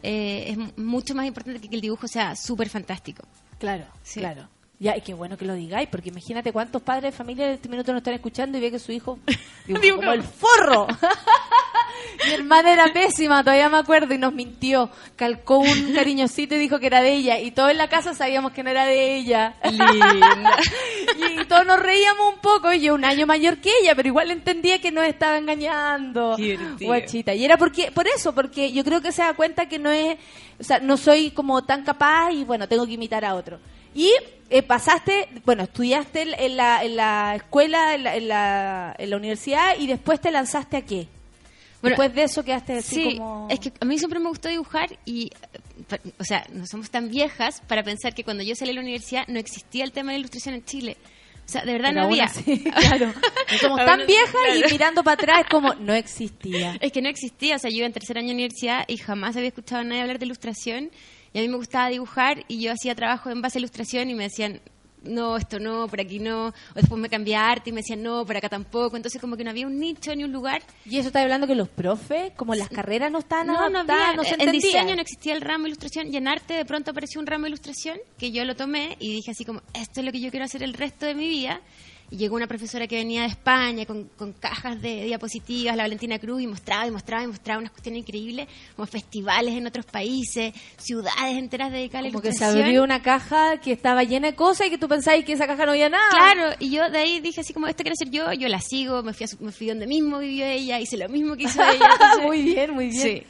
eh, 0.04 0.46
es 0.50 0.78
mucho 0.78 1.16
más 1.16 1.26
importante 1.26 1.60
que 1.60 1.70
que 1.70 1.76
el 1.76 1.82
dibujo 1.82 2.08
sea 2.08 2.36
súper 2.36 2.70
fantástico. 2.70 3.24
Claro, 3.60 3.86
Sí. 4.04 4.20
claro. 4.20 4.48
Ya, 4.80 4.96
y 4.96 5.02
qué 5.02 5.16
bueno 5.16 5.38
que 5.40 5.46
lo 5.46 5.56
digáis, 5.56 5.90
porque 5.90 6.10
imagínate 6.10 6.52
cuántos 6.54 6.84
padres 6.84 7.12
de 7.12 7.18
familia 7.18 7.48
en 7.48 7.54
este 7.54 7.68
minuto 7.68 7.92
nos 7.94 8.02
están 8.02 8.14
escuchando 8.14 8.60
y 8.60 8.62
ve 8.62 8.70
que 8.70 8.78
su 8.78 8.92
hijo 8.92 9.18
dibuja 9.68 9.96
como 9.96 10.12
el 10.14 10.22
forro. 10.22 10.86
Mi 12.26 12.34
hermana 12.34 12.74
era 12.74 12.92
pésima, 12.94 13.44
todavía 13.44 13.70
me 13.70 13.78
acuerdo, 13.78 14.14
y 14.14 14.18
nos 14.18 14.34
mintió. 14.34 14.90
Calcó 15.16 15.60
un 15.60 15.94
cariñosito 15.96 16.56
y 16.56 16.60
dijo 16.60 16.80
que 16.80 16.88
era 16.88 17.02
de 17.02 17.14
ella. 17.14 17.40
Y 17.40 17.52
todos 17.52 17.72
en 17.72 17.78
la 17.78 17.88
casa 17.90 18.14
sabíamos 18.14 18.52
que 18.54 18.64
no 18.64 18.70
era 18.70 18.86
de 18.86 19.16
ella. 19.16 19.56
y 19.64 21.46
todos 21.46 21.66
nos 21.66 21.80
reíamos 21.80 22.34
un 22.36 22.40
poco. 22.42 22.74
Y 22.74 22.82
yo 22.82 22.94
un 22.96 23.06
año 23.06 23.26
mayor 23.26 23.58
que 23.58 23.72
ella, 23.82 23.96
pero 23.96 24.08
igual 24.10 24.32
entendía 24.32 24.80
que 24.80 24.92
nos 24.92 25.06
estaba 25.06 25.38
engañando. 25.38 26.36
Guachita. 26.86 27.34
Y 27.34 27.46
era 27.46 27.58
porque, 27.58 27.92
por 27.92 28.08
eso, 28.08 28.34
porque 28.34 28.72
yo 28.72 28.84
creo 28.84 29.02
que 29.02 29.12
se 29.12 29.22
da 29.22 29.34
cuenta 29.34 29.68
que 29.68 29.80
no 29.80 29.92
es, 29.92 30.18
o 30.60 30.64
sea, 30.64 30.80
no 30.80 30.98
soy 30.98 31.32
como 31.32 31.64
tan 31.64 31.84
capaz 31.84 32.32
y 32.32 32.44
bueno, 32.44 32.68
tengo 32.68 32.86
que 32.86 32.94
imitar 32.94 33.24
a 33.26 33.36
otro. 33.36 33.60
Y 33.94 34.12
eh, 34.50 34.62
pasaste, 34.64 35.28
bueno, 35.46 35.64
estudiaste 35.64 36.22
en- 36.22 36.34
en 36.40 36.58
la, 36.58 36.84
en 36.84 36.96
la 36.96 37.36
escuela, 37.36 37.96
en 37.96 38.04
la, 38.04 38.16
en, 38.16 38.28
la, 38.28 38.96
en 38.98 39.10
la 39.10 39.18
universidad 39.18 39.78
y 39.80 39.88
después 39.88 40.22
te 40.22 40.30
lanzaste 40.32 40.78
a 40.78 40.82
qué? 40.86 41.08
Bueno, 41.90 42.02
después 42.02 42.16
de 42.16 42.24
eso 42.24 42.44
quedaste 42.44 42.74
así 42.78 42.96
Sí, 42.96 43.18
como... 43.18 43.48
es 43.50 43.60
que 43.60 43.72
a 43.80 43.86
mí 43.86 43.98
siempre 43.98 44.20
me 44.20 44.30
gustó 44.30 44.50
dibujar 44.50 44.98
y, 45.06 45.32
eh, 45.92 46.00
o 46.20 46.24
sea, 46.24 46.46
no 46.54 46.66
somos 46.68 46.90
tan 46.90 47.10
viejas 47.10 47.62
para 47.68 47.84
pensar 47.84 48.14
que 48.14 48.24
cuando 48.24 48.44
yo 48.44 48.56
salí 48.56 48.70
de 48.72 48.76
la 48.76 48.82
universidad 48.82 49.26
no 49.28 49.40
existía 49.40 49.84
el 49.84 49.92
tema 49.92 50.12
de 50.12 50.18
la 50.18 50.20
ilustración 50.20 50.56
en 50.56 50.66
Chile. 50.66 50.98
O 51.46 51.50
sea, 51.50 51.64
de 51.64 51.72
verdad 51.72 51.92
Pero 51.94 52.02
no 52.02 52.08
había. 52.08 52.26
así, 52.26 52.62
claro. 52.90 53.14
Somos 53.62 53.78
tan 53.86 54.06
viejas 54.06 54.32
claro. 54.32 54.68
y 54.68 54.72
mirando 54.72 55.04
para 55.04 55.14
atrás 55.14 55.40
es 55.42 55.50
como, 55.50 55.74
no 55.76 55.94
existía. 55.94 56.76
Es 56.82 56.92
que 56.92 57.02
no 57.02 57.08
existía, 57.10 57.56
o 57.56 57.60
sea, 57.60 57.70
yo 57.70 57.78
iba 57.78 57.86
en 57.86 57.94
tercer 57.94 58.18
año 58.18 58.28
de 58.28 58.34
universidad 58.34 58.84
y 58.88 58.98
jamás 58.98 59.36
había 59.38 59.48
escuchado 59.48 59.82
a 59.82 59.84
nadie 59.86 60.02
hablar 60.02 60.20
de 60.20 60.26
ilustración 60.26 60.92
y 61.34 61.40
a 61.40 61.42
mí 61.42 61.48
me 61.48 61.56
gustaba 61.56 61.88
dibujar 61.90 62.44
y 62.50 62.62
yo 62.62 62.72
hacía 62.74 62.96
trabajo 62.96 63.30
en 63.30 63.42
base 63.42 63.58
a 63.58 63.60
ilustración 63.60 64.10
y 64.10 64.16
me 64.16 64.24
decían, 64.24 64.60
no, 65.08 65.38
esto 65.38 65.60
no, 65.60 65.88
por 65.88 66.00
aquí 66.02 66.20
no. 66.20 66.48
O 66.48 66.54
después 66.76 67.00
me 67.02 67.10
cambié 67.10 67.36
a 67.36 67.50
arte 67.50 67.70
y 67.70 67.74
me 67.74 67.82
decían, 67.82 68.04
no, 68.04 68.26
por 68.26 68.38
acá 68.38 68.50
tampoco. 68.50 68.96
Entonces 68.98 69.20
como 69.22 69.36
que 69.38 69.44
no 69.44 69.50
había 69.50 69.68
un 69.68 69.80
nicho 69.80 70.16
ni 70.16 70.24
un 70.24 70.32
lugar. 70.32 70.62
Y 70.86 70.98
eso 70.98 71.08
está 71.08 71.22
hablando 71.22 71.48
que 71.48 71.56
los 71.56 71.70
profes, 71.70 72.32
como 72.36 72.54
las 72.56 72.70
carreras 72.70 73.12
no 73.12 73.20
estaban 73.20 73.48
No, 73.48 73.70
no 73.70 73.80
había. 73.80 74.14
no 74.14 74.24
se 74.24 74.36
en 74.36 74.42
entendía. 74.42 74.62
diseño 74.62 74.96
no 74.96 75.02
existía 75.02 75.34
el 75.34 75.42
ramo 75.42 75.64
de 75.64 75.70
ilustración 75.70 76.14
y 76.14 76.18
en 76.18 76.28
arte 76.28 76.54
de 76.54 76.66
pronto 76.66 76.92
apareció 76.92 77.20
un 77.20 77.28
ramo 77.28 77.44
de 77.46 77.50
ilustración 77.50 77.98
que 78.18 78.32
yo 78.32 78.46
lo 78.46 78.56
tomé 78.56 78.96
y 79.00 79.12
dije 79.14 79.32
así 79.32 79.46
como, 79.46 79.62
esto 79.74 80.00
es 80.02 80.06
lo 80.06 80.12
que 80.12 80.20
yo 80.20 80.30
quiero 80.32 80.46
hacer 80.46 80.64
el 80.64 80.74
resto 80.74 81.06
de 81.06 81.16
mi 81.16 81.28
vida. 81.28 81.62
Y 82.10 82.16
llegó 82.16 82.38
una 82.38 82.48
profesora 82.48 82.88
que 82.88 82.96
venía 82.96 83.24
de 83.24 83.28
España 83.28 83.86
con, 83.86 84.06
con 84.18 84.32
cajas 84.32 84.82
de 84.82 85.04
diapositivas, 85.04 85.76
la 85.76 85.84
Valentina 85.84 86.18
Cruz, 86.20 86.42
y 86.42 86.48
mostraba 86.48 86.88
y 86.88 86.92
mostraba 86.92 87.24
y 87.24 87.28
mostraba 87.28 87.60
unas 87.60 87.72
cuestiones 87.72 88.00
increíbles, 88.00 88.48
como 88.78 88.86
festivales 88.86 89.54
en 89.56 89.68
otros 89.68 89.86
países, 89.86 90.54
ciudades 90.78 91.38
enteras 91.38 91.70
dedicadas 91.70 92.06
a 92.06 92.08
la 92.08 92.12
Como 92.14 92.22
que 92.22 92.32
se 92.32 92.46
abrió 92.46 92.84
una 92.84 93.02
caja 93.02 93.58
que 93.60 93.74
estaba 93.74 94.04
llena 94.06 94.28
de 94.28 94.36
cosas 94.36 94.68
y 94.68 94.70
que 94.70 94.78
tú 94.78 94.88
pensabas 94.88 95.26
que 95.26 95.34
esa 95.34 95.48
caja 95.48 95.66
no 95.66 95.72
había 95.72 95.90
nada. 95.90 96.10
Claro, 96.12 96.56
y 96.60 96.70
yo 96.70 96.90
de 96.90 96.98
ahí 96.98 97.20
dije 97.20 97.42
así 97.42 97.52
como, 97.52 97.68
esto 97.68 97.84
quiero 97.84 97.96
ser 97.98 98.10
yo, 98.10 98.32
yo 98.32 98.48
la 98.48 98.62
sigo, 98.62 99.04
me 99.04 99.12
fui, 99.14 99.26
a 99.26 99.28
su- 99.28 99.44
me 99.44 99.52
fui 99.52 99.68
donde 99.68 99.86
mismo 99.86 100.20
vivió 100.20 100.46
ella, 100.46 100.80
hice 100.80 100.96
lo 100.96 101.10
mismo 101.10 101.36
que 101.36 101.44
hizo 101.44 101.62
ella. 101.62 101.90
entonces- 101.92 102.24
muy 102.26 102.42
bien, 102.42 102.74
muy 102.74 102.88
bien. 102.88 103.02
Sí. 103.04 103.24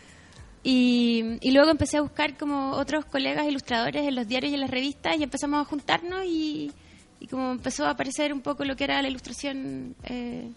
Y, 0.64 1.24
y 1.42 1.52
luego 1.52 1.72
empecé 1.72 1.98
a 1.98 2.02
buscar 2.02 2.38
como 2.38 2.72
otros 2.74 3.06
colegas 3.06 3.48
ilustradores 3.48 4.06
en 4.06 4.16
los 4.16 4.28
diarios 4.28 4.52
y 4.52 4.56
en 4.56 4.62
las 4.62 4.70
revistas 4.70 5.18
y 5.18 5.24
empezamos 5.24 5.62
a 5.62 5.66
juntarnos 5.66 6.26
y, 6.26 6.72
y 7.20 7.28
como 7.28 7.52
empezó 7.52 7.86
a 7.86 7.92
aparecer 7.92 8.34
un 8.34 8.42
poco 8.42 8.64
lo 8.66 8.76
que 8.76 8.84
era 8.84 9.02
la 9.02 9.08
ilustración 9.10 9.96
eh, 10.04 10.50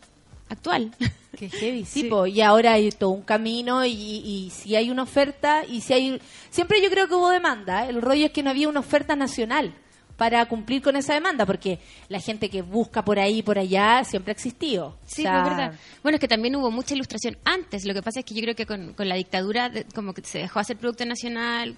actual. 0.48 0.90
Qué 1.38 1.48
heavy, 1.48 1.84
sí, 1.84 2.04
po. 2.04 2.26
y 2.26 2.40
ahora 2.40 2.72
hay 2.74 2.90
todo 2.90 3.10
un 3.10 3.22
camino 3.22 3.84
y, 3.84 3.92
y 3.92 4.50
si 4.50 4.76
hay 4.76 4.90
una 4.90 5.04
oferta 5.04 5.64
y 5.66 5.80
si 5.80 5.92
hay... 5.92 6.20
Siempre 6.50 6.82
yo 6.82 6.90
creo 6.90 7.08
que 7.08 7.14
hubo 7.14 7.30
demanda, 7.30 7.86
¿eh? 7.86 7.90
el 7.90 8.02
rollo 8.02 8.26
es 8.26 8.32
que 8.32 8.42
no 8.42 8.50
había 8.50 8.68
una 8.68 8.80
oferta 8.80 9.14
nacional 9.16 9.72
para 10.16 10.44
cumplir 10.46 10.82
con 10.82 10.96
esa 10.96 11.14
demanda, 11.14 11.46
porque 11.46 11.78
la 12.10 12.20
gente 12.20 12.50
que 12.50 12.60
busca 12.60 13.02
por 13.02 13.18
ahí 13.18 13.42
por 13.42 13.58
allá 13.58 14.04
siempre 14.04 14.32
ha 14.32 14.34
existido. 14.34 14.98
Sí, 15.06 15.22
O 15.22 15.24
sea, 15.24 15.42
pues, 15.44 15.56
verdad. 15.56 15.74
Bueno, 16.02 16.16
es 16.16 16.20
que 16.20 16.28
también 16.28 16.54
hubo 16.56 16.70
mucha 16.70 16.94
ilustración 16.94 17.38
antes. 17.44 17.86
Lo 17.86 17.94
que 17.94 18.02
pasa 18.02 18.20
es 18.20 18.26
que 18.26 18.34
yo 18.34 18.42
creo 18.42 18.54
que 18.54 18.66
con, 18.66 18.92
con 18.92 19.08
la 19.08 19.14
dictadura, 19.14 19.70
de- 19.70 19.84
como 19.94 20.12
que 20.12 20.20
se 20.22 20.38
dejó 20.40 20.58
hacer 20.58 20.76
producto 20.76 21.06
nacional, 21.06 21.74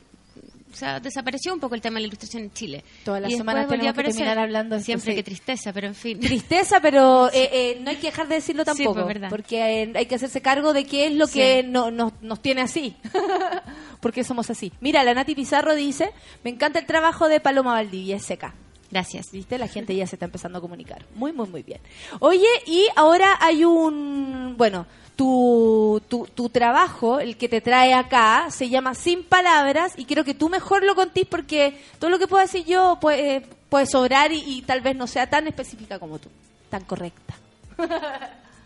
o 0.72 0.76
sea, 0.76 1.00
desapareció 1.00 1.52
un 1.52 1.60
poco 1.60 1.74
el 1.74 1.80
tema 1.80 1.96
de 1.96 2.02
la 2.02 2.06
ilustración 2.08 2.44
en 2.44 2.52
Chile. 2.52 2.84
Todas 3.04 3.20
las 3.20 3.32
semanas 3.32 3.68
volvió 3.68 3.90
a 3.90 3.92
que 3.92 4.02
terminar 4.04 4.38
hablando 4.38 4.76
esto, 4.76 4.86
Siempre, 4.86 5.12
sí. 5.12 5.16
qué 5.16 5.22
tristeza, 5.22 5.72
pero 5.72 5.86
en 5.88 5.94
fin. 5.94 6.18
Tristeza, 6.20 6.80
pero 6.80 7.28
eh, 7.32 7.50
eh, 7.52 7.78
no 7.82 7.90
hay 7.90 7.96
que 7.96 8.06
dejar 8.08 8.28
de 8.28 8.36
decirlo 8.36 8.62
Sí, 8.64 8.66
tampoco, 8.66 8.94
pues, 8.94 9.06
verdad. 9.06 9.28
porque 9.30 9.82
eh, 9.82 9.92
hay 9.94 10.06
que 10.06 10.14
hacerse 10.14 10.40
cargo 10.40 10.72
de 10.72 10.84
qué 10.84 11.06
es 11.06 11.12
lo 11.14 11.26
Sí. 11.26 11.38
que 11.38 11.62
no- 11.62 11.90
nos- 11.90 12.12
nos 12.22 12.40
tiene 12.40 12.60
así, 12.62 12.96
porque 14.00 14.24
somos 14.24 14.50
así. 14.50 14.72
Mira, 14.80 15.04
la 15.04 15.14
Nati 15.14 15.34
Pizarro 15.34 15.74
dice, 15.74 16.10
me 16.44 16.50
encanta 16.50 16.78
el 16.78 16.86
trabajo 16.86 17.28
de 17.28 17.40
Paloma 17.40 17.72
Valdivia, 17.74 18.16
es 18.16 18.24
seca. 18.24 18.54
Gracias. 18.92 19.32
¿Viste? 19.32 19.58
La 19.58 19.66
gente 19.66 19.96
ya 19.96 20.06
se 20.06 20.14
está 20.16 20.26
empezando 20.26 20.58
a 20.58 20.60
comunicar. 20.60 21.04
Muy, 21.16 21.32
muy, 21.32 21.48
muy 21.48 21.62
bien. 21.64 21.80
Oye, 22.20 22.46
y 22.66 22.86
ahora 22.94 23.38
hay 23.40 23.64
un, 23.64 24.54
bueno, 24.58 24.86
tu, 25.16 26.00
tu, 26.08 26.28
tu 26.34 26.48
trabajo, 26.50 27.18
el 27.18 27.36
que 27.38 27.48
te 27.48 27.60
trae 27.62 27.94
acá, 27.94 28.46
se 28.50 28.68
llama 28.68 28.94
Sin 28.94 29.24
Palabras 29.24 29.94
y 29.96 30.04
quiero 30.04 30.24
que 30.24 30.34
tú 30.34 30.48
mejor 30.50 30.84
lo 30.84 30.94
contís 30.94 31.26
porque 31.26 31.80
todo 31.98 32.10
lo 32.10 32.18
que 32.18 32.28
puedo 32.28 32.42
decir 32.42 32.64
yo 32.66 32.98
puede, 33.00 33.40
puede 33.70 33.86
sobrar 33.86 34.30
y, 34.30 34.40
y 34.46 34.62
tal 34.62 34.82
vez 34.82 34.94
no 34.94 35.06
sea 35.06 35.28
tan 35.28 35.46
específica 35.48 35.98
como 35.98 36.18
tú, 36.18 36.28
tan 36.70 36.84
correcta. 36.84 37.34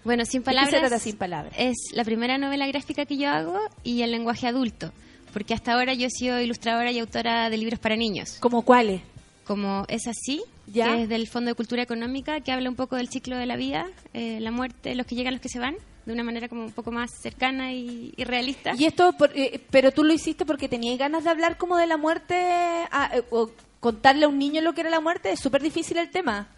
Bueno, 0.05 0.25
Sin 0.25 0.43
¿De 0.43 0.45
qué 0.45 0.51
se 0.51 0.57
Palabras, 0.57 0.81
trata 0.81 0.99
Sin 0.99 1.17
Palabras? 1.17 1.55
es 1.57 1.77
la 1.93 2.05
primera 2.05 2.37
novela 2.39 2.67
gráfica 2.67 3.07
que 3.07 3.17
yo 3.17 3.29
hago 3.31 3.59
y 3.83 4.03
el 4.03 4.11
lenguaje 4.11 4.47
adulto. 4.47 4.93
Porque 5.33 5.53
hasta 5.55 5.75
ahora 5.75 5.95
yo 5.95 6.07
he 6.07 6.11
sido 6.11 6.41
ilustradora 6.41 6.91
y 6.91 6.99
autora 6.99 7.51
de 7.51 7.57
libros 7.59 7.79
para 7.79 7.95
niños. 7.97 8.37
¿Como 8.41 8.63
cuáles? 8.63 9.03
Como 9.47 9.85
Es 9.89 10.07
Así, 10.09 10.43
Ya. 10.67 10.89
que 10.97 11.03
es 11.03 11.09
del 11.09 11.29
Fondo 11.29 11.51
de 11.51 11.55
Cultura 11.55 11.83
Económica, 11.83 12.41
que 12.41 12.51
habla 12.53 12.69
un 12.69 12.77
poco 12.77 12.97
del 12.97 13.09
ciclo 13.09 13.37
de 13.37 13.47
la 13.47 13.57
vida, 13.57 13.87
eh, 14.13 14.39
la 14.41 14.51
muerte, 14.51 14.95
los 14.95 15.07
que 15.07 15.15
llegan, 15.15 15.35
los 15.35 15.41
que 15.41 15.49
se 15.49 15.59
van, 15.61 15.77
de 16.05 16.13
una 16.13 16.25
manera 16.25 16.49
como 16.49 16.65
un 16.65 16.73
poco 16.73 16.91
más 16.91 17.11
cercana 17.23 17.73
y, 17.73 18.13
y 18.17 18.25
realista. 18.25 18.73
Y 18.77 18.85
esto, 18.87 19.13
por- 19.13 19.31
eh, 19.37 19.61
pero 19.71 19.93
tú 19.93 20.03
lo 20.05 20.13
hiciste 20.13 20.45
porque 20.45 20.69
tenías 20.69 20.99
ganas 20.99 21.25
de 21.25 21.31
hablar 21.31 21.57
como 21.59 21.77
de 21.77 21.87
la 21.87 21.97
muerte, 21.97 22.35
a- 22.91 23.11
eh, 23.15 23.23
o 23.31 23.51
contarle 23.81 24.25
a 24.25 24.29
un 24.29 24.39
niño 24.39 24.61
lo 24.63 24.73
que 24.73 24.81
era 24.81 24.91
la 24.91 25.01
muerte, 25.01 25.31
es 25.33 25.41
súper 25.41 25.63
difícil 25.63 25.97
el 25.99 26.11
tema. 26.11 26.49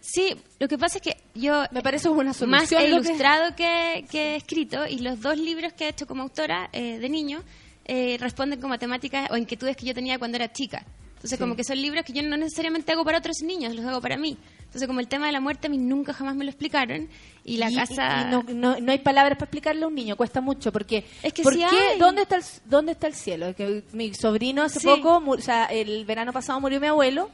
Sí, 0.00 0.34
lo 0.58 0.68
que 0.68 0.78
pasa 0.78 0.98
es 0.98 1.02
que 1.02 1.16
yo 1.34 1.64
Me 1.72 1.82
parece 1.82 2.08
una 2.08 2.24
más 2.28 2.36
solución. 2.36 2.80
que- 2.80 2.88
ilustrado 2.88 3.56
que, 3.56 4.04
que 4.10 4.20
he 4.32 4.36
escrito 4.36 4.86
y 4.86 5.00
los 5.00 5.20
dos 5.20 5.36
libros 5.36 5.72
que 5.74 5.84
he 5.86 5.88
hecho 5.88 6.06
como 6.06 6.22
autora 6.22 6.70
eh, 6.72 6.98
de 6.98 7.08
niño 7.08 7.42
eh, 7.84 8.16
responden 8.20 8.60
como 8.60 8.74
a 8.74 8.78
temáticas 8.78 9.28
o 9.30 9.36
inquietudes 9.36 9.76
que 9.76 9.86
yo 9.86 9.94
tenía 9.94 10.18
cuando 10.18 10.36
era 10.36 10.52
chica. 10.52 10.84
Entonces, 11.18 11.36
Sí. 11.36 11.42
como 11.42 11.56
que 11.56 11.64
son 11.64 11.80
libros 11.82 12.04
que 12.04 12.12
yo 12.12 12.22
no 12.22 12.36
necesariamente 12.36 12.92
hago 12.92 13.04
para 13.04 13.18
otros 13.18 13.36
niños, 13.42 13.74
los 13.74 13.84
hago 13.84 14.00
para 14.00 14.16
mí. 14.16 14.36
Entonces, 14.66 14.86
como 14.86 15.00
el 15.00 15.08
tema 15.08 15.26
de 15.26 15.32
la 15.32 15.40
muerte 15.40 15.66
a 15.66 15.70
mí 15.70 15.78
nunca 15.78 16.12
jamás 16.12 16.36
me 16.36 16.44
lo 16.44 16.50
explicaron 16.50 17.08
y 17.44 17.56
la 17.56 17.70
Y- 17.70 17.74
casa... 17.74 18.22
y 18.22 18.30
no, 18.30 18.44
no- 18.54 18.78
no 18.80 18.92
hay 18.92 18.98
palabras 18.98 19.36
para 19.36 19.46
explicarle 19.46 19.84
a 19.84 19.88
un 19.88 19.94
niño, 19.94 20.16
cuesta 20.16 20.40
mucho, 20.40 20.70
porque... 20.72 21.04
Es 21.22 21.32
que 21.32 21.42
¿por 21.42 21.54
sí 21.54 21.60
qué? 21.60 21.76
hay. 21.76 21.98
¿Dónde 21.98 22.22
está 22.22 22.36
el, 22.36 22.42
dónde 22.66 22.92
está 22.92 23.06
el 23.08 23.14
cielo? 23.14 23.54
Que 23.56 23.82
mi 23.92 24.14
sobrino 24.14 24.62
hace 24.62 24.78
Sí. 24.80 24.86
poco, 24.86 25.22
o 25.26 25.38
sea, 25.40 25.64
el 25.66 26.04
verano 26.04 26.32
pasado 26.32 26.60
murió 26.60 26.80
mi 26.80 26.86
abuelo 26.86 27.30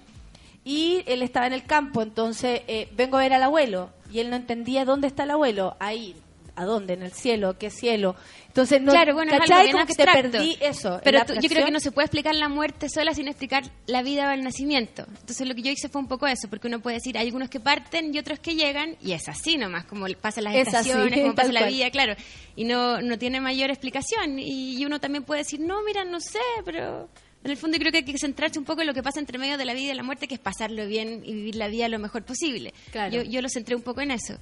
y 0.64 1.02
él 1.06 1.20
estaba 1.22 1.46
en 1.46 1.52
el 1.52 1.64
campo, 1.64 2.00
entonces 2.02 2.62
eh, 2.68 2.88
vengo 2.96 3.18
a 3.18 3.20
ver 3.20 3.34
al 3.34 3.42
abuelo 3.42 3.90
y 4.10 4.20
él 4.20 4.30
no 4.30 4.36
entendía 4.36 4.84
dónde 4.86 5.08
está 5.08 5.24
el 5.24 5.32
abuelo, 5.32 5.76
ahí, 5.80 6.14
¿a 6.56 6.64
dónde? 6.64 6.94
En 6.94 7.02
el 7.02 7.12
cielo, 7.12 7.56
¿qué 7.58 7.70
cielo? 7.70 8.14
Entonces, 8.48 8.80
no, 8.80 8.92
claro, 8.92 9.14
bueno, 9.14 9.32
es 9.32 9.40
algo 9.40 9.46
¿cachai? 9.48 9.62
bien 9.64 9.72
Como 9.72 9.86
que 9.86 9.94
te 9.94 10.04
perdí 10.06 10.56
eso. 10.60 11.00
Pero 11.02 11.24
tú- 11.26 11.34
yo 11.34 11.48
creo 11.48 11.64
que 11.64 11.72
no 11.72 11.80
se 11.80 11.90
puede 11.90 12.06
explicar 12.06 12.34
la 12.34 12.48
muerte 12.48 12.88
sola 12.88 13.12
sin 13.14 13.26
explicar 13.28 13.64
la 13.86 14.02
vida 14.02 14.28
o 14.28 14.30
el 14.32 14.42
nacimiento. 14.44 15.04
Entonces 15.08 15.46
lo 15.48 15.54
que 15.54 15.62
yo 15.62 15.70
hice 15.72 15.88
fue 15.88 16.00
un 16.00 16.06
poco 16.08 16.26
eso, 16.26 16.48
porque 16.48 16.68
uno 16.68 16.80
puede 16.80 16.96
decir, 16.96 17.18
hay 17.18 17.26
algunos 17.26 17.48
que 17.50 17.58
parten 17.60 18.14
y 18.14 18.18
otros 18.18 18.38
que 18.38 18.54
llegan, 18.54 18.96
y 19.02 19.12
es 19.12 19.28
así 19.28 19.56
nomás, 19.56 19.84
como 19.86 20.06
pasan 20.20 20.44
las 20.44 20.54
Es 20.54 20.68
así, 20.68 20.90
estaciones, 20.90 21.20
como 21.22 21.34
pasa 21.34 21.52
la 21.52 21.60
cual. 21.60 21.72
vida, 21.72 21.90
claro. 21.90 22.14
Y 22.54 22.64
no, 22.64 23.00
no 23.02 23.18
tiene 23.18 23.40
mayor 23.40 23.70
explicación. 23.70 24.38
Y, 24.38 24.76
y 24.78 24.84
uno 24.86 25.00
también 25.00 25.24
puede 25.24 25.40
decir, 25.42 25.58
no, 25.60 25.82
mira, 25.84 26.04
no 26.04 26.20
sé, 26.20 26.38
pero... 26.64 27.08
En 27.42 27.50
el 27.50 27.58
fondo 27.58 27.76
yo 27.76 27.80
creo 27.80 27.92
que 27.92 27.98
hay 27.98 28.04
que 28.04 28.16
centrarse 28.16 28.58
un 28.58 28.64
poco 28.64 28.80
en 28.80 28.86
lo 28.86 28.94
que 28.94 29.02
pasa 29.02 29.20
entre 29.20 29.36
medio 29.38 29.58
de 29.58 29.66
la 29.66 29.74
vida 29.74 29.92
y 29.92 29.94
la 29.94 30.02
muerte, 30.02 30.26
que 30.26 30.34
es 30.34 30.40
pasarlo 30.40 30.86
bien 30.86 31.20
y 31.26 31.34
vivir 31.34 31.56
la 31.56 31.68
vida 31.68 31.86
lo 31.90 31.98
mejor 31.98 32.22
posible. 32.24 32.72
Claro. 32.90 33.12
Yo, 33.12 33.22
yo 33.22 33.42
lo 33.42 33.50
centré 33.50 33.76
un 33.76 33.82
poco 33.82 34.00
en 34.00 34.12
eso. 34.12 34.38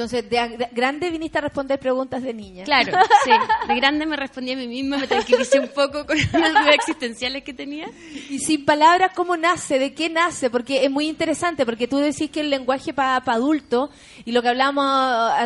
Entonces, 0.00 0.30
de, 0.30 0.68
grande 0.72 1.10
viniste 1.10 1.36
a 1.36 1.40
responder 1.42 1.78
preguntas 1.78 2.22
de 2.22 2.32
niña. 2.32 2.64
Claro, 2.64 2.90
sí. 3.24 3.30
De 3.68 3.74
grande 3.74 4.06
me 4.06 4.16
respondí 4.16 4.52
a 4.52 4.56
mí 4.56 4.66
misma, 4.66 4.96
me 4.96 5.06
tranquilicé 5.06 5.60
un 5.60 5.68
poco 5.68 6.06
con 6.06 6.16
las 6.16 6.32
dudas 6.32 6.74
existenciales 6.74 7.44
que 7.44 7.52
tenía. 7.52 7.86
Y 8.30 8.38
sin 8.38 8.64
palabras, 8.64 9.12
¿cómo 9.14 9.36
nace? 9.36 9.78
¿De 9.78 9.92
qué 9.92 10.08
nace? 10.08 10.48
Porque 10.48 10.86
es 10.86 10.90
muy 10.90 11.06
interesante, 11.06 11.66
porque 11.66 11.86
tú 11.86 11.98
decís 11.98 12.30
que 12.30 12.40
el 12.40 12.48
lenguaje 12.48 12.94
para 12.94 13.16
adultos, 13.16 13.90
y 14.24 14.32
lo 14.32 14.40
que 14.40 14.48
hablamos 14.48 14.86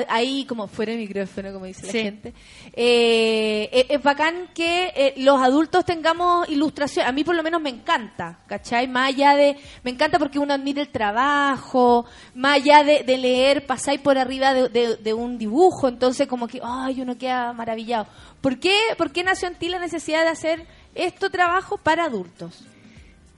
ahí, 0.08 0.44
como 0.44 0.68
fuera 0.68 0.92
de 0.92 0.98
micrófono, 0.98 1.52
como 1.52 1.64
dice 1.64 1.90
Sí. 1.90 1.98
la 1.98 2.04
gente, 2.04 2.32
eh, 2.74 3.68
es, 3.72 3.86
es 3.88 4.02
bacán 4.04 4.50
que 4.54 4.92
eh, 4.94 5.14
los 5.16 5.40
adultos 5.40 5.84
tengamos 5.84 6.48
ilustración. 6.48 7.08
A 7.08 7.10
mí 7.12 7.24
por 7.24 7.34
lo 7.34 7.42
menos 7.42 7.60
me 7.60 7.70
encanta, 7.70 8.38
¿cachai? 8.46 8.86
Más 8.86 9.08
allá 9.08 9.34
de... 9.34 9.56
Me 9.82 9.90
encanta 9.90 10.20
porque 10.20 10.38
uno 10.38 10.54
admira 10.54 10.80
el 10.80 10.90
trabajo, 10.90 12.06
más 12.36 12.54
allá 12.58 12.84
de, 12.84 13.02
de 13.02 13.18
leer, 13.18 13.66
pasáis 13.66 13.98
por 14.00 14.16
arriba 14.16 14.43
de, 14.52 14.68
de- 14.68 14.96
de 14.96 15.14
un 15.14 15.38
dibujo, 15.38 15.88
entonces 15.88 16.26
como 16.26 16.48
que, 16.48 16.60
ay, 16.62 17.00
uno 17.00 17.16
queda 17.16 17.52
maravillado. 17.52 18.06
¿Por 18.40 18.58
qué, 18.58 18.76
¿Por 18.98 19.12
qué 19.12 19.22
nació 19.24 19.48
en 19.48 19.54
ti 19.54 19.68
la 19.68 19.78
necesidad 19.78 20.22
de 20.24 20.28
hacer 20.30 20.66
esto 20.94 21.30
trabajo 21.30 21.78
para 21.78 22.04
adultos? 22.04 22.64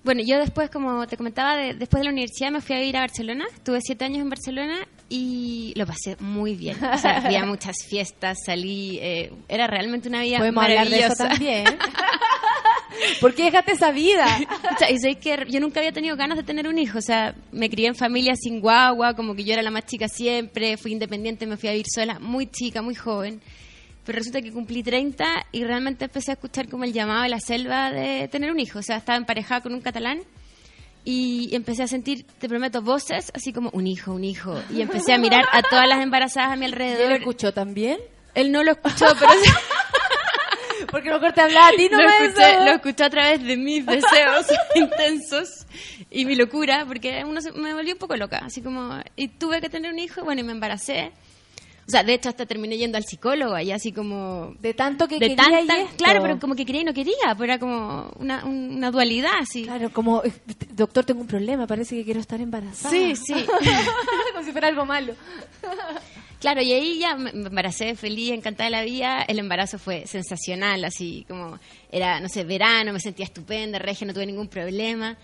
Bueno, 0.02 0.22
yo 0.24 0.38
después, 0.38 0.70
como 0.70 1.06
te 1.06 1.16
comentaba, 1.16 1.56
de- 1.56 1.74
después 1.74 2.00
de 2.00 2.04
la 2.04 2.10
universidad 2.12 2.50
me 2.50 2.60
fui 2.60 2.76
a 2.76 2.78
vivir 2.78 2.96
a 2.96 3.00
Barcelona. 3.00 3.44
Estuve 3.52 3.80
siete 3.82 4.04
años 4.04 4.20
en 4.22 4.30
Barcelona 4.30 4.76
y 5.08 5.72
lo 5.76 5.84
pasé 5.86 6.16
muy 6.20 6.54
bien. 6.54 6.76
O 6.84 6.98
sea, 6.98 7.22
fui 7.22 7.34
a 7.36 7.44
muchas 7.46 7.76
fiestas, 7.88 8.38
salí. 8.46 8.98
eh, 9.02 9.32
era 9.48 9.66
realmente 9.66 10.08
una 10.08 10.22
vida 10.22 10.38
Podemos 10.38 10.62
hablar 10.64 10.88
de 10.88 10.98
eso 11.00 11.08
maravillosa. 11.18 11.28
también. 11.28 11.64
¿Por 13.20 13.34
qué 13.34 13.44
dejaste 13.44 13.72
esa 13.72 13.90
vida? 13.90 14.26
O 14.74 14.78
sea, 14.78 14.90
y 14.90 14.98
sé 14.98 15.14
que 15.16 15.46
yo 15.48 15.60
nunca 15.60 15.80
había 15.80 15.92
tenido 15.92 16.16
ganas 16.16 16.36
de 16.36 16.44
tener 16.44 16.68
un 16.68 16.78
hijo. 16.78 16.98
O 16.98 17.02
sea, 17.02 17.34
me 17.52 17.70
crié 17.70 17.88
en 17.88 17.94
familia 17.94 18.34
sin 18.36 18.60
guagua, 18.60 19.14
como 19.14 19.34
que 19.34 19.44
yo 19.44 19.52
era 19.54 19.62
la 19.62 19.70
más 19.70 19.86
chica 19.86 20.08
siempre, 20.08 20.76
fui 20.76 20.92
independiente, 20.92 21.46
me 21.46 21.56
fui 21.56 21.68
a 21.68 21.72
vivir 21.72 21.86
sola, 21.92 22.18
muy 22.18 22.46
chica, 22.46 22.82
muy 22.82 22.94
joven. 22.94 23.40
Pero 24.04 24.18
resulta 24.18 24.40
que 24.40 24.52
cumplí 24.52 24.82
30 24.82 25.24
y 25.52 25.64
realmente 25.64 26.04
empecé 26.04 26.30
a 26.30 26.34
escuchar 26.34 26.68
como 26.68 26.84
el 26.84 26.92
llamado 26.92 27.22
de 27.22 27.28
la 27.28 27.40
selva 27.40 27.90
de 27.90 28.28
tener 28.28 28.50
un 28.50 28.60
hijo. 28.60 28.78
O 28.78 28.82
sea, 28.82 28.98
estaba 28.98 29.16
emparejada 29.18 29.62
con 29.62 29.74
un 29.74 29.80
catalán 29.80 30.20
y 31.04 31.54
empecé 31.54 31.84
a 31.84 31.86
sentir, 31.88 32.24
te 32.38 32.48
prometo, 32.48 32.82
voces 32.82 33.30
así 33.34 33.52
como 33.52 33.70
un 33.72 33.86
hijo, 33.86 34.12
un 34.12 34.24
hijo. 34.24 34.60
Y 34.70 34.80
empecé 34.80 35.12
a 35.12 35.18
mirar 35.18 35.44
a 35.52 35.62
todas 35.62 35.88
las 35.88 36.02
embarazadas 36.02 36.52
a 36.52 36.56
mi 36.56 36.62
¿Y 36.62 36.68
él 36.68 36.72
alrededor. 36.74 37.10
lo 37.10 37.16
escuchó 37.16 37.52
también? 37.52 37.98
Él 38.34 38.52
no 38.52 38.62
lo 38.62 38.72
escuchó, 38.72 39.06
pero 39.18 39.32
Porque 40.90 41.10
mejor 41.10 41.32
te 41.32 41.40
hablaba 41.40 41.68
a 41.68 41.72
ti, 41.72 41.88
no 41.90 42.00
lo, 42.00 42.08
me 42.08 42.26
escuché, 42.26 42.64
lo 42.64 42.70
escuché 42.72 43.04
a 43.04 43.10
través 43.10 43.42
de 43.42 43.56
mis 43.56 43.84
deseos 43.86 44.46
intensos 44.74 45.66
y 46.10 46.24
mi 46.24 46.34
locura, 46.34 46.84
porque 46.86 47.24
uno 47.24 47.40
se- 47.40 47.52
me 47.52 47.74
volvió 47.74 47.92
un 47.94 47.98
poco 47.98 48.16
loca, 48.16 48.38
así 48.44 48.62
como, 48.62 48.98
y 49.16 49.28
tuve 49.28 49.60
que 49.60 49.68
tener 49.70 49.92
un 49.92 49.98
hijo, 49.98 50.24
bueno, 50.24 50.40
y 50.40 50.44
me 50.44 50.52
embaracé. 50.52 51.12
O 51.86 51.90
sea, 51.90 52.02
de 52.02 52.14
hecho, 52.14 52.28
hasta 52.28 52.46
terminé 52.46 52.76
yendo 52.76 52.98
al 52.98 53.04
psicólogo, 53.04 53.56
y 53.60 53.70
así 53.70 53.92
como... 53.92 54.54
De 54.58 54.74
tanto 54.74 55.06
que 55.06 55.20
de 55.20 55.28
quería 55.36 55.60
y 55.60 55.68
esto. 55.82 55.96
Claro, 55.98 56.20
pero 56.20 56.40
como 56.40 56.56
que 56.56 56.66
quería 56.66 56.80
y 56.80 56.84
no 56.84 56.92
quería, 56.92 57.14
pero 57.38 57.44
era 57.44 57.58
como 57.60 58.10
una, 58.18 58.44
un- 58.44 58.74
una 58.76 58.90
dualidad, 58.90 59.34
así. 59.40 59.62
Claro, 59.62 59.92
como 59.92 60.24
eh, 60.24 60.32
doctor, 60.72 61.04
tengo 61.04 61.20
un 61.20 61.28
problema, 61.28 61.64
parece 61.68 61.94
que 61.94 62.04
quiero 62.04 62.18
estar 62.18 62.40
embarazada. 62.40 62.90
Sí, 62.92 63.14
sí. 63.14 63.34
Como 64.34 64.44
si 64.44 64.50
fuera 64.50 64.66
algo 64.66 64.84
malo. 64.84 65.14
Claro, 66.46 66.62
y 66.62 66.72
ahí 66.72 66.98
ya 67.00 67.16
me 67.16 67.30
embaracé 67.30 67.96
feliz, 67.96 68.30
encantada 68.30 68.66
de 68.66 68.70
la 68.70 68.84
vida. 68.84 69.24
El 69.26 69.40
embarazo 69.40 69.80
fue 69.80 70.06
sensacional, 70.06 70.84
así 70.84 71.24
como 71.28 71.58
era, 71.90 72.20
no 72.20 72.28
sé, 72.28 72.44
verano, 72.44 72.92
me 72.92 73.00
sentía 73.00 73.24
estupenda, 73.24 73.80
regia, 73.80 74.06
no 74.06 74.14
tuve 74.14 74.26
ningún 74.26 74.46
problema. 74.46 75.16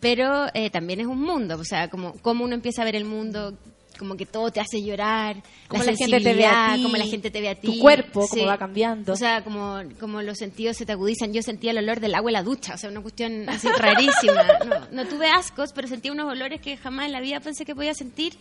Pero 0.00 0.48
eh, 0.52 0.68
también 0.68 1.00
es 1.00 1.06
un 1.06 1.22
mundo, 1.22 1.56
o 1.58 1.64
sea, 1.64 1.88
como 1.88 2.12
cómo 2.20 2.44
uno 2.44 2.54
empieza 2.54 2.82
a 2.82 2.84
ver 2.84 2.94
el 2.94 3.06
mundo, 3.06 3.56
como 3.98 4.18
que 4.18 4.26
todo 4.26 4.50
te 4.50 4.60
hace 4.60 4.82
llorar, 4.82 5.42
Cómo 5.66 5.82
la, 5.82 5.92
la 5.92 5.96
gente 5.96 6.20
te 6.20 6.34
ve 6.34 6.44
a 6.44 6.74
ti, 6.74 6.82
cómo 6.82 6.96
la 6.98 7.06
gente 7.06 7.30
te 7.30 7.40
ve 7.40 7.48
a 7.48 7.54
ti. 7.54 7.66
tu 7.66 7.78
cuerpo, 7.78 8.26
Sí. 8.30 8.44
va 8.44 8.58
cambiando. 8.58 9.14
O 9.14 9.16
sea, 9.16 9.42
como, 9.42 9.80
como 9.98 10.20
los 10.20 10.36
sentidos 10.36 10.76
se 10.76 10.84
te 10.84 10.92
agudizan. 10.92 11.32
Yo 11.32 11.40
sentía 11.40 11.70
el 11.70 11.78
olor 11.78 12.00
del 12.00 12.14
agua 12.14 12.30
en 12.30 12.34
la 12.34 12.42
ducha, 12.42 12.74
o 12.74 12.76
sea, 12.76 12.90
una 12.90 13.00
cuestión 13.00 13.48
así 13.48 13.66
rarísima. 13.68 14.42
No, 14.66 14.88
no 15.04 15.08
tuve 15.08 15.26
ascos, 15.30 15.72
pero 15.74 15.88
sentía 15.88 16.12
unos 16.12 16.30
olores 16.30 16.60
que 16.60 16.76
jamás 16.76 17.06
en 17.06 17.12
la 17.12 17.20
vida 17.20 17.40
pensé 17.40 17.64
que 17.64 17.74
podía 17.74 17.94
sentir. 17.94 18.34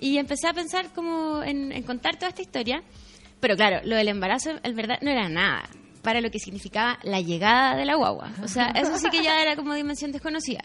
Y 0.00 0.16
empecé 0.16 0.48
a 0.48 0.54
pensar 0.54 0.92
como 0.94 1.42
en, 1.42 1.82
contar 1.82 2.16
toda 2.16 2.28
esta 2.28 2.40
historia. 2.40 2.82
Pero 3.38 3.54
claro, 3.54 3.80
lo 3.84 3.96
del 3.96 4.08
embarazo, 4.08 4.52
en 4.62 4.74
verdad, 4.74 4.98
no 5.02 5.10
era 5.10 5.28
nada 5.28 5.68
para 6.02 6.22
lo 6.22 6.30
que 6.30 6.38
significaba 6.38 6.98
la 7.02 7.20
llegada 7.20 7.76
de 7.76 7.84
la 7.84 7.94
guagua. 7.94 8.32
O 8.42 8.48
sea, 8.48 8.68
eso 8.74 8.96
sí 8.96 9.10
que 9.10 9.22
ya 9.22 9.42
era 9.42 9.56
como 9.56 9.74
dimensión 9.74 10.12
desconocida. 10.12 10.64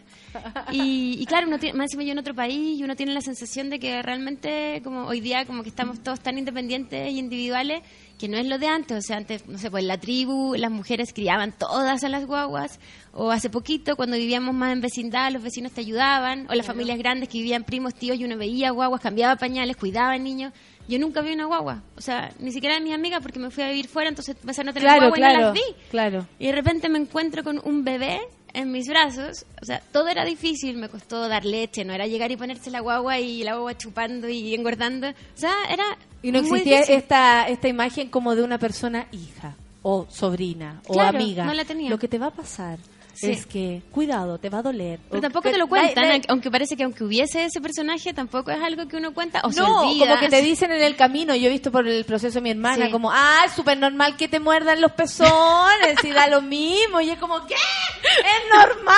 Y, 0.72 1.18
y 1.20 1.26
claro, 1.26 1.48
uno 1.48 1.60
tiene, 1.60 1.78
más 1.78 1.86
encima 1.86 2.04
yo 2.04 2.14
en 2.14 2.20
otro 2.20 2.34
país 2.34 2.80
y 2.80 2.84
uno 2.84 2.96
tiene 2.96 3.14
la 3.14 3.20
sensación 3.20 3.70
de 3.70 3.80
que 3.80 4.02
realmente 4.02 4.82
como 4.84 5.06
hoy 5.06 5.20
día 5.20 5.46
como 5.46 5.64
que 5.64 5.70
estamos 5.70 6.02
todos 6.02 6.22
tan 6.22 6.38
independientes 6.38 7.12
y 7.12 7.20
individuales 7.20 7.82
que 8.18 8.28
no 8.30 8.38
es 8.38 8.46
lo 8.48 8.58
de 8.58 8.68
antes. 8.68 8.98
O 8.98 9.02
sea, 9.02 9.18
antes, 9.18 9.48
no 9.48 9.58
sé, 9.58 9.70
pues 9.70 9.82
en 9.84 9.88
la 9.88 9.98
tribu 10.00 10.56
las 10.56 10.72
mujeres 10.72 11.12
criaban 11.14 11.52
todas 11.52 12.04
a 12.04 12.10
las 12.10 12.26
guaguas 12.26 12.80
o 13.14 13.32
hace 13.32 13.50
poquito 13.50 13.96
cuando 13.96 14.18
vivíamos 14.18 14.54
más 14.54 14.74
en 14.74 14.82
vecindad 14.82 15.32
los 15.32 15.42
vecinos 15.44 15.72
te 15.72 15.82
ayudaban 15.82 16.48
o 16.50 16.54
las 16.54 16.66
familias 16.66 16.98
grandes 16.98 17.30
que 17.30 17.38
vivían 17.38 17.64
primos, 17.64 17.94
tíos 17.94 18.18
y 18.20 18.26
uno 18.26 18.38
veía 18.38 18.72
guaguas, 18.72 19.02
cambiaba 19.02 19.36
pañales, 19.36 19.78
cuidaba 19.78 20.18
niños. 20.18 20.54
Yo 20.88 21.00
nunca 21.00 21.22
vi 21.22 21.34
una 21.34 21.46
guagua, 21.46 21.82
o 21.98 22.02
sea, 22.02 22.32
ni 22.40 22.52
siquiera 22.52 22.76
de 22.76 22.82
mis 22.82 22.94
amigas 22.94 23.20
porque 23.22 23.40
me 23.40 23.50
fui 23.50 23.64
a 23.64 23.70
vivir 23.70 23.88
fuera, 23.88 24.08
entonces 24.10 24.36
empezaron 24.40 24.70
a 24.70 24.74
tener 24.74 24.88
Claro, 24.88 25.10
guagua 25.10 25.18
y 25.18 25.22
no 25.22 25.28
claro, 25.28 25.42
las 25.46 25.54
vi. 25.54 25.62
claro. 25.90 26.28
Y 26.38 26.46
de 26.46 26.52
repente 26.52 26.90
me 26.90 27.00
encuentro 27.00 27.44
con 27.44 27.60
un 27.64 27.84
bebé 27.84 28.20
en 28.56 28.72
mis 28.72 28.88
brazos. 28.88 29.46
O 29.62 29.66
sea, 29.66 29.82
todo 29.92 30.08
era 30.08 30.26
difícil, 30.26 30.78
me 30.78 30.90
costó 30.90 31.28
dar 31.28 31.46
leche, 31.46 31.84
no 31.86 31.94
era 31.94 32.08
llegar 32.08 32.32
y 32.32 32.38
ponerse 32.38 32.72
la 32.72 32.80
guagua 32.80 33.20
y 33.20 33.44
la 33.44 33.54
guagua 33.54 33.78
chupando 33.78 34.28
y 34.30 34.54
engordando. 34.56 35.08
O 35.10 35.14
sea, 35.36 35.54
era. 35.70 35.84
Y 36.22 36.32
no 36.32 36.42
muy 36.42 36.60
existía 36.60 36.78
difícil. 36.78 36.96
esta, 36.96 37.48
esta 37.48 37.68
imagen 37.68 38.10
como 38.10 38.36
de 38.36 38.44
una 38.44 38.58
persona 38.58 39.08
hija 39.12 39.56
o 39.84 40.08
sobrina 40.10 40.82
o 40.88 40.94
Claro, 40.94 41.18
amiga. 41.20 41.46
no 41.46 41.54
la 41.54 41.66
tenía. 41.66 41.90
Lo 41.90 42.00
que 42.00 42.08
te 42.08 42.18
va 42.18 42.28
a 42.28 42.32
pasar 42.32 42.80
Sí. 43.16 43.32
es 43.32 43.46
que, 43.46 43.82
cuidado, 43.92 44.38
te 44.38 44.50
va 44.50 44.60
a 44.60 44.62
doler. 44.62 45.00
Pero 45.10 45.20
O 45.20 45.22
tampoco 45.22 45.50
te 45.50 45.58
lo 45.58 45.68
cuentan, 45.68 46.08
la- 46.08 46.18
la- 46.18 46.24
aunque- 46.28 46.52
parece 46.52 46.76
que 46.76 46.84
aunque 46.84 47.04
hubiese 47.04 47.46
ese 47.46 47.62
personaje, 47.62 48.14
tampoco 48.14 48.52
es 48.52 48.62
algo 48.62 48.88
que 48.88 48.98
uno 48.98 49.14
cuenta 49.14 49.42
o 49.44 49.52
se 49.52 49.60
no, 49.62 49.82
olvida. 49.82 50.08
como 50.08 50.20
que 50.20 50.30
te 50.30 50.42
dicen 50.42 50.72
en 50.72 50.82
el 50.84 50.96
camino, 50.96 51.34
yo 51.36 51.48
he 51.48 51.52
visto 51.52 51.72
por 51.72 51.88
el 51.88 52.04
proceso 52.06 52.36
de 52.36 52.42
mi 52.42 52.52
hermana, 52.52 52.86
Sí. 52.88 52.92
como, 52.92 53.12
ah, 53.12 53.44
es 53.46 53.54
súper 53.54 53.78
normal 53.78 54.18
que 54.18 54.28
te 54.28 54.40
muerdan 54.40 54.82
los 54.82 54.92
pezones 54.92 56.04
y 56.04 56.12
da 56.12 56.28
lo 56.28 56.42
mismo. 56.42 57.00
Y 57.02 57.10
es 57.10 57.18
como, 57.20 57.46
¿qué? 57.48 57.56
Es 57.56 58.50
normal. 58.52 58.96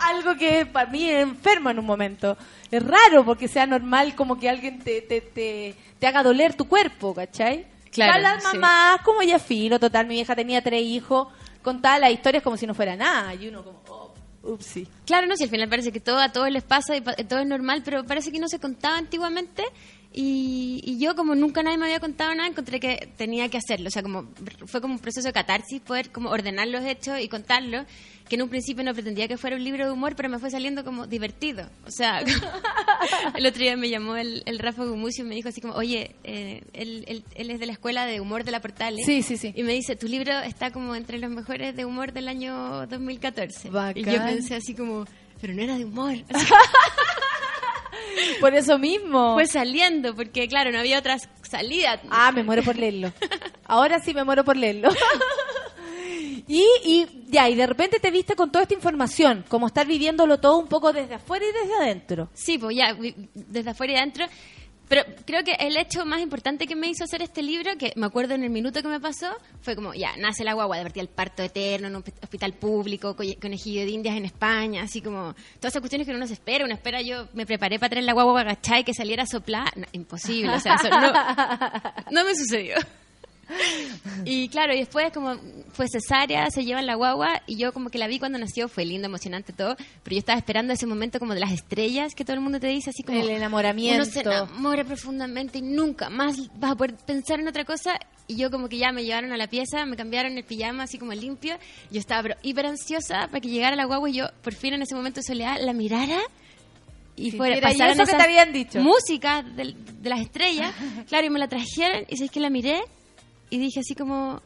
Algo 0.00 0.36
que 0.36 0.66
para 0.66 0.88
mí 0.90 1.08
es 1.10 1.22
enfermo 1.22 1.70
en 1.70 1.78
un 1.78 1.86
momento. 1.86 2.36
Es 2.70 2.82
raro 2.82 3.24
porque 3.24 3.48
sea 3.48 3.66
normal 3.66 4.14
como 4.14 4.38
que 4.38 4.48
alguien 4.48 4.78
te, 4.80 5.02
te, 5.02 5.20
te, 5.20 5.74
te 5.98 6.06
haga 6.06 6.22
doler 6.22 6.54
tu 6.54 6.66
cuerpo, 6.68 7.14
¿cachai? 7.14 7.66
Claro, 7.90 8.20
las 8.22 8.42
sí. 8.42 8.48
mamás, 8.58 9.02
como 9.02 9.22
ya 9.22 9.38
filo, 9.38 9.78
total, 9.78 10.06
mi 10.06 10.14
vieja 10.14 10.34
tenía 10.34 10.62
tres 10.62 10.82
hijos, 10.82 11.28
contaba 11.64 11.98
las 11.98 12.12
historias 12.12 12.44
como 12.44 12.56
si 12.56 12.66
no 12.66 12.74
fuera 12.74 12.94
nada. 12.94 13.34
Y 13.34 13.48
uno 13.48 13.64
como, 13.64 13.80
oh, 13.88 14.14
upsi. 14.42 14.86
Claro, 15.04 15.26
no, 15.26 15.36
si 15.36 15.44
al 15.44 15.50
final 15.50 15.68
parece 15.68 15.90
que 15.90 15.98
todo 15.98 16.18
a 16.18 16.30
todos 16.30 16.50
les 16.50 16.62
pasa 16.62 16.94
y 16.96 17.00
todo 17.00 17.40
es 17.40 17.46
normal, 17.46 17.82
pero 17.84 18.04
parece 18.04 18.30
que 18.30 18.38
no 18.38 18.46
se 18.46 18.60
contaba 18.60 18.98
antiguamente. 18.98 19.64
Y, 20.16 20.80
y 20.84 20.98
yo, 20.98 21.16
como 21.16 21.34
nunca 21.34 21.62
nadie 21.64 21.76
me 21.76 21.86
había 21.86 21.98
contado 21.98 22.32
nada, 22.34 22.48
encontré 22.48 22.78
que 22.78 23.08
tenía 23.16 23.48
que 23.48 23.58
hacerlo. 23.58 23.88
O 23.88 23.90
sea, 23.90 24.02
como 24.02 24.28
fue 24.66 24.80
como 24.80 24.94
un 24.94 25.00
proceso 25.00 25.26
de 25.26 25.32
catarsis 25.32 25.80
poder 25.80 26.10
como 26.12 26.30
ordenar 26.30 26.68
los 26.68 26.84
hechos 26.84 27.18
y 27.20 27.28
contarlos. 27.28 27.84
Que 28.28 28.36
en 28.36 28.42
un 28.42 28.48
principio 28.48 28.82
no 28.84 28.94
pretendía 28.94 29.28
que 29.28 29.36
fuera 29.36 29.54
un 29.56 29.62
libro 29.64 29.84
de 29.84 29.90
humor, 29.92 30.14
pero 30.16 30.30
me 30.30 30.38
fue 30.38 30.50
saliendo 30.50 30.82
como 30.82 31.06
divertido. 31.06 31.68
O 31.86 31.90
sea, 31.90 32.20
el 33.36 33.44
otro 33.46 33.60
día 33.62 33.76
me 33.76 33.90
llamó 33.90 34.16
el, 34.16 34.42
el 34.46 34.58
Rafa 34.60 34.84
Gumucio 34.84 35.24
y 35.24 35.28
me 35.28 35.34
dijo 35.34 35.48
así 35.50 35.60
como, 35.60 35.74
oye, 35.74 36.14
eh, 36.24 36.62
él, 36.72 37.04
él- 37.06 37.24
él 37.34 37.50
es 37.50 37.60
de 37.60 37.66
la 37.66 37.72
escuela 37.72 38.06
de 38.06 38.20
humor 38.20 38.44
de 38.44 38.52
la 38.52 38.60
Portales. 38.62 39.04
Sí, 39.04 39.22
sí, 39.22 39.36
sí. 39.36 39.52
Y 39.54 39.62
me 39.62 39.72
dice, 39.74 39.94
tu 39.96 40.06
libro 40.08 40.32
está 40.40 40.70
como 40.70 40.94
entre 40.94 41.18
los 41.18 41.30
mejores 41.30 41.76
de 41.76 41.84
humor 41.84 42.12
del 42.14 42.28
año 42.28 42.86
2014. 42.86 43.68
Bacán. 43.68 43.98
Y 43.98 44.04
yo 44.04 44.24
pensé 44.24 44.54
así 44.54 44.74
como, 44.74 45.04
pero 45.40 45.52
no 45.52 45.60
era 45.62 45.76
de 45.76 45.84
humor. 45.84 46.14
Por 48.40 48.54
eso 48.54 48.78
mismo. 48.78 49.34
Fue 49.34 49.46
saliendo, 49.46 50.14
porque 50.14 50.48
claro, 50.48 50.70
no 50.72 50.78
había 50.78 50.98
otras 50.98 51.28
salidas. 51.42 52.00
Ah, 52.10 52.32
me 52.32 52.42
muero 52.42 52.62
por 52.62 52.76
leerlo. 52.76 53.12
Ahora 53.64 54.00
sí 54.00 54.14
me 54.14 54.24
muero 54.24 54.44
por 54.44 54.56
leerlo. 54.56 54.90
y, 56.48 56.64
y 56.84 57.06
ya, 57.28 57.48
y 57.48 57.54
de 57.54 57.66
repente 57.66 57.98
te 58.00 58.10
viste 58.10 58.34
con 58.34 58.50
toda 58.50 58.62
esta 58.62 58.74
información, 58.74 59.44
como 59.48 59.66
estar 59.66 59.86
viviéndolo 59.86 60.38
todo 60.38 60.58
un 60.58 60.68
poco 60.68 60.92
desde 60.92 61.14
afuera 61.14 61.44
y 61.44 61.52
desde 61.52 61.74
adentro. 61.74 62.28
Sí, 62.34 62.58
pues 62.58 62.76
ya, 62.76 62.96
desde 63.34 63.70
afuera 63.70 63.92
y 63.92 63.96
adentro. 63.96 64.26
Pero 64.88 65.02
creo 65.24 65.42
que 65.42 65.52
el 65.60 65.76
hecho 65.76 66.04
más 66.04 66.20
importante 66.20 66.66
que 66.66 66.76
me 66.76 66.88
hizo 66.88 67.04
hacer 67.04 67.22
este 67.22 67.42
libro, 67.42 67.70
que 67.78 67.92
me 67.96 68.04
acuerdo 68.06 68.34
en 68.34 68.44
el 68.44 68.50
minuto 68.50 68.82
que 68.82 68.88
me 68.88 69.00
pasó, 69.00 69.28
fue 69.62 69.74
como, 69.74 69.94
ya, 69.94 70.16
nace 70.18 70.44
la 70.44 70.52
guagua, 70.52 70.76
partir 70.82 71.00
el 71.02 71.08
parto 71.08 71.42
eterno 71.42 71.88
en 71.88 71.96
un 71.96 72.02
hosp- 72.04 72.22
hospital 72.22 72.52
público, 72.52 73.16
co- 73.16 73.24
conejillo 73.40 73.80
de 73.80 73.90
indias 73.90 74.16
en 74.16 74.26
España, 74.26 74.82
así 74.82 75.00
como, 75.00 75.34
todas 75.58 75.72
esas 75.72 75.80
cuestiones 75.80 76.06
que 76.06 76.14
uno 76.14 76.26
se 76.26 76.34
espera, 76.34 76.64
uno 76.64 76.74
espera, 76.74 77.00
yo 77.00 77.28
me 77.32 77.46
preparé 77.46 77.78
para 77.78 77.90
traer 77.90 78.04
la 78.04 78.12
guagua 78.12 78.42
agachada 78.42 78.80
y 78.80 78.84
que 78.84 78.92
saliera 78.94 79.22
a 79.22 79.26
soplar, 79.26 79.72
imposible, 79.92 80.52
o 80.54 80.60
sea, 80.60 80.74
eso 80.74 80.88
no, 80.90 81.12
no 82.10 82.24
me 82.24 82.34
sucedió. 82.36 82.76
Y 84.24 84.48
claro, 84.48 84.74
y 84.74 84.78
después 84.78 85.12
como 85.12 85.36
fue 85.72 85.86
cesárea, 85.88 86.50
se 86.50 86.64
llevan 86.64 86.86
la 86.86 86.94
guagua 86.94 87.42
y 87.46 87.56
yo 87.56 87.72
como 87.72 87.90
que 87.90 87.98
la 87.98 88.06
vi 88.06 88.18
cuando 88.18 88.38
nació, 88.38 88.68
fue 88.68 88.84
lindo, 88.84 89.06
emocionante 89.06 89.52
todo, 89.52 89.76
pero 90.02 90.14
yo 90.14 90.18
estaba 90.18 90.38
esperando 90.38 90.72
ese 90.72 90.86
momento 90.86 91.18
como 91.18 91.34
de 91.34 91.40
las 91.40 91.52
estrellas 91.52 92.14
que 92.14 92.24
todo 92.24 92.34
el 92.34 92.40
mundo 92.40 92.60
te 92.60 92.68
dice 92.68 92.90
así 92.90 93.02
como 93.02 93.18
El 93.18 93.30
enamoramiento. 93.30 94.02
Uno 94.02 94.10
se 94.10 94.20
enamora 94.20 94.84
profundamente 94.84 95.58
y 95.58 95.62
nunca 95.62 96.08
más 96.10 96.36
vas 96.58 96.72
a 96.72 96.76
poder 96.76 96.94
pensar 96.96 97.40
en 97.40 97.48
otra 97.48 97.64
cosa 97.64 97.98
y 98.26 98.36
yo 98.36 98.50
como 98.50 98.68
que 98.68 98.78
ya 98.78 98.92
me 98.92 99.04
llevaron 99.04 99.32
a 99.32 99.36
la 99.36 99.48
pieza, 99.48 99.84
me 99.84 99.96
cambiaron 99.96 100.36
el 100.38 100.44
pijama 100.44 100.84
así 100.84 100.98
como 100.98 101.12
limpio, 101.12 101.56
yo 101.90 102.00
estaba 102.00 102.22
pero 102.22 102.36
hiper 102.42 102.66
ansiosa 102.66 103.28
para 103.28 103.40
que 103.40 103.48
llegara 103.48 103.76
la 103.76 103.84
guagua 103.84 104.08
y 104.08 104.14
yo 104.14 104.26
por 104.42 104.54
fin 104.54 104.74
en 104.74 104.82
ese 104.82 104.94
momento 104.94 105.20
de 105.20 105.24
soledad 105.24 105.58
la 105.60 105.72
mirara 105.72 106.20
y 107.16 107.30
fuera 107.30 107.56
Sintiera, 107.56 107.90
y 107.90 107.92
eso 107.92 108.04
que 108.04 108.16
te 108.16 108.22
habían 108.22 108.52
dicho. 108.52 108.80
música 108.80 109.42
de, 109.42 109.74
de 110.00 110.10
las 110.10 110.20
estrellas, 110.20 110.74
claro, 111.08 111.26
y 111.26 111.30
me 111.30 111.38
la 111.38 111.48
trajeron 111.48 112.04
y 112.08 112.16
sabes 112.16 112.30
que 112.30 112.40
la 112.40 112.50
miré 112.50 112.82
y 113.54 113.58
dije 113.58 113.80
así 113.80 113.94
como 113.94 114.40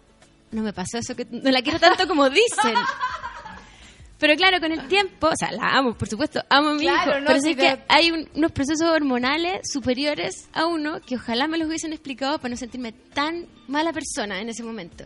no 0.51 0.63
me 0.63 0.73
pasó 0.73 0.99
eso 0.99 1.15
que 1.17 1.27
no 1.31 1.51
la 1.51 1.63
quiero 1.63 1.79
tanto 1.79 2.07
como 2.09 2.29
dicen. 2.31 2.75
Pero 4.19 4.35
claro, 4.35 4.59
con 4.59 4.73
el 4.73 4.89
tiempo, 4.89 5.29
o 5.29 5.37
sea, 5.37 5.53
la 5.53 5.77
amo, 5.79 5.95
por 5.95 6.09
supuesto, 6.09 6.43
amo 6.49 6.71
a 6.71 6.75
mi 6.75 6.81
Claro, 6.81 7.11
hijo, 7.13 7.21
no, 7.21 7.27
pero 7.29 7.41
si 7.41 7.55
te- 7.55 7.63
que 7.63 7.79
hay 7.87 8.11
un- 8.11 8.29
unos 8.35 8.51
procesos 8.51 8.89
hormonales 8.91 9.61
superiores 9.73 10.49
a 10.53 10.67
uno 10.67 11.01
que 11.01 11.15
ojalá 11.15 11.47
me 11.47 11.57
los 11.57 11.69
hubiesen 11.69 11.93
explicado 11.93 12.39
para 12.39 12.49
no 12.51 12.57
sentirme 12.57 12.91
tan 12.91 13.47
mala 13.69 13.93
persona 13.93 14.41
en 14.41 14.49
ese 14.49 14.65
momento. 14.65 15.05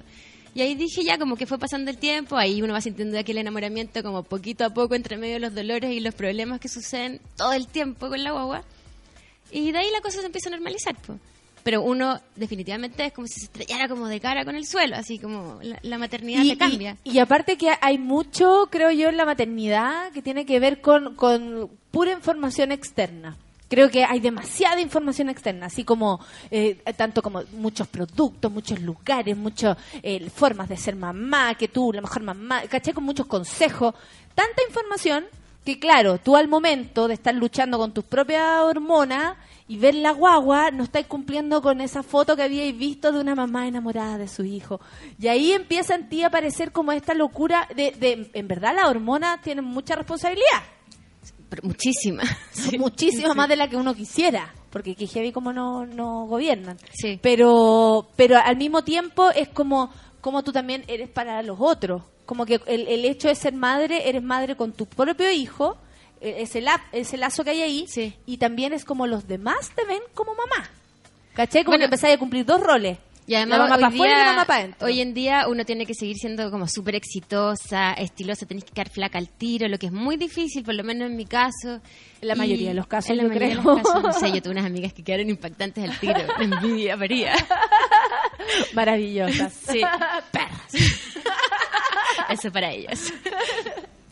Y 0.54 0.62
ahí 0.62 0.74
dije 0.74 1.04
ya, 1.04 1.18
como 1.18 1.36
que 1.36 1.46
fue 1.46 1.58
pasando 1.58 1.90
el 1.90 1.98
tiempo, 1.98 2.38
ahí 2.38 2.62
uno 2.62 2.72
va 2.72 2.80
sintiendo 2.80 3.18
aquel 3.18 3.36
enamoramiento 3.36 4.02
como 4.02 4.22
poquito 4.22 4.64
a 4.64 4.70
poco 4.70 4.94
entre 4.94 5.18
medio 5.18 5.34
de 5.34 5.40
los 5.40 5.54
dolores 5.54 5.90
y 5.92 6.00
los 6.00 6.14
problemas 6.14 6.58
que 6.58 6.68
suceden 6.70 7.20
todo 7.36 7.52
el 7.52 7.66
tiempo 7.66 8.08
con 8.08 8.24
la 8.24 8.30
guagua. 8.32 8.64
Y 9.50 9.72
de 9.72 9.78
ahí 9.78 9.90
la 9.92 10.00
cosa 10.00 10.20
se 10.20 10.26
empieza 10.26 10.48
a 10.48 10.52
normalizar, 10.52 10.96
pues. 11.06 11.18
Pero 11.62 11.82
uno 11.82 12.20
definitivamente 12.34 13.06
es 13.06 13.12
como 13.12 13.26
si 13.26 13.40
se 13.40 13.46
estrellara 13.46 13.88
como 13.88 14.08
de 14.08 14.20
cara 14.20 14.44
con 14.44 14.56
el 14.56 14.66
suelo, 14.66 14.96
así 14.96 15.18
como 15.18 15.58
la, 15.62 15.78
la 15.82 15.98
maternidad 15.98 16.42
te 16.42 16.58
cambia. 16.58 16.96
Y, 17.04 17.12
y 17.12 17.18
aparte 17.18 17.56
que 17.56 17.70
hay 17.80 17.98
mucho, 17.98 18.68
creo 18.70 18.90
yo, 18.90 19.08
en 19.08 19.16
la 19.16 19.24
maternidad 19.24 20.10
que 20.12 20.22
tiene 20.22 20.44
que 20.44 20.58
ver 20.58 20.80
con, 20.80 21.14
con 21.14 21.70
pura 21.90 22.12
información 22.12 22.72
externa. 22.72 23.36
Creo 23.68 23.88
que 23.90 24.04
hay 24.04 24.20
demasiada 24.20 24.82
información 24.82 25.30
externa, 25.30 25.66
así 25.66 25.82
como 25.82 26.20
eh, 26.50 26.82
tanto 26.94 27.22
como 27.22 27.42
muchos 27.52 27.88
productos, 27.88 28.52
muchos 28.52 28.80
lugares, 28.80 29.34
muchas 29.34 29.78
eh, 30.02 30.28
formas 30.28 30.68
de 30.68 30.76
ser 30.76 30.94
mamá, 30.94 31.54
que 31.54 31.68
tú, 31.68 31.90
la 31.90 32.02
mejor 32.02 32.22
mamá, 32.22 32.62
caché 32.68 32.92
con 32.92 33.04
muchos 33.04 33.24
consejos, 33.26 33.94
tanta 34.34 34.62
información 34.68 35.24
que 35.64 35.78
claro, 35.78 36.18
tú 36.18 36.36
al 36.36 36.48
momento 36.48 37.08
de 37.08 37.14
estar 37.14 37.34
luchando 37.34 37.78
con 37.78 37.92
tus 37.92 38.04
propias 38.04 38.60
hormonas 38.60 39.36
y 39.68 39.76
ver 39.78 39.94
la 39.94 40.10
guagua, 40.12 40.70
no 40.70 40.84
estáis 40.84 41.06
cumpliendo 41.06 41.62
con 41.62 41.80
esa 41.80 42.02
foto 42.02 42.36
que 42.36 42.42
habíais 42.42 42.76
visto 42.76 43.12
de 43.12 43.20
una 43.20 43.34
mamá 43.34 43.66
enamorada 43.68 44.18
de 44.18 44.28
su 44.28 44.44
hijo. 44.44 44.80
Y 45.18 45.28
ahí 45.28 45.52
empieza 45.52 45.94
en 45.94 46.08
ti 46.08 46.22
a 46.22 46.26
aparecer 46.26 46.72
como 46.72 46.92
esta 46.92 47.14
locura 47.14 47.68
de, 47.74 47.92
de 47.92 48.30
en 48.34 48.48
verdad 48.48 48.74
las 48.74 48.86
hormonas 48.90 49.40
tienen 49.40 49.64
mucha 49.64 49.94
responsabilidad. 49.96 50.62
Muchísima. 51.62 52.22
Sí. 52.52 52.78
Muchísimo 52.78 53.32
Sí. 53.32 53.36
más 53.36 53.48
de 53.48 53.56
la 53.56 53.68
que 53.68 53.76
uno 53.76 53.94
quisiera, 53.94 54.52
porque 54.70 54.94
que 54.94 55.06
heavy 55.06 55.32
como 55.32 55.52
no, 55.52 55.86
no 55.86 56.26
gobiernan. 56.26 56.76
Sí. 56.92 57.18
Pero, 57.22 58.08
pero 58.16 58.38
al 58.38 58.56
mismo 58.56 58.84
tiempo 58.84 59.30
es 59.30 59.48
como, 59.48 59.90
como 60.20 60.42
tú 60.42 60.52
también 60.52 60.84
eres 60.86 61.08
para 61.08 61.42
los 61.42 61.58
otros. 61.60 62.02
Como 62.26 62.46
que 62.46 62.60
el, 62.66 62.86
el 62.88 63.04
hecho 63.04 63.28
de 63.28 63.34
ser 63.34 63.52
madre, 63.54 64.08
eres 64.08 64.22
madre 64.22 64.56
con 64.56 64.72
tu 64.72 64.86
propio 64.86 65.30
hijo 65.30 65.76
ese, 66.22 66.60
la- 66.60 66.84
ese 66.92 67.16
lazo 67.16 67.44
que 67.44 67.50
hay 67.50 67.62
ahí, 67.62 67.86
Sí. 67.88 68.14
y 68.26 68.36
también 68.38 68.72
es 68.72 68.84
como 68.84 69.06
los 69.06 69.26
demás 69.28 69.70
te 69.74 69.84
ven 69.84 70.00
como 70.14 70.32
mamá. 70.34 70.68
¿Cachai? 71.34 71.64
Como 71.64 71.72
Bueno. 71.72 71.80
que 71.82 71.84
empezáis 71.86 72.14
a 72.16 72.18
cumplir 72.18 72.44
dos 72.44 72.60
roles. 72.60 72.98
Y 73.24 73.36
además, 73.36 73.58
la 73.60 73.64
mamá 73.64 73.76
hoy, 73.76 73.80
para 73.82 73.94
afuera 73.94 74.12
y 74.12 74.16
la 74.16 74.22
día- 74.24 74.32
mamá 74.32 74.44
para 74.46 74.68
hoy 74.80 75.00
en 75.00 75.14
día 75.14 75.46
uno 75.48 75.64
tiene 75.64 75.86
que 75.86 75.94
seguir 75.94 76.16
siendo 76.16 76.50
como 76.50 76.66
súper 76.66 76.96
exitosa, 76.96 77.92
estilosa, 77.92 78.46
tenés 78.46 78.64
que 78.64 78.72
quedar 78.72 78.90
flaca 78.90 79.16
al 79.16 79.28
tiro, 79.28 79.68
lo 79.68 79.78
que 79.78 79.86
es 79.86 79.92
muy 79.92 80.16
difícil, 80.16 80.64
por 80.64 80.74
lo 80.74 80.82
menos 80.82 81.08
en 81.08 81.16
mi 81.16 81.24
caso. 81.24 81.80
En 82.20 82.28
la 82.28 82.34
mayoría 82.34 82.70
de 82.70 82.74
los 82.74 82.88
casos, 82.88 83.10
En 83.10 83.18
la 83.18 83.22
yo 83.22 83.28
mayoría 83.28 83.48
de 83.50 83.54
creo. 83.62 83.74
los 83.74 83.82
casos, 83.82 84.02
no 84.02 84.12
sé, 84.12 84.32
yo 84.32 84.42
tuve 84.42 84.52
unas 84.54 84.66
amigas 84.66 84.92
que 84.92 85.04
quedaron 85.04 85.30
impactantes 85.30 85.88
al 85.88 85.98
tiro. 86.00 86.14
Envidia, 86.40 86.96
María. 86.96 87.34
Maravillosas. 88.74 89.52
Sí. 89.52 89.80
Eso 92.28 92.50
para 92.50 92.70
ellas. 92.72 93.12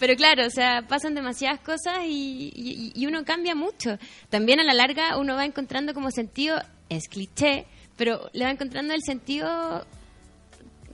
Pero 0.00 0.16
claro, 0.16 0.46
o 0.46 0.50
sea, 0.50 0.82
pasan 0.88 1.14
demasiadas 1.14 1.60
cosas 1.60 1.98
y, 2.06 2.50
y- 2.56 2.92
y 2.94 3.06
uno 3.06 3.24
cambia 3.24 3.54
mucho. 3.54 3.98
También 4.30 4.58
a 4.58 4.64
la 4.64 4.74
larga 4.74 5.16
uno 5.18 5.36
va 5.36 5.44
encontrando 5.44 5.94
como 5.94 6.10
sentido, 6.10 6.60
es 6.88 7.06
cliché, 7.08 7.66
pero 7.96 8.28
le 8.32 8.44
va 8.46 8.50
encontrando 8.50 8.94
el 8.94 9.02
sentido 9.02 9.84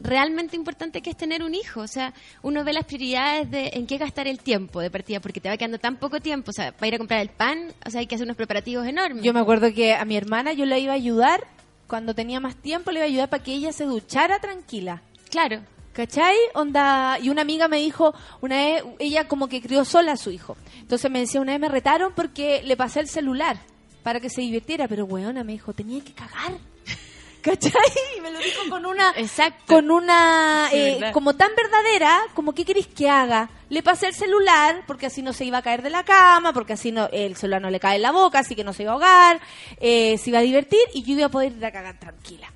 realmente 0.02 0.56
importante 0.56 1.00
que 1.00 1.10
es 1.10 1.16
tener 1.16 1.42
un 1.42 1.54
hijo. 1.54 1.80
O 1.80 1.86
sea, 1.88 2.12
uno 2.42 2.64
ve 2.64 2.72
las 2.72 2.84
prioridades 2.84 3.50
de 3.50 3.70
en 3.74 3.86
qué 3.86 3.96
gastar 3.96 4.26
el 4.28 4.40
tiempo 4.40 4.80
de 4.80 4.90
partida, 4.90 5.20
porque 5.20 5.40
te 5.40 5.48
va 5.48 5.56
quedando 5.56 5.78
tan 5.78 5.96
poco 5.96 6.20
tiempo. 6.20 6.50
O 6.50 6.52
sea, 6.52 6.72
para 6.72 6.88
ir 6.88 6.94
a 6.96 6.98
comprar 6.98 7.20
el 7.20 7.30
pan, 7.30 7.72
o 7.86 7.90
sea, 7.90 8.00
hay 8.00 8.06
que 8.06 8.16
hacer 8.16 8.26
unos 8.26 8.36
preparativos 8.36 8.86
enormes. 8.86 9.22
Yo 9.22 9.32
me 9.32 9.40
acuerdo 9.40 9.72
que 9.72 9.94
a 9.94 10.04
mi 10.04 10.16
hermana 10.16 10.52
yo 10.52 10.66
la 10.66 10.78
iba 10.78 10.92
a 10.92 10.96
ayudar, 10.96 11.44
cuando 11.86 12.14
tenía 12.14 12.40
más 12.40 12.56
tiempo, 12.56 12.90
le 12.90 12.98
iba 12.98 13.04
a 13.04 13.08
ayudar 13.08 13.28
para 13.30 13.42
que 13.42 13.52
ella 13.54 13.72
se 13.72 13.84
duchara 13.84 14.38
tranquila. 14.40 15.00
Claro. 15.30 15.62
¿Cachai? 15.96 16.36
Onda, 16.52 17.18
y 17.22 17.30
una 17.30 17.40
amiga 17.40 17.68
me 17.68 17.78
dijo, 17.78 18.14
una 18.42 18.56
vez, 18.56 18.84
ella 18.98 19.28
como 19.28 19.48
que 19.48 19.62
crió 19.62 19.82
sola 19.86 20.12
a 20.12 20.16
su 20.18 20.30
hijo. 20.30 20.54
Entonces 20.78 21.10
me 21.10 21.20
decía, 21.20 21.40
una 21.40 21.52
vez 21.52 21.60
me 21.62 21.70
retaron 21.70 22.12
porque 22.14 22.60
le 22.62 22.76
pasé 22.76 23.00
el 23.00 23.08
celular 23.08 23.56
para 24.02 24.20
que 24.20 24.28
se 24.28 24.42
divirtiera, 24.42 24.88
pero 24.88 25.06
weona 25.06 25.42
me 25.42 25.52
dijo, 25.52 25.72
tenía 25.72 26.04
que 26.04 26.12
cagar. 26.12 26.52
¿Cachai? 27.40 27.72
Y 28.18 28.20
me 28.20 28.30
lo 28.30 28.38
dijo 28.40 28.68
con 28.68 28.84
una, 28.84 29.14
Exacto. 29.16 29.72
con 29.72 29.90
una, 29.90 30.68
Sí, 30.70 30.76
eh, 30.76 31.10
como 31.14 31.34
tan 31.34 31.52
verdadera, 31.56 32.24
como 32.34 32.52
¿qué 32.52 32.66
queréis 32.66 32.88
que 32.88 33.08
haga? 33.08 33.48
Le 33.70 33.82
pasé 33.82 34.08
el 34.08 34.14
celular 34.14 34.82
porque 34.86 35.06
así 35.06 35.22
no 35.22 35.32
se 35.32 35.46
iba 35.46 35.56
a 35.56 35.62
caer 35.62 35.80
de 35.80 35.88
la 35.88 36.04
cama, 36.04 36.52
porque 36.52 36.74
así 36.74 36.92
no, 36.92 37.08
el 37.10 37.36
celular 37.36 37.62
no 37.62 37.70
le 37.70 37.80
cae 37.80 37.96
en 37.96 38.02
la 38.02 38.12
boca, 38.12 38.40
así 38.40 38.54
que 38.54 38.64
no 38.64 38.74
se 38.74 38.82
iba 38.82 38.92
a 38.92 38.94
ahogar, 38.96 39.40
eh, 39.80 40.18
se 40.18 40.28
iba 40.28 40.40
a 40.40 40.42
divertir 40.42 40.80
y 40.92 41.04
yo 41.04 41.14
iba 41.14 41.24
a 41.24 41.30
poder 41.30 41.52
ir 41.52 41.64
a 41.64 41.72
cagar 41.72 41.98
tranquila. 41.98 42.52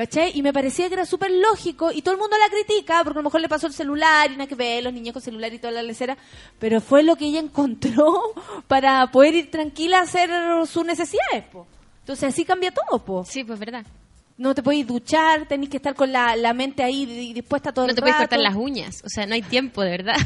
¿Cachai? 0.00 0.32
Y 0.34 0.40
me 0.40 0.50
parecía 0.50 0.88
que 0.88 0.94
era 0.94 1.04
súper 1.04 1.30
lógico 1.30 1.92
y 1.92 2.00
todo 2.00 2.14
el 2.14 2.20
mundo 2.20 2.34
la 2.38 2.48
critica 2.50 3.00
porque 3.04 3.18
a 3.18 3.20
lo 3.20 3.24
mejor 3.24 3.42
le 3.42 3.50
pasó 3.50 3.66
el 3.66 3.74
celular 3.74 4.30
y 4.30 4.36
nada 4.36 4.46
que 4.46 4.54
ver, 4.54 4.82
los 4.82 4.94
niños 4.94 5.12
con 5.12 5.20
celular 5.20 5.52
y 5.52 5.58
toda 5.58 5.72
la 5.72 5.82
lecera, 5.82 6.16
pero 6.58 6.80
fue 6.80 7.02
lo 7.02 7.16
que 7.16 7.26
ella 7.26 7.38
encontró 7.40 8.22
para 8.66 9.06
poder 9.10 9.34
ir 9.34 9.50
tranquila 9.50 9.98
a 9.98 10.02
hacer 10.04 10.30
sus 10.66 10.86
necesidades, 10.86 11.44
po. 11.52 11.66
Entonces 11.98 12.30
así 12.32 12.46
cambia 12.46 12.72
todo, 12.72 13.04
po. 13.04 13.26
Sí, 13.26 13.44
pues 13.44 13.58
verdad. 13.58 13.84
No 14.38 14.54
te 14.54 14.62
podéis 14.62 14.86
duchar, 14.86 15.46
tenés 15.46 15.68
que 15.68 15.76
estar 15.76 15.94
con 15.94 16.10
la, 16.10 16.34
la 16.34 16.54
mente 16.54 16.82
ahí 16.82 17.04
di- 17.04 17.34
dispuesta 17.34 17.70
todo 17.70 17.84
No 17.84 17.90
el 17.90 17.94
te 17.94 18.00
puedes 18.00 18.14
rato. 18.16 18.22
cortar 18.30 18.40
las 18.40 18.54
uñas. 18.56 19.02
O 19.04 19.08
sea, 19.10 19.26
no 19.26 19.34
hay 19.34 19.42
tiempo, 19.42 19.82
de 19.82 19.90
verdad. 19.90 20.16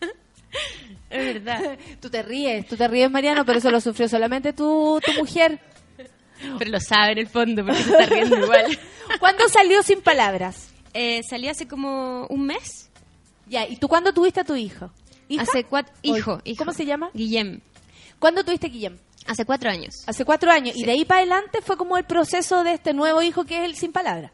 es 1.10 1.34
verdad. 1.34 1.78
Tú 2.00 2.10
te 2.10 2.20
ríes, 2.24 2.66
tú 2.66 2.76
te 2.76 2.88
ríes, 2.88 3.08
Mariano, 3.08 3.44
pero 3.46 3.58
eso 3.60 3.70
lo 3.70 3.80
sufrió 3.80 4.08
solamente 4.08 4.52
tu, 4.52 4.98
tu 5.04 5.12
mujer. 5.12 5.60
Pero 6.58 6.70
lo 6.70 6.80
sabe 6.80 7.12
en 7.12 7.18
el 7.18 7.26
fondo 7.28 7.64
porque 7.64 7.82
se 7.82 7.90
está 7.90 8.06
riendo 8.06 8.36
igual. 8.44 8.78
¿Cuándo 9.20 9.48
salió 9.48 9.82
Sin 9.82 10.00
Palabras? 10.00 10.70
Eh, 10.94 11.22
salió 11.28 11.50
hace 11.50 11.66
como 11.68 12.26
un 12.28 12.46
mes. 12.46 12.90
Ya, 13.46 13.66
¿y 13.66 13.76
tú 13.76 13.88
cuándo 13.88 14.12
tuviste 14.12 14.40
a 14.40 14.44
tu 14.44 14.54
hijo? 14.56 14.90
¿Hija? 15.28 15.42
Hace 15.42 15.64
cuatro... 15.64 15.92
¿O- 16.04 16.16
Hijo, 16.16 16.40
hijo. 16.44 16.58
¿Cómo 16.58 16.72
se 16.72 16.84
llama? 16.86 17.10
Guillem. 17.14 17.60
¿Cuándo 18.18 18.44
tuviste 18.44 18.66
a 18.66 18.70
Guillem? 18.70 18.98
Hace 19.26 19.44
cuatro 19.44 19.70
años. 19.70 19.94
Hace 20.06 20.24
cuatro 20.24 20.50
años. 20.50 20.76
Y 20.76 20.84
de 20.84 20.92
ahí 20.92 21.04
para 21.04 21.20
adelante 21.20 21.60
fue 21.62 21.76
como 21.76 21.96
el 21.98 22.04
proceso 22.04 22.64
de 22.64 22.72
este 22.74 22.94
nuevo 22.94 23.22
hijo 23.22 23.44
que 23.44 23.58
es 23.58 23.64
el 23.64 23.76
Sin 23.76 23.92
Palabras. 23.92 24.32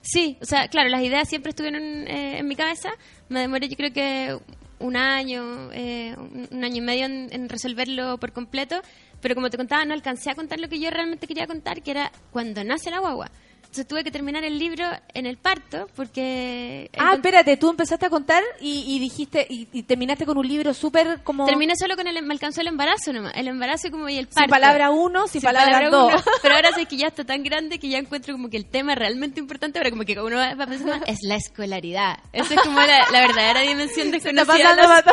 Sí, 0.00 0.38
o 0.40 0.44
sea, 0.44 0.68
claro, 0.68 0.88
las 0.88 1.02
ideas 1.02 1.28
siempre 1.28 1.50
estuvieron 1.50 1.82
eh, 1.82 2.38
en 2.38 2.46
mi 2.46 2.56
cabeza. 2.56 2.90
Me 3.28 3.40
demoré 3.40 3.68
yo 3.68 3.76
creo 3.76 3.92
que 3.92 4.38
un 4.78 4.96
año, 4.96 5.70
eh, 5.72 6.14
un 6.16 6.48
un 6.50 6.64
año 6.64 6.76
y 6.76 6.80
medio 6.80 7.04
en, 7.06 7.28
en 7.32 7.48
resolverlo 7.48 8.16
por 8.18 8.32
completo. 8.32 8.80
Pero 9.20 9.34
como 9.34 9.50
te 9.50 9.56
contaba, 9.56 9.84
no 9.84 9.94
alcancé 9.94 10.30
a 10.30 10.34
contar 10.34 10.60
lo 10.60 10.68
que 10.68 10.78
yo 10.78 10.90
realmente 10.90 11.26
quería 11.26 11.46
contar, 11.46 11.82
que 11.82 11.90
era 11.90 12.12
cuando 12.30 12.62
nace 12.64 12.90
la 12.90 13.00
guagua. 13.00 13.30
Entonces 13.68 13.86
tuve 13.86 14.02
que 14.02 14.10
terminar 14.10 14.44
el 14.44 14.58
libro 14.58 14.86
en 15.12 15.26
el 15.26 15.36
parto 15.36 15.88
porque... 15.94 16.90
Ah, 16.98 17.12
espérate, 17.12 17.58
tú 17.58 17.68
empezaste 17.68 18.06
a 18.06 18.10
contar 18.10 18.42
y, 18.62 18.84
y 18.86 18.98
dijiste, 18.98 19.46
y, 19.48 19.68
y 19.72 19.82
terminaste 19.82 20.24
con 20.24 20.38
un 20.38 20.48
libro 20.48 20.72
súper 20.72 21.20
como... 21.22 21.44
Terminé 21.44 21.74
solo 21.76 21.94
con 21.94 22.06
el... 22.06 22.22
Me 22.22 22.32
alcanzó 22.32 22.62
el 22.62 22.68
embarazo 22.68 23.12
nomás. 23.12 23.34
El 23.36 23.46
embarazo 23.46 23.90
como 23.90 24.08
y 24.08 24.16
el 24.16 24.26
parto. 24.26 24.40
Sin 24.40 24.48
palabra 24.50 24.90
uno, 24.90 25.28
sin, 25.28 25.42
Sin 25.42 25.42
palabra, 25.42 25.72
palabra 25.74 25.90
dos. 25.90 26.12
uno. 26.14 26.22
Pero 26.40 26.54
ahora 26.54 26.72
sé 26.72 26.86
que 26.86 26.96
ya 26.96 27.08
está 27.08 27.24
tan 27.24 27.42
grande 27.42 27.78
que 27.78 27.90
ya 27.90 27.98
encuentro 27.98 28.32
como 28.32 28.48
que 28.48 28.56
el 28.56 28.64
tema 28.64 28.94
realmente 28.94 29.38
importante, 29.38 29.78
ahora 29.78 29.90
como 29.90 30.04
que 30.04 30.18
uno 30.18 30.36
va 30.38 30.66
pensando, 30.66 30.94
es 31.06 31.18
la 31.22 31.36
escolaridad. 31.36 32.18
Esa 32.32 32.54
es 32.54 32.60
como 32.62 32.80
la, 32.80 33.06
la 33.12 33.20
verdadera 33.20 33.60
dimensión 33.60 34.06
Se 34.06 34.12
desconocida. 34.32 34.88
Mata. 34.88 35.12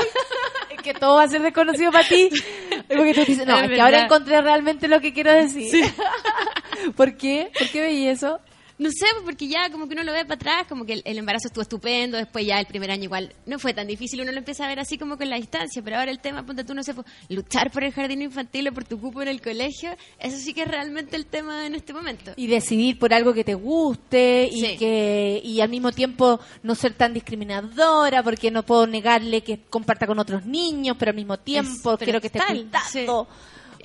Es 0.71 0.81
que 0.81 0.93
todo 0.93 1.15
va 1.17 1.23
a 1.23 1.27
ser 1.27 1.41
desconocido 1.41 1.91
para 1.91 2.07
ti. 2.07 2.29
Porque 2.87 3.13
tú 3.13 3.21
dices, 3.25 3.45
no, 3.45 3.57
Es 3.57 3.63
es, 3.63 3.69
que 3.71 3.81
ahora 3.81 4.01
encontré 4.01 4.41
realmente 4.41 4.87
lo 4.87 5.01
que 5.01 5.13
quiero 5.13 5.33
decir. 5.33 5.85
¿Por 6.95 7.17
qué? 7.17 7.51
¿Por 7.57 7.67
qué 7.69 7.81
veí 7.81 8.07
eso? 8.07 8.39
No 8.77 8.89
sé, 8.91 9.05
pues, 9.13 9.23
porque 9.23 9.47
ya 9.47 9.69
como 9.71 9.87
que 9.87 9.93
uno 9.93 10.03
lo 10.03 10.11
ve 10.11 10.23
para 10.25 10.35
atrás, 10.35 10.65
como 10.67 10.85
que 10.85 10.93
el, 10.93 11.01
el 11.05 11.17
embarazo 11.17 11.47
estuvo 11.47 11.61
estupendo, 11.61 12.17
después 12.17 12.45
ya 12.45 12.59
el 12.59 12.65
primer 12.65 12.91
año 12.91 13.03
igual 13.03 13.33
no 13.45 13.57
fue 13.57 13.73
tan 13.73 13.87
difícil, 13.87 14.19
uno 14.21 14.33
lo 14.33 14.37
empieza 14.39 14.65
a 14.65 14.67
ver 14.67 14.79
así 14.81 14.97
como 14.97 15.17
con 15.17 15.29
la 15.29 15.37
distancia, 15.37 15.81
pero 15.81 15.97
ahora 15.97 16.11
el 16.11 16.19
tema, 16.19 16.45
ponte 16.45 16.65
tú, 16.65 16.73
no 16.73 16.83
sé, 16.83 16.93
pues, 16.93 17.07
luchar 17.29 17.71
por 17.71 17.85
el 17.85 17.93
jardín 17.93 18.21
infantil 18.21 18.67
o 18.67 18.73
por 18.73 18.83
tu 18.83 18.99
cupo 18.99 19.21
en 19.21 19.29
el 19.29 19.41
colegio, 19.41 19.95
eso 20.19 20.37
sí 20.37 20.53
que 20.53 20.63
es 20.63 20.67
realmente 20.67 21.15
el 21.15 21.25
tema 21.25 21.65
en 21.65 21.73
este 21.75 21.93
momento. 21.93 22.33
Y 22.35 22.47
decidir 22.47 22.99
por 22.99 23.13
algo 23.13 23.33
que 23.33 23.45
te 23.45 23.53
guste 23.53 24.49
y 24.51 24.59
Sí. 24.65 24.77
que 24.77 25.41
y 25.43 25.61
al 25.61 25.69
mismo 25.69 25.91
tiempo 25.93 26.39
no 26.63 26.75
ser 26.75 26.93
tan 26.95 27.13
discriminadora 27.13 28.23
porque 28.23 28.51
no 28.51 28.63
puedo 28.63 28.87
negarle 28.87 29.41
que 29.41 29.59
comparta 29.69 30.05
con 30.05 30.19
otros 30.19 30.45
niños, 30.45 30.97
pero 30.99 31.11
al 31.11 31.15
mismo 31.15 31.37
tiempo 31.37 31.97
quiero 31.97 32.19
que 32.19 32.27
esté 32.27 32.39
total, 32.39 32.67
cuidando. 32.91 33.27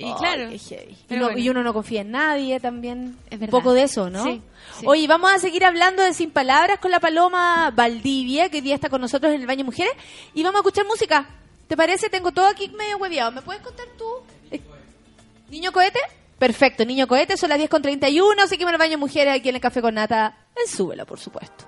Y 0.07 0.13
claro. 0.15 0.49
Y, 0.51 1.15
no- 1.15 1.25
bueno. 1.25 1.37
y 1.37 1.49
uno 1.49 1.63
no 1.63 1.73
confía 1.73 2.01
en 2.01 2.11
nadie 2.11 2.59
también. 2.59 3.17
Es 3.29 3.39
Un 3.39 3.47
poco 3.47 3.73
de 3.73 3.83
eso, 3.83 4.09
¿no? 4.09 4.23
Sí, 4.23 4.41
sí. 4.79 4.85
Oye, 4.87 5.07
vamos 5.07 5.31
a 5.31 5.39
seguir 5.39 5.63
hablando 5.65 6.03
de 6.03 6.13
Sin 6.13 6.31
Palabras 6.31 6.79
con 6.79 6.91
la 6.91 6.99
Paloma 6.99 7.71
Valdivia, 7.75 8.49
que 8.49 8.57
hoy 8.57 8.61
día 8.61 8.75
está 8.75 8.89
con 8.89 9.01
nosotros 9.01 9.33
en 9.33 9.41
el 9.41 9.47
Baño 9.47 9.65
Mujeres, 9.65 9.93
y 10.33 10.43
vamos 10.43 10.57
a 10.57 10.61
escuchar 10.61 10.85
música. 10.85 11.27
¿Te 11.67 11.77
parece? 11.77 12.09
Tengo 12.09 12.31
todo 12.31 12.47
aquí 12.47 12.69
medio 12.69 12.97
hueviado. 12.97 13.31
¿Me 13.31 13.41
puedes 13.41 13.61
contar 13.61 13.85
tú? 13.97 14.05
¿Niño 15.49 15.71
cohete? 15.71 15.99
Perfecto, 16.39 16.85
niño 16.85 17.07
cohete, 17.07 17.37
son 17.37 17.49
las 17.49 17.57
10 17.59 17.69
con 17.69 17.81
31, 17.83 18.47
seguimos 18.47 18.69
en 18.71 18.73
el 18.75 18.79
Baño 18.79 18.97
Mujeres 18.97 19.35
aquí 19.35 19.49
en 19.49 19.55
el 19.55 19.61
Café 19.61 19.79
con 19.81 19.93
Nata, 19.93 20.35
en 20.55 20.67
Súbelo, 20.67 21.05
por 21.05 21.19
supuesto. 21.19 21.65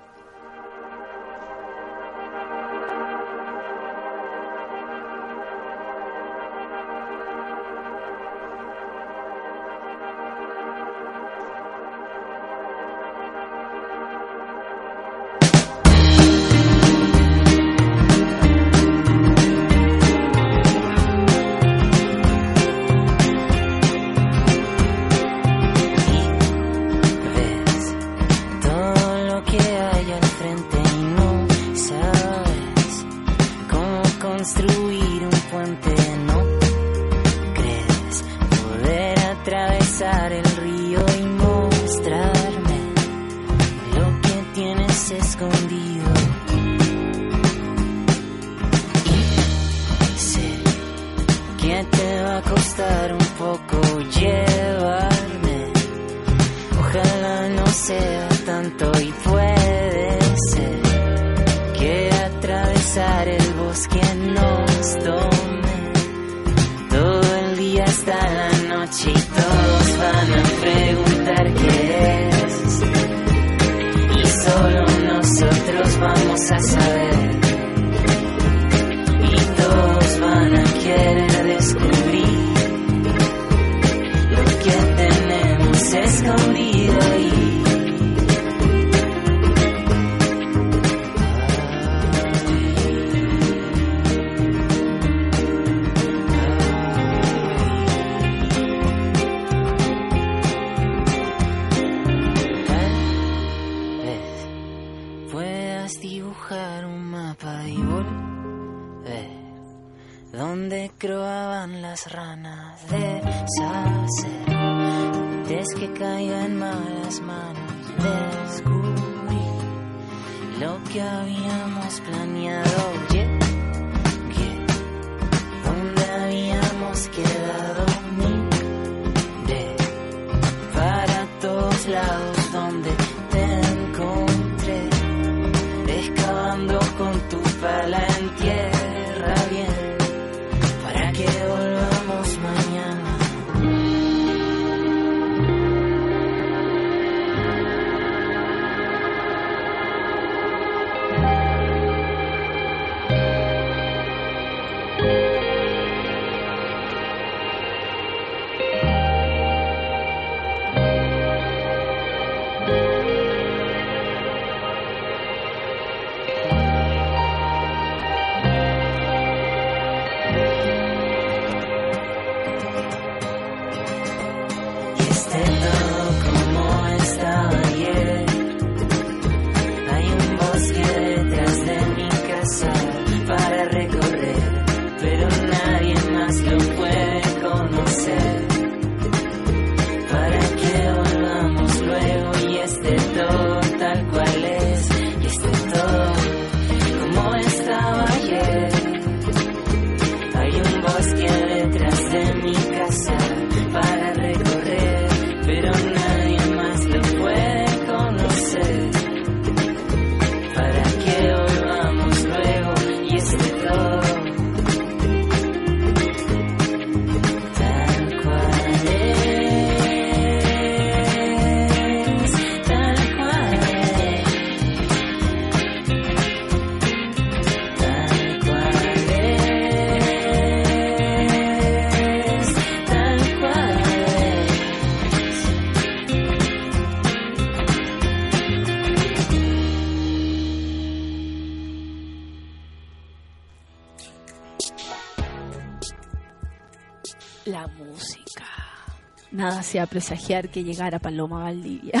Nada 249.44 249.60
hacía 249.60 249.86
presagiar 249.86 250.48
que 250.48 250.64
llegara 250.64 250.98
Paloma 250.98 251.44
Valdivia. 251.44 251.92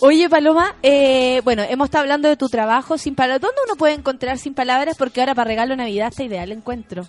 Oye, 0.00 0.28
Paloma, 0.28 0.74
eh, 0.82 1.40
bueno, 1.44 1.62
hemos 1.62 1.86
estado 1.86 2.02
hablando 2.02 2.28
de 2.28 2.36
tu 2.36 2.48
trabajo 2.48 2.98
sin 2.98 3.14
palabras. 3.14 3.40
¿Dónde 3.40 3.56
uno 3.66 3.76
puede 3.76 3.94
encontrar 3.94 4.38
sin 4.38 4.54
palabras? 4.54 4.96
Porque 4.98 5.20
ahora 5.20 5.34
para 5.34 5.48
regalo 5.48 5.76
Navidad 5.76 6.08
está 6.08 6.24
ideal 6.24 6.50
el 6.52 6.58
encuentro. 6.58 7.06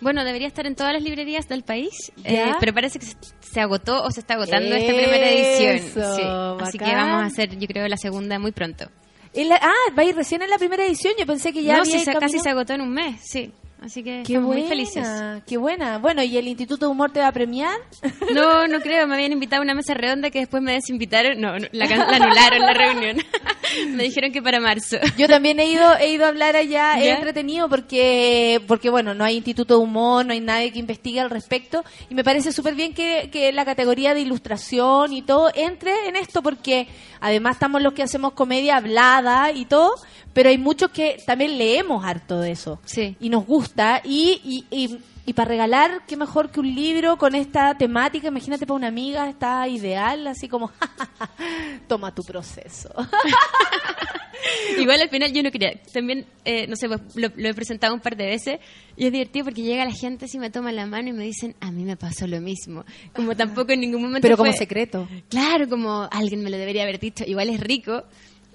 Bueno, 0.00 0.24
debería 0.24 0.48
estar 0.48 0.66
en 0.66 0.74
todas 0.74 0.92
las 0.92 1.02
librerías 1.02 1.48
del 1.48 1.62
país, 1.62 2.12
eh, 2.24 2.52
pero 2.60 2.74
parece 2.74 2.98
que 2.98 3.06
se- 3.06 3.60
agotó 3.60 4.02
o 4.02 4.10
se 4.10 4.20
está 4.20 4.34
agotando 4.34 4.74
esta 4.74 4.92
primera 4.92 5.30
edición. 5.30 5.78
Sí. 6.16 6.22
Así 6.60 6.78
que 6.78 6.84
vamos 6.94 7.22
a 7.22 7.26
hacer, 7.26 7.58
yo 7.58 7.66
creo, 7.66 7.88
la 7.88 7.96
segunda 7.96 8.38
muy 8.38 8.52
pronto. 8.52 8.90
La- 9.34 9.56
ah, 9.62 9.72
va 9.96 10.02
a 10.02 10.04
ir 10.04 10.14
recién 10.14 10.42
en 10.42 10.50
la 10.50 10.58
primera 10.58 10.84
edición. 10.84 11.14
Yo 11.18 11.26
pensé 11.26 11.52
que 11.52 11.62
ya 11.62 11.74
no, 11.76 11.82
había 11.82 11.98
se- 12.00 12.12
casi 12.12 12.38
se 12.38 12.50
agotó 12.50 12.74
en 12.74 12.82
un 12.82 12.90
mes, 12.92 13.20
sí. 13.22 13.50
Así 13.86 14.02
que 14.02 14.24
Qué 14.26 14.32
estamos 14.32 14.48
buena, 14.48 14.60
muy 14.62 14.68
felices. 14.68 15.08
qué 15.46 15.56
buena. 15.58 15.98
Bueno, 15.98 16.20
¿y 16.20 16.36
el 16.36 16.48
Instituto 16.48 16.86
de 16.86 16.90
Humor 16.90 17.12
te 17.12 17.20
va 17.20 17.28
a 17.28 17.32
premiar? 17.32 17.78
No, 18.34 18.66
no 18.66 18.80
creo, 18.80 19.06
me 19.06 19.14
habían 19.14 19.32
invitado 19.32 19.62
a 19.62 19.64
una 19.64 19.72
mesa 19.74 19.94
redonda 19.94 20.30
que 20.30 20.40
después 20.40 20.60
me 20.60 20.72
desinvitaron. 20.72 21.40
No, 21.40 21.56
no, 21.58 21.66
la, 21.70 21.84
anularon 21.84 22.60
la 22.60 22.74
reunión. 22.74 23.18
me 23.90 24.02
dijeron 24.02 24.32
que 24.32 24.42
para 24.42 24.58
marzo. 24.60 24.96
Yo 25.16 25.28
también 25.28 25.60
he 25.60 25.66
ido, 25.70 25.96
he 25.98 26.10
ido 26.10 26.24
a 26.24 26.28
hablar 26.28 26.56
allá, 26.56 26.98
he 27.00 27.06
¿Ya? 27.06 27.14
entretenido 27.14 27.68
porque, 27.68 28.60
porque 28.66 28.90
bueno, 28.90 29.14
no 29.14 29.24
hay 29.24 29.36
instituto 29.36 29.74
de 29.78 29.80
humor, 29.84 30.26
no 30.26 30.32
hay 30.32 30.40
nadie 30.40 30.72
que 30.72 30.80
investigue 30.80 31.20
al 31.20 31.30
respecto 31.30 31.84
y 32.10 32.14
me 32.14 32.24
parece 32.24 32.50
súper 32.52 32.74
bien 32.74 32.92
que, 32.92 33.30
que 33.30 33.52
la 33.52 33.64
categoría 33.64 34.12
de 34.12 34.20
ilustración 34.20 35.12
y 35.12 35.22
todo 35.22 35.50
entre 35.54 36.08
en 36.08 36.16
esto 36.16 36.42
porque 36.42 36.88
además 37.20 37.54
estamos 37.56 37.80
los 37.82 37.92
que 37.92 38.02
hacemos 38.02 38.32
comedia 38.32 38.76
hablada 38.76 39.52
y 39.52 39.64
todo, 39.64 39.92
pero 40.36 40.50
hay 40.50 40.58
muchos 40.58 40.90
que 40.90 41.16
también 41.26 41.56
leemos 41.56 42.04
harto 42.04 42.38
de 42.40 42.50
eso 42.50 42.78
Sí. 42.84 43.16
y 43.18 43.30
nos 43.30 43.46
gusta 43.46 44.02
y, 44.04 44.40
y, 44.44 44.66
y, 44.70 44.98
y 45.24 45.32
para 45.32 45.48
regalar, 45.48 46.02
qué 46.06 46.16
mejor 46.16 46.50
que 46.50 46.60
un 46.60 46.72
libro 46.74 47.16
con 47.16 47.34
esta 47.34 47.74
temática, 47.76 48.28
imagínate 48.28 48.66
para 48.66 48.76
una 48.76 48.88
amiga, 48.88 49.28
está 49.30 49.66
ideal, 49.66 50.26
así 50.26 50.46
como, 50.46 50.70
toma 51.88 52.14
tu 52.14 52.22
proceso. 52.22 52.90
Igual 54.78 55.00
al 55.00 55.08
final 55.08 55.32
yo 55.32 55.42
no 55.42 55.50
quería. 55.50 55.72
También, 55.92 56.26
eh, 56.44 56.66
no 56.68 56.76
sé, 56.76 56.88
pues, 56.88 57.00
lo, 57.16 57.28
lo 57.34 57.48
he 57.48 57.54
presentado 57.54 57.94
un 57.94 58.00
par 58.00 58.16
de 58.16 58.26
veces 58.26 58.60
y 58.96 59.06
es 59.06 59.12
divertido 59.12 59.44
porque 59.46 59.62
llega 59.62 59.84
la 59.84 59.92
gente 59.92 60.26
así 60.26 60.38
me 60.38 60.50
toman 60.50 60.76
la 60.76 60.86
mano 60.86 61.08
y 61.08 61.12
me 61.12 61.24
dicen, 61.24 61.54
a 61.60 61.70
mí 61.70 61.84
me 61.84 61.96
pasó 61.96 62.26
lo 62.26 62.40
mismo. 62.40 62.84
Como 63.14 63.34
tampoco 63.34 63.72
en 63.72 63.80
ningún 63.80 64.02
momento 64.02 64.22
Pero 64.22 64.36
como 64.36 64.50
fue- 64.50 64.58
secreto. 64.58 65.08
Claro, 65.28 65.68
como 65.68 66.08
alguien 66.10 66.42
me 66.42 66.50
lo 66.50 66.58
debería 66.58 66.82
haber 66.82 67.00
dicho. 67.00 67.24
Igual 67.26 67.48
es 67.48 67.60
rico, 67.60 68.04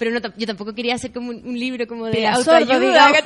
pero 0.01 0.19
no, 0.19 0.19
yo 0.35 0.47
tampoco 0.47 0.73
quería 0.73 0.95
hacer 0.95 1.11
como 1.13 1.29
un, 1.29 1.47
un 1.47 1.59
libro 1.59 1.85
como 1.85 2.07
de 2.07 2.13
Pilar 2.13 2.33
autoayuda. 2.33 3.11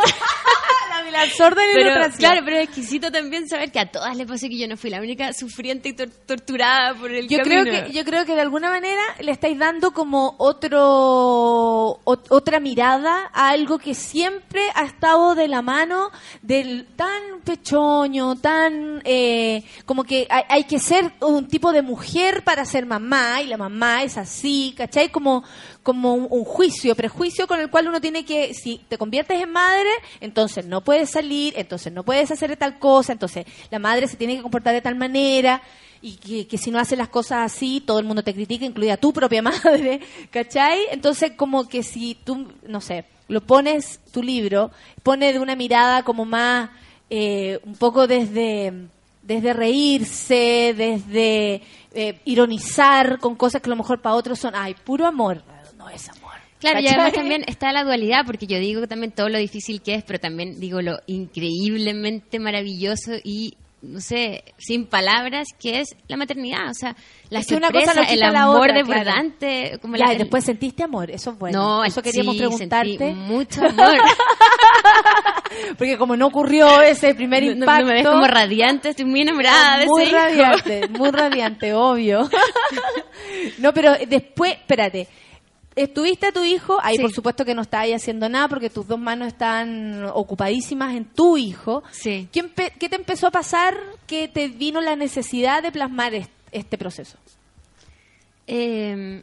la 1.11 1.29
Sordo 1.29 1.61
en 1.61 1.67
Pero, 1.73 1.93
claro, 2.17 2.41
pero 2.43 2.57
es 2.57 2.63
exquisito 2.65 3.09
también 3.11 3.47
saber 3.47 3.71
que 3.71 3.79
a 3.79 3.89
todas 3.89 4.17
les 4.17 4.27
pasó 4.27 4.47
que 4.49 4.57
yo 4.57 4.67
no 4.67 4.75
fui 4.75 4.89
la 4.89 4.99
única 4.99 5.31
sufriente 5.31 5.87
y 5.89 5.93
tor- 5.95 6.09
torturada 6.25 6.93
por 6.95 7.09
el 7.11 7.29
yo 7.29 7.37
camino. 7.37 7.61
creo 7.61 7.85
que 7.85 7.93
yo 7.93 8.03
creo 8.03 8.25
que 8.25 8.35
de 8.35 8.41
alguna 8.41 8.69
manera 8.69 9.01
le 9.21 9.31
estáis 9.31 9.57
dando 9.57 9.91
como 9.91 10.35
otro 10.39 10.79
o- 10.83 11.99
otra 12.29 12.59
mirada 12.59 13.29
a 13.33 13.49
algo 13.49 13.77
que 13.77 13.93
siempre 13.93 14.63
ha 14.73 14.83
estado 14.83 15.35
de 15.35 15.47
la 15.47 15.61
mano 15.61 16.11
del 16.41 16.85
tan 16.97 17.21
pechoño 17.45 18.35
tan 18.37 19.01
eh, 19.05 19.63
como 19.85 20.03
que 20.03 20.27
hay, 20.29 20.43
hay 20.49 20.63
que 20.65 20.79
ser 20.79 21.11
un 21.21 21.47
tipo 21.47 21.71
de 21.71 21.81
mujer 21.81 22.43
para 22.43 22.65
ser 22.65 22.85
mamá 22.85 23.41
y 23.41 23.47
la 23.47 23.57
mamá 23.57 24.03
es 24.03 24.17
así 24.17 24.73
¿cachai? 24.77 25.09
como 25.09 25.43
como 25.85 26.15
un, 26.15 26.27
un 26.29 26.43
juicio 26.43 26.95
prejuicio 26.95 27.45
con 27.45 27.59
el 27.59 27.69
cual 27.69 27.87
uno 27.87 28.01
tiene 28.01 28.25
que 28.25 28.53
si 28.55 28.81
te 28.89 28.97
conviertes 28.97 29.39
en 29.39 29.51
madre 29.51 29.89
entonces 30.19 30.65
no 30.65 30.81
puedes 30.81 31.11
salir 31.11 31.53
entonces 31.55 31.93
no 31.93 32.03
puedes 32.03 32.31
hacer 32.31 32.57
tal 32.57 32.79
cosa 32.79 33.13
entonces 33.13 33.45
la 33.69 33.77
madre 33.77 34.07
se 34.07 34.17
tiene 34.17 34.35
que 34.35 34.41
comportar 34.41 34.73
de 34.73 34.81
tal 34.81 34.95
manera 34.95 35.61
y 36.01 36.17
que, 36.17 36.47
que 36.47 36.57
si 36.57 36.71
no 36.71 36.79
haces 36.79 36.97
las 36.97 37.07
cosas 37.07 37.51
así, 37.51 37.81
todo 37.81 37.97
el 37.97 38.05
mundo 38.05 38.21
te 38.21 38.33
critica, 38.33 38.63
incluida 38.63 38.95
tu 38.95 39.11
propia 39.11 39.41
madre, 39.63 40.01
¿cachai? 40.29 40.79
Entonces, 40.91 41.31
como 41.35 41.67
que 41.67 41.81
si 41.81 42.13
tú, 42.13 42.47
no 42.67 42.79
sé, 42.79 43.05
lo 43.27 43.41
pones, 43.41 43.99
tu 44.11 44.21
libro, 44.21 44.69
pone 45.01 45.33
de 45.33 45.39
una 45.39 45.55
mirada 45.55 46.03
como 46.03 46.23
más, 46.23 46.69
eh, 47.09 47.59
un 47.65 47.75
poco 47.75 48.05
desde, 48.05 48.71
desde 49.23 49.53
reírse, 49.53 50.75
desde 50.77 51.63
eh, 51.93 52.19
ironizar 52.25 53.17
con 53.19 53.35
cosas 53.35 53.61
que 53.61 53.69
a 53.69 53.71
lo 53.71 53.77
mejor 53.77 53.99
para 53.99 54.15
otros 54.15 54.37
son, 54.37 54.53
ay, 54.55 54.75
puro 54.75 55.07
amor. 55.07 55.41
No 55.85 55.89
es 55.91 56.09
amor. 56.09 56.31
Claro, 56.59 56.79
y 56.79 56.87
además 56.87 57.13
también 57.13 57.43
está 57.47 57.71
la 57.71 57.83
dualidad, 57.83 58.25
porque 58.25 58.47
yo 58.47 58.57
digo 58.57 58.87
también 58.87 59.11
todo 59.11 59.29
lo 59.29 59.37
difícil 59.37 59.81
que 59.81 59.93
es, 59.95 60.03
pero 60.03 60.19
también 60.19 60.59
digo 60.59 60.81
lo 60.81 60.99
increíblemente 61.05 62.39
maravilloso 62.39 63.11
y 63.23 63.55
no 63.81 64.01
sé, 64.01 64.43
sin 64.57 64.87
palabras, 64.87 65.49
que 65.59 65.79
es 65.81 65.95
la 66.07 66.17
maternidad. 66.17 66.69
O 66.71 66.73
sea, 66.73 66.95
la 67.29 67.39
Es 67.41 67.45
que 67.47 67.55
una 67.55 67.69
cosa 67.69 67.93
sorpresa, 67.93 68.13
el 68.13 68.23
amor 68.23 68.73
desbordante. 68.73 69.77
Como 69.79 69.95
Ya, 69.95 70.07
la, 70.07 70.13
y 70.15 70.17
después 70.17 70.43
sentiste 70.43 70.81
amor, 70.81 71.11
eso 71.11 71.31
es 71.31 71.37
bueno. 71.37 71.59
No, 71.59 71.83
eso 71.85 72.01
queríamos 72.01 72.33
sí, 72.33 72.39
preguntarte. 72.39 72.97
sentí 72.97 73.13
mucho 73.13 73.61
amor. 73.67 73.97
Porque 75.77 75.97
como 75.99 76.17
no 76.17 76.27
ocurrió 76.27 76.81
ese 76.81 77.13
primer 77.13 77.43
no- 77.43 77.51
impacto. 77.51 77.81
no 77.81 77.87
me 77.87 77.93
ves 77.93 78.07
como 78.07 78.25
radiante, 78.27 78.89
estoy 78.89 79.05
muy 79.05 79.21
enamorada 79.21 79.77
de 79.79 79.85
muy 79.85 80.03
ese 80.03 80.09
hijo. 80.11 80.17
radiante, 80.19 80.87
muy 80.89 81.11
radiante, 81.11 81.73
obvio. 81.73 82.29
no, 83.59 83.73
pero 83.73 83.93
después, 84.07 84.53
espérate. 84.53 85.07
Estuviste 85.75 86.27
a 86.27 86.31
tu 86.31 86.43
hijo, 86.45 86.77
ahí 86.81 86.97
por 86.97 87.11
supuesto 87.11 87.43
que 87.43 87.53
no 87.53 87.61
estabas 87.61 87.89
haciendo 87.89 88.29
nada 88.29 88.47
porque 88.47 88.69
tus 88.69 88.87
dos 88.87 88.97
manos 88.99 89.27
están 89.27 90.05
ocupadísimas 90.05 90.95
en 90.95 91.03
tu 91.05 91.35
hijo. 91.35 91.83
Sí. 91.91 92.29
¿Qué, 92.31 92.43
te 92.89 92.95
empezó 92.95 93.27
a 93.27 93.31
pasar 93.31 93.77
que 94.07 94.29
te 94.29 94.47
vino 94.47 94.79
la 94.79 94.95
necesidad 94.95 95.61
de 95.61 95.73
plasmar 95.73 96.13
est- 96.15 96.31
este 96.53 96.77
proceso? 96.77 97.17
Eh, 98.47 99.21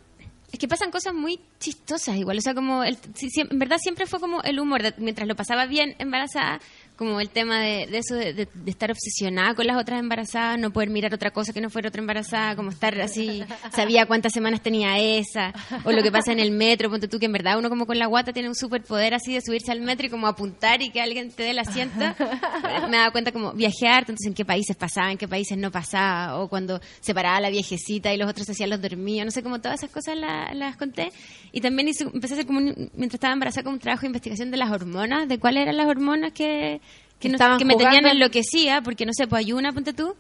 es 0.53 0.59
que 0.59 0.69
pasan 0.69 0.91
cosas 0.91 1.15
muy 1.15 1.41
chistosas 1.59 2.17
igual, 2.17 2.37
o 2.37 2.41
sea, 2.43 2.55
como, 2.55 2.85
el, 2.85 2.97
sí, 3.15 3.31
sí, 3.31 3.41
en 3.49 3.59
verdad 3.59 3.79
siempre 3.81 4.05
fue 4.07 4.21
como 4.21 4.43
el 4.43 4.61
humor, 4.61 4.83
de- 4.83 4.95
mientras 4.99 5.27
lo 5.27 5.35
pasaba 5.35 5.65
bien 5.65 5.95
embarazada, 5.99 6.61
como 6.97 7.21
el 7.21 7.31
tema 7.31 7.59
de, 7.61 7.87
de 7.87 7.99
eso 7.99 8.15
de, 8.15 8.33
de- 8.33 8.49
de 8.53 8.71
estar 8.71 8.91
obsesionada 8.91 9.55
con 9.55 9.67
las 9.67 9.77
otras 9.81 9.99
embarazadas, 9.99 10.59
no 10.59 10.73
poder 10.73 10.91
mirar 10.91 11.13
otra 11.15 11.31
cosa 11.31 11.53
que 11.53 11.61
no 11.61 11.71
fuera 11.71 11.89
otra 11.89 12.01
embarazada, 12.01 12.55
como 12.55 12.71
estar 12.71 13.01
así, 13.01 13.43
sabía 13.75 14.07
cuántas 14.07 14.33
semanas 14.33 14.61
tenía 14.63 14.99
esa, 14.99 15.53
o 15.85 15.93
lo 15.93 16.03
que 16.03 16.13
pasa 16.13 16.33
en 16.33 16.39
el 16.41 16.51
metro, 16.53 16.91
ponte 16.91 17.09
tú 17.09 17.19
que 17.19 17.27
en 17.27 17.33
verdad 17.33 17.59
uno 17.59 17.69
como 17.69 17.87
con 17.87 17.99
la 17.99 18.07
guata 18.07 18.33
tiene 18.33 18.49
un 18.49 18.55
superpoder 18.55 19.15
así 19.15 19.35
de 19.35 19.41
subirse 19.41 19.73
al 19.73 19.81
metro 19.81 20.07
y 20.07 20.11
como 20.11 20.27
apuntar 20.27 20.83
y 20.83 20.91
que 20.91 21.01
alguien 21.01 21.31
te 21.33 21.43
dé 21.45 21.51
el 21.51 21.59
asiento. 21.59 21.99
Me 22.91 22.97
daba 22.97 23.11
cuenta 23.11 23.33
como 23.33 23.53
viajear, 23.53 24.01
entonces 24.03 24.27
en 24.27 24.35
qué 24.35 24.45
países 24.45 24.77
pasaba, 24.77 25.11
en 25.11 25.19
qué 25.19 25.29
países 25.29 25.57
no 25.59 25.71
pasaba, 25.71 26.39
o 26.41 26.49
cuando 26.49 26.81
se 27.01 27.15
paraba 27.15 27.41
la 27.41 27.51
viejecita 27.51 28.13
y 28.13 28.17
los 28.17 28.29
otros 28.31 28.49
hacían 28.49 28.71
los 28.71 28.81
dormidos, 28.81 29.25
no 29.25 29.31
sé, 29.31 29.43
como 29.43 29.61
todas 29.61 29.81
esas 29.83 29.91
cosas 29.91 30.17
la- 30.17 30.53
las 30.55 30.77
conté. 30.77 31.13
Y 31.53 31.61
también 31.61 31.89
hice- 31.89 32.05
empecé 32.05 32.35
a 32.35 32.37
hacer 32.37 32.47
como, 32.47 32.59
un- 32.59 32.91
mientras 32.95 33.15
estaba 33.15 33.33
embarazada, 33.33 33.65
como 33.65 33.75
un 33.75 33.81
trabajo 33.81 34.03
de 34.03 34.07
investigación 34.09 34.51
de 34.51 34.57
las 34.57 34.71
hormonas, 34.71 35.29
de 35.29 35.39
cuáles 35.39 35.63
eran 35.63 35.77
las 35.77 35.87
hormonas 35.87 36.33
que, 36.33 36.81
que, 37.23 37.29
no- 37.31 37.59
que 37.59 37.65
me 37.65 37.77
tenían 37.77 38.07
enloquecida, 38.07 38.83
porque 38.83 39.07
no 39.07 39.13
sé, 39.17 39.27
pues 39.27 39.45
hay 39.47 39.53
una, 39.53 39.73
ponte 39.73 39.93
tú, 39.95 40.15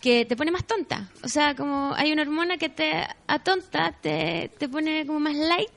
que 0.00 0.24
te 0.26 0.36
pone 0.36 0.50
más 0.50 0.64
tonta. 0.64 1.08
O 1.24 1.28
sea, 1.28 1.54
como 1.54 1.94
hay 1.94 2.12
una 2.12 2.22
hormona 2.22 2.58
que 2.58 2.68
te 2.68 3.06
atonta, 3.26 3.92
te, 4.00 4.50
te 4.58 4.68
pone 4.68 5.06
como 5.06 5.20
más 5.20 5.34
light 5.34 5.70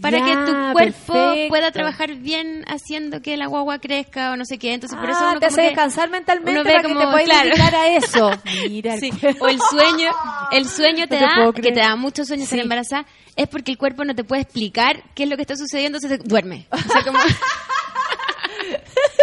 para 0.00 0.18
Ya, 0.18 0.24
que 0.24 0.32
tu 0.52 0.72
cuerpo 0.72 1.12
perfecto. 1.12 1.48
pueda 1.48 1.72
trabajar 1.72 2.14
bien 2.14 2.64
haciendo 2.68 3.22
que 3.22 3.36
la 3.36 3.46
guagua 3.48 3.80
crezca 3.80 4.30
o 4.32 4.36
no 4.36 4.44
sé 4.44 4.56
qué. 4.58 4.72
Entonces, 4.72 4.96
por 4.98 5.10
eso 5.10 5.18
Ah, 5.20 5.30
uno 5.32 5.40
te 5.40 5.46
como 5.46 5.52
hace 5.52 5.60
que- 5.62 5.66
descansar 5.68 6.10
mentalmente 6.10 6.62
para 6.62 6.82
que 6.82 6.88
como, 6.88 7.00
te 7.00 7.06
puedas 7.06 7.24
claro. 7.24 7.48
dedicar 7.48 7.74
a 7.74 7.88
eso. 7.96 8.30
Mira, 8.70 8.96
Sí. 8.98 9.10
O 9.40 9.48
el 9.48 9.58
sueño, 9.60 10.10
el 10.52 10.68
sueño 10.68 11.06
te, 11.08 11.20
No 11.20 11.46
da, 11.46 11.52
que 11.52 11.72
te 11.72 11.80
da 11.80 11.96
mucho 11.96 12.24
sueño 12.24 12.46
ser 12.46 12.58
Sí. 12.58 12.62
embarazada, 12.62 13.04
es 13.34 13.48
porque 13.48 13.72
el 13.72 13.78
cuerpo 13.78 14.04
no 14.04 14.14
te 14.14 14.22
puede 14.22 14.42
explicar 14.42 15.02
qué 15.14 15.24
es 15.24 15.28
lo 15.28 15.34
que 15.36 15.42
está 15.42 15.56
sucediendo, 15.56 15.98
entonces 15.98 16.20
duerme. 16.24 16.66
O 16.70 16.76
sea, 16.78 17.02
como... 17.04 17.18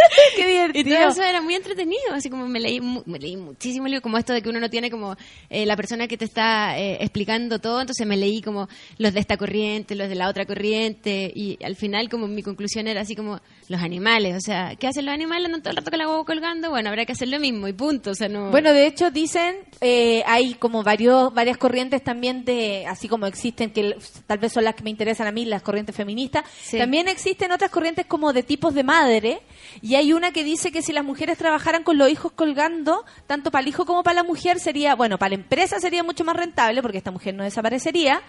Qué 0.35 0.41
Y 0.41 0.47
divertido. 0.83 0.97
todo 0.99 1.09
eso 1.09 1.23
era 1.23 1.41
muy 1.41 1.55
entretenido, 1.55 2.13
así 2.13 2.29
como 2.29 2.47
me 2.47 2.59
leí, 2.59 2.79
me 2.81 3.19
leí 3.19 3.37
muchísimo 3.37 3.87
libro, 3.87 4.01
como 4.01 4.17
esto 4.17 4.33
de 4.33 4.41
que 4.41 4.49
uno 4.49 4.59
no 4.59 4.69
tiene 4.69 4.89
como 4.91 5.15
eh, 5.49 5.65
la 5.65 5.75
persona 5.75 6.07
que 6.07 6.17
te 6.17 6.25
está 6.25 6.77
eh, 6.79 6.97
explicando 7.01 7.59
todo, 7.59 7.81
entonces 7.81 8.05
me 8.07 8.17
leí 8.17 8.41
como 8.41 8.67
los 8.97 9.13
de 9.13 9.19
esta 9.19 9.37
corriente, 9.37 9.95
los 9.95 10.09
de 10.09 10.15
la 10.15 10.29
otra 10.29 10.45
corriente, 10.45 11.31
y 11.33 11.57
al 11.63 11.75
final 11.75 12.09
como 12.09 12.27
mi 12.27 12.43
conclusión 12.43 12.87
era 12.87 13.01
así 13.01 13.15
como 13.15 13.39
los 13.69 13.81
animales, 13.81 14.35
o 14.35 14.41
sea, 14.41 14.75
¿qué 14.75 14.87
hacen 14.87 15.05
los 15.05 15.13
animales? 15.13 15.45
Andan 15.45 15.61
todo 15.61 15.71
el 15.71 15.77
rato 15.77 15.89
con 15.91 15.99
la 15.99 16.07
huevo 16.07 16.25
colgando, 16.25 16.69
bueno, 16.69 16.89
habrá 16.89 17.05
que 17.05 17.11
hacer 17.13 17.27
lo 17.27 17.39
mismo 17.39 17.67
y 17.67 17.73
punto, 17.73 18.11
o 18.11 18.15
sea, 18.15 18.27
no... 18.29 18.51
Bueno, 18.51 18.73
de 18.73 18.87
hecho 18.87 19.11
dicen, 19.11 19.55
eh, 19.81 20.23
hay 20.25 20.53
como 20.55 20.83
varios, 20.83 21.33
varias 21.33 21.57
corrientes 21.57 22.03
también 22.03 22.45
de, 22.45 22.85
así 22.87 23.07
como 23.07 23.25
existen, 23.25 23.71
que 23.71 23.95
tal 24.25 24.37
vez 24.37 24.53
son 24.53 24.63
las 24.63 24.75
que 24.75 24.83
me 24.83 24.89
interesan 24.89 25.27
a 25.27 25.31
mí, 25.31 25.45
las 25.45 25.61
corrientes 25.61 25.95
feministas, 25.95 26.43
Sí. 26.61 26.77
también 26.77 27.07
existen 27.07 27.51
otras 27.51 27.71
corrientes 27.71 28.05
como 28.05 28.33
de 28.33 28.43
tipos 28.43 28.73
de 28.73 28.83
madre, 28.83 29.41
y 29.81 29.95
hay 29.97 30.13
una 30.13 30.31
que 30.31 30.43
dice 30.43 30.71
que 30.71 30.81
si 30.81 30.93
las 30.93 31.03
mujeres 31.03 31.37
trabajaran 31.37 31.83
con 31.83 31.97
los 31.97 32.09
hijos 32.09 32.31
colgando, 32.31 33.05
tanto 33.27 33.51
para 33.51 33.63
el 33.63 33.67
hijo 33.69 33.85
como 33.85 34.03
para 34.03 34.15
la 34.15 34.23
mujer 34.23 34.59
sería, 34.59 34.95
bueno, 34.95 35.17
para 35.17 35.29
la 35.29 35.35
empresa 35.35 35.79
sería 35.79 36.03
mucho 36.03 36.23
más 36.23 36.35
rentable, 36.35 36.81
porque 36.81 36.97
esta 36.97 37.11
mujer 37.11 37.33
no 37.35 37.43
desaparecería, 37.43 38.21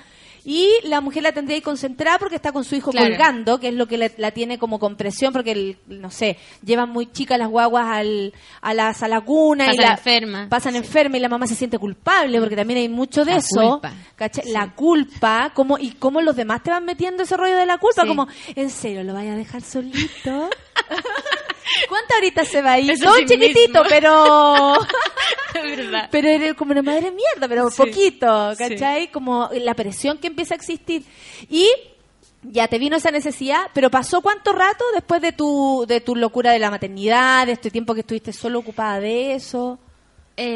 y 0.45 0.71
la 0.85 1.01
mujer 1.01 1.25
la 1.25 1.33
tendría 1.33 1.57
ahí 1.57 1.61
concentrada 1.61 2.19
porque 2.19 2.37
está 2.37 2.53
con 2.53 2.65
su 2.65 2.75
hijo 2.77 2.91
Claro. 2.93 3.09
colgando, 3.09 3.59
que 3.61 3.69
es 3.69 3.75
lo 3.75 3.87
que 3.87 3.99
le- 3.99 4.15
la 4.19 4.31
tiene 4.31 4.57
como 4.59 4.79
con 4.79 4.97
presión, 4.97 5.33
porque, 5.33 5.51
el- 5.53 5.77
no 5.89 6.11
sé, 6.11 6.39
llevan 6.65 6.89
muy 6.91 7.11
chicas 7.11 7.39
las 7.39 7.49
guaguas 7.49 7.87
al, 7.89 8.33
a, 8.63 8.73
las, 8.73 9.03
a 9.03 9.09
la 9.09 9.21
cuna 9.21 9.65
y 9.65 9.77
Pasan 9.77 9.85
la, 9.85 9.91
enfermas. 9.93 10.49
pasan 10.49 10.77
enfermas 10.77 11.19
y 11.19 11.21
la 11.23 11.29
mamá 11.29 11.47
se 11.47 11.55
siente 11.57 11.77
culpable, 11.79 12.39
porque 12.41 12.57
también 12.57 12.79
hay 12.79 12.89
mucho 12.89 13.25
de 13.25 13.33
La 13.33 13.39
eso. 13.39 13.73
culpa. 13.73 13.93
¿cachai? 14.17 14.51
La 14.53 14.73
culpa, 14.75 15.51
como, 15.55 15.77
y 15.77 15.91
cómo 15.93 16.21
los 16.23 16.37
demás 16.37 16.63
te 16.63 16.71
van 16.71 16.85
metiendo 16.85 17.25
ese 17.25 17.37
rollo 17.37 17.57
de 17.57 17.67
la 17.67 17.79
culpa, 17.79 18.03
Sí. 18.03 18.09
como, 18.09 18.29
¿en 18.55 18.71
serio 18.71 19.03
lo 19.03 19.13
vaya 19.15 19.33
a 19.33 19.37
dejar 19.37 19.61
solito? 19.63 20.49
¿Cuántas 21.89 22.19
horitas 22.19 22.49
se 22.49 22.63
va 22.63 22.73
a 22.73 22.79
ir? 22.81 22.99
No 23.01 23.15
sí 23.15 23.25
chiquitito, 23.27 23.83
mismo. 23.83 23.89
pero... 23.89 24.75
Pero 26.11 26.29
eres 26.29 26.55
como 26.55 26.73
una 26.73 26.83
madre 26.83 27.11
mierda, 27.11 27.49
pero 27.49 27.71
Sí. 27.71 27.77
poquito, 27.79 28.55
Sí. 28.55 28.59
¿cachai? 28.69 29.11
Como 29.11 29.49
la 29.53 29.75
presión 29.75 30.19
que 30.19 30.29
empieza 30.29 30.55
a 30.55 30.57
existir. 30.57 31.03
Y 31.51 31.69
ya 32.43 32.69
te 32.69 32.79
vino 32.79 32.97
esa 32.97 33.11
necesidad, 33.11 33.67
pero 33.75 33.91
¿pasó 33.91 34.21
cuánto 34.21 34.53
rato 34.53 34.85
después 34.95 35.21
de 35.21 35.33
tu, 35.33 35.85
de 35.89 36.01
tu 36.01 36.15
locura 36.15 36.53
de 36.53 36.59
la 36.59 36.71
maternidad, 36.71 37.47
de 37.47 37.53
este 37.53 37.71
tiempo 37.71 37.95
que 37.95 38.01
estuviste 38.01 38.33
solo 38.33 38.61
ocupada 38.61 39.01
de 39.01 39.35
eso? 39.35 39.79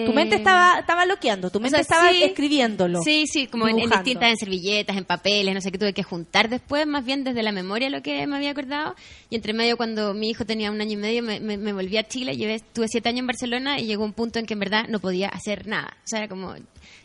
Tu 0.07 0.13
mente 0.13 0.37
Eh, 0.37 0.39
estaba, 0.39 0.79
estaba 0.79 1.05
loqueando, 1.07 1.51
tu 1.51 1.59
O 1.59 1.61
mente 1.61 1.77
sea, 1.77 1.81
estaba 1.83 2.11
sí. 2.11 2.23
escribiéndolo. 2.23 3.03
Sí, 3.03 3.25
sí, 3.27 3.49
como 3.49 3.67
en, 3.67 3.77
distintas, 3.91 4.31
en 4.31 4.37
servilletas, 4.37 4.97
en 4.97 5.05
papeles, 5.05 5.55
no 5.55 5.61
sé 5.61 5.73
qué 5.73 5.79
tuve 5.79 5.93
que 5.93 6.03
juntar 6.05 6.49
después, 6.49 6.87
más 6.87 7.05
bien 7.05 7.25
desde 7.25 7.43
la 7.43 7.51
memoria 7.53 7.91
lo 7.91 8.01
que 8.03 8.27
me 8.27 8.37
había 8.37 8.51
acordado. 8.51 8.95
Y 9.29 9.35
entre 9.37 9.53
medio, 9.53 9.77
cuando 9.77 10.15
mi 10.15 10.31
hijo 10.31 10.45
tenía 10.47 10.71
un 10.71 10.81
año 10.81 10.93
y 10.93 10.97
medio, 10.97 11.23
me, 11.23 11.41
me- 11.41 11.57
me 11.59 11.73
volví 11.73 11.97
a 11.97 12.07
Chile, 12.07 12.37
llevé, 12.37 12.61
tuve 12.73 12.87
siete 12.89 13.09
años 13.09 13.21
en 13.21 13.27
Barcelona 13.27 13.81
y 13.81 13.87
llegó 13.87 14.05
un 14.05 14.13
punto 14.13 14.39
en 14.39 14.47
que 14.47 14.55
en 14.55 14.61
verdad 14.61 14.85
no 14.89 15.01
podía 15.01 15.29
hacer 15.29 15.67
nada. 15.67 15.97
O 15.99 16.07
sea, 16.07 16.21
era 16.21 16.29
como 16.29 16.55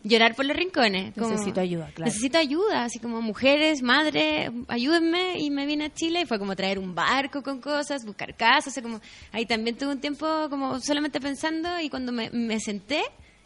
llorar 0.04 0.36
por 0.36 0.46
los 0.46 0.56
rincones. 0.56 1.14
como, 1.14 1.30
Necesito 1.30 1.60
ayuda, 1.60 1.90
claro. 1.94 2.10
Necesito 2.10 2.38
ayuda, 2.38 2.84
así 2.84 3.00
como 3.00 3.22
mujeres, 3.22 3.82
madres, 3.82 4.52
ayúdenme. 4.68 5.40
Y 5.40 5.50
me 5.50 5.66
vine 5.66 5.86
a 5.86 5.94
Chile 5.94 6.22
y 6.22 6.26
fue 6.26 6.40
como 6.40 6.56
traer 6.56 6.80
un 6.80 6.96
barco 6.96 7.44
con 7.44 7.60
cosas, 7.60 8.06
buscar 8.06 8.36
casas. 8.36 8.68
O 8.68 8.72
sea, 8.72 8.84
como 8.84 9.02
ahí 9.32 9.46
también 9.46 9.78
tuve 9.78 9.92
un 9.92 10.00
tiempo 10.00 10.48
como 10.50 10.80
solamente 10.80 11.20
pensando 11.20 11.80
y 11.80 11.90
cuando 11.90 12.12
me, 12.12 12.30
me 12.32 12.60
senté, 12.60 13.04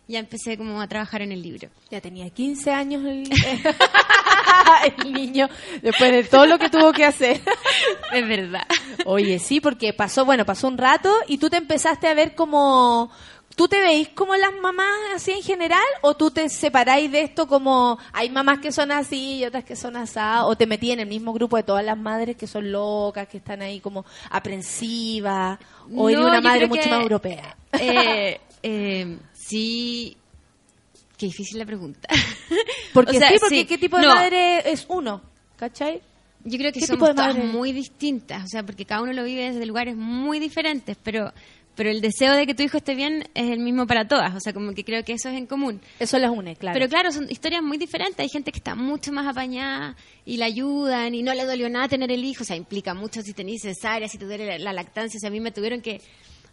ya 0.07 0.19
empecé 0.19 0.57
como 0.57 0.81
a 0.81 0.87
trabajar 0.87 1.21
en 1.21 1.31
el 1.31 1.41
libro. 1.41 1.69
Ya 1.89 2.01
tenía 2.01 2.29
15 2.29 2.71
años 2.71 3.03
el, 3.05 3.29
el 4.97 5.13
niño, 5.13 5.49
después 5.81 6.11
de 6.11 6.23
todo 6.23 6.45
lo 6.45 6.59
que 6.59 6.69
tuvo 6.69 6.91
que 6.91 7.05
hacer. 7.05 7.41
Es 8.11 8.27
verdad. 8.27 8.67
Oye, 9.05 9.39
sí, 9.39 9.61
porque 9.61 9.93
pasó, 9.93 10.25
bueno, 10.25 10.45
pasó 10.45 10.67
un 10.67 10.77
rato 10.77 11.13
y 11.27 11.37
tú 11.37 11.49
te 11.49 11.57
empezaste 11.57 12.07
a 12.07 12.13
ver 12.13 12.35
como... 12.35 13.09
¿Tú 13.55 13.67
te 13.67 13.79
veis 13.79 14.09
como 14.09 14.35
las 14.35 14.53
mamás 14.61 14.97
así 15.15 15.31
en 15.31 15.41
general 15.41 15.83
o 16.01 16.15
tú 16.15 16.31
te 16.31 16.47
separáis 16.49 17.11
de 17.11 17.21
esto 17.21 17.47
como 17.47 17.99
hay 18.13 18.29
mamás 18.29 18.59
que 18.59 18.71
son 18.71 18.91
así 18.91 19.37
y 19.37 19.45
otras 19.45 19.63
que 19.63 19.75
son 19.75 19.95
asadas 19.95 20.43
o 20.45 20.55
te 20.55 20.65
metí 20.65 20.91
en 20.91 20.99
el 21.01 21.07
mismo 21.07 21.33
grupo 21.33 21.57
de 21.57 21.63
todas 21.63 21.83
las 21.83 21.97
madres 21.97 22.37
que 22.37 22.47
son 22.47 22.71
locas, 22.71 23.27
que 23.27 23.37
están 23.37 23.61
ahí 23.61 23.79
como 23.79 24.05
aprensivas 24.29 25.59
o 25.95 26.09
eres 26.09 26.21
No, 26.21 26.27
una 26.27 26.41
madre 26.41 26.67
mucho 26.67 26.83
que, 26.83 26.89
más 26.89 27.01
europea? 27.01 27.57
Eh, 27.73 28.39
eh, 28.63 29.17
sí. 29.33 30.17
Qué 31.17 31.27
difícil 31.27 31.59
la 31.59 31.65
pregunta. 31.65 32.07
Porque 32.93 33.17
O 33.17 33.19
sea, 33.19 33.29
sí, 33.29 33.37
porque 33.39 33.67
¿qué 33.67 33.77
tipo 33.77 33.97
de 33.97 34.03
No, 34.03 34.15
madre 34.15 34.69
es 34.69 34.85
uno? 34.89 35.21
¿Cachai? 35.55 36.01
Yo 36.43 36.57
creo 36.57 36.71
que 36.71 36.79
¿Qué 36.79 36.87
tipo 36.87 37.05
somos 37.05 37.09
de 37.09 37.15
todas 37.15 37.37
muy 37.37 37.71
distintas, 37.71 38.43
o 38.43 38.47
sea, 38.47 38.63
porque 38.63 38.85
cada 38.85 39.03
uno 39.03 39.13
lo 39.13 39.23
vive 39.23 39.51
desde 39.51 39.65
lugares 39.65 39.95
muy 39.95 40.39
diferentes, 40.39 40.97
pero 41.03 41.31
pero 41.75 41.89
el 41.89 42.01
deseo 42.01 42.33
de 42.33 42.45
que 42.45 42.53
tu 42.53 42.63
hijo 42.63 42.77
esté 42.77 42.95
bien 42.95 43.29
es 43.33 43.49
el 43.49 43.59
mismo 43.59 43.87
para 43.87 44.07
todas, 44.07 44.35
o 44.35 44.39
sea, 44.39 44.53
como 44.53 44.73
que 44.73 44.83
creo 44.83 45.03
que 45.03 45.13
eso 45.13 45.29
es 45.29 45.37
en 45.37 45.45
común. 45.45 45.81
Eso 45.99 46.19
las 46.19 46.31
une, 46.31 46.55
claro. 46.55 46.73
Pero 46.73 46.89
claro, 46.89 47.11
son 47.11 47.29
historias 47.29 47.63
muy 47.63 47.77
diferentes. 47.77 48.19
Hay 48.19 48.29
gente 48.29 48.51
que 48.51 48.59
está 48.59 48.75
mucho 48.75 49.11
más 49.11 49.25
apañada 49.25 49.95
y 50.25 50.37
la 50.37 50.45
ayudan 50.45 51.15
y 51.15 51.23
no 51.23 51.33
le 51.33 51.45
dolió 51.45 51.69
nada 51.69 51.87
tener 51.87 52.11
el 52.11 52.23
hijo. 52.25 52.43
O 52.43 52.45
sea, 52.45 52.55
implica 52.55 52.93
mucho 52.93 53.21
si 53.21 53.33
tenés 53.33 53.61
cesárea, 53.61 54.07
si 54.07 54.17
te 54.17 54.25
duele 54.25 54.45
la, 54.45 54.57
la 54.59 54.73
lactancia. 54.73 55.17
O 55.17 55.21
sea, 55.21 55.29
a 55.29 55.31
mí 55.31 55.39
me 55.39 55.51
tuvieron 55.51 55.81
que, 55.81 56.01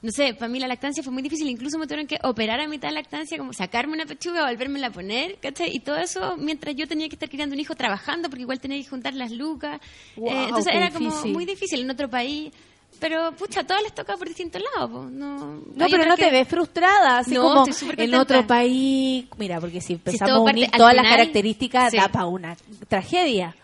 no 0.03 0.13
sé, 0.13 0.35
para 0.35 0.49
mí 0.49 0.61
la 0.61 0.69
lactancia 0.69 1.03
fue 1.03 1.13
muy 1.13 1.23
difícil. 1.23 1.49
Incluso 1.49 1.79
me 1.79 1.87
tuvieron 1.87 2.07
que 2.07 2.19
operar 2.23 2.61
a 2.61 2.69
mitad 2.69 2.89
de 2.89 2.95
lactancia, 2.95 3.37
como 3.37 3.53
sacarme 3.53 3.95
una 3.95 4.07
pechuga, 4.07 4.47
volvérmela 4.49 4.87
a 4.87 4.93
poner, 4.93 5.39
¿cachai? 5.41 5.75
Y 5.75 5.81
todo 5.81 5.97
eso 5.97 6.37
mientras 6.37 6.77
yo 6.77 6.87
tenía 6.87 7.09
que 7.09 7.17
estar 7.17 7.29
criando 7.29 7.55
un 7.55 7.61
hijo 7.61 7.75
trabajando 7.75 8.31
porque 8.31 8.43
igual 8.43 8.61
tenía 8.61 8.79
que 8.79 8.89
juntar 8.89 9.15
las 9.15 9.33
lucas. 9.33 9.81
Eh, 10.17 10.45
entonces 10.49 10.73
era 10.75 10.91
como 10.91 11.11
muy 11.27 11.45
difícil 11.45 11.81
en 11.81 11.91
otro 11.91 12.09
país. 12.09 12.53
Pero, 13.01 13.33
pucha, 13.33 13.61
a 13.61 13.65
todos 13.67 13.83
les 13.83 13.95
toca 13.95 14.17
por 14.17 14.27
distintos 14.27 14.61
lados. 14.75 14.91
po. 14.91 15.03
No, 15.05 15.37
No, 15.75 15.87
pero 15.91 16.05
no 16.07 16.17
que- 16.17 16.25
te 16.25 16.31
ves 16.31 16.49
frustrada, 16.49 17.19
así 17.19 17.35
No, 17.35 17.43
como 17.43 17.65
en 17.97 18.15
otro 18.15 18.47
país. 18.47 19.27
Mira, 19.37 19.61
porque 19.61 19.81
si 19.81 19.95
empezamos 19.95 20.37
a 20.37 20.41
unir 20.41 20.71
todas 20.77 20.95
las 20.95 21.07
características, 21.07 21.91
sí. 21.91 21.97
da 21.97 22.09
para 22.09 22.27
una 22.27 22.57
tragedia. 22.89 23.55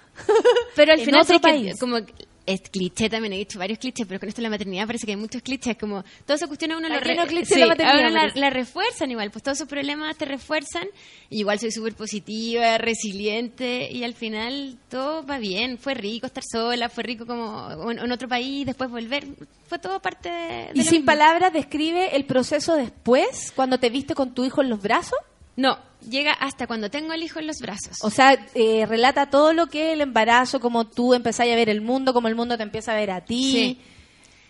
Pero 0.77 0.93
al 0.93 0.99
En 1.01 1.05
final 1.05 1.21
otro 1.23 1.37
que 1.37 1.41
país. 1.41 1.81
como 1.81 1.97
es 2.47 2.61
cliché 2.71 3.09
también, 3.09 3.33
he 3.33 3.39
dicho 3.39 3.59
varios 3.59 3.79
clichés, 3.79 4.07
pero 4.07 4.21
con 4.21 4.29
esto 4.29 4.41
de 4.41 4.45
la 4.45 4.51
maternidad 4.51 4.87
parece 4.87 5.07
que 5.07 5.13
hay 5.13 5.17
muchos 5.17 5.41
clichés, 5.43 5.77
como 5.79 6.03
todas 6.27 6.41
esas 6.41 6.49
cuestiones 6.49 6.77
uno 6.77 6.89
lo 6.89 7.01
re- 7.01 7.17
cliché 7.27 7.55
sí, 7.55 7.61
la 7.61 7.67
uno 7.75 8.11
la, 8.11 8.33
la 8.35 8.51
refuerzan 8.51 9.11
igual, 9.11 9.31
pues 9.31 9.43
todos 9.43 9.59
esos 9.59 9.69
problemas 9.69 10.17
te 10.17 10.25
refuerzan, 10.27 10.87
y 11.31 11.41
igual 11.41 11.59
soy 11.59 11.71
súper 11.73 11.95
positiva, 11.95 12.79
resiliente, 12.79 13.91
y 13.91 14.05
al 14.05 14.15
final 14.15 14.77
todo 14.91 15.25
va 15.25 15.39
bien, 15.39 15.79
fue 15.79 15.95
rico 15.95 16.27
estar 16.27 16.45
sola, 16.45 16.89
fue 16.89 17.03
rico 17.05 17.27
como 17.27 17.91
en, 17.91 17.99
en 17.99 18.13
otro 18.13 18.29
país, 18.29 18.67
después 18.67 18.91
volver, 18.91 19.25
fue 19.67 19.79
todo 19.79 20.01
parte 20.01 20.29
de... 20.29 20.37
de 20.37 20.71
Y 20.75 20.83
sin 20.83 20.93
mismo. 20.99 21.07
palabras 21.07 21.53
describe 21.53 22.15
el 22.15 22.25
proceso 22.27 22.77
después, 22.77 23.53
cuando 23.57 23.79
te 23.79 23.89
viste 23.91 24.15
con 24.15 24.35
tu 24.35 24.45
hijo 24.45 24.61
en 24.63 24.69
los 24.69 24.83
brazos. 24.83 25.19
No, 25.57 25.79
llega 26.09 26.33
hasta 26.33 26.67
cuando 26.67 26.91
tengo 26.91 27.13
el 27.13 27.23
hijo 27.23 27.39
en 27.39 27.47
los 27.47 27.61
brazos. 27.61 27.99
O 28.03 28.11
sea, 28.11 28.39
eh, 28.55 28.87
relata 28.87 29.31
todo 29.31 29.53
lo 29.53 29.67
que 29.67 29.89
es 29.89 29.93
el 29.95 30.01
embarazo, 30.01 30.61
como 30.61 30.87
tú 30.87 31.15
empezás 31.15 31.49
a 31.49 31.55
ver 31.55 31.69
el 31.69 31.81
mundo, 31.81 32.13
como 32.13 32.29
el 32.29 32.35
mundo 32.35 32.57
te 32.57 32.63
empieza 32.63 32.93
a 32.93 32.97
ver 32.97 33.11
a 33.11 33.25
ti. 33.25 33.53
Sí. 33.53 33.81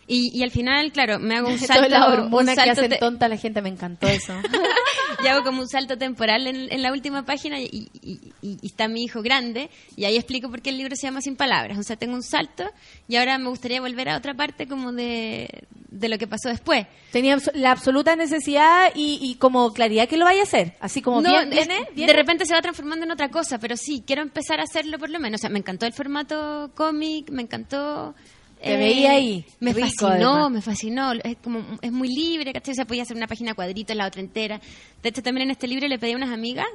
Y, 0.06 0.30
y 0.38 0.42
al 0.42 0.50
final, 0.50 0.92
claro, 0.92 1.18
me 1.18 1.36
hago 1.36 1.48
un 1.48 1.58
salto, 1.60 1.88
las 1.88 2.06
un 2.08 2.12
hormonas 2.14 2.54
que 2.56 2.64
salto 2.64 2.82
hacen 2.82 2.98
tonta 2.98 3.26
a 3.26 3.28
la 3.28 3.36
gente, 3.36 3.62
me 3.62 3.68
encantó 3.70 4.06
eso. 4.06 4.34
y 5.24 5.26
hago 5.28 5.42
como 5.44 5.62
un 5.62 5.68
salto 5.68 5.96
temporal 5.96 6.46
en, 6.46 6.70
en 6.72 6.82
la 6.82 6.92
última 6.92 7.24
página 7.24 7.60
y, 7.60 7.64
y- 8.02 8.20
y- 8.42 8.58
y 8.60 8.66
está 8.66 8.88
mi 8.88 9.04
hijo 9.04 9.22
grande 9.22 9.70
y 9.96 10.04
ahí 10.04 10.16
explico 10.16 10.50
por 10.50 10.60
qué 10.60 10.70
el 10.70 10.78
libro 10.78 10.96
se 10.96 11.06
llama 11.06 11.20
Sin 11.20 11.36
Palabras. 11.36 11.78
O 11.78 11.82
sea, 11.82 11.96
tengo 11.96 12.14
un 12.14 12.22
salto 12.22 12.64
y 13.08 13.16
ahora 13.16 13.38
me 13.38 13.48
gustaría 13.48 13.80
volver 13.80 14.08
a 14.10 14.16
otra 14.16 14.34
parte 14.34 14.66
como 14.66 14.92
de, 14.92 15.48
de 15.88 16.08
lo 16.08 16.18
que 16.18 16.26
pasó 16.26 16.48
después. 16.48 16.86
Tenía 17.12 17.38
la 17.54 17.70
absoluta 17.70 18.16
necesidad 18.16 18.90
y, 18.94 19.18
y 19.22 19.36
como 19.36 19.72
claridad 19.72 20.08
que 20.08 20.16
lo 20.16 20.24
vaya 20.26 20.40
a 20.40 20.44
hacer. 20.44 20.74
Así 20.80 21.00
como 21.00 21.22
No, 21.22 21.30
bien, 21.30 21.52
es- 21.52 21.66
viene, 21.94 22.12
de 22.12 22.12
repente 22.12 22.44
se 22.44 22.52
va 22.54 22.60
transformando 22.60 23.04
en 23.06 23.12
otra 23.12 23.30
cosa, 23.30 23.58
pero 23.58 23.76
sí, 23.76 24.02
quiero 24.06 24.20
empezar 24.22 24.60
a 24.60 24.64
hacerlo 24.64 24.98
por 24.98 25.08
lo 25.10 25.18
menos. 25.20 25.40
O 25.40 25.42
sea, 25.42 25.50
me 25.50 25.58
encantó 25.60 25.86
el 25.86 25.92
formato 25.94 26.70
cómic, 26.74 27.30
me 27.30 27.42
encantó... 27.42 28.14
eh, 28.64 28.70
Te 28.70 28.76
veía 28.76 29.12
ahí, 29.12 29.44
Me 29.60 29.72
rico, 29.72 29.86
fascinó, 29.88 30.32
además. 30.32 30.50
me 30.52 30.62
fascinó. 30.62 31.12
Es 31.12 31.36
como 31.42 31.62
es 31.82 31.92
muy 31.92 32.08
libre, 32.08 32.52
¿cachai? 32.52 32.72
O 32.72 32.74
sea, 32.74 32.84
podía 32.86 33.02
hacer 33.02 33.16
una 33.16 33.26
página 33.26 33.54
cuadrito, 33.54 33.94
la 33.94 34.06
otra 34.06 34.20
entera. 34.20 34.60
De 35.02 35.08
hecho, 35.10 35.22
también 35.22 35.46
en 35.46 35.50
este 35.52 35.66
libro 35.68 35.86
le 35.86 35.98
pedí 35.98 36.12
a 36.12 36.16
unas 36.16 36.30
amigas, 36.30 36.66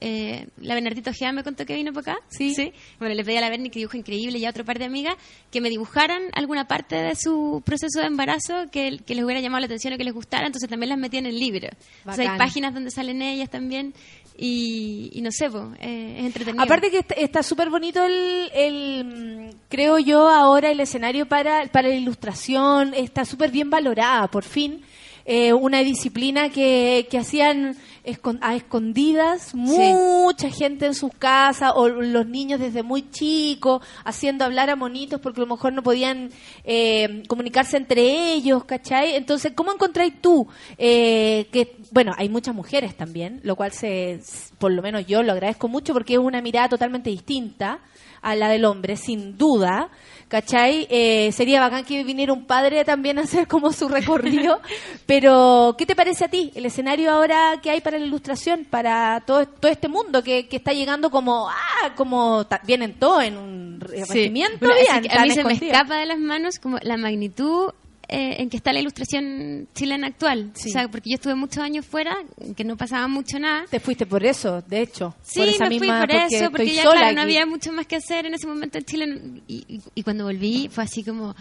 eh, 0.00 0.46
la 0.60 0.74
Bernardito 0.74 1.12
Gea 1.12 1.32
me 1.32 1.42
contó 1.42 1.64
que 1.66 1.74
vino 1.74 1.92
para 1.92 2.12
acá. 2.12 2.22
Sí. 2.28 2.54
Bueno, 2.98 3.14
le 3.14 3.24
pedí 3.24 3.36
a 3.36 3.40
la 3.40 3.50
Berni 3.50 3.70
que 3.70 3.78
dibuja 3.78 3.96
increíble 3.96 4.38
y 4.38 4.44
a 4.44 4.50
otro 4.50 4.64
par 4.64 4.78
de 4.78 4.84
amigas 4.84 5.14
que 5.50 5.60
me 5.60 5.70
dibujaran 5.70 6.22
alguna 6.34 6.66
parte 6.66 6.96
de 6.96 7.14
su 7.16 7.62
proceso 7.64 8.00
de 8.00 8.06
embarazo 8.06 8.66
que, 8.70 8.98
que 9.04 9.14
les 9.14 9.24
hubiera 9.24 9.40
llamado 9.40 9.60
la 9.60 9.66
atención 9.66 9.92
o 9.94 9.96
que 9.96 10.04
les 10.04 10.14
gustara. 10.14 10.46
Entonces 10.46 10.68
también 10.68 10.90
las 10.90 10.98
metí 10.98 11.18
en 11.18 11.26
el 11.26 11.38
libro. 11.38 11.68
O 12.04 12.12
sea, 12.12 12.32
hay 12.32 12.38
páginas 12.38 12.74
donde 12.74 12.90
salen 12.90 13.22
ellas 13.22 13.50
también. 13.50 13.94
Y, 14.40 15.10
y 15.14 15.20
no 15.20 15.32
sé, 15.32 15.50
po, 15.50 15.72
eh, 15.80 16.16
es 16.20 16.26
entretenido. 16.26 16.62
Aparte 16.62 16.90
que 16.92 17.04
está- 17.16 17.42
súper 17.42 17.70
bonito 17.70 18.04
el, 18.04 18.48
el, 18.54 19.04
mm, 19.04 19.50
creo 19.68 19.98
yo, 19.98 20.28
ahora 20.30 20.70
el 20.70 20.78
escenario 20.78 21.26
para, 21.26 21.66
para 21.66 21.88
la 21.88 21.94
ilustración, 21.94 22.94
está 22.94 23.24
súper 23.24 23.50
bien 23.50 23.68
valorada, 23.68 24.28
por 24.28 24.44
fin. 24.44 24.82
Eh, 25.30 25.52
una 25.52 25.80
disciplina 25.80 26.48
que, 26.48 27.06
que 27.10 27.18
hacían 27.18 27.76
escon- 28.02 28.38
a 28.40 28.56
escondidas 28.56 29.54
mucha 29.54 30.48
gente 30.48 30.86
en 30.86 30.94
sus 30.94 31.10
casas 31.12 31.72
o 31.76 31.86
los 31.90 32.26
niños 32.26 32.58
desde 32.60 32.82
muy 32.82 33.10
chicos 33.10 33.82
haciendo 34.04 34.46
hablar 34.46 34.70
a 34.70 34.76
monitos 34.76 35.20
porque 35.20 35.42
a 35.42 35.44
lo 35.44 35.54
mejor 35.54 35.74
no 35.74 35.82
podían 35.82 36.30
eh, 36.64 37.24
comunicarse 37.28 37.76
entre 37.76 38.32
ellos, 38.32 38.64
¿cachai? 38.64 39.16
Entonces, 39.16 39.52
¿cómo 39.54 39.70
encontráis 39.70 40.14
tú 40.22 40.48
eh, 40.78 41.46
que, 41.52 41.76
bueno, 41.90 42.12
hay 42.16 42.30
muchas 42.30 42.54
mujeres 42.54 42.96
también, 42.96 43.40
lo 43.42 43.54
cual 43.54 43.72
se, 43.72 44.20
por 44.58 44.72
lo 44.72 44.80
menos 44.80 45.06
yo 45.06 45.22
lo 45.22 45.32
agradezco 45.32 45.68
mucho 45.68 45.92
porque 45.92 46.14
es 46.14 46.18
una 46.20 46.40
mirada 46.40 46.70
totalmente 46.70 47.10
distinta 47.10 47.80
a 48.22 48.34
la 48.36 48.48
del 48.48 48.64
hombre, 48.64 48.96
sin 48.96 49.36
duda, 49.38 49.88
¿cachai? 50.28 50.86
Eh, 50.90 51.30
sería 51.32 51.60
bacán 51.60 51.84
que 51.84 52.04
viniera 52.04 52.32
un 52.32 52.44
padre 52.46 52.84
también 52.84 53.18
a 53.18 53.22
hacer 53.22 53.46
como 53.48 53.72
su 53.72 53.88
recorrido, 53.88 54.60
pero 55.06 55.74
¿qué 55.78 55.86
te 55.86 55.96
parece 55.96 56.24
a 56.24 56.28
ti 56.28 56.52
el 56.54 56.66
escenario 56.66 57.10
ahora 57.10 57.58
que 57.62 57.70
hay 57.70 57.80
para 57.80 57.98
la 57.98 58.04
ilustración, 58.06 58.66
para 58.68 59.22
todo, 59.26 59.46
todo 59.46 59.70
este 59.70 59.88
mundo 59.88 60.22
que, 60.22 60.46
que 60.48 60.56
está 60.56 60.72
llegando 60.72 61.10
como, 61.10 61.48
ah, 61.48 61.94
como 61.96 62.46
vienen 62.64 62.94
todo 62.98 63.20
en 63.22 63.36
un 63.36 63.58
Sí. 63.78 63.86
regimiento? 64.02 64.58
Bueno, 64.66 64.74
bien, 65.02 65.18
a 65.18 65.22
mí 65.22 65.30
se 65.30 65.44
me 65.44 65.52
escapa 65.52 65.96
de 65.96 66.06
las 66.06 66.18
manos 66.18 66.58
como 66.58 66.78
la 66.82 66.96
magnitud 66.96 67.70
eh, 68.08 68.36
en 68.40 68.48
que 68.48 68.56
está 68.56 68.72
la 68.72 68.80
ilustración 68.80 69.68
chilena 69.74 70.06
actual. 70.06 70.50
O 70.54 70.58
sea, 70.72 70.88
porque 70.88 71.10
yo 71.10 71.16
estuve 71.16 71.34
muchos 71.34 71.58
años 71.62 71.84
fuera, 71.86 72.16
que 72.56 72.64
no 72.64 72.76
pasaba 72.76 73.06
mucho 73.08 73.38
nada. 73.38 73.66
Te 73.70 73.80
fuiste 73.80 74.06
por 74.06 74.24
eso, 74.24 74.62
de 74.62 74.80
hecho. 74.82 75.14
Sí, 75.22 75.40
por 75.40 75.48
esa 75.48 75.64
me 75.64 75.70
fui 75.78 75.80
misma, 75.80 76.00
por 76.00 76.10
eso, 76.12 76.50
porque 76.50 76.74
ya 76.74 76.82
claro, 76.82 77.14
no 77.16 77.20
había 77.22 77.44
mucho 77.46 77.72
más 77.72 77.86
que 77.86 77.96
hacer 77.96 78.26
en 78.26 78.34
ese 78.34 78.46
momento 78.46 78.78
en 78.78 78.84
Chile. 78.84 79.20
Y, 79.46 79.64
y- 79.68 79.80
y 79.94 80.02
cuando 80.02 80.24
volví 80.24 80.68
fue 80.72 80.84
así 80.84 81.04
como, 81.04 81.36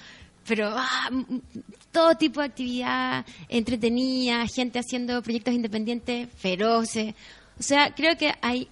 pero 0.45 0.69
ah, 0.76 1.10
todo 1.91 2.15
tipo 2.15 2.39
de 2.41 2.48
actividad 2.48 3.26
entretenida, 3.49 4.45
gente 4.48 4.80
haciendo 4.80 5.22
proyectos 5.22 5.53
independientes 5.53 6.27
feroces. 6.38 7.14
O 7.59 7.63
sea, 7.63 7.93
creo 7.95 8.15
que 8.17 8.34
hay 8.41 8.67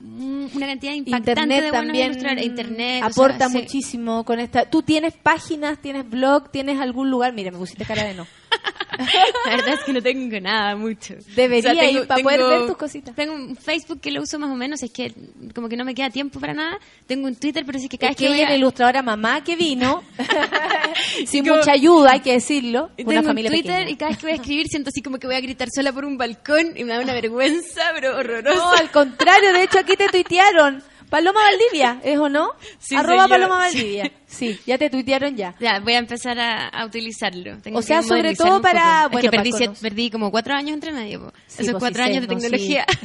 una 0.00 0.66
cantidad 0.66 0.92
impactante 0.92 1.30
Internet 1.30 1.64
de 1.64 1.70
buenos 1.70 2.18
también. 2.18 2.44
Internet 2.44 3.02
o 3.02 3.06
aporta 3.06 3.48
sí. 3.48 3.58
muchísimo 3.58 4.24
con 4.24 4.40
esta. 4.40 4.66
¿Tú 4.66 4.82
tienes 4.82 5.14
páginas, 5.14 5.78
tienes 5.80 6.08
blog, 6.08 6.50
tienes 6.50 6.80
algún 6.80 7.10
lugar? 7.10 7.32
Mira, 7.32 7.50
me 7.50 7.58
pusiste 7.58 7.84
cara 7.84 8.04
de 8.04 8.14
no. 8.14 8.26
La 9.46 9.56
verdad 9.56 9.74
es 9.74 9.80
que 9.84 9.92
no 9.92 10.02
tengo 10.02 10.40
nada 10.40 10.74
mucho. 10.74 11.14
Debería 11.34 11.72
O 11.72 11.74
sea, 11.74 11.82
tengo- 11.84 12.00
ir 12.00 12.06
para 12.06 12.22
poder 12.22 12.38
tengo- 12.40 12.50
ver 12.50 12.66
tus 12.66 12.76
cositas. 12.76 13.14
Tengo 13.14 13.34
un 13.34 13.56
Facebook 13.56 14.00
que 14.00 14.10
lo 14.10 14.22
uso 14.22 14.38
más 14.38 14.50
o 14.50 14.54
menos, 14.54 14.82
es 14.82 14.90
que 14.90 15.12
como 15.54 15.68
que 15.68 15.76
no 15.76 15.84
me 15.84 15.94
queda 15.94 16.08
tiempo 16.10 16.40
para 16.40 16.54
nada. 16.54 16.78
Tengo 17.06 17.26
un 17.26 17.36
Twitter, 17.36 17.64
pero 17.66 17.78
sí 17.78 17.88
que 17.88 17.98
cada 17.98 18.12
Es 18.12 18.16
vez 18.16 18.18
que 18.18 18.24
que 18.26 18.30
voy 18.32 18.40
a... 18.40 18.44
es 18.44 18.50
la 18.50 18.56
ilustradora 18.56 19.02
mamá 19.02 19.44
que 19.44 19.54
vino, 19.56 20.02
sin 21.26 21.44
como- 21.44 21.56
mucha 21.58 21.72
ayuda, 21.72 22.12
hay 22.12 22.20
que 22.20 22.32
decirlo. 22.32 22.90
Y 22.96 23.02
Una 23.02 23.10
Tengo 23.10 23.20
un 23.20 23.26
familia 23.28 23.50
Twitter 23.50 23.72
pequeña. 23.72 23.90
y 23.90 23.96
cada 23.96 24.10
vez 24.10 24.18
que 24.18 24.26
voy 24.26 24.32
a 24.32 24.36
escribir 24.36 24.66
siento 24.68 24.88
así 24.90 25.02
como 25.02 25.18
que 25.18 25.26
voy 25.26 25.36
a 25.36 25.40
gritar 25.40 25.68
sola 25.70 25.92
por 25.92 26.04
un 26.04 26.16
balcón 26.16 26.72
y 26.76 26.84
me 26.84 26.94
da 26.94 27.00
una 27.00 27.12
vergüenza, 27.12 27.82
pero 27.94 28.16
horrorosa. 28.16 28.56
No, 28.56 28.72
al 28.72 28.90
contrario, 28.90 29.52
de 29.52 29.62
hecho 29.64 29.78
aquí 29.78 29.94
te 29.96 30.08
tuitearon. 30.08 30.82
Paloma 31.10 31.40
Valdivia, 31.40 32.00
¿es 32.04 32.18
o 32.18 32.28
no? 32.28 32.50
Sí, 32.78 32.96
Arroba 32.96 33.28
Paloma. 33.28 33.58
Valdivia. 33.58 34.10
Sí, 34.26 34.58
ya 34.66 34.76
te 34.78 34.90
tuitearon 34.90 35.36
ya. 35.36 35.54
Ya, 35.60 35.80
voy 35.80 35.94
a 35.94 35.98
empezar 35.98 36.38
a, 36.38 36.68
a 36.68 36.84
utilizarlo. 36.86 37.58
Tengo 37.62 37.78
O 37.78 37.82
sea, 37.82 38.00
que 38.00 38.06
sobre 38.08 38.34
todo 38.34 38.60
para- 38.60 39.04
Es 39.04 39.10
bueno, 39.12 39.20
que 39.22 39.30
para 39.36 39.42
perdí, 39.42 39.56
siete- 39.56 39.78
perdí 39.80 40.10
como 40.10 40.30
cuatro 40.30 40.54
años 40.54 40.72
entre 40.74 40.92
medio. 40.92 41.32
Sí, 41.46 41.62
Esos 41.62 41.78
cuatro 41.78 42.02
años 42.02 42.26
de 42.26 42.34
no, 42.34 42.40
tecnología. 42.40 42.84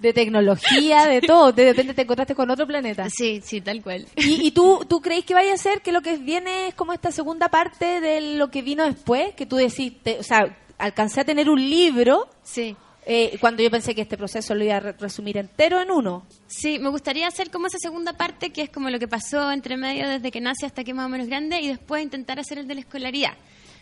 De 0.00 0.12
tecnología, 0.12 1.06
de 1.06 1.20
todo. 1.20 1.50
De 1.50 1.64
repente 1.64 1.92
te 1.92 2.02
encontraste 2.02 2.34
con 2.36 2.48
otro 2.50 2.66
planeta. 2.68 3.08
Sí, 3.10 3.40
sí, 3.44 3.60
tal 3.60 3.82
cual. 3.82 4.06
¿Y, 4.14 4.46
y 4.46 4.50
tú, 4.52 4.84
tú 4.88 5.00
crees 5.00 5.24
que 5.24 5.34
vaya 5.34 5.54
a 5.54 5.56
ser 5.56 5.82
que 5.82 5.90
lo 5.90 6.02
que 6.02 6.18
viene 6.18 6.68
es 6.68 6.74
como 6.74 6.92
esta 6.92 7.10
segunda 7.10 7.48
parte 7.48 8.00
de 8.00 8.20
lo 8.36 8.48
que 8.48 8.62
vino 8.62 8.84
después? 8.84 9.34
Que 9.34 9.44
tú 9.46 9.56
decís, 9.56 9.92
te- 10.04 10.18
o 10.20 10.22
sea, 10.22 10.56
alcancé 10.78 11.22
a 11.22 11.24
tener 11.24 11.50
un 11.50 11.58
libro. 11.68 12.28
Sí. 12.44 12.76
Eh, 13.10 13.38
cuando 13.40 13.62
yo 13.62 13.70
pensé 13.70 13.94
que 13.94 14.02
este 14.02 14.18
proceso 14.18 14.54
lo 14.54 14.62
iba 14.64 14.76
a 14.76 14.80
re- 14.80 14.92
resumir 14.92 15.38
entero 15.38 15.80
en 15.80 15.90
uno. 15.90 16.26
Sí, 16.46 16.78
me 16.78 16.90
gustaría 16.90 17.26
hacer 17.26 17.50
como 17.50 17.66
esa 17.66 17.78
segunda 17.78 18.12
parte, 18.12 18.50
que 18.50 18.60
es 18.62 18.68
como 18.70 18.90
lo 18.90 18.98
que 18.98 19.08
pasó 19.08 19.50
entre 19.50 19.76
medio 19.78 20.06
desde 20.06 20.30
que 20.30 20.40
nace 20.42 20.66
hasta 20.66 20.84
que 20.84 20.90
es 20.90 20.96
más 20.96 21.06
o 21.06 21.08
menos 21.08 21.26
grande, 21.26 21.58
y 21.60 21.68
después 21.68 22.02
intentar 22.02 22.38
hacer 22.38 22.58
el 22.58 22.68
de 22.68 22.74
la 22.74 22.80
escolaridad. 22.80 23.32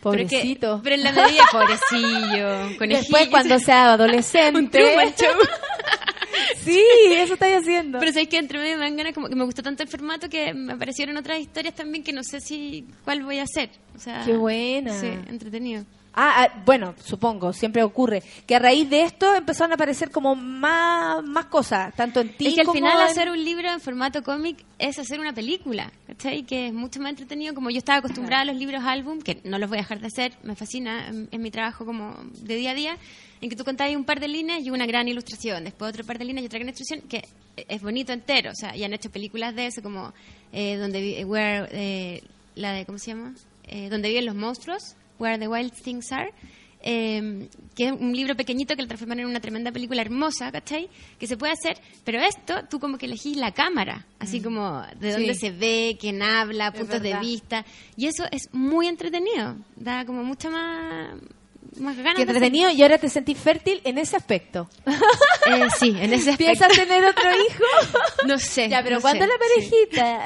Pero, 0.01 0.11
que- 0.13 0.23
Pobrecito. 0.37 0.79
pero 0.83 0.95
en 0.95 1.03
la 1.03 1.11
medida, 1.11 1.43
pobrecillo, 1.51 2.47
conejillo. 2.77 2.99
Después 3.01 3.27
cuando 3.29 3.59
sea 3.59 3.93
adolescente. 3.93 4.57
Un 4.59 4.69
Truman 4.69 5.13
Show. 5.15 5.41
sí, 6.63 6.81
eso 7.15 7.33
estáis 7.33 7.57
haciendo. 7.57 7.99
Pero 7.99 8.11
sabéis 8.11 8.29
que 8.29 8.37
entre 8.37 8.59
medio 8.59 8.77
me 8.77 8.83
dan 8.85 8.95
ganas, 8.95 9.13
como 9.13 9.27
que 9.27 9.35
me 9.35 9.43
gustó 9.43 9.63
tanto 9.63 9.83
el 9.83 9.89
formato 9.89 10.29
que 10.29 10.53
me 10.53 10.73
aparecieron 10.73 11.17
otras 11.17 11.39
historias 11.39 11.75
también 11.75 12.03
que 12.03 12.13
no 12.13 12.23
sé 12.23 12.39
si 12.41 12.85
cuál 13.03 13.23
voy 13.23 13.39
a 13.39 13.43
hacer. 13.43 13.69
O 13.95 13.99
sea, 13.99 14.23
Qué 14.25 14.37
buena. 14.37 14.93
Sí, 14.99 15.07
entretenido. 15.07 15.83
Ah, 16.19 16.45
ah, 16.45 16.63
bueno, 16.65 16.95
supongo, 17.03 17.53
siempre 17.53 17.83
ocurre. 17.83 18.23
Que 18.47 18.55
a 18.55 18.59
raíz 18.59 18.89
de 18.89 19.03
esto 19.03 19.35
empezaron 19.35 19.71
a 19.71 19.75
aparecer 19.75 20.09
como 20.09 20.33
más, 20.35 21.23
más 21.23 21.45
cosas, 21.45 21.93
tanto 21.95 22.21
en 22.21 22.35
ti 22.35 22.47
Es 22.47 22.55
que 22.55 22.61
al 22.61 22.71
final 22.71 22.99
en- 22.99 23.05
hacer 23.05 23.29
un 23.29 23.43
libro 23.45 23.69
en 23.71 23.79
formato 23.79 24.23
cómic 24.23 24.57
es 24.79 24.97
hacer 24.97 25.19
una 25.19 25.31
película, 25.33 25.91
¿cachai? 26.07 26.41
Que 26.43 26.67
es 26.67 26.73
mucho 26.73 26.99
más 26.99 27.11
entretenido. 27.11 27.53
Como 27.53 27.69
yo 27.69 27.77
estaba 27.77 27.99
acostumbrada 27.99 28.41
a 28.41 28.45
los 28.45 28.55
libros 28.55 28.83
álbum, 28.83 29.19
que 29.21 29.41
no 29.43 29.59
los 29.59 29.69
voy 29.69 29.77
a 29.77 29.81
dejar 29.81 29.99
de 29.99 30.07
hacer, 30.07 30.33
me 30.41 30.55
fascina 30.55 31.07
en, 31.07 31.27
en 31.31 31.41
mi 31.41 31.51
trabajo 31.51 31.85
como 31.85 32.15
de 32.41 32.55
día 32.55 32.71
a 32.71 32.73
día, 32.73 32.97
en 33.39 33.49
que 33.51 33.55
tú 33.55 33.63
contáis 33.63 33.95
un 33.95 34.03
par 34.03 34.19
de 34.19 34.27
líneas 34.27 34.61
y 34.63 34.71
una 34.71 34.87
gran 34.87 35.07
ilustración, 35.07 35.65
después 35.65 35.89
otro 35.89 36.03
par 36.03 36.17
de 36.17 36.25
líneas 36.25 36.41
y 36.43 36.47
otra 36.47 36.57
gran 36.57 36.69
ilustración, 36.69 37.07
que 37.07 37.23
es 37.55 37.81
bonito 37.83 38.11
entero. 38.11 38.49
O 38.49 38.55
sea, 38.55 38.75
y 38.75 38.83
han 38.83 38.93
hecho 38.93 39.11
películas 39.11 39.53
de 39.55 39.67
eso, 39.67 39.83
como 39.83 40.11
eh, 40.51 40.77
donde 40.77 40.99
vi- 40.99 41.23
where, 41.25 41.67
eh, 41.71 42.23
la 42.55 42.71
de, 42.71 42.87
¿cómo 42.87 42.97
se 42.97 43.11
llama? 43.11 43.35
Eh, 43.67 43.89
donde 43.89 44.09
viven 44.09 44.25
los 44.25 44.33
monstruos, 44.35 44.95
Where 45.19 45.37
the 45.39 45.47
Wild 45.47 45.73
Things 45.73 46.11
Are. 46.11 46.31
eh, 46.79 47.49
que 47.75 47.87
es 47.87 47.91
un 47.91 48.15
libro 48.15 48.35
pequeñito 48.35 48.75
que 48.75 48.81
lo 48.83 48.87
transforman 48.87 49.19
en 49.19 49.25
una 49.25 49.39
tremenda 49.39 49.71
película 49.71 50.01
hermosa, 50.01 50.51
¿cachai? 50.51 50.89
Que 51.19 51.25
se 51.27 51.35
puede 51.35 51.51
hacer, 51.53 51.77
pero 52.03 52.19
esto 52.21 52.53
tú 52.69 52.79
como 52.79 52.97
que 52.99 53.07
elegís 53.07 53.35
la 53.35 53.51
cámara, 53.51 54.05
así 54.19 54.41
como 54.41 54.83
de 54.99 55.11
dónde 55.11 55.33
Sí. 55.33 55.39
se 55.39 55.51
ve, 55.51 55.97
quién 55.99 56.21
habla, 56.21 56.71
puntos 56.71 57.01
de 57.01 57.15
vista, 57.19 57.65
y 57.97 58.05
eso 58.05 58.25
es 58.31 58.43
muy 58.53 58.87
entretenido, 58.87 59.57
da 59.75 60.05
como 60.05 60.23
mucha 60.23 60.49
más, 60.51 61.13
más 61.79 61.97
ganas 61.97 62.19
entretenido 62.19 62.69
y 62.69 62.81
ahora 62.83 62.99
te 62.99 63.09
sentís 63.09 63.37
fértil 63.39 63.81
en 63.83 63.97
ese 63.97 64.15
aspecto. 64.15 64.69
Eh, 65.49 65.67
sí, 65.79 65.95
en 65.97 66.11
ese 66.13 66.31
aspecto. 66.31 66.37
¿Piensas 66.59 66.71
tener 66.73 67.05
otro 67.05 67.29
hijo? 67.31 67.63
No 68.27 68.37
sé. 68.37 68.67
Ya, 68.67 68.83
pero 68.83 68.95
no 68.97 69.01
¿cuándo 69.01 69.23
sé, 69.25 69.29
la 69.31 69.37
sí. 69.37 69.87
parejita? 69.95 70.23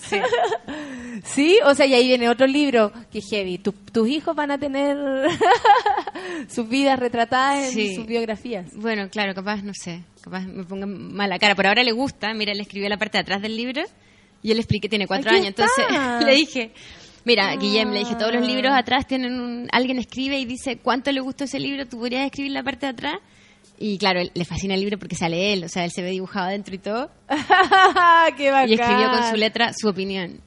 Sí, 1.24 1.58
o 1.64 1.74
sea, 1.74 1.86
y 1.86 1.94
ahí 1.94 2.06
viene 2.08 2.28
otro 2.28 2.46
libro 2.46 2.92
que 3.12 3.20
heavy. 3.20 3.58
Tu- 3.58 3.72
tus 3.72 4.08
hijos 4.08 4.34
van 4.36 4.50
a 4.50 4.58
tener 4.58 4.96
sus 6.48 6.68
vidas 6.68 6.98
retratadas 6.98 7.66
en 7.66 7.72
sus 7.96 8.06
biografías. 8.06 8.66
Bueno, 8.74 9.08
claro, 9.10 9.34
capaz, 9.34 9.62
no 9.62 9.72
sé, 9.74 10.02
capaz 10.22 10.40
me 10.46 10.64
ponga 10.64 10.86
mala 10.86 11.38
cara. 11.38 11.54
Por 11.54 11.66
ahora 11.66 11.82
le 11.82 11.92
gusta, 11.92 12.32
mira, 12.34 12.54
le 12.54 12.62
escribió 12.62 12.88
la 12.88 12.96
parte 12.98 13.18
de 13.18 13.22
atrás 13.22 13.42
del 13.42 13.56
libro 13.56 13.82
y 14.42 14.48
yo 14.48 14.54
le 14.54 14.60
expliqué, 14.60 14.88
tiene 14.88 15.06
cuatro 15.06 15.30
Aquí 15.30 15.38
años, 15.40 15.48
entonces 15.48 15.84
le 16.26 16.34
dije, 16.34 16.72
mira, 17.24 17.54
Guillem, 17.56 17.90
le 17.92 18.00
dije, 18.00 18.14
todos 18.16 18.32
los 18.34 18.46
libros 18.46 18.72
atrás 18.74 19.06
tienen 19.06 19.38
un, 19.40 19.68
alguien 19.72 19.98
escribe 19.98 20.38
y 20.38 20.44
dice 20.44 20.78
cuánto 20.78 21.12
le 21.12 21.20
gustó 21.20 21.44
ese 21.44 21.58
libro, 21.60 21.86
tú 21.86 21.98
podrías 21.98 22.24
escribir 22.26 22.52
la 22.52 22.62
parte 22.62 22.86
de 22.86 22.92
atrás. 22.92 23.14
Y 23.82 23.96
claro, 23.96 24.20
él- 24.20 24.30
le 24.34 24.44
fascina 24.44 24.74
el 24.74 24.80
libro 24.80 24.98
porque 24.98 25.16
sale 25.16 25.54
él, 25.54 25.64
o 25.64 25.68
sea, 25.68 25.84
él 25.84 25.90
se 25.90 26.02
ve 26.02 26.10
dibujado 26.10 26.46
adentro 26.48 26.74
y 26.74 26.78
todo. 26.78 27.10
¡Qué 28.36 28.50
bacán! 28.50 28.68
Y 28.68 28.74
escribió 28.74 29.10
con 29.10 29.30
su 29.30 29.36
letra 29.36 29.72
su 29.74 29.88
opinión. 29.88 30.40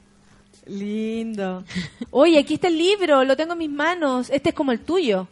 Lindo. 0.66 1.64
Oye, 2.10 2.38
aquí 2.38 2.54
está 2.54 2.68
el 2.68 2.78
libro, 2.78 3.24
lo 3.24 3.36
tengo 3.36 3.52
en 3.52 3.58
mis 3.58 3.70
manos. 3.70 4.30
Este 4.30 4.50
es 4.50 4.54
como 4.54 4.72
el 4.72 4.80
tuyo. 4.80 5.28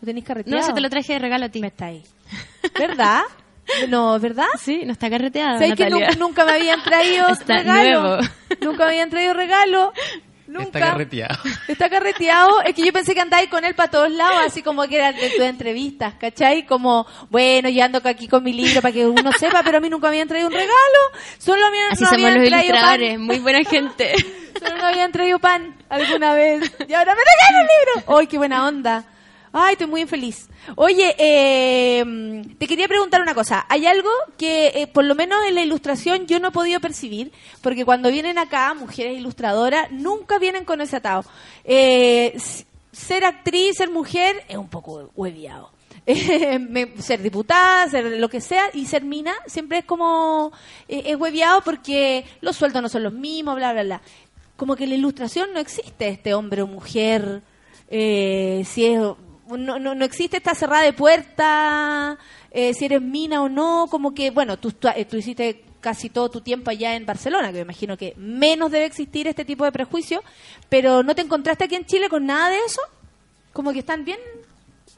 ¿Lo 0.00 0.06
tenéis 0.06 0.24
carreteado? 0.24 0.58
No, 0.60 0.66
se 0.66 0.72
te 0.72 0.80
lo 0.80 0.88
traje 0.90 1.12
de 1.14 1.18
regalo 1.18 1.44
a 1.46 1.48
ti. 1.50 1.60
Me 1.60 1.66
está 1.68 1.86
ahí. 1.86 2.02
¿Verdad? 2.78 3.22
No, 3.88 4.18
¿verdad? 4.18 4.46
Sí, 4.58 4.82
no 4.84 4.90
está 4.90 5.08
carreteado. 5.08 5.52
¿Sabes 5.60 5.74
que 5.76 5.84
Natalia. 5.84 6.08
nunca, 6.08 6.18
nunca 6.18 6.44
me 6.44 6.52
habían 6.52 6.82
traído 6.82 7.28
Está 7.32 7.58
regalo? 7.58 8.00
nuevo. 8.00 8.28
Nunca 8.62 8.78
me 8.84 8.90
habían 8.90 9.10
traído 9.10 9.32
regalo. 9.32 9.92
Nunca. 10.50 10.64
Está 10.64 10.80
carreteado. 10.80 11.38
Está 11.68 11.88
carreteado. 11.88 12.62
Es 12.62 12.74
que 12.74 12.84
yo 12.84 12.92
pensé 12.92 13.14
que 13.14 13.20
andáis 13.20 13.48
con 13.48 13.64
él 13.64 13.74
para 13.74 13.90
todos 13.90 14.10
lados, 14.10 14.42
así 14.46 14.62
como 14.62 14.82
que 14.88 14.96
eran 14.96 15.14
de 15.14 15.30
tus 15.30 15.44
entrevistas, 15.44 16.14
¿cachai? 16.14 16.66
Como, 16.66 17.06
bueno, 17.30 17.68
yo 17.68 17.84
ando 17.84 18.00
aquí 18.04 18.26
con 18.26 18.42
mi 18.42 18.52
libro 18.52 18.82
para 18.82 18.92
que 18.92 19.06
uno 19.06 19.30
sepa, 19.38 19.62
pero 19.62 19.78
a 19.78 19.80
mí 19.80 19.88
nunca 19.88 20.08
me 20.08 20.16
habían 20.16 20.28
traído 20.28 20.48
un 20.48 20.52
regalo. 20.54 20.72
Solo 21.38 21.70
me, 21.70 21.82
Así 21.92 22.02
no 22.02 22.10
somos 22.10 22.24
habían 22.24 22.38
los 22.40 22.48
ilustradores, 22.48 23.12
pan. 23.12 23.20
muy 23.22 23.38
buena 23.38 23.62
gente. 23.64 24.14
Solo 24.58 24.76
me 24.76 24.82
habían 24.82 25.12
traído 25.12 25.38
pan 25.38 25.76
alguna 25.88 26.34
vez. 26.34 26.60
Y 26.88 26.92
ahora 26.94 27.14
me 27.14 27.20
regalan 27.20 27.62
el 27.62 27.68
libro. 28.02 28.18
¡Ay, 28.18 28.26
qué 28.26 28.36
buena 28.36 28.66
onda! 28.66 29.04
Ay, 29.52 29.72
estoy 29.72 29.88
muy 29.88 30.02
infeliz. 30.02 30.48
Oye, 30.76 31.14
eh, 31.18 32.44
te 32.58 32.68
quería 32.68 32.86
preguntar 32.86 33.20
una 33.20 33.34
cosa. 33.34 33.66
Hay 33.68 33.86
algo 33.86 34.10
que, 34.38 34.68
eh, 34.68 34.86
por 34.86 35.04
lo 35.04 35.16
menos 35.16 35.38
en 35.48 35.56
la 35.56 35.62
ilustración, 35.62 36.26
yo 36.26 36.38
no 36.38 36.48
he 36.48 36.52
podido 36.52 36.78
percibir, 36.78 37.32
porque 37.60 37.84
cuando 37.84 38.10
vienen 38.10 38.38
acá 38.38 38.72
mujeres 38.74 39.18
ilustradoras, 39.18 39.90
nunca 39.90 40.38
vienen 40.38 40.64
con 40.64 40.80
ese 40.80 40.96
atado. 40.96 41.24
Eh, 41.64 42.36
ser 42.92 43.24
actriz, 43.24 43.76
ser 43.76 43.90
mujer, 43.90 44.44
es 44.48 44.56
un 44.56 44.68
poco 44.68 45.10
hueviado. 45.16 45.70
Ser 46.98 47.22
diputada, 47.22 47.88
ser 47.88 48.04
lo 48.18 48.28
que 48.28 48.40
sea, 48.40 48.70
y 48.72 48.86
ser 48.86 49.04
mina 49.04 49.34
siempre 49.46 49.78
es 49.78 49.84
como, 49.84 50.50
eh, 50.88 51.02
es 51.06 51.16
hueviado 51.16 51.60
porque 51.60 52.24
los 52.40 52.56
sueldos 52.56 52.82
no 52.82 52.88
son 52.88 53.04
los 53.04 53.12
mismos, 53.12 53.54
bla, 53.54 53.72
bla, 53.72 53.84
bla. 53.84 54.00
Como 54.56 54.74
que 54.74 54.84
en 54.84 54.90
la 54.90 54.96
ilustración 54.96 55.52
no 55.52 55.60
existe 55.60 56.08
este 56.08 56.34
hombre 56.34 56.62
o 56.62 56.66
mujer, 56.66 57.42
eh, 57.90 58.64
si 58.66 58.86
es, 58.86 59.00
no, 59.56 59.78
no, 59.78 59.94
no 59.94 60.04
existe 60.04 60.36
esta 60.36 60.54
cerrada 60.54 60.84
de 60.84 60.92
puerta, 60.92 62.18
eh, 62.50 62.74
si 62.74 62.84
eres 62.86 63.02
mina 63.02 63.42
o 63.42 63.48
no, 63.48 63.86
como 63.90 64.14
que, 64.14 64.30
bueno, 64.30 64.58
tú, 64.58 64.72
tú, 64.72 64.88
eh, 64.88 65.04
tú 65.04 65.16
hiciste 65.16 65.64
casi 65.80 66.10
todo 66.10 66.30
tu 66.30 66.40
tiempo 66.40 66.70
allá 66.70 66.94
en 66.94 67.06
Barcelona, 67.06 67.48
que 67.48 67.54
me 67.54 67.62
imagino 67.62 67.96
que 67.96 68.14
menos 68.16 68.70
debe 68.70 68.84
existir 68.84 69.26
este 69.26 69.44
tipo 69.44 69.64
de 69.64 69.72
prejuicio, 69.72 70.22
pero 70.68 71.02
¿no 71.02 71.14
te 71.14 71.22
encontraste 71.22 71.64
aquí 71.64 71.74
en 71.74 71.86
Chile 71.86 72.08
con 72.08 72.26
nada 72.26 72.50
de 72.50 72.58
eso? 72.58 72.82
Como 73.52 73.72
que 73.72 73.80
están 73.80 74.04
bien 74.04 74.18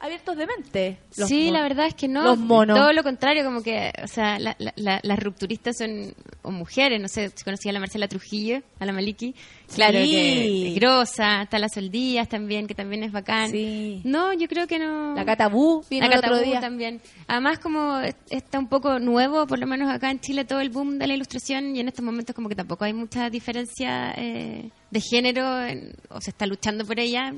abiertos 0.02 0.36
de 0.36 0.46
mente. 0.46 0.98
los 1.16 1.28
sí, 1.28 1.50
la 1.50 1.62
verdad 1.62 1.86
es 1.86 1.94
que 1.94 2.08
no. 2.08 2.22
Los 2.24 2.38
monos. 2.38 2.76
Todo 2.78 2.92
lo 2.92 3.02
contrario, 3.02 3.44
como 3.44 3.62
que, 3.62 3.92
o 4.02 4.06
sea, 4.08 4.38
la- 4.38 4.56
la- 4.58 4.72
la- 4.76 5.00
las 5.02 5.18
rupturistas 5.18 5.78
son 5.78 6.14
o 6.42 6.50
mujeres, 6.50 7.00
no 7.00 7.08
sé, 7.08 7.30
si 7.34 7.44
conocía 7.44 7.70
a 7.70 7.74
la 7.74 7.80
Marcela 7.80 8.08
Trujillo, 8.08 8.60
a 8.80 8.84
la 8.86 8.92
Maliki. 8.92 9.34
Claro, 9.74 9.98
Sí. 10.02 10.10
que 10.10 10.68
es 10.68 10.74
grosa, 10.74 11.42
está 11.42 11.58
la 11.58 11.68
Sol 11.68 11.90
Díaz 11.90 12.28
también, 12.28 12.66
que 12.66 12.74
también 12.74 13.04
es 13.04 13.12
bacán. 13.12 13.50
Sí. 13.50 14.00
No, 14.04 14.32
yo 14.34 14.46
creo 14.48 14.66
que 14.66 14.78
no. 14.78 15.14
La 15.14 15.24
Catabú 15.24 15.82
vino 15.88 16.06
la 16.06 16.12
el 16.14 16.18
otro 16.18 16.30
Catabú 16.32 16.50
día. 16.50 16.60
también. 16.60 17.00
Además, 17.28 17.58
como 17.60 18.00
es- 18.00 18.16
está 18.28 18.58
un 18.58 18.66
poco 18.68 18.98
nuevo, 18.98 19.46
por 19.46 19.58
lo 19.58 19.66
menos 19.66 19.90
acá 19.90 20.10
en 20.10 20.20
Chile, 20.20 20.44
todo 20.44 20.60
el 20.60 20.70
boom 20.70 20.98
de 20.98 21.06
la 21.06 21.14
ilustración 21.14 21.74
y 21.76 21.80
en 21.80 21.88
estos 21.88 22.04
momentos 22.04 22.34
como 22.34 22.48
que 22.48 22.54
tampoco 22.56 22.84
hay 22.84 22.92
mucha 22.92 23.30
diferencia 23.30 24.12
eh, 24.16 24.68
de 24.90 25.00
género 25.00 25.64
en- 25.64 25.94
o 26.10 26.20
se 26.20 26.30
está 26.30 26.44
luchando 26.46 26.84
por 26.84 26.98
ella. 27.00 27.32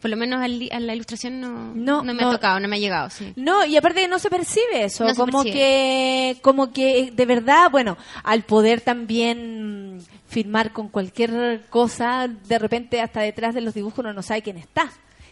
Por 0.00 0.10
lo 0.10 0.16
menos 0.16 0.42
al 0.42 0.68
a 0.70 0.78
la 0.80 0.94
ilustración 0.94 1.40
no, 1.40 1.74
No, 1.74 2.04
me 2.04 2.14
no. 2.14 2.28
ha 2.28 2.32
tocado, 2.32 2.60
no 2.60 2.68
me 2.68 2.76
ha 2.76 2.78
llegado, 2.78 3.10
sí. 3.10 3.32
No, 3.36 3.64
y 3.64 3.76
aparte 3.76 4.02
que 4.02 4.08
no 4.08 4.18
se 4.18 4.28
percibe 4.30 4.84
eso, 4.84 5.06
como 5.16 5.42
percibe. 5.42 5.52
que 5.54 6.38
como 6.42 6.72
que 6.72 7.10
de 7.14 7.26
verdad, 7.26 7.70
bueno, 7.70 7.96
al 8.22 8.42
poder 8.42 8.82
también 8.82 10.00
firmar 10.28 10.72
con 10.72 10.88
cualquier 10.88 11.62
cosa, 11.70 12.28
de 12.28 12.58
repente 12.58 13.00
hasta 13.00 13.20
detrás 13.20 13.54
de 13.54 13.62
los 13.62 13.74
dibujos 13.74 14.00
uno 14.00 14.12
no 14.12 14.22
sabe 14.22 14.42
quién 14.42 14.58
está. 14.58 14.90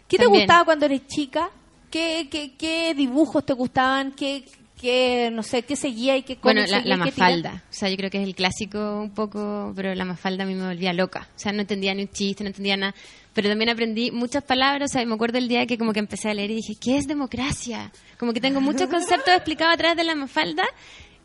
¿Qué 0.08 0.18
te 0.18 0.26
gustaba 0.26 0.64
cuando 0.64 0.86
eres 0.86 1.06
chica? 1.06 1.50
¿Qué, 1.90 2.28
qué, 2.30 2.54
qué 2.56 2.94
dibujos 2.94 3.44
te 3.46 3.52
gustaban? 3.52 4.12
¿Qué, 4.12 4.44
qué, 4.80 5.30
no 5.32 5.42
sé, 5.42 5.62
qué 5.62 5.76
seguía 5.76 6.16
y 6.16 6.22
qué 6.22 6.38
Bueno, 6.42 6.62
la, 6.62 6.78
la 6.78 6.82
tira? 6.82 6.96
mafalda. 6.96 7.62
O 7.70 7.72
sea, 7.72 7.88
yo 7.88 7.96
creo 7.96 8.10
que 8.10 8.18
es 8.20 8.24
el 8.26 8.34
clásico 8.34 8.98
un 9.00 9.10
poco, 9.10 9.72
pero 9.76 9.94
la 9.94 10.04
mafalda 10.04 10.44
a 10.44 10.46
mí 10.46 10.54
me 10.54 10.66
volvía 10.66 10.92
loca. 10.92 11.28
O 11.36 11.38
sea, 11.38 11.52
no 11.52 11.60
entendía 11.60 11.94
ni 11.94 12.02
un 12.02 12.08
chiste, 12.10 12.42
no 12.44 12.48
entendía 12.48 12.76
nada. 12.76 12.94
Pero 13.34 13.48
también 13.48 13.68
aprendí 13.68 14.10
muchas 14.10 14.44
palabras. 14.44 14.90
O 14.90 14.92
sea, 14.92 15.04
me 15.04 15.14
acuerdo 15.14 15.38
el 15.38 15.48
día 15.48 15.66
que 15.66 15.76
como 15.76 15.92
que 15.92 15.98
empecé 15.98 16.30
a 16.30 16.34
leer 16.34 16.52
y 16.52 16.56
dije, 16.56 16.74
¿qué 16.80 16.96
es 16.96 17.06
democracia? 17.06 17.92
Como 18.18 18.32
que 18.32 18.40
tengo 18.40 18.60
muchos 18.60 18.88
conceptos 18.88 19.28
explicados 19.34 19.74
a 19.74 19.76
través 19.76 19.96
de 19.96 20.04
la 20.04 20.14
mafalda. 20.14 20.64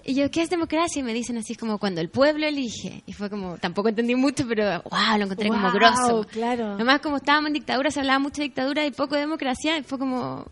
Y 0.03 0.15
yo, 0.15 0.31
¿qué 0.31 0.41
es 0.41 0.49
democracia? 0.49 1.01
Y 1.01 1.03
me 1.03 1.13
dicen 1.13 1.37
así 1.37 1.55
como 1.55 1.77
cuando 1.77 2.01
el 2.01 2.09
pueblo 2.09 2.47
elige. 2.47 3.03
Y 3.05 3.13
fue 3.13 3.29
como, 3.29 3.57
tampoco 3.57 3.89
entendí 3.89 4.15
mucho, 4.15 4.47
pero 4.47 4.81
wow, 4.89 5.17
lo 5.17 5.25
encontré 5.25 5.49
como 5.49 5.71
grosso. 5.71 6.25
claro. 6.31 6.73
Además, 6.73 6.99
como 7.01 7.17
estábamos 7.17 7.49
en 7.49 7.53
dictadura, 7.53 7.91
se 7.91 7.99
hablaba 7.99 8.17
mucho 8.19 8.37
de 8.37 8.47
dictadura 8.47 8.85
y 8.85 8.91
poco 8.91 9.15
de 9.15 9.21
democracia. 9.21 9.77
Y 9.77 9.83
fue 9.83 9.99
como 9.99 10.45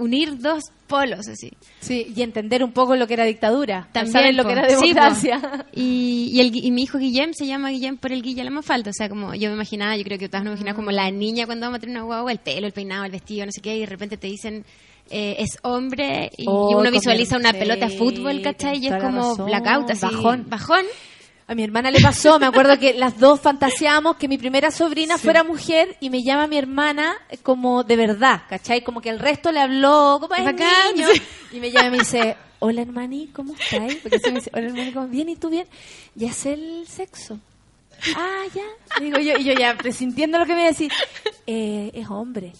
unir 0.00 0.38
dos 0.38 0.64
polos 0.86 1.28
así. 1.28 1.52
Sí, 1.80 2.12
y 2.16 2.22
entender 2.22 2.64
un 2.64 2.72
poco 2.72 2.96
lo 2.96 3.06
que 3.06 3.14
era 3.14 3.24
dictadura. 3.24 3.88
También 3.92 4.12
saber 4.12 4.34
lo 4.34 4.44
que 4.44 4.52
era 4.52 4.68
Sí, 4.68 4.88
democracia. 4.88 5.66
y, 5.72 6.30
y, 6.32 6.40
el, 6.40 6.54
y 6.56 6.70
mi 6.72 6.82
hijo 6.82 6.98
Guillem 6.98 7.32
se 7.32 7.46
llama 7.46 7.70
Guillem 7.70 7.96
por 7.96 8.12
el 8.12 8.22
Guilla 8.22 8.42
la 8.44 8.50
Mafalda. 8.50 8.90
O 8.90 8.94
sea, 8.94 9.08
como 9.08 9.34
yo 9.34 9.48
me 9.50 9.54
imaginaba, 9.54 9.96
yo 9.96 10.02
creo 10.04 10.18
que 10.18 10.28
todas 10.28 10.42
nos 10.44 10.52
imaginamos 10.52 10.76
como 10.76 10.90
la 10.90 11.10
niña 11.10 11.46
cuando 11.46 11.66
vamos 11.66 11.78
a 11.78 11.80
tener 11.80 11.94
una 11.96 12.04
guagua, 12.04 12.32
el 12.32 12.38
pelo, 12.38 12.66
el 12.66 12.72
peinado, 12.72 13.04
el 13.04 13.12
vestido, 13.12 13.46
no 13.46 13.52
sé 13.52 13.60
qué, 13.60 13.76
y 13.76 13.80
de 13.80 13.86
repente 13.86 14.16
te 14.16 14.26
dicen 14.26 14.64
eh, 15.10 15.36
es 15.38 15.58
hombre 15.62 16.30
y, 16.36 16.44
Oh, 16.48 16.70
y 16.70 16.74
uno 16.74 16.90
visualiza 16.90 17.36
una 17.36 17.52
pelota 17.52 17.88
de 17.88 17.96
fútbol, 17.96 18.42
¿cachai? 18.42 18.78
Y 18.78 18.86
es 18.88 18.96
como 19.02 19.30
razón. 19.30 19.46
blackout, 19.46 19.90
así. 19.90 20.06
Bajón. 20.06 20.46
Bajón. 20.48 20.84
A 21.50 21.54
mi 21.56 21.64
hermana 21.64 21.90
le 21.90 21.98
pasó, 21.98 22.38
me 22.38 22.46
acuerdo 22.46 22.78
que 22.78 22.94
las 22.94 23.18
dos 23.18 23.40
fantaseamos 23.40 24.14
que 24.14 24.28
mi 24.28 24.38
primera 24.38 24.70
sobrina 24.70 25.18
fuera 25.18 25.42
mujer 25.42 25.96
y 25.98 26.08
me 26.08 26.22
llama 26.22 26.46
mi 26.46 26.56
hermana 26.56 27.16
como 27.42 27.82
de 27.82 27.96
verdad, 27.96 28.42
¿cachai? 28.48 28.84
Como 28.84 29.00
que 29.00 29.08
el 29.08 29.18
resto 29.18 29.50
le 29.50 29.58
habló, 29.58 30.18
como 30.20 30.32
es 30.36 30.44
niño. 30.44 31.08
sí. 31.12 31.20
Y 31.50 31.58
me 31.58 31.72
llama 31.72 31.88
y 31.88 31.90
me 31.90 31.98
dice, 31.98 32.36
hola 32.60 32.82
hermani, 32.82 33.30
¿cómo 33.34 33.54
estás? 33.54 33.96
Porque 33.96 34.18
así 34.18 34.30
me 34.30 34.36
dice, 34.38 34.52
hola 34.54 34.66
hermani, 34.66 34.92
¿cómo 34.92 35.08
bien? 35.08 35.28
¿Y 35.28 35.34
tú 35.34 35.50
bien? 35.50 35.66
Ya 36.14 36.32
sé 36.32 36.52
el 36.52 36.86
sexo. 36.86 37.40
Ah, 38.14 38.44
ya. 38.54 39.00
Digo 39.00 39.18
yo, 39.18 39.36
y 39.36 39.42
yo 39.42 39.52
ya 39.52 39.76
presintiendo 39.76 40.38
lo 40.38 40.46
que 40.46 40.54
me 40.54 40.66
decir, 40.66 40.92
eh, 41.48 41.90
es 41.92 42.08
hombre. 42.08 42.52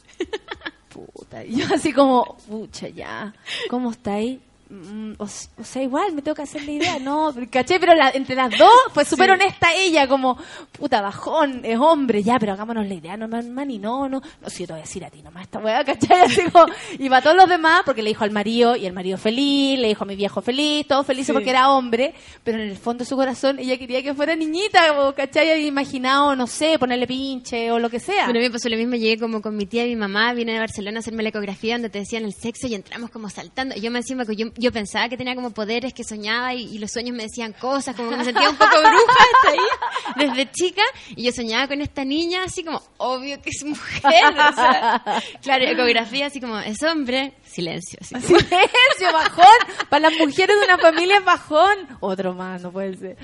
Puta. 0.88 1.44
Y 1.44 1.58
yo 1.58 1.66
así 1.72 1.92
como, 1.92 2.38
pucha, 2.48 2.88
ya. 2.88 3.32
¿Cómo 3.68 3.92
está 3.92 4.14
ahí? 4.14 4.40
Mm, 4.72 5.14
O, 5.18 5.24
o 5.24 5.64
sea, 5.64 5.82
igual 5.82 6.12
me 6.12 6.22
tengo 6.22 6.36
que 6.36 6.42
hacer 6.42 6.62
la 6.62 6.70
idea, 6.70 6.98
no, 7.00 7.34
caché, 7.50 7.80
pero 7.80 7.92
la- 7.94 8.10
entre 8.10 8.36
las 8.36 8.56
dos 8.56 8.70
fue 8.94 9.04
súper 9.04 9.26
Sí. 9.26 9.32
honesta 9.32 9.74
ella, 9.74 10.06
como, 10.06 10.38
puta, 10.70 11.00
bajón, 11.00 11.62
es 11.64 11.76
hombre, 11.76 12.22
ya, 12.22 12.38
pero 12.38 12.52
hagámonos 12.52 12.86
la 12.86 12.94
idea, 12.94 13.16
no, 13.16 13.26
man, 13.26 13.52
man, 13.52 13.68
y 13.70 13.78
no, 13.80 14.08
no, 14.08 14.22
no, 14.40 14.48
si 14.50 14.60
yo 14.62 14.66
te 14.68 14.72
voy 14.74 14.80
a 14.80 14.84
decir 14.84 15.04
a 15.04 15.10
ti 15.10 15.22
nomás 15.22 15.42
esta 15.42 15.58
weá, 15.58 15.82
cachai, 15.84 16.20
así 16.20 16.42
como, 16.50 16.66
y 17.00 17.08
para 17.08 17.20
todos 17.20 17.36
los 17.36 17.48
demás, 17.48 17.82
porque 17.84 18.00
le 18.02 18.10
dijo 18.10 18.22
al 18.22 18.30
marido, 18.30 18.76
y 18.76 18.86
el 18.86 18.92
marido 18.92 19.18
feliz, 19.18 19.76
le 19.78 19.88
dijo 19.88 20.04
a 20.04 20.06
mi 20.06 20.14
viejo 20.14 20.40
feliz, 20.40 20.86
todos 20.86 21.04
felices 21.04 21.26
Sí. 21.26 21.32
porque 21.32 21.50
era 21.50 21.70
hombre, 21.70 22.14
pero 22.44 22.62
en 22.62 22.68
el 22.70 22.76
fondo 22.76 23.02
de 23.02 23.08
su 23.08 23.16
corazón 23.16 23.58
ella 23.58 23.76
quería 23.76 24.02
que 24.04 24.14
fuera 24.14 24.36
niñita, 24.36 25.00
o, 25.00 25.12
cachai, 25.16 25.50
había 25.50 25.66
imaginado, 25.66 26.36
no 26.36 26.46
sé, 26.46 26.78
ponerle 26.78 27.08
pinche 27.08 27.72
o 27.72 27.80
lo 27.80 27.90
que 27.90 27.98
sea. 27.98 28.26
Bueno, 28.26 28.38
me 28.38 28.50
pasó 28.50 28.68
lo 28.68 28.76
mismo, 28.76 28.94
llegué 28.94 29.18
como 29.18 29.42
con 29.42 29.56
mi 29.56 29.66
tía 29.66 29.84
y 29.84 29.88
mi 29.90 29.96
mamá, 29.96 30.32
vine 30.32 30.56
a 30.56 30.60
Barcelona 30.60 30.98
a 30.98 31.00
hacerme 31.00 31.24
la 31.24 31.30
ecografía 31.30 31.74
donde 31.74 31.90
te 31.90 31.98
decían 31.98 32.24
el 32.24 32.34
sexo 32.34 32.68
y 32.68 32.76
entramos 32.76 33.10
como 33.10 33.28
saltando. 33.28 33.74
Y 33.76 33.80
yo 33.80 33.90
me 33.90 33.98
encima 33.98 34.24
que 34.24 34.36
yo, 34.36 34.46
yo 34.60 34.72
pensaba 34.72 35.08
que 35.08 35.16
tenía 35.16 35.34
como 35.34 35.50
poderes, 35.52 35.92
que 35.94 36.04
soñaba 36.04 36.54
y, 36.54 36.62
y 36.74 36.78
los 36.78 36.90
sueños 36.92 37.16
me 37.16 37.22
decían 37.24 37.52
cosas, 37.54 37.96
como 37.96 38.10
que 38.10 38.16
me 38.16 38.24
sentía 38.24 38.48
un 38.50 38.56
poco 38.56 38.70
bruja 38.78 38.92
hasta 39.34 39.50
ahí, 39.52 40.28
desde 40.28 40.50
chica. 40.52 40.82
Y 41.16 41.24
yo 41.24 41.32
soñaba 41.32 41.66
con 41.68 41.80
esta 41.80 42.04
niña 42.04 42.44
así 42.44 42.62
como, 42.62 42.82
obvio 42.98 43.40
que 43.40 43.50
es 43.50 43.64
mujer. 43.64 44.02
o 44.04 44.52
sea, 44.54 45.02
claro, 45.42 45.64
ecografía 45.64 46.26
así 46.26 46.40
como, 46.40 46.58
es 46.58 46.82
hombre, 46.82 47.32
silencio. 47.44 47.98
Así 48.02 48.14
como- 48.14 48.26
Silencio, 48.40 49.12
bajón. 49.12 49.86
Para 49.88 50.10
las 50.10 50.18
mujeres 50.18 50.56
de 50.58 50.64
una 50.64 50.78
familia 50.78 51.18
es 51.18 51.24
bajón. 51.24 51.76
Otro 52.00 52.34
más, 52.34 52.62
no 52.62 52.70
puede 52.70 52.96
ser. 52.96 53.16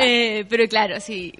Eh, 0.00 0.44
pero 0.48 0.66
claro, 0.68 1.00
sí, 1.00 1.32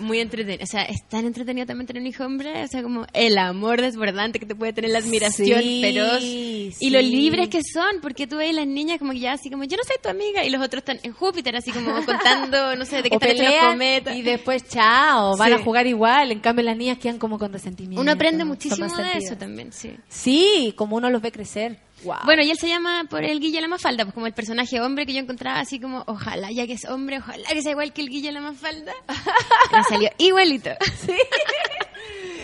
muy 0.00 0.18
entretenido. 0.20 0.62
O 0.64 0.66
sea, 0.66 0.82
es 0.82 1.06
tan 1.08 1.24
entretenido 1.26 1.66
también 1.66 1.86
tener 1.86 2.00
un 2.02 2.06
hijo 2.06 2.24
hombre. 2.24 2.64
O 2.64 2.66
sea, 2.68 2.82
como 2.82 3.06
el 3.12 3.38
amor 3.38 3.80
desbordante 3.80 4.38
que 4.40 4.46
te 4.46 4.54
puede 4.54 4.72
tener 4.72 4.90
la 4.90 4.98
admiración 4.98 5.60
Sí, 5.62 5.80
feroz. 5.82 6.20
sí. 6.20 6.74
Y 6.80 6.90
lo 6.90 7.00
libres 7.00 7.48
que 7.48 7.60
son, 7.62 8.00
porque 8.02 8.26
tú 8.26 8.36
ves 8.38 8.54
las 8.54 8.66
niñas 8.66 8.98
como 8.98 9.12
que 9.12 9.20
ya 9.20 9.32
así 9.34 9.50
como, 9.50 9.64
yo 9.64 9.76
no 9.76 9.84
soy 9.84 9.96
tu 10.02 10.08
amiga. 10.08 10.44
Y 10.44 10.50
los 10.50 10.60
otros 10.62 10.80
están 10.82 10.98
en 11.02 11.12
Júpiter, 11.12 11.54
así 11.56 11.70
como 11.70 11.92
contando, 12.06 12.74
no 12.76 12.84
sé, 12.84 13.02
de 13.02 13.10
qué 13.10 13.16
hechos 13.20 13.46
los 13.46 13.54
cometas. 13.70 14.16
y 14.16 14.22
después 14.22 14.66
chao, 14.68 15.36
van 15.38 15.48
Sí. 15.48 15.54
a 15.54 15.58
jugar 15.64 15.86
igual. 15.86 16.32
En 16.32 16.40
cambio, 16.40 16.64
las 16.64 16.76
niñas 16.76 16.98
quedan 16.98 17.18
como 17.18 17.38
con 17.38 17.52
resentimiento. 17.52 18.00
Uno 18.00 18.12
aprende 18.12 18.44
muchísimo 18.44 18.86
de 18.96 19.18
eso 19.18 19.36
también, 19.36 19.72
sí. 19.72 19.92
Sí, 20.08 20.74
como 20.76 20.96
uno 20.96 21.10
los 21.10 21.22
ve 21.22 21.30
crecer. 21.32 21.78
Wow. 22.04 22.16
Bueno, 22.24 22.42
y 22.42 22.50
él 22.50 22.56
se 22.58 22.68
llama 22.68 23.04
por 23.08 23.24
el 23.24 23.40
Guille 23.40 23.60
la 23.60 23.68
Mafalda, 23.68 24.04
pues 24.04 24.14
como 24.14 24.26
el 24.26 24.32
personaje 24.32 24.80
hombre 24.80 25.06
que 25.06 25.12
yo 25.12 25.20
encontraba 25.20 25.60
así 25.60 25.78
como, 25.78 26.02
ojalá 26.06 26.50
ya 26.50 26.66
que 26.66 26.72
es 26.74 26.84
hombre, 26.86 27.18
ojalá 27.18 27.48
que 27.48 27.62
sea 27.62 27.72
igual 27.72 27.92
que 27.92 28.00
el 28.00 28.08
Guille 28.08 28.32
la 28.32 28.40
Mafalda. 28.40 28.92
Me 29.72 29.84
salió 29.88 30.10
igualito. 30.18 30.70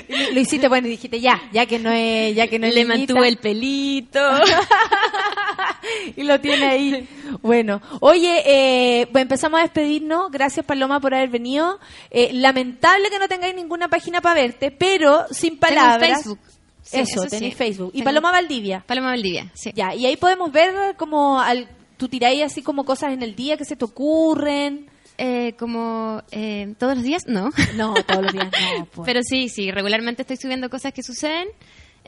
Y 0.08 0.32
lo, 0.34 0.40
hiciste 0.40 0.68
bueno 0.68 0.86
y 0.86 0.90
dijiste 0.90 1.20
ya, 1.20 1.40
ya 1.52 1.66
que 1.66 1.78
no 1.78 1.90
es, 1.90 2.34
ya 2.36 2.46
que 2.46 2.58
no 2.58 2.66
es 2.66 2.74
Le 2.74 2.84
niñita. 2.84 3.14
mantuvo 3.14 3.24
el 3.24 3.38
pelito. 3.38 4.20
y 6.16 6.22
lo 6.22 6.40
tiene 6.40 6.66
ahí. 6.66 7.08
Bueno, 7.42 7.80
oye, 8.00 8.42
eh, 8.46 9.08
pues 9.10 9.22
empezamos 9.22 9.58
a 9.58 9.62
despedirnos. 9.64 10.30
Gracias 10.30 10.64
Paloma 10.64 11.00
por 11.00 11.14
haber 11.14 11.28
venido. 11.28 11.80
Eh, 12.10 12.30
lamentable 12.32 13.10
que 13.10 13.18
no 13.18 13.26
tengáis 13.26 13.54
ninguna 13.54 13.88
página 13.88 14.20
para 14.20 14.40
verte, 14.40 14.70
pero 14.70 15.26
sin 15.30 15.58
palabras. 15.58 16.22
Facebook. 16.22 16.38
Sí, 16.86 17.00
eso, 17.00 17.22
eso 17.22 17.30
tenéis 17.30 17.54
sí. 17.54 17.58
Facebook. 17.58 17.90
Y 17.94 18.02
Paloma 18.02 18.30
Valdivia. 18.30 18.84
Paloma 18.86 19.08
Valdivia, 19.08 19.50
sí. 19.54 19.72
Ya, 19.74 19.92
y 19.94 20.06
ahí 20.06 20.16
podemos 20.16 20.52
ver 20.52 20.96
como 20.96 21.40
al, 21.40 21.68
tú 21.96 22.08
tiráis 22.08 22.42
así 22.42 22.62
como 22.62 22.84
cosas 22.84 23.12
en 23.12 23.22
el 23.22 23.34
día 23.34 23.56
que 23.56 23.64
se 23.64 23.76
te 23.76 23.84
ocurren. 23.84 24.88
Eh, 25.18 25.54
como 25.58 26.22
eh, 26.30 26.74
todos 26.78 26.94
los 26.94 27.02
días, 27.02 27.22
no. 27.26 27.50
No, 27.74 27.94
todos 28.06 28.22
los 28.22 28.32
días 28.32 28.50
no. 28.52 28.84
pues. 28.94 29.06
Pero 29.06 29.20
sí, 29.22 29.48
sí, 29.48 29.70
regularmente 29.70 30.22
estoy 30.22 30.36
subiendo 30.36 30.68
cosas 30.70 30.92
que 30.92 31.02
suceden. 31.02 31.48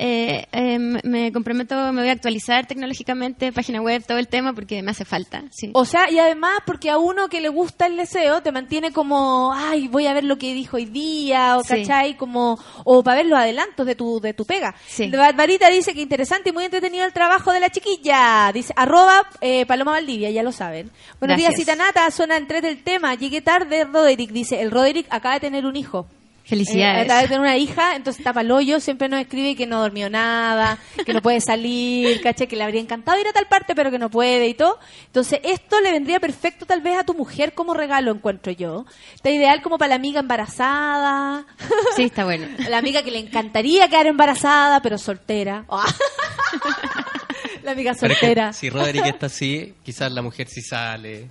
Eh, 0.01 0.47
eh, 0.53 0.79
me- 0.79 1.01
me 1.03 1.33
comprometo, 1.33 1.75
me 1.93 2.03
voy 2.03 2.09
a 2.09 2.13
actualizar 2.13 2.67
tecnológicamente, 2.67 3.53
página 3.53 3.81
web, 3.83 4.05
todo 4.07 4.19
el 4.19 4.29
tema, 4.29 4.53
porque 4.53 4.81
me 4.81 4.93
hace 4.93 5.05
falta. 5.05 5.43
Sí. 5.51 5.71
O 5.75 5.85
sea, 5.85 6.09
y 6.09 6.19
además 6.21 6.61
porque 6.65 6.89
a 6.89 6.99
uno 6.99 7.29
que 7.29 7.41
le 7.41 7.49
gusta 7.49 7.87
el 7.87 7.97
deseo 7.97 8.41
te 8.41 8.53
mantiene 8.53 8.93
como, 8.93 9.53
ay, 9.53 9.89
voy 9.89 10.07
a 10.07 10.15
ver 10.15 10.23
lo 10.23 10.39
que 10.39 10.55
dijo 10.55 10.77
hoy 10.77 10.85
día, 10.85 11.57
o 11.59 11.65
Sí. 11.65 11.69
cachai, 11.83 12.17
como, 12.17 12.59
o 12.85 13.03
para 13.03 13.17
ver 13.19 13.27
los 13.27 13.39
adelantos 13.39 13.85
de 13.87 13.97
tu, 13.97 14.21
de 14.21 14.35
tu 14.35 14.45
pega. 14.45 14.75
Sí. 14.87 15.09
Barbarita 15.11 15.69
dice 15.69 15.93
que 15.95 16.01
interesante 16.03 16.51
y 16.51 16.53
muy 16.53 16.65
entretenido 16.65 17.05
el 17.05 17.13
trabajo 17.13 17.53
de 17.53 17.59
la 17.59 17.69
chiquilla. 17.71 18.53
Dice, 18.55 18.73
arroba 18.77 19.29
eh, 19.41 19.67
Paloma 19.67 19.91
Valdivia, 19.93 20.31
ya 20.31 20.45
lo 20.45 20.53
saben. 20.53 20.91
Buenos 21.19 21.37
días. 21.37 21.55
Citanata, 21.57 22.09
suena 22.13 22.37
en 22.37 22.47
tres 22.47 22.63
del 22.63 22.85
tema. 22.85 23.17
Llegué 23.17 23.41
tarde, 23.41 23.85
Roderick. 23.85 24.31
Dice, 24.31 24.61
el 24.61 24.71
Roderick 24.71 25.07
acaba 25.11 25.35
de 25.35 25.41
tener 25.41 25.67
un 25.67 25.75
hijo. 25.75 26.07
Felicidades. 26.49 27.01
Eh, 27.01 27.05
acaba 27.05 27.21
de 27.21 27.29
tener 27.29 27.41
una 27.41 27.57
hija, 27.59 27.95
entonces 27.95 28.25
está 28.27 28.41
el 28.41 28.51
hoyo, 28.51 28.81
siempre 28.81 29.07
nos 29.11 29.21
escribe 29.21 29.55
que 29.55 29.67
no 29.67 29.83
durmió 29.83 30.09
nada, 30.09 30.79
que 31.05 31.13
no 31.13 31.21
puede 31.21 31.43
salir, 31.43 32.21
caché, 32.23 32.49
que 32.49 32.57
le 32.57 32.65
habría 32.65 32.81
encantado 32.81 33.21
ir 33.21 33.27
a 33.27 33.35
tal 33.35 33.47
parte, 33.49 33.75
pero 33.75 33.91
que 33.91 33.99
no 33.99 34.09
puede 34.09 34.49
y 34.49 34.55
todo. 34.55 34.79
Entonces, 35.05 35.41
esto 35.45 35.79
le 35.83 35.93
vendría 35.93 36.21
perfecto 36.21 36.65
tal 36.65 36.81
vez 36.81 36.97
a 36.99 37.05
tu 37.05 37.13
mujer 37.13 37.53
como 37.53 37.75
regalo, 37.75 38.11
encuentro 38.13 38.51
yo. 38.51 38.87
Está 39.15 39.29
ideal 39.31 39.61
como 39.61 39.77
para 39.77 39.91
la 39.91 39.95
amiga 39.97 40.21
embarazada. 40.21 41.45
Sí, 41.97 42.05
está 42.05 42.25
bueno. 42.25 42.47
La 42.69 42.79
amiga 42.79 43.03
que 43.03 43.11
le 43.11 43.19
encantaría 43.19 43.89
quedar 43.89 44.07
embarazada, 44.07 44.81
pero 44.81 44.99
soltera. 44.99 45.65
la 47.63 47.73
amiga 47.73 47.93
Pero 48.01 48.13
es 48.13 48.21
que 48.21 48.27
soltera. 48.27 48.53
si 48.53 48.71
Roderick 48.71 49.07
está 49.07 49.27
así, 49.27 49.75
quizás 49.85 50.11
la 50.13 50.23
mujer 50.23 50.49
sí 50.49 50.63
sale. 50.63 51.31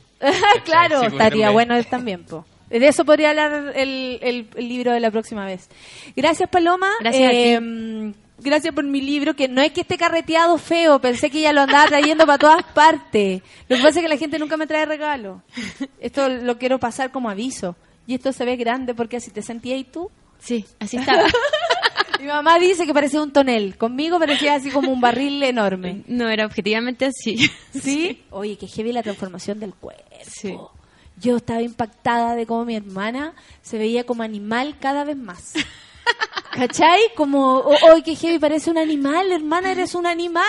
claro, 0.66 1.00
Sí, 1.02 1.06
estaría 1.08 1.50
bueno 1.50 1.76
él 1.76 1.88
también, 1.88 2.24
po. 2.26 2.46
De 2.70 2.88
eso 2.88 3.06
podría 3.06 3.30
hablar 3.30 3.74
el, 3.76 4.20
el- 4.22 4.48
el 4.56 4.68
libro 4.70 4.92
de 4.92 5.00
la 5.00 5.10
próxima 5.12 5.46
vez. 5.46 5.70
Gracias, 6.16 6.50
Paloma. 6.50 6.90
Gracias 7.00 7.28
a 7.28 7.32
ti. 7.32 7.38
Eh, 7.38 8.14
Gracias 8.40 8.72
por 8.76 8.84
mi 8.84 9.02
libro, 9.02 9.36
que 9.36 9.48
no 9.48 9.64
es 9.64 9.72
que 9.72 9.82
esté 9.82 9.98
carreteado 9.98 10.60
feo, 10.60 11.00
pensé 11.02 11.32
que 11.32 11.40
ella 11.40 11.54
lo 11.54 11.62
andaba 11.62 11.88
trayendo 11.88 12.24
para 12.28 12.38
todas 12.38 12.62
partes. 12.72 13.42
Lo 13.68 13.78
que 13.78 13.82
pasa 13.82 13.98
es 14.00 14.04
que 14.04 14.10
la 14.10 14.18
gente 14.18 14.38
nunca 14.38 14.58
me 14.58 14.68
trae 14.68 14.86
regalo. 14.86 15.42
Esto 16.00 16.30
lo 16.30 16.60
quiero 16.60 16.78
pasar 16.78 17.10
como 17.12 17.32
aviso. 17.32 17.76
Y 18.06 18.14
esto 18.14 18.32
se 18.32 18.46
ve 18.46 18.56
grande 18.56 18.94
porque 18.94 19.18
así 19.18 19.32
te 19.32 19.42
sentías 19.42 19.80
y 19.80 19.86
tú. 19.86 20.12
Sí, 20.38 20.66
así 20.80 20.98
estaba. 21.02 21.24
Mi 22.20 22.28
mamá 22.28 22.60
dice 22.60 22.86
que 22.86 22.94
parecía 22.94 23.24
un 23.24 23.32
tonel. 23.32 23.76
Conmigo 23.76 24.20
parecía 24.20 24.54
así 24.54 24.70
como 24.70 24.92
un 24.92 25.02
barril 25.02 25.42
enorme. 25.42 26.04
No, 26.08 26.30
era 26.30 26.46
objetivamente 26.46 27.06
así. 27.06 27.38
¿Sí? 27.74 28.22
Oye, 28.30 28.56
que 28.56 28.68
heavy 28.68 28.92
la 28.92 29.02
transformación 29.02 29.60
del 29.60 29.74
cuerpo. 29.74 30.04
Yo 31.20 31.38
estaba 31.38 31.62
impactada 31.62 32.36
de 32.36 32.46
cómo 32.46 32.66
mi 32.66 32.76
hermana 32.76 33.34
se 33.62 33.78
veía 33.78 34.06
como 34.06 34.24
animal 34.24 34.78
cada 34.80 35.04
vez 35.04 35.18
más. 35.18 35.54
¿Cachai? 36.52 37.02
Como, 37.16 37.58
oh, 37.58 38.04
que 38.04 38.16
heavy, 38.16 38.40
parece 38.40 38.72
un 38.72 38.78
animal, 38.78 39.32
hermana, 39.32 39.72
eres 39.72 39.94
un 39.94 40.08
animal. 40.08 40.44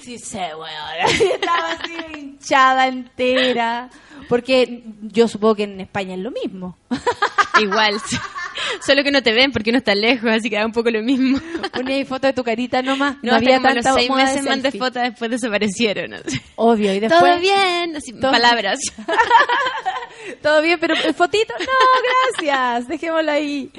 Sí, 0.00 0.18
sé, 0.18 0.50
weón. 0.54 1.10
Estaba 1.34 1.72
así 1.72 1.92
hinchada 2.18 2.86
entera. 2.86 3.90
Porque 4.28 4.84
yo 5.02 5.26
supongo 5.28 5.56
que 5.56 5.64
en 5.64 5.80
España 5.80 6.14
es 6.14 6.20
lo 6.20 6.30
mismo. 6.30 6.76
Igual. 7.60 8.00
Solo 8.84 9.02
que 9.02 9.10
no 9.10 9.22
te 9.22 9.32
ven 9.32 9.52
porque 9.52 9.70
uno 9.70 9.78
está 9.78 9.94
lejos, 9.94 10.30
así 10.30 10.50
que 10.50 10.56
da 10.56 10.66
un 10.66 10.72
poco 10.72 10.90
lo 10.90 11.02
mismo. 11.02 11.38
Ponía 11.72 11.96
ahí 11.96 12.04
foto 12.04 12.26
de 12.26 12.32
tu 12.32 12.42
carita 12.44 12.82
nomás. 12.82 13.16
No, 13.22 13.30
No, 13.32 13.36
había 13.36 13.56
como 13.56 13.68
tanta 13.74 13.90
los 13.90 13.98
seis 13.98 14.08
moda 14.10 14.20
de 14.24 14.26
meses 14.30 14.44
mandé 14.48 14.72
fotos, 14.72 15.02
después 15.02 15.30
desaparecieron. 15.30 16.14
Obvio, 16.56 16.92
y 16.94 17.00
después... 17.00 17.20
Todo 17.20 17.40
bien, 17.40 17.96
Todo- 18.20 18.32
palabras. 18.32 18.78
Todo 20.42 20.62
bien, 20.62 20.78
pero 20.80 20.94
¿el 20.94 21.14
fotito? 21.14 21.52
No, 21.58 22.38
gracias. 22.38 22.88
Dejémoslo 22.88 23.30
ahí. 23.30 23.70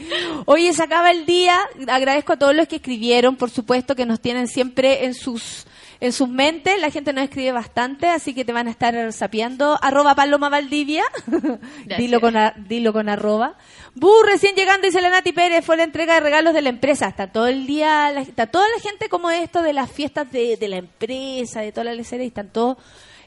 Oye, 0.46 0.74
se 0.74 0.84
acaba 0.84 1.12
el 1.12 1.26
día. 1.26 1.60
Agradezco 1.88 2.34
a 2.34 2.38
todos 2.38 2.56
los 2.56 2.68
que 2.68 2.78
escribieron, 2.78 3.36
por 3.36 3.50
supuesto, 3.50 3.96
que 3.96 4.06
nos 4.06 4.20
tienen 4.20 4.48
siempre 4.48 5.06
en 5.06 5.14
sus 5.14 5.66
en 6.00 6.12
sus 6.14 6.28
mentes. 6.30 6.80
La 6.80 6.90
gente 6.92 7.14
nos 7.14 7.24
escribe 7.24 7.52
bastante, 7.52 8.08
así 8.08 8.34
que 8.34 8.46
te 8.46 8.54
van 8.54 8.68
a 8.68 8.72
estar 8.72 9.12
sapeando. 9.14 9.78
Arroba 9.82 10.16
Paloma 10.16 10.50
Valdivia. 10.50 11.04
dilo, 11.98 12.20
con, 12.22 12.38
a- 12.38 12.54
dilo 12.58 12.94
con 12.94 13.10
arroba. 13.10 13.56
Bu, 13.94 14.12
recién 14.24 14.56
llegando, 14.56 14.86
dice 14.88 15.02
la 15.02 15.10
Nati 15.10 15.32
Pérez, 15.32 15.64
fue 15.66 15.78
la 15.78 15.84
entrega 15.84 16.16
de 16.16 16.20
regalos 16.20 16.54
de 16.54 16.62
la 16.62 16.70
empresa. 16.70 17.08
Está 17.08 17.28
todo 17.32 17.48
el 17.48 17.66
día, 17.68 18.12
la- 18.12 18.22
está 18.22 18.48
toda 18.48 18.66
la 18.76 18.82
gente 18.82 19.10
como 19.10 19.30
esto 19.32 19.62
de 19.62 19.74
las 19.74 19.92
fiestas 19.92 20.32
de, 20.32 20.58
de 20.58 20.68
la 20.68 20.78
empresa, 20.78 21.62
de 21.62 21.72
toda 21.72 21.86
la 21.86 21.94
lecera, 21.94 22.24
y 22.24 22.28
están 22.28 22.50
todos 22.50 22.78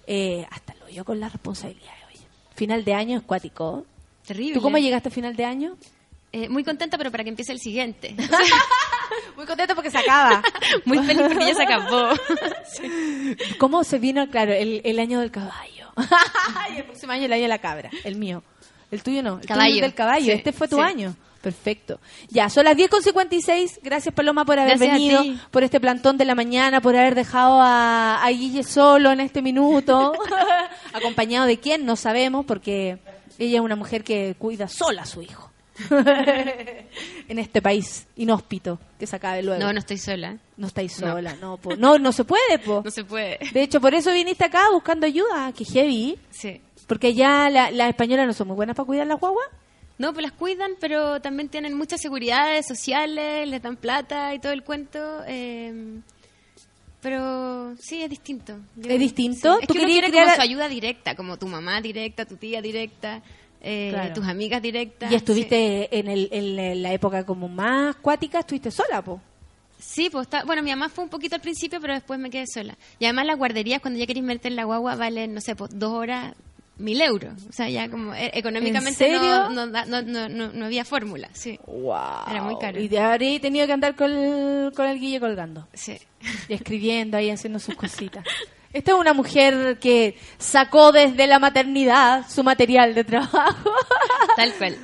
eh, 0.07 0.47
hasta 0.51 0.75
lo 0.75 0.89
yo 0.89 1.05
con 1.05 1.21
la 1.21 1.29
responsabilidad. 1.29 1.93
Oye. 2.09 2.21
Final 2.55 2.85
de 2.85 2.95
año 2.95 3.19
es 3.19 3.25
cuático. 3.25 3.87
Terrible. 4.27 4.55
¿Tú 4.55 4.61
cómo 4.63 4.77
llegaste 4.79 5.09
a 5.09 5.13
final 5.13 5.35
de 5.37 5.45
año? 5.47 5.77
Eh, 6.33 6.49
muy 6.49 6.63
contenta, 6.63 6.99
pero 6.99 7.11
para 7.11 7.25
que 7.25 7.31
empiece 7.31 7.53
el 7.53 7.61
siguiente. 7.61 8.15
Muy 9.37 9.47
contenta 9.47 9.75
porque 9.75 9.91
se 9.91 9.99
acaba. 9.99 10.43
muy 10.85 10.99
feliz 10.99 11.23
porque 11.29 11.47
ya 11.47 11.55
se 11.55 11.63
acabó. 11.63 12.11
¿Cómo 13.59 13.85
se 13.85 13.99
vino, 13.99 14.29
claro, 14.29 14.53
el, 14.53 14.81
el 14.85 14.99
año 14.99 15.21
del 15.21 15.31
caballo? 15.31 15.93
y 16.75 16.79
el 16.79 16.85
próximo 16.85 17.13
año 17.13 17.25
el 17.27 17.33
año 17.33 17.43
de 17.43 17.49
la 17.49 17.59
cabra, 17.59 17.91
el 18.05 18.17
mío. 18.17 18.43
El 18.91 19.03
tuyo 19.03 19.23
no, 19.23 19.35
el 19.35 19.43
tuyo 19.43 19.49
Caballo. 19.55 19.75
es 19.77 19.81
del 19.81 19.95
caballo. 19.95 20.25
Sí, 20.27 20.31
este 20.33 20.53
fue 20.53 20.67
tu 20.67 20.77
sí. 20.77 20.83
año. 20.83 21.15
Perfecto. 21.41 22.01
Ya, 22.29 22.51
son 22.51 22.65
las 22.65 22.77
10.56. 22.77 23.79
Gracias, 23.83 24.13
Paloma, 24.13 24.45
por 24.45 24.59
haber 24.59 24.77
Gracias 24.77 24.93
venido, 24.93 25.23
por 25.51 25.63
este 25.63 25.79
plantón 25.79 26.19
de 26.19 26.25
la 26.25 26.35
mañana, 26.35 26.81
por 26.81 26.97
haber 26.97 27.15
dejado 27.15 27.61
a, 27.61 28.23
a 28.23 28.31
Guille 28.31 28.65
solo 28.65 29.13
en 29.13 29.21
este 29.21 29.41
minuto. 29.41 30.15
¿Acompañado 30.93 31.47
de 31.47 31.59
quién? 31.61 31.87
No 31.87 31.95
sabemos, 31.97 32.45
porque 32.45 32.99
ella 33.39 33.59
es 33.59 33.65
una 33.65 33.77
mujer 33.77 34.03
que 34.03 34.35
cuida 34.37 34.67
sola 34.69 35.03
a 35.03 35.07
su 35.07 35.23
hijo. 35.23 35.48
en 37.29 37.39
este 37.39 37.63
país 37.63 38.07
inhóspito 38.17 38.79
que 38.99 39.07
se 39.07 39.17
acabe 39.17 39.43
luego. 39.43 39.61
No, 39.61 39.73
no 39.73 39.79
estoy 39.79 39.99
sola. 39.99 40.39
No 40.57 40.67
estáis 40.67 41.01
No. 41.01 41.13
sola, 41.13 41.37
no, 41.41 41.57
po. 41.57 41.77
no, 41.77 41.99
no 41.99 42.13
se 42.13 42.25
puede, 42.25 42.59
po. 42.65 42.83
No 42.85 42.91
se 42.91 43.05
puede. 43.05 43.39
De 43.53 43.63
hecho, 43.63 43.81
por 43.81 43.95
eso 43.95 44.13
viniste 44.13 44.45
acá 44.45 44.63
buscando 44.73 45.07
ayuda, 45.07 45.53
que 45.53 45.65
heavy. 45.65 46.19
Sí. 46.31 46.61
Porque 46.87 47.15
ya 47.15 47.51
la- 47.51 47.71
las 47.71 47.89
españolas 47.91 48.27
no 48.27 48.33
son 48.33 48.49
muy 48.49 48.57
buenas 48.57 48.75
para 48.77 48.87
cuidar 48.87 49.07
las 49.07 49.21
guaguas. 49.21 49.47
No, 49.99 50.13
pues 50.13 50.23
las 50.23 50.33
cuidan, 50.33 50.73
pero 50.81 51.21
también 51.21 51.49
tienen 51.49 51.75
muchas 51.75 52.01
seguridades 52.01 52.67
sociales, 52.67 53.49
les 53.49 53.61
dan 53.61 53.77
plata 53.77 54.33
y 54.35 54.39
todo 54.39 54.53
el 54.53 54.63
cuento. 54.63 55.23
eh, 55.27 56.01
pero 57.01 57.77
sí, 57.79 58.03
es 58.03 58.11
distinto. 58.11 58.55
Yo- 58.77 58.91
¿Es 58.91 58.99
distinto? 58.99 59.55
sí. 59.55 59.59
Es 59.63 59.69
¿Tú 59.69 59.75
que 59.75 59.81
uno 59.81 59.89
quiere 59.89 60.09
crear 60.09 60.25
como 60.27 60.37
su 60.37 60.43
ayuda 60.43 60.69
directa, 60.69 61.15
como 61.15 61.37
tu 61.39 61.47
mamá 61.47 61.81
directa, 61.81 62.25
tu 62.27 62.37
tía 62.37 62.61
directa, 62.61 63.23
eh, 63.61 63.91
Claro. 63.93 64.15
tus 64.15 64.27
amigas 64.27 64.63
directas. 64.63 65.11
Y 65.11 65.15
estuviste 65.15 65.99
en, 65.99 66.09
el, 66.09 66.29
en 66.33 66.83
la 66.83 66.93
época 66.93 67.25
como 67.25 67.49
más 67.49 67.97
cuática, 67.97 68.41
estuviste 68.41 68.71
sola, 68.71 69.03
po. 69.03 69.21
Sí, 69.79 70.11
pues 70.11 70.27
está, 70.27 70.45
bueno, 70.45 70.63
mi 70.63 70.71
mamá 70.71 70.89
fue 70.89 71.05
un 71.05 71.11
poquito 71.11 71.37
al 71.37 71.41
principio, 71.41 71.81
pero 71.81 71.95
después 71.95 72.19
me 72.19 72.31
quedé 72.31 72.47
sola. 72.53 72.77
Y 72.99 73.05
además 73.05 73.27
las 73.27 73.39
guarderías, 73.39 73.81
cuando 73.81 73.99
ya 74.01 74.07
querés 74.07 74.25
meter 74.25 74.51
la 74.53 74.65
guagua, 74.65 74.97
valen, 74.97 75.35
no 75.35 75.41
sé, 75.41 75.55
pues 75.55 75.71
dos 75.79 75.93
horas, 75.93 76.35
mil 76.79 77.01
euros. 77.01 77.35
O 77.49 77.53
sea, 77.53 77.69
ya 77.69 77.89
como 77.89 78.13
eh, 78.15 78.31
económicamente 78.35 79.07
¿En? 79.09 79.21
No, 79.23 79.51
no, 79.51 79.67
no, 79.67 80.03
no, 80.03 80.29
no, 80.53 80.65
había 80.65 80.85
fórmula. 80.85 81.29
Sí. 81.33 81.61
Era 82.31 82.43
muy 82.43 82.59
caro. 82.59 82.81
Y 82.81 82.89
te 82.89 82.99
habría 82.99 83.41
tenido 83.41 83.67
que 83.67 83.73
andar 83.73 83.95
con 83.95 84.11
el, 84.13 84.73
con 84.73 84.87
el 84.87 84.99
guille 84.99 85.21
colgando. 85.21 85.69
Sí. 85.75 85.97
Y 86.49 86.55
escribiendo 86.55 87.17
ahí, 87.17 87.31
haciendo 87.31 87.59
sus 87.61 87.75
cositas. 87.77 88.25
Esta 88.73 88.93
es 88.93 88.99
una 88.99 89.15
mujer 89.15 89.79
que 89.79 90.19
sacó 90.37 90.93
desde 90.93 91.27
la 91.27 91.39
maternidad 91.39 92.27
su 92.29 92.45
material 92.45 92.95
de 92.95 93.03
trabajo. 93.03 93.73
Tal 94.37 94.53
cual. 94.55 94.77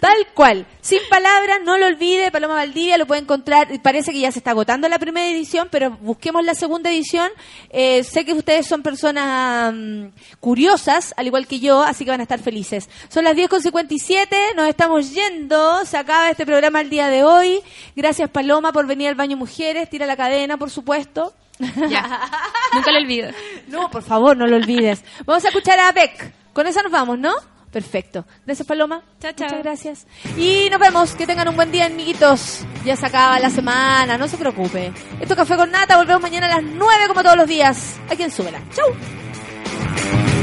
Tal 0.00 0.26
cual. 0.34 0.66
Sin 0.80 1.00
palabras, 1.10 1.58
no 1.64 1.76
lo 1.76 1.86
olvide, 1.86 2.30
Paloma 2.30 2.54
Valdivia 2.54 2.96
lo 2.96 3.06
puede 3.06 3.20
encontrar. 3.20 3.68
Parece 3.82 4.12
que 4.12 4.20
ya 4.20 4.32
se 4.32 4.38
está 4.38 4.52
agotando 4.52 4.88
la 4.88 4.98
primera 4.98 5.28
edición, 5.28 5.68
pero 5.70 5.90
busquemos 6.00 6.44
la 6.44 6.54
segunda 6.54 6.90
edición. 6.90 7.30
Eh, 7.70 8.04
sé 8.04 8.24
que 8.24 8.32
ustedes 8.32 8.66
son 8.66 8.82
personas 8.82 9.72
mm, 9.74 10.06
curiosas, 10.40 11.12
al 11.16 11.26
igual 11.26 11.46
que 11.46 11.60
yo, 11.60 11.82
así 11.82 12.04
que 12.04 12.10
van 12.10 12.20
a 12.20 12.24
estar 12.24 12.40
felices. 12.40 12.88
Son 13.08 13.24
las 13.24 13.36
10.57, 13.36 14.54
nos 14.54 14.68
estamos 14.68 15.12
yendo. 15.12 15.84
Se 15.84 15.96
acaba 15.96 16.30
este 16.30 16.46
programa 16.46 16.80
el 16.80 16.90
día 16.90 17.08
de 17.08 17.24
hoy. 17.24 17.60
Gracias, 17.94 18.30
Paloma, 18.30 18.72
por 18.72 18.86
venir 18.86 19.08
al 19.08 19.14
baño 19.14 19.36
Mujeres. 19.36 19.90
Tira 19.90 20.06
la 20.06 20.16
cadena, 20.16 20.56
por 20.56 20.70
supuesto. 20.70 21.34
Ya. 21.58 22.20
Nunca 22.74 22.92
lo 22.92 22.98
olvido. 22.98 23.30
No, 23.68 23.90
por 23.90 24.02
favor, 24.02 24.36
no 24.36 24.46
lo 24.46 24.56
olvides. 24.56 25.02
Vamos 25.24 25.44
a 25.44 25.48
escuchar 25.48 25.78
a 25.78 25.92
Beck. 25.92 26.32
Con 26.52 26.66
esa 26.66 26.82
nos 26.82 26.92
vamos, 26.92 27.18
¿no? 27.18 27.32
Perfecto. 27.70 28.24
Gracias, 28.46 28.66
Paloma. 28.66 29.02
Chao, 29.20 29.32
chao. 29.32 29.48
Muchas 29.48 29.62
gracias. 29.62 30.06
Y 30.36 30.68
nos 30.70 30.80
vemos. 30.80 31.14
Que 31.14 31.26
tengan 31.26 31.48
un 31.48 31.56
buen 31.56 31.70
día, 31.70 31.86
amiguitos. 31.86 32.64
Ya 32.84 32.96
se 32.96 33.04
acaba 33.04 33.38
la 33.38 33.50
semana, 33.50 34.16
no 34.16 34.28
se 34.28 34.38
preocupe. 34.38 34.92
Esto 35.20 35.34
es 35.34 35.36
Café 35.36 35.56
con 35.56 35.70
Nata. 35.70 35.96
Volvemos 35.98 36.22
mañana 36.22 36.46
a 36.46 36.60
las 36.60 36.62
9 36.62 37.08
como 37.08 37.22
todos 37.22 37.36
los 37.36 37.46
días. 37.46 37.96
Aquí 38.08 38.22
en 38.22 38.30
Súbela. 38.30 38.60
Chau. 38.74 40.35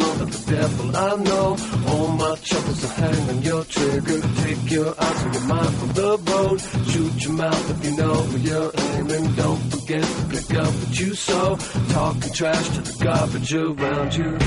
On 0.00 0.18
to 0.18 0.24
the 0.26 0.56
devil. 0.56 0.96
I 0.96 1.16
know 1.16 1.56
all 1.88 2.08
my 2.08 2.34
troubles 2.36 2.84
are 2.84 2.94
hanging 3.02 3.42
your 3.42 3.64
trigger. 3.64 4.20
Take 4.44 4.70
your 4.70 4.94
eyes 4.98 5.22
and 5.24 5.34
your 5.34 5.44
mind 5.44 5.74
from 5.74 5.92
the 5.92 6.18
road 6.30 6.60
shoot 6.90 7.24
your 7.24 7.32
mouth 7.32 7.70
if 7.70 7.84
you 7.84 7.96
know 7.96 8.14
where 8.14 8.38
you're 8.38 8.72
aiming. 8.96 9.34
Don't 9.34 9.62
forget 9.72 10.02
to 10.02 10.24
pick 10.30 10.54
up 10.58 10.66
what 10.66 11.00
you 11.00 11.14
sow. 11.14 11.56
Talking 11.88 12.32
trash 12.32 12.68
to 12.70 12.80
the 12.80 13.04
garbage 13.04 13.54
around 13.54 14.14
you 14.14 14.38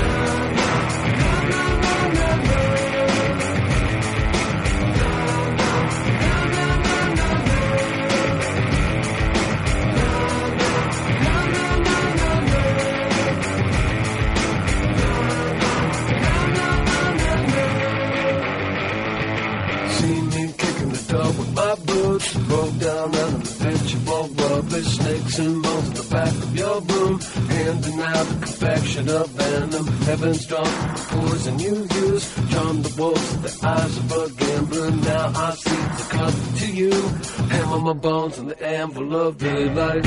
Heaven's 30.18 30.46
drunk 30.46 30.66
the 30.66 31.06
poison 31.10 31.58
you 31.58 31.74
use. 31.74 32.34
Charm 32.50 32.80
the 32.80 32.88
with 32.88 33.42
the 33.42 33.66
eyes 33.68 33.98
of 33.98 34.12
a 34.12 34.30
gambler. 34.30 34.90
Now 34.90 35.32
I 35.36 35.50
see 35.56 35.70
the 35.70 36.06
coming 36.08 36.54
to 36.56 36.66
you. 36.72 36.92
Hammer 37.50 37.80
my 37.80 37.92
bones 37.92 38.38
in 38.38 38.46
the 38.48 38.62
anvil 38.66 39.14
of 39.14 39.36
daylight. 39.36 40.06